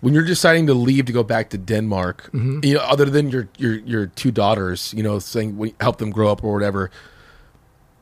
[0.00, 2.64] when you're deciding to leave to go back to Denmark, Mm-hmm.
[2.64, 6.10] you know, other than your your your two daughters, you know, saying we help them
[6.10, 6.90] grow up or whatever,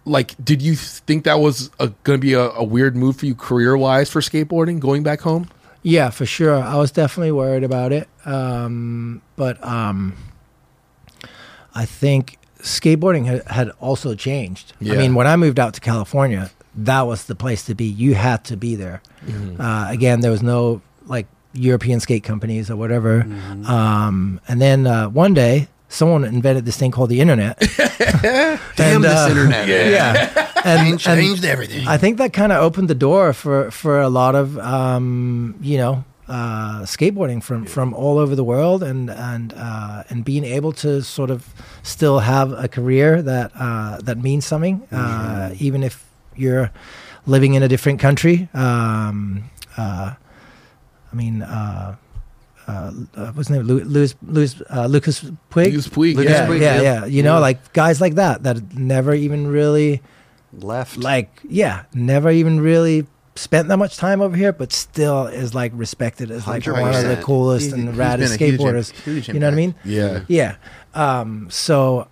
[0.06, 3.34] like, did you think that was going to be a, a weird move for you
[3.34, 5.50] career wise for skateboarding going back home?
[5.82, 6.54] Yeah, for sure.
[6.54, 8.08] I was definitely worried about it.
[8.24, 10.16] Um, but um,
[11.74, 14.72] I think skateboarding had, had also changed.
[14.80, 14.94] Yeah.
[14.94, 17.84] I mean, when I moved out to California, that was the place to be.
[17.84, 19.02] You had to be there.
[19.58, 23.22] Uh, again, there was no like European skate companies or whatever.
[23.66, 27.58] Um, and then uh, one day, someone invented this thing called the internet.
[28.76, 29.68] Damn And, this uh, internet.
[29.68, 30.42] yeah.
[30.66, 31.86] And, Changed, and- changed everything.
[31.86, 35.78] I think that kind of opened the door for for a lot of um, you
[35.78, 40.72] know uh, skateboarding from from all over the world and and uh, and being able
[40.72, 41.46] to sort of
[41.84, 46.04] still have a career that uh, that means something, uh, even if
[46.34, 46.72] you're
[47.26, 48.48] living in a different country.
[48.52, 49.44] Um,
[49.78, 50.14] uh,
[51.12, 51.42] I mean.
[52.66, 53.62] Uh, uh, what's his name?
[53.62, 55.20] Louis, Louis, uh, Lucas
[55.50, 55.66] Puig.
[55.66, 56.82] Lucas Puig, Lucas yeah, Puig, yeah, yeah.
[56.82, 57.04] yeah.
[57.06, 57.40] You know, Yeah.
[57.40, 60.02] like guys like that that never even really
[60.52, 60.96] Left.
[60.96, 65.70] like yeah never even really spent that much time over here but still is like
[65.74, 68.90] respected as like one of the coolest He's- and he's raddest been a huge skateboarders
[69.04, 70.20] huge you know what i mean Yeah.
[70.28, 70.56] yeah
[70.94, 72.08] um so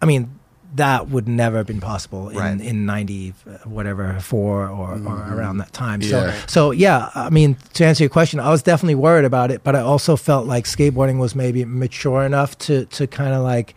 [0.00, 0.38] i mean
[0.74, 2.60] that would never have been possible in, Right.
[2.60, 6.34] in 90 uh, whatever four or, or around that time so Yeah.
[6.46, 9.76] so yeah i mean to answer your question i was definitely worried about it but
[9.76, 13.74] i also felt like skateboarding was maybe mature enough to to kind of like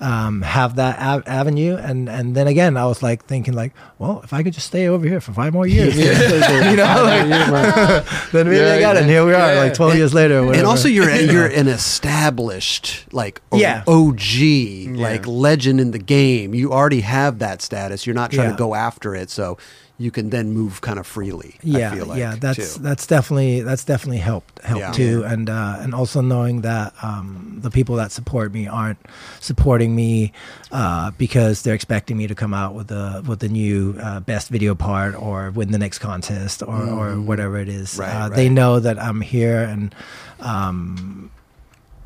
[0.00, 4.20] um, have that av- avenue and and then again i was like thinking like well
[4.22, 7.26] if i could just stay over here for five more years you know like,
[8.32, 10.64] then maybe i got it and here we are like 12 years later or and
[10.66, 13.82] also you're you're an established like o- Yeah.
[13.86, 16.54] OG like legend in the game.
[16.54, 18.06] You already have that status.
[18.06, 18.56] You're not trying Yeah.
[18.56, 19.58] to go after it, so
[20.00, 21.56] you can then move kind of freely.
[21.62, 22.82] yeah I feel like, yeah that's too.
[22.82, 24.92] that's definitely that's definitely helped helped Yeah.
[24.92, 28.98] too and uh and also knowing that um the people that support me aren't
[29.40, 30.32] supporting me
[30.70, 34.50] uh because they're expecting me to come out with the with the new uh, best
[34.50, 37.98] video part or win the next contest or or whatever it is.
[37.98, 39.92] Right, uh, they know that i'm here and
[40.40, 41.30] um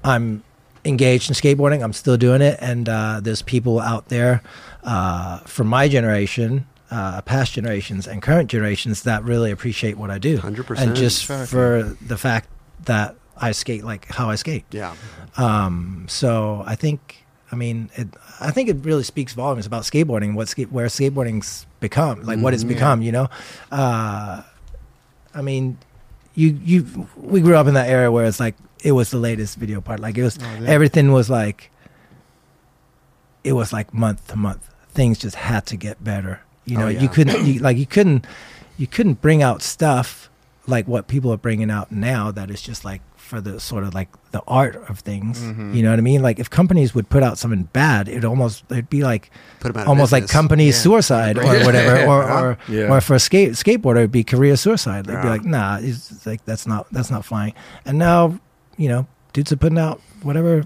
[0.02, 0.42] i'm
[0.84, 4.42] engaged in skateboarding i'm still doing it and uh there's people out there
[4.82, 10.18] uh from my generation uh, past generations and current generations that really appreciate what I
[10.18, 10.36] do.
[10.36, 10.78] 100%.
[10.78, 11.48] And just Fuck.
[11.48, 12.50] for the fact
[12.84, 14.66] that I skate like how I skate.
[14.70, 14.94] yeah.
[15.38, 18.08] Um, so I think, I mean, it,
[18.40, 22.52] I think it really speaks volumes about skateboarding, what skate, where skateboarding's become, like what
[22.52, 23.28] it's become, you know?
[23.70, 24.42] Uh,
[25.34, 25.78] I mean,
[26.34, 28.54] you, you, we grew up in that era where it's like,
[28.84, 29.98] it was the latest video part.
[29.98, 31.70] Like it was, everything was like,
[33.44, 34.68] it was like month to month.
[34.90, 36.42] Things just had to get better.
[36.64, 37.00] You know, Oh, yeah.
[37.00, 38.26] you couldn't, you, like you couldn't,
[38.76, 40.30] you couldn't bring out stuff
[40.68, 43.94] like what people are bringing out now that is just like for the sort of
[43.94, 45.40] like the art of things.
[45.40, 45.74] Mm-hmm.
[45.74, 46.22] You know what I mean?
[46.22, 49.80] Like if companies would put out something bad, it'd almost it'd be like Put 'em
[49.82, 50.72] out almost like company Yeah.
[50.72, 51.64] suicide or Right.
[51.66, 52.92] whatever, or or, Yeah.
[52.92, 55.06] or for a skate skateboarder, it'd be career suicide.
[55.06, 57.54] They'd be like, nah, it's like that's not that's not flying.
[57.84, 58.38] And now,
[58.76, 60.64] you know, dudes are putting out whatever.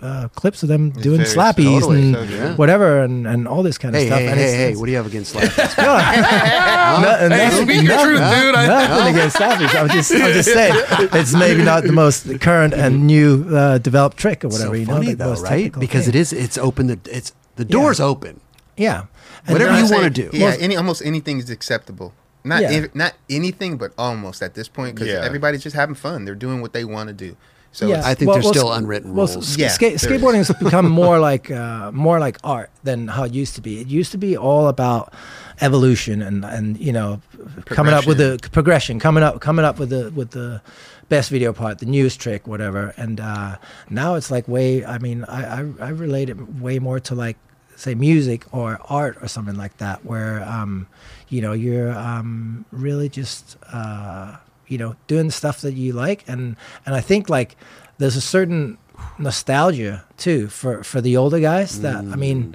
[0.00, 2.54] Uh, clips of them It's doing very- slappies totally, and so true.
[2.54, 4.18] whatever and, and all this kind of Hey, stuff.
[4.20, 4.62] hey, and hey, it's, hey!
[4.66, 5.76] it's- What do you have against Slappies?
[5.78, 8.54] no, Hey, nothing- speak your truth, dude.
[8.54, 9.74] I- Nothing against Slappies.
[9.80, 10.74] I'm just, I'm just saying,
[11.12, 14.70] it's maybe not the most current and new uh, developed trick or whatever.
[14.70, 15.72] so you know, funny like though, most right?
[15.72, 16.14] Because thing.
[16.14, 16.32] it is.
[16.32, 16.86] It's open.
[16.86, 18.40] The it's the door's open.
[18.76, 19.06] yeah,
[19.46, 20.30] And Whatever you wanna do.
[20.32, 22.12] Yeah, Well- any almost anything is acceptable.
[22.44, 22.70] Not Yeah.
[22.70, 25.24] ev- not anything, but almost at this point because Yeah.
[25.24, 26.24] everybody's just having fun.
[26.24, 27.36] They're doing what they want to do.
[27.72, 28.02] So Yeah.
[28.04, 29.50] I think Well- there's well, still unwritten well, rules.
[29.52, 33.32] s- Yeah, skate, skateboarding has become more like uh, more like art than how it
[33.34, 33.80] used to be.
[33.80, 35.12] It used to be all about
[35.60, 37.20] evolution and and you know
[37.66, 40.60] coming up with the progression, coming up coming up with the with the
[41.08, 42.92] best video part, the newest trick, whatever.
[42.96, 43.56] And uh,
[43.90, 44.84] now it's like way.
[44.84, 47.36] I mean, I, I I relate it way more to like
[47.76, 50.86] say music or art or something like that, where um,
[51.28, 53.56] you know you're um, really just.
[53.72, 54.36] Uh,
[54.68, 57.56] you know, doing stuff that you like, and and I think like
[57.98, 58.78] there's a certain
[59.18, 62.54] nostalgia too for for the older guys that I mean,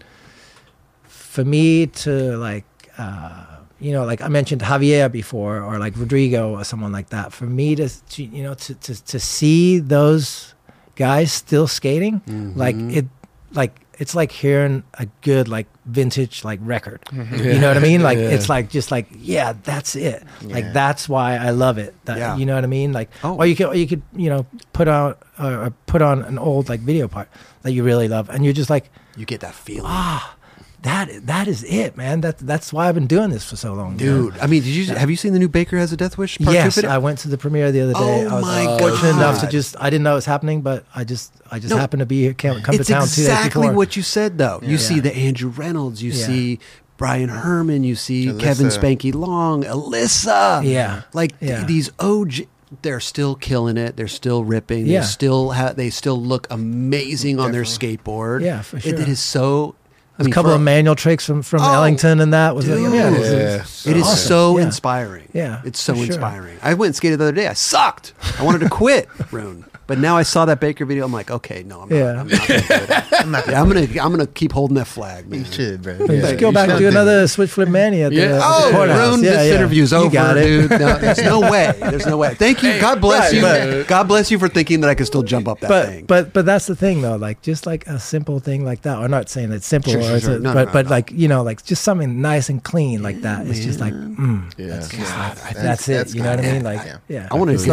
[1.03, 2.65] for me to like.
[2.97, 3.45] Uh,
[3.79, 7.33] you know, like I mentioned Javier before, or like Rodrigo, or someone like that.
[7.33, 10.53] For me to, to you know, to, to to see those
[10.95, 12.21] guys still skating,
[12.55, 13.05] like it,
[13.51, 16.99] like it's like hearing a good like vintage like record.
[17.11, 18.01] You know what I mean?
[18.01, 18.29] Like Yeah.
[18.29, 20.23] it's like just like yeah, that's it.
[20.41, 21.93] Like that's why I love it.
[22.05, 22.35] That, Yeah.
[22.37, 22.91] You know what I mean?
[22.93, 23.35] Like Oh.
[23.37, 26.37] or you could or you could you know put out uh, or put on an
[26.39, 27.29] old like video part
[27.61, 30.35] that you really love, and you're just like You get that feeling, Ah,
[30.83, 32.21] that that is it, man.
[32.21, 34.29] That that's why I've been doing this for so long, you know?
[34.31, 34.39] dude.
[34.39, 36.37] I mean, did you have you seen the new Baker has a Death Wish?
[36.39, 36.91] Part Yes, video?
[36.91, 37.99] I went to the premiere the other day.
[37.99, 40.61] Oh I was my uh, fortunate enough to just I didn't know it was happening,
[40.61, 43.07] but I just I just No, happened to be here, come, come to town two
[43.07, 43.73] days exactly before.
[43.73, 44.59] what you said though.
[44.61, 44.77] You Yeah.
[44.77, 46.25] see the Andrew Reynolds, you Yeah.
[46.25, 46.59] see
[46.97, 48.45] Brian Herman, you see Elissa.
[48.45, 50.61] Kevin Spanky Long, Elissa.
[50.63, 51.01] Yeah.
[51.13, 52.47] like th- these OG.
[52.81, 53.97] They're still killing it.
[53.97, 54.85] They're still ripping.
[54.85, 55.01] They Yeah.
[55.03, 55.75] still have.
[55.75, 58.41] They still look amazing on their skateboard.
[58.41, 58.93] Yeah, for It- sure.
[58.99, 59.75] it is so.
[60.19, 62.93] A mean, couple of manual tricks from from Oh, Ellington and that was like, dude.
[62.93, 63.15] yeah, Yeah.
[63.63, 64.17] is It is awesome.
[64.27, 64.63] so Yeah.
[64.65, 65.27] inspiring.
[65.33, 66.05] Yeah, it's so sure.
[66.05, 66.57] inspiring.
[66.61, 67.47] I went and skated the other day.
[67.47, 68.13] I sucked.
[68.39, 69.65] I wanted to quit, Rune.
[69.85, 71.03] But now I saw that Baker video.
[71.05, 71.95] I'm like, okay, no, I'm not.
[71.95, 72.19] Yeah.
[72.21, 73.03] I'm not gonna do it.
[73.21, 75.39] I'm not Yeah, I'm gonna, I'm gonna keep holding that flag, man.
[75.39, 75.93] You should, bro.
[75.95, 78.05] Let's go You back should and do do another switch flip mania.
[78.05, 78.23] At the, Yeah.
[78.23, 79.15] at the Oh, courthouse.
[79.15, 79.55] Rune, Yeah, this yeah.
[79.55, 80.69] interview's You over, dude.
[80.71, 81.73] No, there's no way.
[81.79, 82.33] There's no way.
[82.35, 82.71] Thank you.
[82.71, 83.41] Hey, God bless right, you.
[83.81, 86.05] but- God bless you for thinking that I could still jump up that but thing.
[86.05, 89.07] but but that's the thing though like just like a simple thing like that or
[89.09, 90.35] not saying it's simple Sure, or sure, it's sure.
[90.35, 90.91] a- No, but no, but no.
[90.91, 94.51] like you know like just something nice and clean like that it's just like mm,
[94.57, 94.67] Yeah.
[94.67, 94.99] that's, God,
[95.37, 96.97] that's- that's, it that's you know what I mean like Yeah.
[97.09, 97.67] yeah, I wanna It's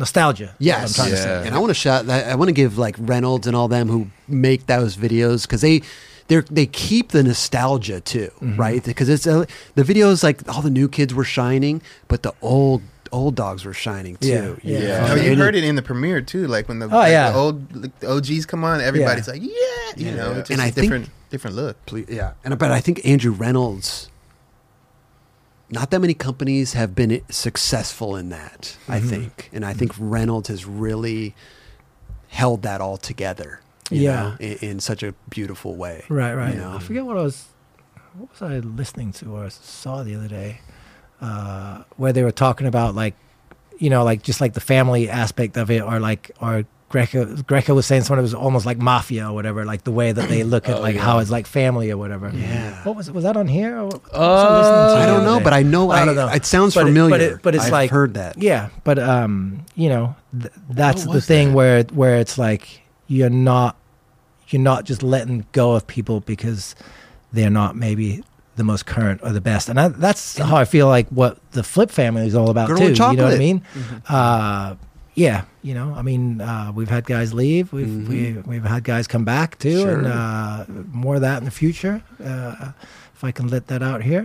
[0.00, 1.22] nostalgia is I'm Yes, trying to Yeah.
[1.22, 1.46] say.
[1.46, 2.08] and I want to shout.
[2.10, 5.82] I want to give like Reynolds and all them who make those videos because they
[6.28, 8.56] they they keep the nostalgia too, Mm-hmm.
[8.60, 8.82] right?
[8.84, 9.44] Because it's uh,
[9.74, 12.82] the videos like all the new kids were shining, but the old
[13.12, 14.28] old dogs were shining too.
[14.62, 15.08] Yeah, you yeah.
[15.10, 16.46] Oh, you And heard it in the premiere too.
[16.46, 17.30] Like when the, Oh, like, yeah.
[17.32, 19.48] the old like, the OGs come on, everybody's like, yeah,
[19.96, 20.38] you know, Yeah.
[20.38, 21.74] it's just And a I think- different different look.
[21.86, 24.09] Ple- yeah, and but I think Andrew Reynolds.
[25.72, 28.76] Not that many companies have been successful in that.
[28.88, 29.08] I Mm-hmm.
[29.08, 31.34] think, and I think Reynolds has really
[32.28, 33.60] held that all together.
[33.90, 34.22] you Yeah.
[34.22, 36.04] know, in, in such a beautiful way.
[36.08, 36.74] right right You know?
[36.74, 37.46] I forget what I was
[38.18, 40.60] what was I listening to or saw the other day
[41.20, 43.14] uh, where they were talking about like
[43.78, 47.72] you know like just like the family aspect of it or like or Greco Greco
[47.74, 50.42] was saying something it was almost like mafia or whatever like the way that they
[50.42, 51.02] look at Oh, like yeah.
[51.02, 52.82] how it's like family or whatever Yeah.
[52.84, 55.44] what was was that on here or what I Uh, I don't know, day?
[55.44, 56.28] but I know I, I don't know.
[56.28, 57.10] it sounds But it- familiar.
[57.10, 58.42] but it- but it's I've like- heard that.
[58.42, 61.54] yeah but um you know th- that's the thing that?
[61.54, 63.76] where where it's like you're not
[64.48, 66.74] you're not just letting go of people because
[67.32, 68.24] they're not maybe
[68.56, 71.62] the most current or the best and I, that's how i feel like what the
[71.62, 73.38] flip family is all about Girl too you know what i chocolate.
[73.38, 73.62] mean
[74.08, 74.74] uh
[75.26, 77.66] yeah you know i mean uh we've had guys leave.
[77.76, 78.08] We've Mhm.
[78.12, 78.20] we,
[78.50, 80.64] we've had guys come back too and uh
[81.02, 81.96] more of that in the future
[82.32, 82.72] uh
[83.16, 84.24] if i can let that out here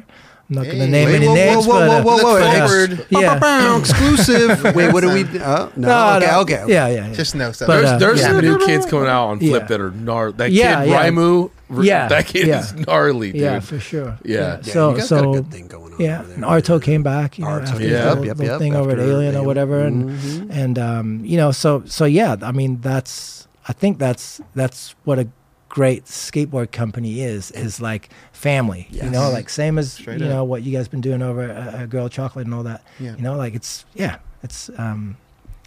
[0.50, 2.16] i'm not going to name Wait, any whoa, names whoa, whoa, but, uh, whoa, whoa,
[2.16, 3.08] Look whoa, forward.
[3.10, 3.78] yeah.
[3.80, 4.64] Exclusive.
[4.76, 5.24] Wait, what do we?
[5.40, 5.88] Oh, no.
[5.88, 6.40] No, okay, no.
[6.42, 6.72] okay, okay.
[6.74, 7.14] Yeah, yeah, yeah.
[7.14, 7.68] Just know something.
[7.76, 8.28] But, There's, uh, there's yeah.
[8.28, 9.68] some new kids coming out on Flip Yeah.
[9.68, 10.38] that are gnar.
[10.38, 11.04] That Yeah, kid yeah.
[11.10, 11.52] Raimu,
[11.82, 12.60] Yeah, that kid yeah.
[12.60, 13.42] is gnarly, dude.
[13.42, 14.18] yeah, for sure.
[14.24, 14.60] Yeah.
[14.64, 16.00] Yeah, so you guys so got a good thing going on.
[16.00, 16.36] yeah, over there.
[16.36, 17.90] and Arto came back, you know, Arto, after yeah.
[17.90, 20.50] the Yep, little, yep, yep, thing over at Alien or whatever, and Mhm.
[20.52, 25.18] and um, you know, so so yeah, I mean, that's I think that's that's what
[25.18, 25.28] a
[25.76, 30.32] great skateboard company is is like family, you know, like same as Straight you up.
[30.32, 33.16] know what you guys been doing over at uh, Girl Chocolate and all that, Yeah.
[33.18, 35.18] you know, like it's yeah, it's um,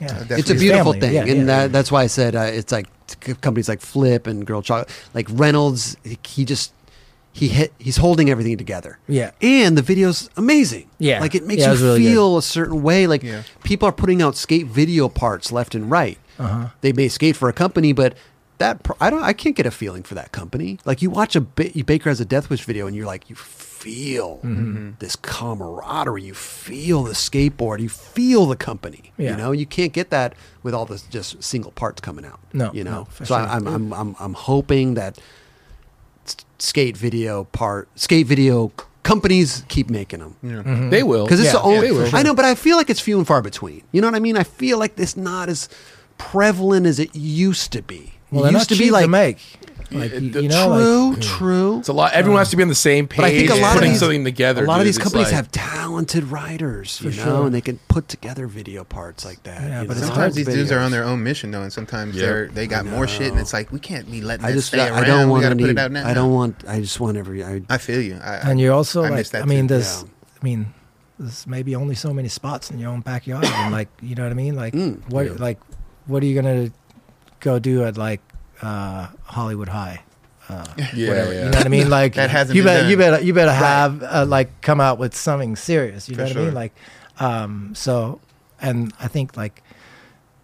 [0.01, 1.45] yeah, it's a beautiful family, thing, yeah, and yeah.
[1.45, 2.87] That, that's why I said uh, it's like
[3.43, 5.97] companies like Flip and Girl Chocolate, like Reynolds.
[6.05, 6.73] He, he just
[7.33, 7.73] he hit.
[7.79, 8.99] He's holding everything together.
[9.09, 9.33] Yeah.
[9.43, 10.89] and the video's amazing.
[10.99, 11.21] Yeah.
[11.21, 12.13] like it makes Yeah, it you was really good.
[12.13, 13.07] feel a certain way.
[13.07, 13.43] Like Yeah.
[13.63, 16.17] people are putting out skate video parts left and right.
[16.39, 16.69] Uh-huh.
[16.81, 18.15] They may skate for a company, but.
[18.59, 19.23] That pro- I don't.
[19.23, 20.79] I can't get a feeling for that company.
[20.85, 23.37] Like you watch a ba- Baker has a Death Wish video, and you're like, you
[23.37, 24.91] feel Mm-hmm.
[24.99, 26.25] this camaraderie.
[26.25, 27.79] You feel the skateboard.
[27.79, 29.13] You feel the company.
[29.17, 29.31] Yeah.
[29.31, 32.41] You know, you can't get that with all the just single parts coming out.
[32.53, 32.91] No, you know.
[32.91, 33.37] no, so sure.
[33.37, 35.19] I, I'm, I'm I'm I'm hoping that
[36.59, 38.73] skate video part skate video
[39.05, 40.89] companies keep making them Yeah.
[40.91, 41.25] They will.
[41.25, 41.91] because it's Yeah, the only.
[41.93, 42.11] they.
[42.19, 43.83] I know, but I feel like it's few and far between.
[43.93, 44.37] You know what I mean?
[44.37, 45.69] I feel like it's not as
[46.19, 48.15] prevalent as it used to be.
[48.31, 49.39] Well, it used to be like to make,
[49.91, 51.79] like you, the you know, true, like, true.
[51.79, 52.13] It's a lot.
[52.13, 53.17] Everyone has to be on the same page.
[53.19, 54.65] But I think a lot of putting these, something together.
[54.65, 57.47] A lot of these companies like- have talented writers, you know, sure.
[57.47, 59.63] and they can put together video parts like that.
[59.63, 59.93] Yeah, but know?
[59.93, 62.23] it's hard Sometimes these dudes are on their own mission though, and sometimes Yep.
[62.25, 64.69] they're they got more shit, and it's like we can't be letting I that just,
[64.69, 64.93] stay around.
[64.93, 66.07] I don't want gotta put it out now.
[66.07, 66.65] I don't want.
[66.69, 67.43] I just want every.
[67.43, 68.19] I, I feel you.
[68.23, 69.75] I, and you're also I like miss that I mean too.
[69.75, 70.09] there's Yeah.
[70.41, 70.75] I mean
[71.19, 74.31] there's maybe only so many spots in your own backyard and like you know what
[74.33, 75.59] I mean like Mm, what like
[76.07, 76.71] what are you gonna
[77.41, 78.21] go do at like
[78.63, 80.03] uh, Hollywood High
[80.49, 81.45] uh, Yeah, whatever, yeah.
[81.45, 82.91] you know what I mean like That hasn't you been better done.
[82.91, 86.29] you better you better have uh, like come out with something serious you For know
[86.29, 86.75] what I mean like
[87.21, 88.21] um, so
[88.61, 89.63] and I think like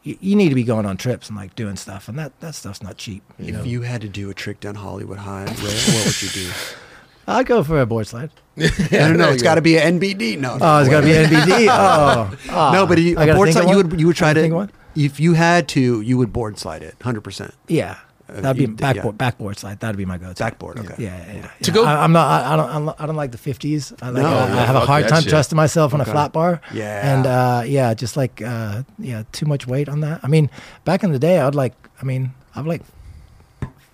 [0.02, 2.54] you, you need to be going on trips and like doing stuff and that that
[2.54, 5.44] stuff's not cheap you if know you had to do a trick down Hollywood High,
[5.44, 6.50] Ray, what would you do?
[7.26, 9.30] I'd go for a board slide I don't know.
[9.30, 10.38] It's got to be an NBD.
[10.38, 12.72] No, oh it's gotta be NBD oh, oh.
[12.72, 14.54] no, but you, I a gotta board slide, you would you would try gotta think
[14.54, 14.70] one?
[14.96, 17.54] If you had to, you would board slide it, hundred percent.
[17.68, 17.98] Yeah,
[18.28, 19.14] Uh, that'd be you d- backboard.
[19.14, 19.30] yeah.
[19.30, 19.80] Backboard slide.
[19.80, 20.42] That'd be my go-to.
[20.42, 20.78] Backboard.
[20.78, 20.94] Okay.
[21.02, 21.34] Yeah, yeah.
[21.34, 21.50] yeah.
[21.62, 22.26] To go- I, I'm not.
[22.44, 22.70] I, I don't.
[22.70, 23.92] I'm not- I don't like the 50s.
[24.02, 24.22] I like.
[24.22, 25.30] No, I, yeah, I have a hard time shit.
[25.30, 26.10] trusting myself on Okay.
[26.10, 26.60] a flat bar.
[26.72, 27.14] Yeah.
[27.16, 30.20] And uh, yeah, just like uh, yeah, too much weight on that.
[30.22, 30.48] I mean,
[30.84, 31.74] back in the day, I'd like.
[32.00, 32.82] I mean, I'd like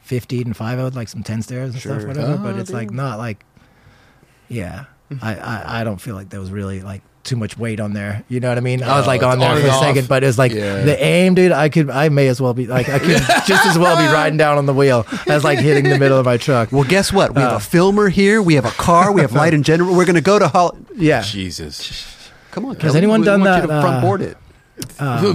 [0.03, 0.79] 50 and five.
[0.79, 1.99] I would like some 10 stairs and Sure.
[2.01, 2.33] stuff, whatever.
[2.35, 3.45] Oh, but it's like not like
[4.49, 4.87] yeah,
[5.23, 8.25] I, I I don't feel like there was really like too much weight on there.
[8.29, 8.83] You know what I mean?
[8.83, 10.83] I was like on there on for a second, but it's like Yeah.
[10.83, 11.53] the aim, dude.
[11.53, 14.39] I could I may as well be like I could just as well be riding
[14.39, 16.73] down on the wheel as like hitting the middle of my truck.
[16.73, 17.35] Well, guess what?
[17.35, 17.57] We have Uh.
[17.57, 18.41] a filmer here.
[18.41, 19.13] We have a car.
[19.13, 19.95] We have light in general.
[19.95, 21.21] We're going to go to Hol- Yeah.
[21.23, 22.07] Jesus.
[22.53, 22.97] Come on, Has Kelly.
[22.99, 24.37] anyone we done want that, You to front uh, board it.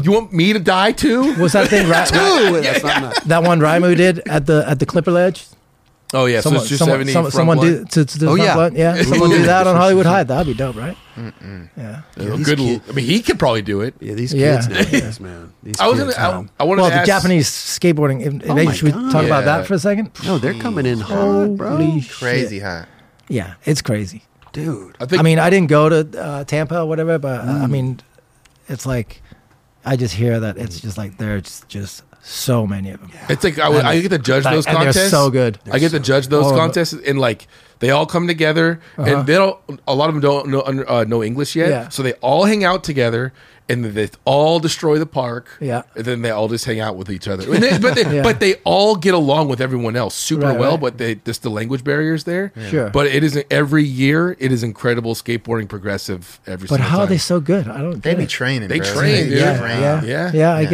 [0.06, 1.36] you want me to die too?
[1.36, 2.12] Was that thing right?
[2.12, 3.24] Ooh, that's not enough.
[3.26, 5.46] that one Rymu did at the at the Clipper Ledge?
[6.14, 7.90] Oh yeah, someone, so it's someone, 270 some- front someone blunt.
[7.92, 8.54] do to, to do Oh, front yeah.
[8.54, 8.78] blunt?
[8.78, 9.02] yeah.
[9.12, 10.24] Someone do that on Hollywood High.
[10.24, 10.96] That'd be dope, right?
[11.18, 11.64] Yeah.
[11.76, 12.02] Yeah,
[12.44, 12.58] good.
[12.60, 13.96] kid- I mean, he could probably do it.
[14.00, 14.56] Yeah, these Yeah.
[14.62, 15.54] kids nowadays, man.
[15.64, 16.28] These I was kids, gonna.
[16.30, 16.50] I, man.
[16.60, 18.22] I wanted Well, to the ask, Japanese skateboarding.
[18.22, 19.12] If, if Oh they- my should we God.
[19.12, 20.12] talk about that for a second?
[20.26, 21.72] No, they're coming in hard, bro.
[21.78, 22.64] Holy Crazy shit.
[22.64, 22.88] hot.
[23.28, 24.24] Yeah, it's crazy.
[24.54, 24.96] Dude.
[25.02, 25.20] I think.
[25.20, 27.62] I mean, I didn't go to uh, Tampa or whatever, but uh, Mm.
[27.64, 28.00] I mean,
[28.70, 29.22] it's like
[29.84, 33.12] I just hear that it's just like there's just so many of them.
[33.30, 35.12] It's like I, would- I get to judge Like, those and they're contests.
[35.12, 35.60] so good.
[35.72, 37.48] I get to judge those All contests, and like
[37.80, 39.18] they all come together, Uh-huh.
[39.20, 39.58] and they don't.
[39.88, 41.90] A lot of them don't know, uh, know English yet, Yeah.
[41.90, 43.32] so they all hang out together,
[43.70, 45.50] and they all destroy the park.
[45.60, 45.84] Yeah.
[45.96, 47.44] and then they all just hang out with each other.
[47.46, 48.24] They- but they, Yeah.
[48.24, 50.72] but they all get along with everyone else super Right, well.
[50.72, 50.80] right.
[50.82, 52.54] But they just the language barriers there.
[52.70, 52.90] Sure.
[52.90, 54.36] But it is every year.
[54.40, 56.68] It is incredible skateboarding progressive every.
[56.68, 57.68] But single how are they so good?
[57.68, 58.02] I don't.
[58.02, 58.30] They get be it.
[58.30, 58.70] training.
[58.70, 58.94] They bro.
[58.94, 59.38] train, dude.
[59.38, 59.82] Yeah, train.
[59.82, 60.32] yeah, Yeah.
[60.34, 60.70] yeah, I Yeah.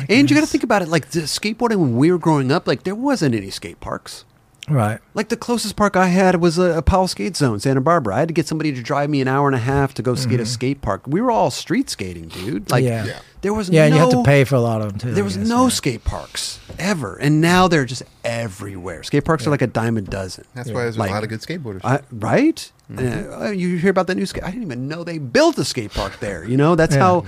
[0.00, 0.06] Guess.
[0.08, 2.66] And you got to think about it like the skateboarding when we were growing up,
[2.66, 4.24] like there wasn't any skate parks.
[4.66, 4.98] Right.
[5.12, 8.16] Like the closest park I had was a, a Powell Skate Zone, Santa Barbara.
[8.16, 10.14] I had to get somebody to drive me an hour and a half to go
[10.14, 11.02] skate a skate park.
[11.06, 12.70] We were all street skating, dude.
[12.70, 13.06] Like Mm-hmm.
[13.06, 13.12] Yeah.
[13.12, 13.18] Yeah.
[13.42, 15.10] there was Yeah, no and you have to pay for a lot of them too.
[15.12, 15.68] There was guess, no yeah.
[15.68, 19.02] skate parks ever, and now they're just everywhere.
[19.02, 20.44] Skate parks are like a dime a dozen.
[20.54, 21.82] That's why there's Like- a lot of good skateboarders.
[21.84, 22.72] I, right?
[22.90, 23.42] Mm-hmm.
[23.42, 24.44] Uh, you hear about the new skate?
[24.44, 26.42] I didn't even know they built a skate park there.
[26.42, 27.00] You know, that's Yeah.
[27.02, 27.24] how.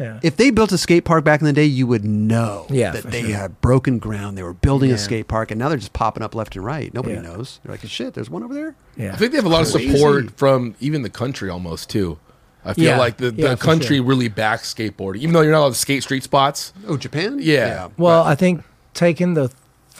[0.00, 0.18] Yeah.
[0.22, 3.04] If they built a skate park back in the day, you would know Yeah, that
[3.04, 3.30] they sure.
[3.36, 4.38] had broken ground.
[4.38, 6.92] They were building a skate park, and now they're just popping up left and right.
[6.94, 7.20] Nobody Yeah.
[7.22, 7.60] knows.
[7.62, 8.74] They're like, shit, there's one over there.
[8.96, 9.12] yeah.
[9.12, 12.18] I think they have a lot of support from even the country almost too.
[12.64, 12.98] I feel Yeah.
[12.98, 14.04] like the, the for country sure.
[14.06, 16.72] really backs skateboarding, even though you're not allowed to skate street spots.
[16.88, 17.38] Oh, Japan?
[17.40, 17.88] Yeah.
[17.96, 18.62] Well, I think
[18.94, 19.50] taking the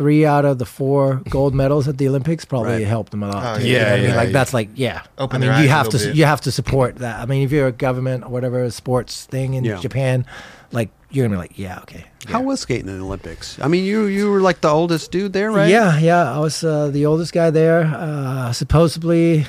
[0.01, 2.87] three out of the four gold medals at the Olympics probably Right.
[2.87, 3.43] helped them a lot.
[3.45, 3.69] Oh, too.
[3.69, 4.11] yeah, You know what I mean?
[4.11, 4.33] yeah, like yeah.
[4.39, 5.03] that's like yeah.
[5.19, 6.17] Open I mean, you have to bit.
[6.17, 7.21] you have to support that.
[7.23, 9.77] I mean, if you're a government or whatever sports thing in Yeah.
[9.87, 10.25] Japan,
[10.73, 12.05] like you're gonna be like, yeah, okay.
[12.33, 13.59] How was skating in the Olympics?
[13.61, 15.69] I mean, you you were like the oldest dude there, right?
[15.69, 16.33] Yeah, yeah.
[16.37, 17.81] I was uh, the oldest guy there.
[17.95, 19.45] Uh, supposedly,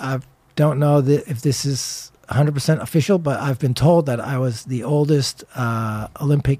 [0.00, 0.18] I
[0.56, 4.64] don't know that if this is 100% official, but I've been told that I was
[4.64, 6.58] the oldest uh, Olympic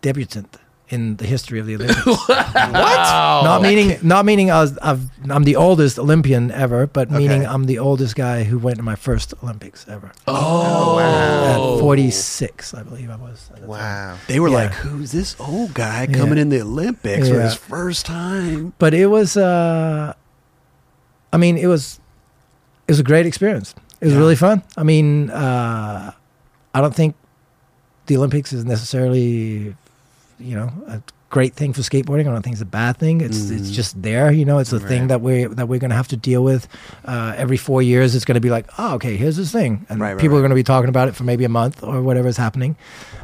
[0.00, 0.56] debutant
[0.94, 2.06] in the history of the Olympics.
[2.06, 2.68] What?
[3.50, 7.52] Not meaning, not meaning I was, I've, I'm the oldest Olympian ever, but meaning Okay.
[7.52, 10.12] I'm the oldest guy who went to my first Olympics ever.
[10.26, 11.74] oh wow.
[11.76, 13.50] At 46, I believe I was.
[13.50, 13.68] at the time.
[13.68, 14.18] Wow.
[14.28, 14.54] They were Yeah.
[14.62, 17.42] like, "Who's this old guy coming in the Olympics for Yeah.
[17.50, 20.14] his first time?" but it was uh
[21.32, 21.98] i mean it was
[22.86, 24.20] it was a great experience it was Yeah.
[24.22, 26.12] really fun i mean uh
[26.74, 27.14] i don't think
[28.06, 29.74] the olympics is necessarily
[30.44, 32.28] you know a great thing for skateboarding.
[32.28, 33.20] I don't think it's a bad thing.
[33.20, 35.96] It's it's just there you know it's a thing that we that we're going to
[35.96, 36.68] have to deal with
[37.06, 38.14] uh every 4 years.
[38.14, 39.84] It's going to be like oh okay here's this thing.
[39.88, 41.82] And Right, right, people are going to be talking about it for maybe a month
[41.82, 42.76] or whatever is happening.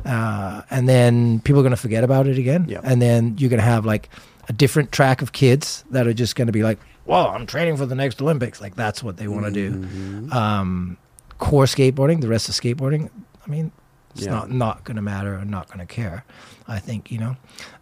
[0.04, 2.66] Uh and then people are going to forget about it again.
[2.68, 2.80] Yep.
[2.84, 4.08] and then you're going to have like
[4.48, 7.76] a different track of kids that are just going to be like, "Well, I'm training
[7.76, 10.28] for the next Olympics." Like that's what they want to Mm-hmm.
[10.28, 10.34] do.
[10.36, 10.96] Um,
[11.38, 13.10] core skateboarding, the rest of skateboarding,
[13.46, 13.70] I mean,
[14.14, 14.30] it's Yeah.
[14.32, 16.24] not not going to matter or not going to care.
[16.68, 17.36] I think you know.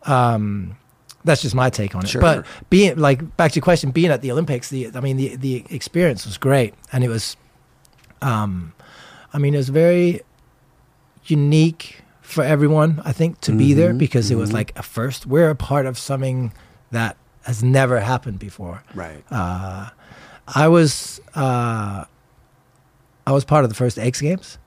[0.05, 0.77] Um,
[1.25, 2.09] that's just my take on it.
[2.09, 2.21] Sure.
[2.21, 5.37] But being like back to your question, being at the Olympics, the I mean the
[5.37, 7.37] the experience was great, and it was,
[8.23, 8.73] um,
[9.33, 10.23] I mean, it was very
[11.27, 13.03] unique for everyone.
[13.05, 14.55] I think to be there Mhm, because it was mhm.
[14.55, 15.27] like a first.
[15.27, 16.53] We're a part of something
[16.91, 18.83] that has never happened before.
[18.95, 19.25] Right.
[19.31, 19.89] Uh,
[20.55, 22.05] I was uh,
[23.27, 24.59] I was part of the first X Games,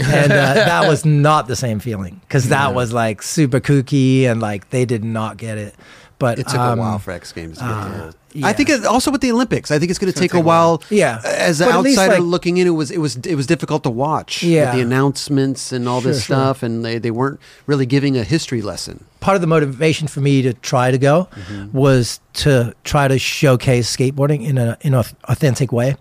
[0.00, 4.40] and uh, that was not the same feeling because that was like super kooky and
[4.40, 5.74] like they did not get it.
[6.18, 8.10] But It took um, a while for X Games to get uh, there.
[8.34, 8.46] yeah.
[8.46, 10.42] I think it, also with the Olympics, I think it's going to take, take a
[10.42, 10.76] a while.
[10.78, 10.82] while.
[10.88, 11.20] Yeah.
[11.24, 13.46] as an But at least, outsider like- looking in, it was it was it was
[13.48, 14.40] difficult to watch.
[14.42, 14.74] with Yeah.
[14.74, 16.44] the announcements and all this Sure, sure.
[16.44, 19.04] stuff, and they, they weren't really giving a history lesson.
[19.20, 21.76] part of the motivation for me to try to go Mm-hmm.
[21.76, 25.96] was to try to showcase skateboarding in a in an authentic way.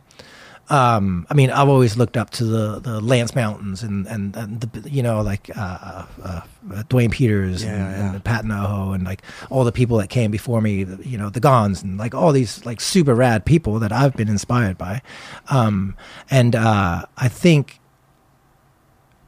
[0.69, 4.61] Um, I mean, I've always looked up to the, the Lance Mountains and, and, and
[4.61, 6.41] the, you know, like uh, uh,
[6.73, 8.13] uh, Duane Peters and, Yeah, yeah.
[8.13, 11.29] and Pat Ngoho and like all the people that came before me, the- you know,
[11.29, 15.01] the Gonz and like all these like super rad people that I've been inspired by.
[15.49, 15.97] Um,
[16.31, 17.79] and uh, I think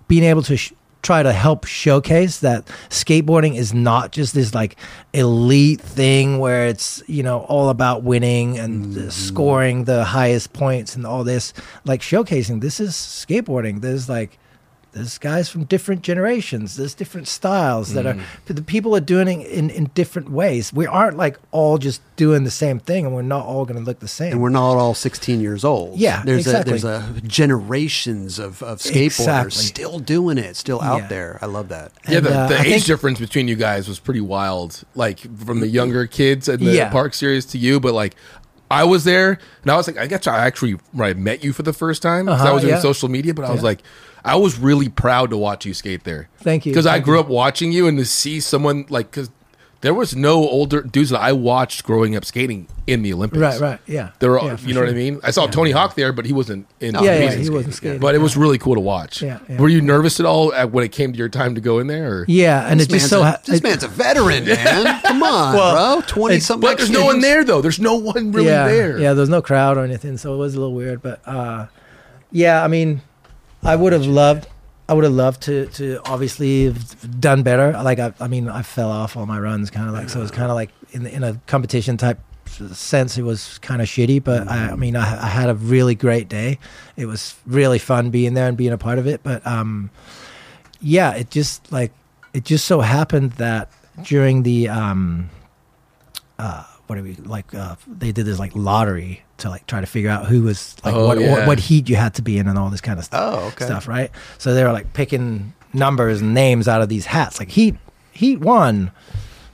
[0.08, 0.72] being able to sh-
[1.06, 4.76] try to help showcase that skateboarding is not just this like
[5.14, 10.96] elite thing where it's you know all about winning and uh, scoring the highest points
[10.96, 11.54] and all this.
[11.86, 13.82] Like showcasing this is skateboarding.
[13.82, 14.40] There's like
[14.96, 19.48] there's guys from different generations there's different styles that are the people are doing it
[19.52, 23.22] in, in different ways we aren't like all just doing the same thing and we're
[23.22, 26.00] not all going to look the same and we're not all 16 years old.
[26.00, 26.72] Yeah, there's exactly.
[26.78, 27.22] a there's a
[27.56, 29.06] generations of, of skateboarders
[29.48, 29.52] Exactly.
[29.64, 31.08] still doing it, still out Yeah.
[31.08, 31.40] there.
[31.42, 31.92] I love that.
[32.08, 34.84] Yeah, And, the, uh, the age think- difference between you guys was pretty wild.
[34.96, 36.90] Like from the younger kids in the Yeah.
[36.90, 38.16] park series to you, but like
[38.72, 41.54] I was there and I was like, I guess I actually when I met you
[41.54, 42.80] for the first time 'cause I Uh-huh, was doing yeah.
[42.82, 43.82] social media, but I was like,
[44.26, 46.28] I was really proud to watch you skate there.
[46.40, 47.22] Thank you, because I grew you.
[47.22, 49.30] up watching you and to see someone like because
[49.82, 53.40] there was no older dudes that I watched growing up skating in the Olympics.
[53.40, 55.20] right right yeah There were, Yeah, you know what I mean.
[55.22, 56.96] I saw Tony Hawk there, but he wasn't in.
[56.96, 57.54] yeah yeah he skating.
[57.54, 59.22] wasn't skating But it was really cool to watch.
[59.22, 59.62] Yeah, yeah.
[59.62, 61.86] Were you nervous at all at, when it came to your time to go in
[61.86, 62.20] there?
[62.22, 62.26] Or?
[62.28, 65.02] yeah and This, it just man's, so a, this it- man's a veteran, man.
[65.04, 66.08] Come on, Well, bro.
[66.08, 66.68] 20 something.
[66.68, 67.62] But there's no one there though.
[67.62, 68.98] There's no one really yeah, there.
[68.98, 71.04] Yeah, there's no crowd or anything, so it was a little weird.
[71.04, 71.68] But uh,
[72.32, 73.02] yeah, I mean,
[73.66, 74.48] I would have loved,
[74.88, 77.72] I would have loved to to obviously have done better.
[77.72, 80.20] Like I, I mean, I fell off all my runs, kind of like so.
[80.20, 83.88] It was kind of like in in a competition type sense, it was kind of
[83.88, 84.24] shitty.
[84.24, 86.60] But I, I mean, I, I had a really great day.
[86.96, 89.22] It was really fun being there and being a part of it.
[89.24, 89.90] But um,
[90.82, 91.92] yeah, it just like
[92.34, 93.72] it just so happened that
[94.04, 95.30] during the um,
[96.38, 97.54] uh, what do we like?
[97.54, 100.94] Uh, they did this like lottery to like try to figure out who was like
[100.94, 101.32] Oh, what, yeah.
[101.32, 103.34] what what heat you had to be in and all this kind of stuff.
[103.36, 103.66] Oh, okay.
[103.66, 104.12] Stuff, right?
[104.38, 107.76] So they were like picking numbers and names out of these hats, like heat
[108.12, 108.92] heat one.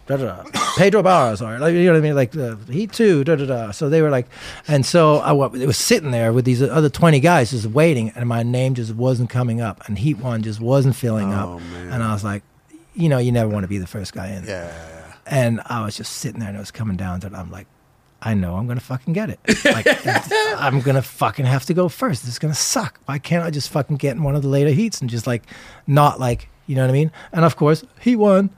[0.08, 0.43] Da, da, da,
[0.77, 3.45] Pedro Barros, or like you know what I mean, like uh, heat two, da da
[3.45, 3.72] da.
[3.72, 4.27] So they were like,
[4.68, 8.27] and so I it was sitting there with these other twenty guys just waiting, and
[8.27, 11.92] my name just wasn't coming up, and heat one just wasn't filling Oh, up, man.
[11.93, 12.43] and I was like,
[12.93, 14.43] you know, you never want to be the first guy in.
[14.43, 14.72] Yeah.
[15.32, 17.34] And I was just sitting there and it was coming down to it.
[17.34, 17.66] I'm like,
[18.22, 19.40] I know I'm gonna fucking get it.
[19.66, 19.88] Like
[20.61, 22.22] I'm gonna fucking have to go first.
[22.24, 23.00] This is gonna suck.
[23.06, 25.43] Why can't I just fucking get in one of the later heats and just like
[25.88, 27.11] not like you know what I mean?
[27.32, 28.51] And of course he won.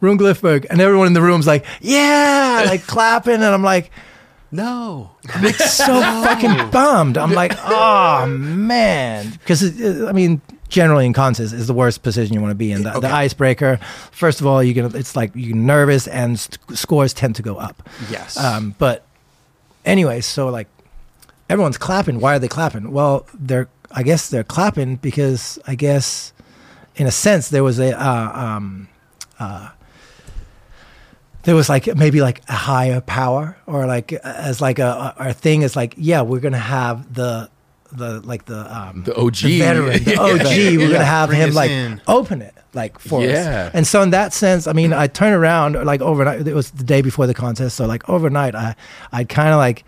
[0.00, 0.66] Rune Glifberg.
[0.68, 3.34] And everyone in the room's like, yeah, like clapping.
[3.34, 3.90] And I'm like,
[4.50, 5.12] No.
[5.34, 7.16] I'm like so fucking bummed.
[7.16, 9.62] I'm like, oh man, because
[10.06, 10.40] I mean,
[10.72, 12.82] generally in contests is the worst position you want to be in.
[12.82, 13.78] The, the icebreaker.
[14.10, 17.58] First of all, you can it's like you're nervous and st- scores tend to go
[17.58, 17.88] up.
[18.10, 18.36] Yes.
[18.36, 19.04] Um, but
[19.84, 20.66] anyway, so like
[21.48, 22.18] everyone's clapping.
[22.18, 22.90] Why are they clapping?
[22.90, 26.32] Well, they're I guess they're clapping because I guess
[26.96, 28.88] in a sense there was a uh, um,
[29.38, 29.70] uh,
[31.42, 35.62] there was like maybe like a higher power or like as like a our thing
[35.62, 37.50] is like yeah we're gonna have the
[37.96, 39.36] the like the um The OG.
[39.58, 40.20] veteran the Yeah.
[40.20, 42.00] OG we're gonna have Bring him like in.
[42.08, 43.66] open it like for Yeah.
[43.66, 46.70] us and so in that sense I mean I turn around like overnight it was
[46.70, 48.74] the day before the contest so like overnight I
[49.12, 49.84] I'd kind of like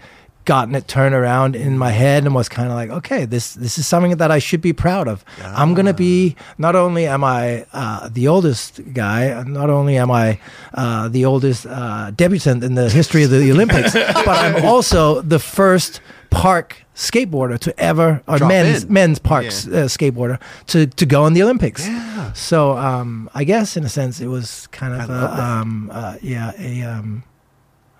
[0.46, 3.78] gotten it turned around in my head and was kind of like okay this this
[3.78, 7.64] is something that I should be proud of I'm gonna be not only am I
[7.72, 10.38] uh, the oldest guy not only am I
[10.74, 13.94] uh, the oldest uh, debutant in the history of the Olympics
[14.28, 16.02] but I'm also the first
[16.42, 18.92] park skateboarder to ever or Drop men's in.
[18.92, 19.80] men's parks Yeah.
[19.80, 20.38] uh, skateboarder
[20.68, 21.86] to to go in the Olympics.
[21.86, 22.32] Yeah.
[22.32, 26.52] So um, I guess in a sense it was kind of a, um, uh, yeah
[26.58, 27.22] a um,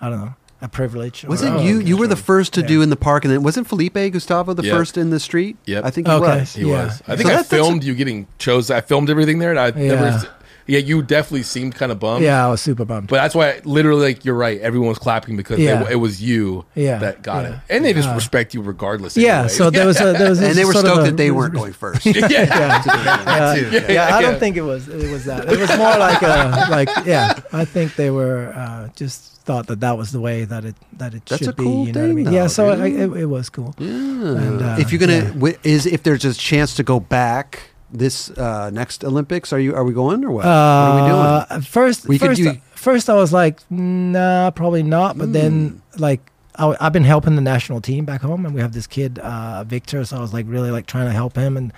[0.01, 1.25] I don't know a privilege.
[1.25, 1.79] Wasn't you?
[1.81, 2.67] You were the first to Yeah.
[2.69, 4.75] do in the park, and then wasn't Felipe Gustavo the Yep.
[4.77, 5.57] first in the street?
[5.67, 6.39] Yeah, I think he Okay.
[6.41, 6.55] was.
[6.55, 6.85] He Yeah.
[6.85, 7.03] was.
[7.07, 8.75] I So think I that- that's filmed you getting chosen.
[8.77, 10.27] I filmed everything there, and I never.
[10.67, 10.79] Yeah.
[10.79, 12.25] Yeah, you definitely seemed kind of bummed.
[12.25, 13.09] Yeah, I was super bummed.
[13.09, 14.59] But that's why, literally, like you're right.
[14.61, 15.83] Everyone was clapping because Yeah.
[15.85, 17.53] it, it was you Yeah, that got yeah.
[17.55, 19.17] it, and they just Uh, respect you regardless.
[19.17, 19.49] yeah, anyway.
[19.49, 21.73] so there was a, there was And they were stoked a- that they weren't going
[21.75, 22.07] first.
[22.07, 22.15] yeah.
[22.29, 22.47] Yeah,
[22.85, 23.71] That too.
[23.71, 25.53] yeah, Yeah, I don't think it was it was that.
[25.53, 27.41] It was more like a like yeah.
[27.53, 31.13] I think they were uh, just thought that that was the way that it that
[31.13, 31.89] it That's should a cool be.
[31.89, 32.25] You know what I mean?
[32.25, 32.47] though, yeah.
[32.47, 32.81] So dude.
[32.85, 33.75] I, it, it was cool.
[33.79, 35.29] And, uh, if you're gonna, yeah.
[35.33, 37.61] wi- is if there's a chance to go back
[37.97, 40.45] this uh, next Olympics, are you are we going or what?
[40.45, 41.21] what are we doing?
[41.21, 45.17] Uh, First, We first, do- first, I was like, nah, probably not.
[45.17, 46.03] But then, Hmm.
[46.03, 46.21] like,
[46.57, 49.65] I, I've been helping the national team back home, and we have this kid, uh,
[49.65, 50.05] Victor.
[50.05, 51.73] So I was like, really like trying to help him and,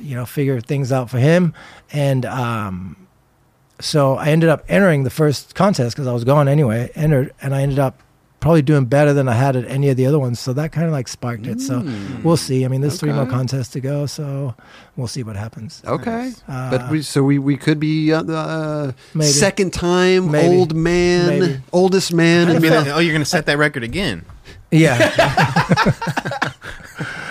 [0.00, 1.52] you know, figure things out for him.
[1.92, 2.96] And um,
[3.80, 6.90] so I ended up entering the first contest because I was going anyway.
[6.94, 7.98] Entered, and I ended up
[8.40, 10.40] probably doing better than I had at any of the other ones.
[10.40, 11.60] So that kind of like sparked it.
[11.60, 11.84] So
[12.24, 12.64] we'll see.
[12.64, 13.26] I mean, there's three more.
[13.26, 14.54] Contests to go, so
[14.96, 15.82] we'll see what happens.
[15.86, 20.56] Okay, Uh, but we so we, we could be uh, uh, second time Maybe.
[20.56, 21.60] old man, Maybe.
[21.72, 22.48] oldest man.
[22.48, 24.24] I mean, oh, you're gonna set that record again.
[24.70, 24.96] Yeah.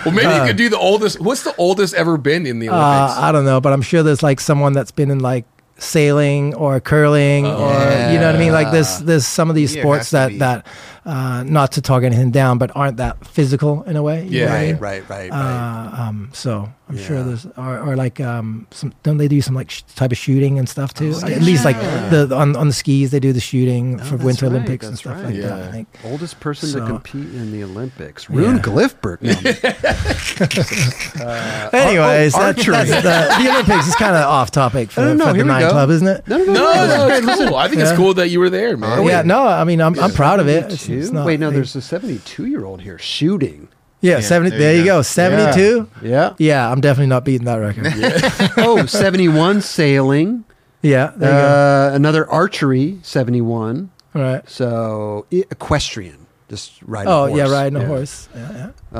[0.04, 1.20] Well, maybe you could do the oldest.
[1.20, 3.18] What's the oldest ever been in the Olympics?
[3.18, 5.44] Uh, I don't know, but I'm sure there's like someone that's been in like
[5.76, 7.50] sailing or curling Oh.
[7.50, 7.72] or
[8.12, 8.52] you know what I mean.
[8.52, 10.66] Like there's there's some of these Yeah, sports that that
[11.06, 14.26] uh, not to talk anything down, but aren't that physical in a way.
[14.26, 14.72] you know I Yeah.
[14.72, 14.80] mean?
[14.80, 15.92] Right, right, right, right.
[15.96, 17.02] Uh, um, so I'm Yeah.
[17.04, 20.18] sure there's or, or like um, some don't they do some like sh- type of
[20.18, 21.12] shooting and stuff too?
[21.14, 22.08] Oh, At least like yeah.
[22.10, 24.98] the on on the skis they do the shooting Oh, for Winter right, Olympics and
[24.98, 25.26] stuff right.
[25.26, 25.68] like that.
[25.68, 25.88] I think.
[26.04, 28.28] Oldest person to compete in the Olympics.
[28.28, 28.62] Rune Yeah.
[28.62, 29.22] Glifberg.
[29.22, 29.30] No,
[31.72, 32.72] Anyways, oh, that- archery.
[32.74, 35.40] that's the, the Olympics is kind of off topic for, No, no, for the we
[35.40, 35.44] go.
[35.46, 36.28] nightclub, isn't it?
[36.28, 37.56] no, no, no, no, no, no, no, it's cool.
[37.56, 39.04] I think it's cool that you were there, man.
[39.06, 40.88] Yeah, no, I mean, I'm, I'm proud of it.
[40.92, 41.12] It's, it's 72?
[41.14, 43.68] not, Wait, no, there's a 72 year old here shooting.
[44.00, 44.50] yeah, Yeah, 70.
[44.50, 44.98] there There, you you go.
[44.98, 45.88] go, 72.
[46.02, 46.34] Yeah.
[46.38, 47.86] Yeah, I'm definitely not beating that record.
[47.96, 50.44] Yeah, oh, 71 sailing.
[50.82, 53.90] Yeah, there you Uh, another archery, 71.
[54.14, 54.20] go.
[54.20, 54.48] All right.
[54.48, 57.38] So equestrian, just riding Oh a horse.
[57.38, 58.28] yeah, riding a horse.
[58.34, 58.98] Yeah, yeah.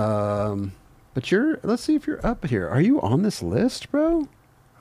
[0.49, 0.73] Um,
[1.15, 2.69] but you're, let's see if you're up here.
[2.69, 4.29] Are you on this list, bro?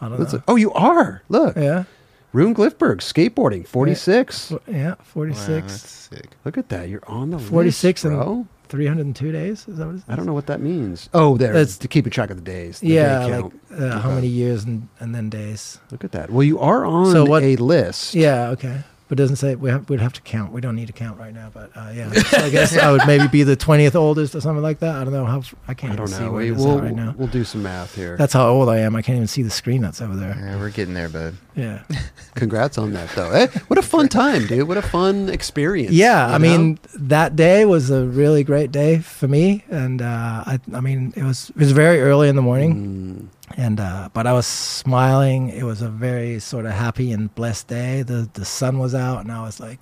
[0.02, 0.44] I don't Let's know.
[0.48, 1.24] oh, you are.
[1.30, 1.56] Look.
[1.56, 1.86] Yeah,
[2.32, 4.52] Rune Glifberg, skateboarding, 46.
[4.52, 6.28] F- yeah, Wow, 46, that's sick.
[6.46, 6.88] Look at that.
[6.90, 8.48] You're on the 46 list, and bro.
[8.70, 9.68] 302 days.
[9.68, 10.04] Is that what it is?
[10.08, 11.10] I don't know what that means.
[11.14, 11.52] Oh, there.
[11.52, 12.82] It's- to keep a track of the days.
[12.82, 13.82] the Yeah, day like count.
[13.82, 15.80] uh, how many years and, and then days.
[15.92, 16.30] Look at that.
[16.30, 18.14] Well, you are on So what- a list.
[18.14, 18.84] Yeah, okay.
[19.10, 20.54] But it doesn't say we have, we'd have to count.
[20.54, 22.12] We don't need to count right now, but uh, yeah.
[22.12, 24.96] So I guess I would maybe be the 20th oldest or something like that.
[24.96, 25.42] I don't know how.
[25.68, 27.16] I can't I even don't see We, we'll, right now.
[27.18, 28.16] we'll do some math here.
[28.18, 28.96] That's how old I am.
[28.96, 30.38] I can't even see the screen that's over there.
[30.40, 31.34] Yeah, we're getting there, bud.
[31.56, 31.82] Yeah.
[32.36, 33.32] Congrats on that, though.
[33.32, 34.68] Eh, what a fun time, dude.
[34.68, 35.92] What a fun experience.
[35.92, 36.38] Yeah, I know?
[36.38, 41.14] mean that day was a really great day for me, and uh, I, I mean
[41.16, 44.48] it was it was very early in the morning, Mm, and uh, but I was
[44.48, 45.50] smiling.
[45.50, 48.02] It was a very sort of happy and blessed day.
[48.04, 49.80] The the sun was out, and I was like,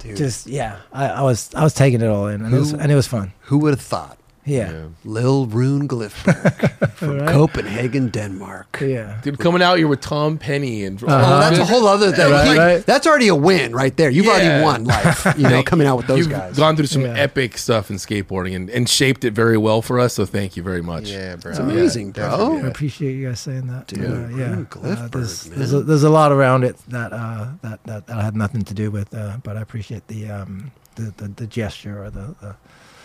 [0.00, 2.72] dude, just yeah, I, I was I was taking it all in, and it was
[2.72, 3.32] and it was fun.
[3.42, 4.18] who would have thought?
[4.48, 7.28] Yeah, Lil Rune Glifberg from Right.
[7.28, 8.78] Copenhagen, Denmark.
[8.80, 9.20] yeah.
[9.22, 12.30] Dude, coming out here with Tom Penny and Oh, that's a whole other thing.
[12.30, 12.86] Right, He- right.
[12.86, 14.10] That's already a win right there.
[14.10, 14.32] You've Yeah.
[14.32, 16.56] already won life, you know, coming out with those You've guys.
[16.56, 17.14] gone through some Yeah.
[17.14, 20.14] epic stuff in skateboarding and, and shaped it very well for us.
[20.14, 21.10] So thank you very much.
[21.10, 21.50] Yeah, bro.
[21.50, 22.30] It's amazing, Yeah, bro.
[22.38, 22.62] definitely.
[22.62, 23.86] I appreciate you guys saying that.
[23.88, 25.58] Dude, Uh, yeah, Rune Glifberg, there's, man.
[25.58, 28.74] there's, a, there's a lot around it that uh, that, that that had nothing to
[28.74, 32.56] do with, uh, but I appreciate the um, the, the, the gesture or the, the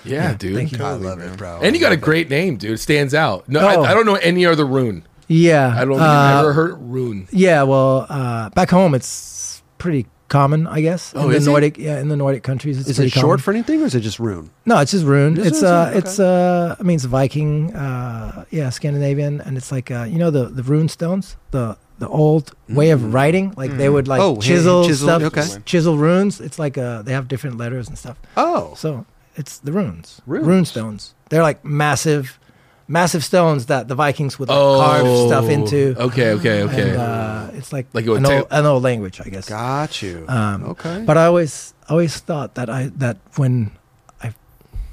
[0.06, 0.56] Yeah, Yeah, dude.
[0.56, 0.83] thank you.
[0.83, 1.33] I love man.
[1.33, 1.59] it, bro.
[1.61, 2.72] And you got a love great name, dude.
[2.72, 3.48] It stands out.
[3.48, 3.83] No, Oh.
[3.83, 5.06] I, I don't know any other rune.
[5.27, 5.73] yeah.
[5.75, 7.27] I don't think uh, I've ever heard rune.
[7.32, 11.14] Yeah, well, uh, back home it's pretty common, I guess.
[11.15, 11.49] Oh, in the is it?
[11.51, 13.40] Nordic, yeah, in the Nordic countries, it's Is pretty it short common.
[13.40, 14.49] for anything, or is it just Rune?
[14.65, 15.35] No, it's just rune.
[15.35, 15.98] This It's is uh, it?
[15.99, 20.32] it's uh, I mean, it's Viking, uh, yeah, Scandinavian, and it's like uh, you know
[20.32, 23.53] the the rune stones, the the old way of writing.
[23.56, 25.61] Like they would like Oh, hand- chisel, chisel, stuff, okay.
[25.65, 26.41] chisel runes.
[26.41, 28.17] It's like uh, they have different letters and stuff.
[28.35, 30.45] Oh, So it's the runes, Runes.
[30.47, 31.13] rune stones.
[31.29, 32.39] They're like massive,
[32.87, 35.95] massive stones that the Vikings would like, Oh, carve stuff into.
[35.97, 36.89] Okay, okay, okay.
[36.91, 39.49] And, uh, it's like, Like it would an, old, take- an old language, I guess.
[39.49, 40.25] got you.
[40.27, 41.03] Um, okay.
[41.05, 43.71] But I always always thought that I that when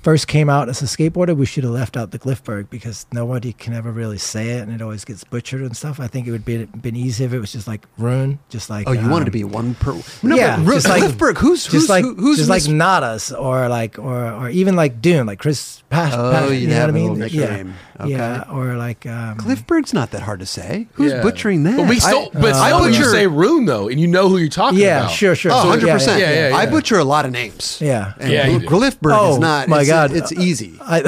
[0.02, 3.52] first came out as a skateboarder, we should have left out the Glifberg because nobody
[3.52, 6.00] can ever really say it, and it always gets butchered and stuff.
[6.00, 8.88] I think it would be been easy if it was just like rune, just like
[8.88, 9.92] oh, you wanted to um, be one per.
[10.22, 11.38] No, yeah, but Ru- just like- Glifberg.
[11.38, 15.00] Who's just like who- who's just Miss- like Nadas or like or or even like
[15.02, 16.12] Dune, like Chris Pash.
[16.14, 17.16] Oh, Pash you'd you know have what I a mean?
[17.16, 17.74] Yeah, nickname.
[18.00, 18.10] Okay.
[18.12, 20.86] yeah, or like um, Glifberg's not that hard to say.
[20.94, 21.22] Who's Yeah.
[21.22, 21.76] butchering that?
[21.76, 23.10] But we still, I, but I still you butcher.
[23.10, 25.10] say rune though, and you know who you're talking Yeah, about.
[25.10, 25.52] Yeah, sure, sure.
[25.52, 26.20] Oh, So, 100 yeah, percent.
[26.20, 27.78] yeah, yeah, I butcher a lot of names.
[27.82, 28.14] Yeah.
[28.18, 29.10] and Yeah, you Gl- do.
[29.12, 29.68] Oh, is not.
[29.68, 30.12] my it's, God.
[30.12, 30.78] it's easy.
[30.80, 31.02] I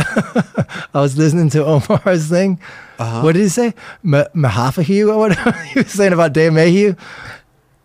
[0.94, 2.58] I was listening to Omar's thing.
[2.98, 3.22] Uh-huh.
[3.22, 3.74] What did he say?
[4.04, 6.94] M- Mahafahu or whatever he was saying about Dave Mayhew.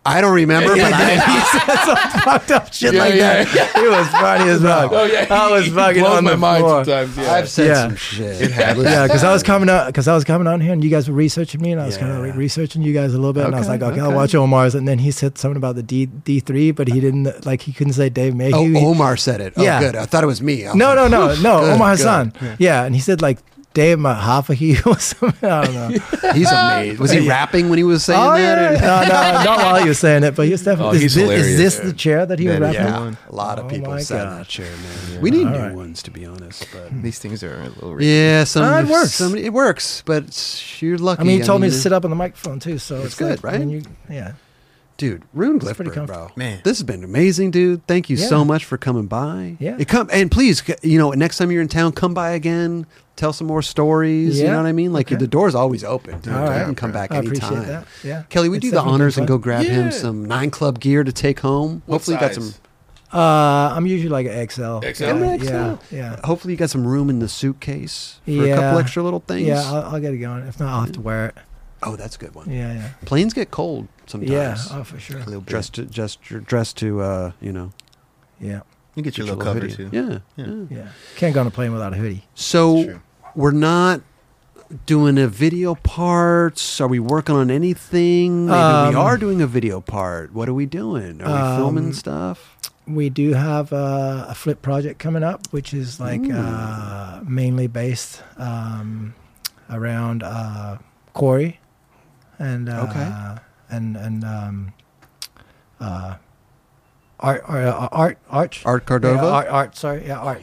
[0.08, 3.76] I don't remember, but I, he said some fucked up shit Yeah, like yeah, that.
[3.76, 4.92] It was funny as fuck.
[4.92, 6.84] Oh yeah, I was he fucking blows on my the mind floor.
[6.84, 7.16] sometimes.
[7.16, 7.32] Yeah.
[7.32, 7.82] I've said Yeah.
[7.88, 8.50] some shit.
[8.50, 11.08] Yeah, because I was coming out, because I was coming on here, and you guys
[11.08, 12.26] were researching me, and I was kind of Yeah.
[12.30, 14.16] like researching you guys a little bit, and I was Okay, like, okay, I'll okay.
[14.16, 17.44] watch Omar's, and then he said something about the D D three, but he didn't
[17.46, 18.54] like he couldn't say Dave Mayhew.
[18.56, 19.52] Oh, He- Omar said it.
[19.56, 19.80] Oh, Yeah.
[19.80, 19.96] good.
[19.96, 20.64] I thought it was me.
[20.66, 21.98] I was no, like, no, no, no, good, Omar good.
[21.98, 22.32] Hassan.
[22.58, 22.84] Yeah.
[22.84, 23.38] and he said like
[23.78, 25.48] Dave Mahafahu or something.
[25.48, 25.88] I don't know.
[26.34, 26.98] He's amazing.
[26.98, 27.30] Was he Yeah.
[27.30, 28.72] rapping when he was saying Oh that?
[28.74, 30.98] yeah, no, no, not while he was saying it, but he was Oh, definitely.
[30.98, 31.76] he's is, this, is hilarious.
[31.76, 32.92] this the chair that he was That is rapping?
[32.92, 33.16] the Yeah, one.
[33.28, 34.40] a lot of Oh people my sat in God.
[34.40, 34.66] that chair,
[35.12, 35.20] man.
[35.20, 35.74] We need All new right.
[35.74, 36.66] ones, to be honest.
[36.72, 38.02] But These things are a little.
[38.02, 39.12] yeah, some Ah, it works.
[39.14, 41.20] Some, it works, but you're lucky.
[41.20, 43.14] I mean, he told me to sit up on the microphone too, so It's it's,
[43.14, 43.86] good, like, I mean, right?
[44.10, 44.32] you, yeah.
[44.96, 45.22] dude.
[45.32, 46.30] Rune It's Glifberg, bro.
[46.34, 46.60] Man.
[46.64, 47.86] this has been amazing, dude.
[47.86, 49.56] Thank you so much for coming by.
[49.60, 49.76] Yeah.
[49.78, 52.84] It come and please, you know, next time you're in town, come by again.
[53.18, 54.40] Tell some more stories.
[54.40, 54.92] You know what I mean?
[54.92, 55.16] Like Okay.
[55.16, 56.20] the door's always open.
[56.20, 56.32] Dude.
[56.32, 57.66] All You can come back I appreciate anytime.
[57.68, 57.86] that.
[58.04, 58.22] Yeah.
[58.30, 61.12] Kelly, we It's do the honors and go grab him some nine club gear to
[61.12, 61.82] take home.
[61.86, 62.54] What Hopefully, you got some.
[63.12, 64.80] Uh, I'm usually like an XL.
[64.80, 65.04] XL?
[65.04, 65.38] guy.
[65.38, 65.44] XL?
[65.52, 66.16] Yeah, yeah.
[66.24, 69.46] Hopefully, you got some room in the suitcase for a couple extra little things.
[69.48, 70.46] Yeah, I'll, I'll get it going.
[70.46, 71.34] If not, I'll have to wear it.
[71.82, 72.50] oh, that's a good one.
[72.50, 74.30] Yeah, yeah, Planes get cold sometimes.
[74.30, 74.56] yeah.
[74.70, 75.16] Oh, for sure.
[75.16, 75.46] A little bit.
[75.50, 77.72] Dressed to just dressed to uh, you know
[78.40, 78.60] Yeah,
[78.94, 79.74] You get your get little cover hoodie.
[79.74, 79.88] too.
[79.90, 80.46] Yeah, Yeah.
[80.46, 80.64] yeah.
[80.78, 80.88] yeah.
[81.16, 82.24] Can't go on a plane without a hoodie.
[82.34, 83.00] So True.
[83.38, 84.00] We're not
[84.84, 86.80] doing a video parts.
[86.80, 88.46] Are we working on anything?
[88.46, 90.34] Maybe Um, we are doing a video part.
[90.34, 91.22] What are we doing?
[91.22, 92.56] Are we filming Um, stuff?
[92.88, 98.24] We do have uh, a flip project coming up, which is like uh, mainly based
[98.38, 99.14] um,
[99.70, 100.78] around uh,
[101.14, 101.60] Cory
[102.40, 103.08] and uh, Okay.
[103.70, 104.72] and and um,
[105.78, 106.14] uh,
[107.20, 109.22] art art uh, art arch Art Cordova.
[109.22, 110.42] Yeah, art, art sorry yeah art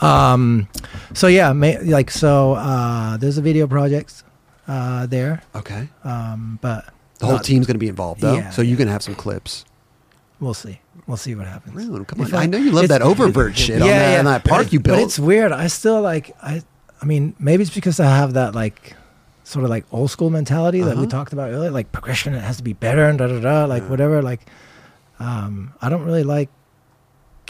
[0.00, 0.68] um
[1.14, 4.22] so yeah ma- like so uh there's a video project
[4.68, 5.88] uh there okay.
[6.04, 6.86] um but
[7.18, 8.34] The whole not- team's going to be involved, though.
[8.34, 9.64] Yeah, so you're going to have some clips.
[10.40, 12.04] we'll see we'll see what happens Really?
[12.04, 12.26] Come on.
[12.26, 14.80] If I, know you love it's- that oververt shit on, that, on that park you
[14.80, 14.98] built.
[14.98, 15.52] But it's weird.
[15.52, 16.62] I still like I.
[17.00, 18.94] I mean, maybe it's because I have that like
[19.44, 21.10] sort of like old school mentality that we Uh-huh.
[21.10, 21.70] talked about earlier.
[21.70, 23.64] Like progression, it has to be better and da da da.
[23.66, 24.22] Like whatever.
[24.22, 24.46] Like,
[25.18, 26.48] um, I don't really like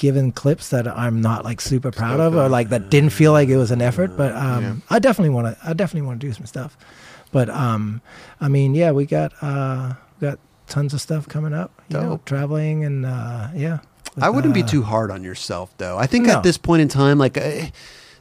[0.03, 3.49] giving clips that I'm not like super proud of or like that didn't feel like
[3.49, 4.17] it was an effort.
[4.17, 4.75] But um, Yeah.
[4.91, 5.69] I definitely want to.
[5.69, 6.77] I definitely want to do some stuff.
[7.31, 8.03] But um,
[8.41, 11.71] I mean, yeah, we got uh, we got tons of stuff coming up.
[11.89, 13.79] You know, traveling and uh, yeah.
[14.21, 15.97] I wouldn't be uh, too hard on yourself, though.
[15.97, 16.35] I think No.
[16.37, 17.71] at this point in time, like uh,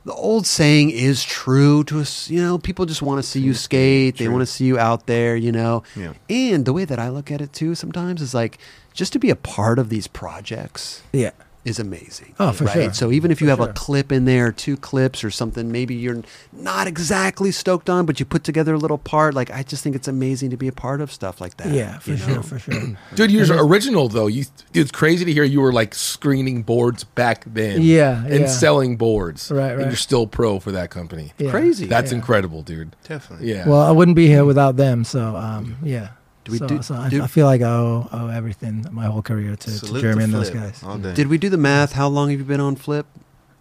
[0.05, 2.29] the old saying is true to us.
[2.29, 4.17] You know, people just want to see you skate.
[4.17, 5.35] They want to see you out there.
[5.35, 6.13] You know, Yeah.
[6.29, 8.59] and the way that I look at it too, sometimes is like
[8.93, 11.31] just to be a part of these projects Yeah.
[11.63, 12.33] Is amazing.
[12.39, 12.73] Oh, for right?
[12.73, 12.93] sure.
[12.93, 15.93] So even if you For have a clip in there, two clips or something, maybe
[15.93, 19.33] you're not exactly stoked on, but you put together a little part.
[19.33, 21.71] Like I just think it's amazing to be a part of stuff like that.
[21.71, 22.41] Yeah, for sure, know?
[22.41, 22.97] for sure.
[23.15, 24.27] Dude, you're original though.
[24.27, 27.81] You, it's crazy to hear you were like screening boards back then.
[27.81, 28.47] Yeah, and yeah.
[28.47, 29.51] selling boards.
[29.51, 29.79] Right, right.
[29.81, 31.33] And you're still pro for that company.
[31.37, 31.51] Yeah.
[31.51, 31.85] Crazy.
[31.85, 32.17] That's Yeah.
[32.17, 32.95] incredible, dude.
[33.07, 33.51] Definitely.
[33.51, 33.67] Yeah.
[33.67, 35.03] Well, I wouldn't be here without them.
[35.03, 36.09] So, um, yeah.
[36.43, 39.05] Do we so, do- so I, do- I feel like I owe, owe everything, my
[39.05, 40.81] whole career to, to Jeremy to and those guys.
[40.83, 41.13] All day.
[41.13, 41.93] Did we do the math?
[41.93, 43.05] How long have you been on Flip?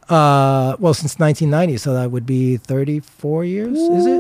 [0.09, 3.79] Uh, well, since 1990, so that would be 34 years.
[3.79, 4.11] Is it?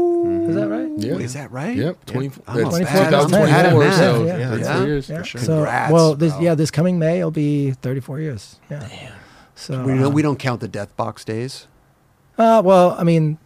[0.50, 0.88] Is that right?
[0.98, 1.14] yeah.
[1.14, 1.76] Is that right?
[1.76, 2.04] Yep.
[2.06, 3.96] 20, I'm a 24 bad- I'm bad at 2024, math.
[3.98, 4.84] so Yeah, that's yeah.
[4.84, 5.08] years.
[5.08, 5.22] Yeah.
[5.22, 5.40] sure.
[5.40, 8.60] So, Congrats, well, this yeah, this coming May it'll be 34 years.
[8.70, 8.86] Yeah.
[9.56, 11.66] So We don't, uh, we don't count the Deathbox days.
[12.38, 13.38] Uh, well, I mean,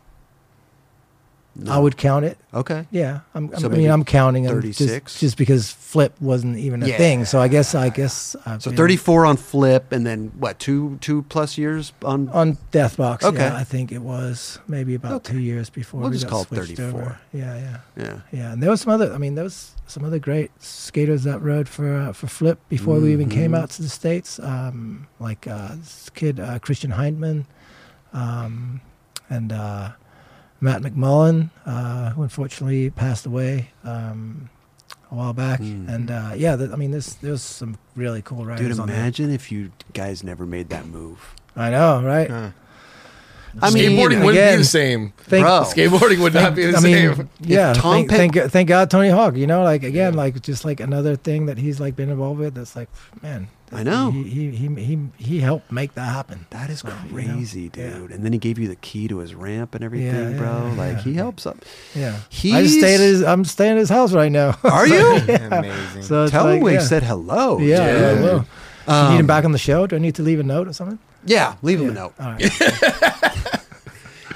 [1.56, 1.72] No.
[1.72, 2.36] I would count it.
[2.52, 2.84] Okay.
[2.90, 5.12] Yeah, I'm, So I mean, I'm counting them 36?
[5.12, 6.96] just, just because flip wasn't even a Yeah.
[6.96, 7.24] thing.
[7.24, 10.58] So I guess I guess I've So been 34 on Flip, and then what?
[10.58, 12.28] Two two plus years on.
[12.30, 13.22] on Deathbox.
[13.22, 13.38] Okay.
[13.38, 15.34] yeah, I think it was maybe about Okay.
[15.34, 17.00] two years before We'll we just call it switched 34.
[17.00, 17.18] over.
[17.32, 18.16] Yeah, yeah, yeah.
[18.32, 18.52] yeah.
[18.52, 19.12] And there was some other.
[19.14, 22.98] I mean, there was some other great skaters that rode for uh, for Flip before
[22.98, 23.58] we even came Mhm.
[23.62, 24.40] out to the states.
[24.40, 27.46] Um, like uh, this kid uh, Christian Hindman,
[28.12, 28.80] um,
[29.30, 29.90] and uh,
[30.64, 34.48] Matt McMullen, uh, who unfortunately passed away um,
[35.10, 35.60] a while back.
[35.60, 35.88] Mm.
[35.88, 38.96] And uh, yeah, th- I mean, there's there's some really cool riders Dude, on there.
[38.96, 41.34] imagine if you guys never made that move.
[41.54, 42.30] I know, right?
[42.30, 42.50] Uh,
[43.62, 45.12] I mean, Skateboarding wouldn't be again, the same.
[45.18, 45.62] Think, Bro.
[45.66, 47.16] Skateboarding would not be the I same.
[47.18, 47.72] mean, yeah.
[47.72, 49.36] Tom thank, Pitt- thank, thank God Tony Hawk.
[49.36, 52.54] You know, like again, like just like another thing that he's like been involved with.
[52.54, 52.88] That's like,
[53.22, 54.10] man, I know.
[54.10, 56.46] he he he he, he helped make that happen.
[56.50, 57.90] That is So, you know, crazy, yeah.
[57.98, 58.10] dude.
[58.10, 60.66] And then he gave you the key to his ramp and everything, Yeah, yeah, bro.
[60.68, 61.02] yeah, like yeah.
[61.02, 61.58] he helps up.
[61.94, 63.22] Yeah, I He's- just stay at his.
[63.22, 64.58] I'm staying at his house right now.
[64.64, 65.06] Are you?
[65.28, 66.02] Amazing.
[66.02, 66.80] so Tell like, him we yeah.
[66.80, 67.58] said hello.
[67.58, 68.00] Yeah, dude.
[68.00, 68.38] yeah, I will.
[68.40, 68.44] Do
[68.92, 69.86] you Um, need him back on the show?
[69.86, 70.98] Do I need to leave a note or something?
[71.24, 72.12] Yeah, leave him a note.
[72.20, 72.42] All right.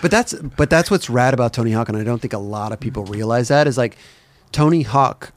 [0.01, 2.73] But that's but that's what's rad about Tony Hawk, and I don't think a lot
[2.73, 3.97] of people realize that is like
[4.53, 5.33] Tony Hawk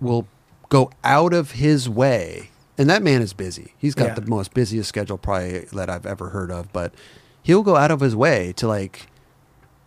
[0.00, 0.26] will
[0.68, 3.74] go out of his way, and that man is busy.
[3.78, 4.14] He's got Yeah.
[4.14, 6.92] the most busiest schedule probably that I've ever heard of, but
[7.42, 9.06] he'll go out of his way to like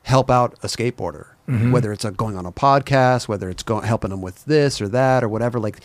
[0.03, 1.71] help out a skateboarder, Mhm.
[1.71, 4.87] whether it's a, going on a podcast, whether it's going helping him with this or
[4.89, 5.59] that or whatever.
[5.59, 5.79] Like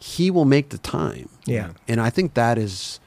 [0.00, 1.68] he will make the time, Yeah.
[1.88, 3.00] and I think that is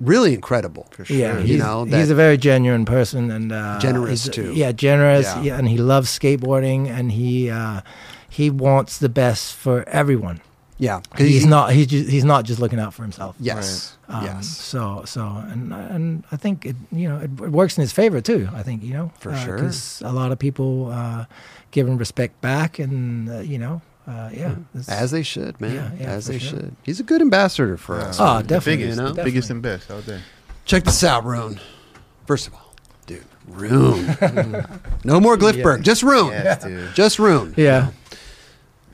[0.00, 0.86] really incredible.
[0.90, 1.16] For sure.
[1.16, 4.52] Yeah, You he's, know, he's a very genuine person and uh, Generous, too.
[4.54, 5.26] Yeah, generous.
[5.26, 5.42] Yeah.
[5.42, 5.58] Yeah.
[5.58, 7.80] and he loves skateboarding, and he uh,
[8.28, 10.40] he wants the best for everyone.
[10.76, 13.36] Yeah, because He's not he's just, he's not just looking out for himself.
[13.38, 14.48] Yes, Um, yes.
[14.48, 18.20] So so and and I think it you know it, it works in his favor
[18.20, 18.48] too.
[18.52, 19.54] I think you know For sure.
[19.54, 21.26] because a lot of people uh,
[21.70, 24.56] give him respect back, and uh, you know uh, yeah
[24.88, 25.74] As they should, man.
[25.74, 26.60] Yeah, yeah, As they sure.
[26.60, 26.76] should.
[26.82, 28.18] He's a good ambassador for us.
[28.20, 28.42] Oh, man.
[28.42, 29.12] the definitely, biggest, you know?
[29.12, 30.20] the biggest and best all day.
[30.64, 31.60] Check this out, Rune.
[32.26, 32.74] First of all,
[33.06, 34.06] dude, Rune.
[35.04, 35.82] no more Glifberg.
[35.82, 36.28] Just Rune.
[36.32, 36.94] Yes, dude.
[36.94, 37.54] Just Rune.
[37.56, 37.90] yeah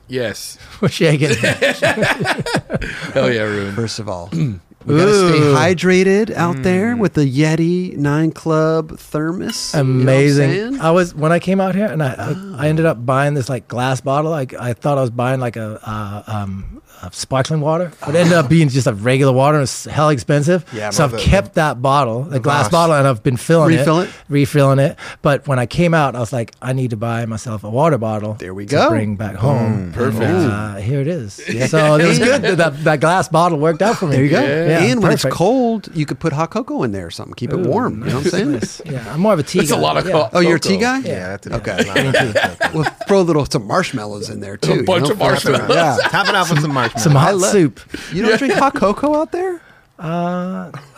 [0.07, 0.57] Yes.
[0.81, 1.29] We're shaking.
[1.37, 3.73] Hell yeah, Ruin.
[3.75, 4.29] First of all,
[4.85, 5.55] we gotta stay Ooh.
[5.55, 9.73] hydrated out there with the Yeti Nine Club thermos.
[9.73, 10.49] You know what I'm Amazing.
[10.51, 10.81] saying?
[10.81, 13.49] I was when I came out here, and I I, I ended up buying this
[13.49, 14.31] like glass bottle.
[14.31, 18.19] Like I thought I was buying like a, uh, um, a sparkling water, but it
[18.19, 19.57] ended up being just a regular water.
[19.57, 20.65] and It's hell expensive.
[20.73, 22.71] Yeah, so I've the- kept that bottle, the, glass Voss.
[22.71, 24.09] bottle, and I've been filling Refill it?
[24.29, 24.97] refilling it.
[25.21, 27.97] But when I came out, I was like, I need to buy myself a water
[27.97, 28.33] bottle.
[28.35, 28.89] There we to go.
[28.89, 29.91] Bring back home.
[29.93, 30.23] Perfect.
[30.23, 31.41] And, uh, here it is.
[31.71, 32.41] So it was good.
[32.41, 34.15] that- That that glass bottle worked out for me.
[34.15, 34.41] There you go.
[34.41, 37.33] Yeah, and when it's cold, you could put hot cocoa in there or something.
[37.35, 37.99] Keep it warm.
[38.03, 38.93] You know what I'm saying?
[38.93, 39.59] Yeah, I'm more of a tea.
[39.59, 39.79] That's a guy.
[39.79, 40.11] lot of yeah.
[40.11, 40.99] co- Oh, you're a tea guy?
[40.99, 41.77] Yeah, that's a, Okay.
[42.09, 42.57] okay.
[42.73, 44.75] Well, throw a little some marshmallows in there too.
[44.75, 45.69] you bunch know, of for- marshmallows.
[45.75, 45.97] Yeah.
[46.09, 46.90] Top it off with some marshmallows.
[46.97, 47.79] Some hot love- soup.
[48.13, 49.61] You don't drink hot cocoa out there?
[49.99, 50.71] Uh,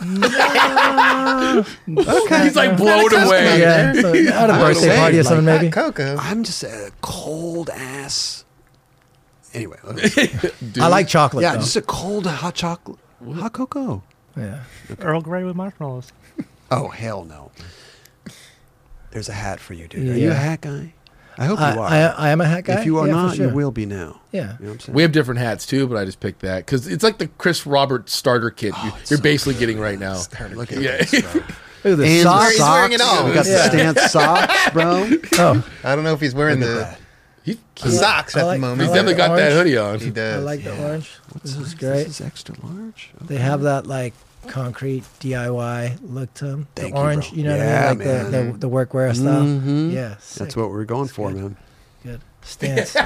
[1.88, 2.44] okay.
[2.44, 3.60] He's like blown away.
[3.60, 5.70] Yeah, so at a birthday say, party or something, Hot maybe.
[5.70, 6.16] cocoa.
[6.18, 8.44] I'm just a cold ass.
[9.52, 9.76] Anyway.
[10.80, 11.42] I like chocolate.
[11.42, 11.60] yeah, though.
[11.60, 12.98] just a cold hot chocolate,
[13.34, 14.02] hot cocoa.
[14.36, 14.64] yeah.
[15.00, 16.10] Earl Grey with marshmallows.
[16.70, 17.50] Oh hell no!
[19.10, 20.08] There's a hat for you, dude.
[20.08, 20.40] Are you a Yeah.
[20.40, 20.94] hat guy?
[21.38, 21.88] I hope I, you are.
[21.88, 22.78] I, I am a hat guy.
[22.80, 23.48] if you are Yeah, not, sure.
[23.48, 24.20] you will be now.
[24.32, 24.56] Yeah.
[24.60, 24.94] You know what I'm?
[24.94, 27.66] We have different hats too, but I just picked that because it's like the Chris
[27.66, 30.20] Robert starter kit oh, you, you're basically getting right now.
[30.52, 30.96] Look at Yeah.
[30.98, 31.12] this.
[31.12, 32.50] Look at the And socks.
[32.52, 33.26] He's wearing it all.
[33.26, 33.68] We got Yeah.
[33.68, 35.10] the stance socks, bro.
[35.38, 37.00] Oh, I don't know if he's wearing the, that.
[37.42, 38.80] He, the socks I at like- the moment.
[38.82, 40.00] he's I like definitely the got that hoodie on.
[40.00, 40.36] he does.
[40.36, 41.10] I like the orange.
[41.42, 41.74] This is Size?
[41.74, 42.04] great.
[42.06, 43.10] This is extra large.
[43.20, 44.14] They have that like
[44.48, 46.66] concrete DIY look to them.
[46.74, 47.38] The Thank you, orange, bro.
[47.38, 47.84] you, know what I mean?
[47.88, 48.52] Like the, man.
[48.52, 49.42] the, the workwear style.
[49.42, 49.92] Mhm.
[49.92, 50.14] Yeah.
[50.36, 51.40] That's what we're going for, good.
[51.42, 51.56] man.
[52.04, 52.20] Good.
[52.42, 52.96] Stance.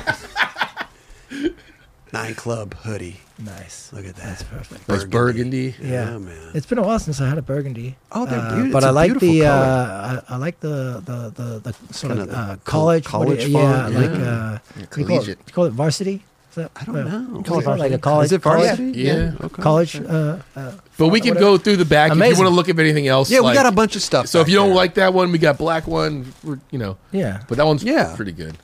[2.11, 3.21] Nine Club hoodie.
[3.39, 3.93] nice.
[3.93, 4.25] Look at that.
[4.25, 4.89] That's perfect.
[4.89, 5.75] Nice burgundy.
[5.79, 6.13] Yeah.
[6.13, 6.51] Yeah, man.
[6.55, 7.97] It's been a while since I had a burgundy.
[8.11, 8.73] Oh, they're Uh, beautiful.
[8.73, 10.23] But It's I a like the uh.
[10.31, 13.37] I, I like the the the, the sort Kinda of the uh, college what do
[13.37, 14.27] college you- yeah, font, like yeah.
[14.27, 15.29] uh, what do you call it?
[15.29, 16.23] You call it varsity?
[16.59, 17.43] Is that, I don't uh, know.
[17.47, 18.27] you it like a college?
[18.27, 19.01] Is it college- varsity?
[19.01, 19.33] Yeah.
[19.41, 19.63] Okay.
[19.63, 20.01] College.
[20.01, 21.41] Uh, uh, But we can whatever.
[21.53, 22.45] go through the back if you Amazing.
[22.45, 23.31] want to look at anything else.
[23.31, 24.27] Yeah, we got a bunch of stuff.
[24.27, 24.77] So if you don't there.
[24.77, 26.33] like that one, we got black one.
[26.43, 28.15] We're, you know, Yeah, but that one's Yeah.
[28.17, 28.57] pretty good.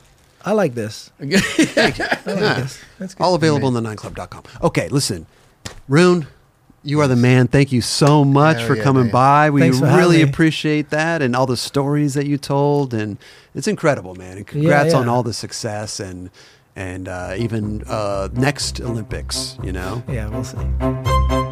[0.44, 1.10] I like this.
[1.20, 2.80] I like this.
[2.98, 3.22] That's good.
[3.22, 4.42] all available on the nineclub.com.
[4.62, 5.26] Okay, listen,
[5.88, 6.26] Rune,
[6.82, 7.48] you are the man.
[7.48, 9.12] Thank you so much Hell for yeah, coming man.
[9.12, 9.50] by.
[9.50, 13.16] We Thanks really appreciate that and all the stories that you told, and
[13.54, 14.36] it's incredible, man.
[14.36, 14.98] And congrats yeah.
[15.00, 16.30] on all the success and
[16.76, 19.56] and uh, even uh, next Olympics.
[19.62, 20.02] You know.
[20.08, 21.43] Yeah, we'll see.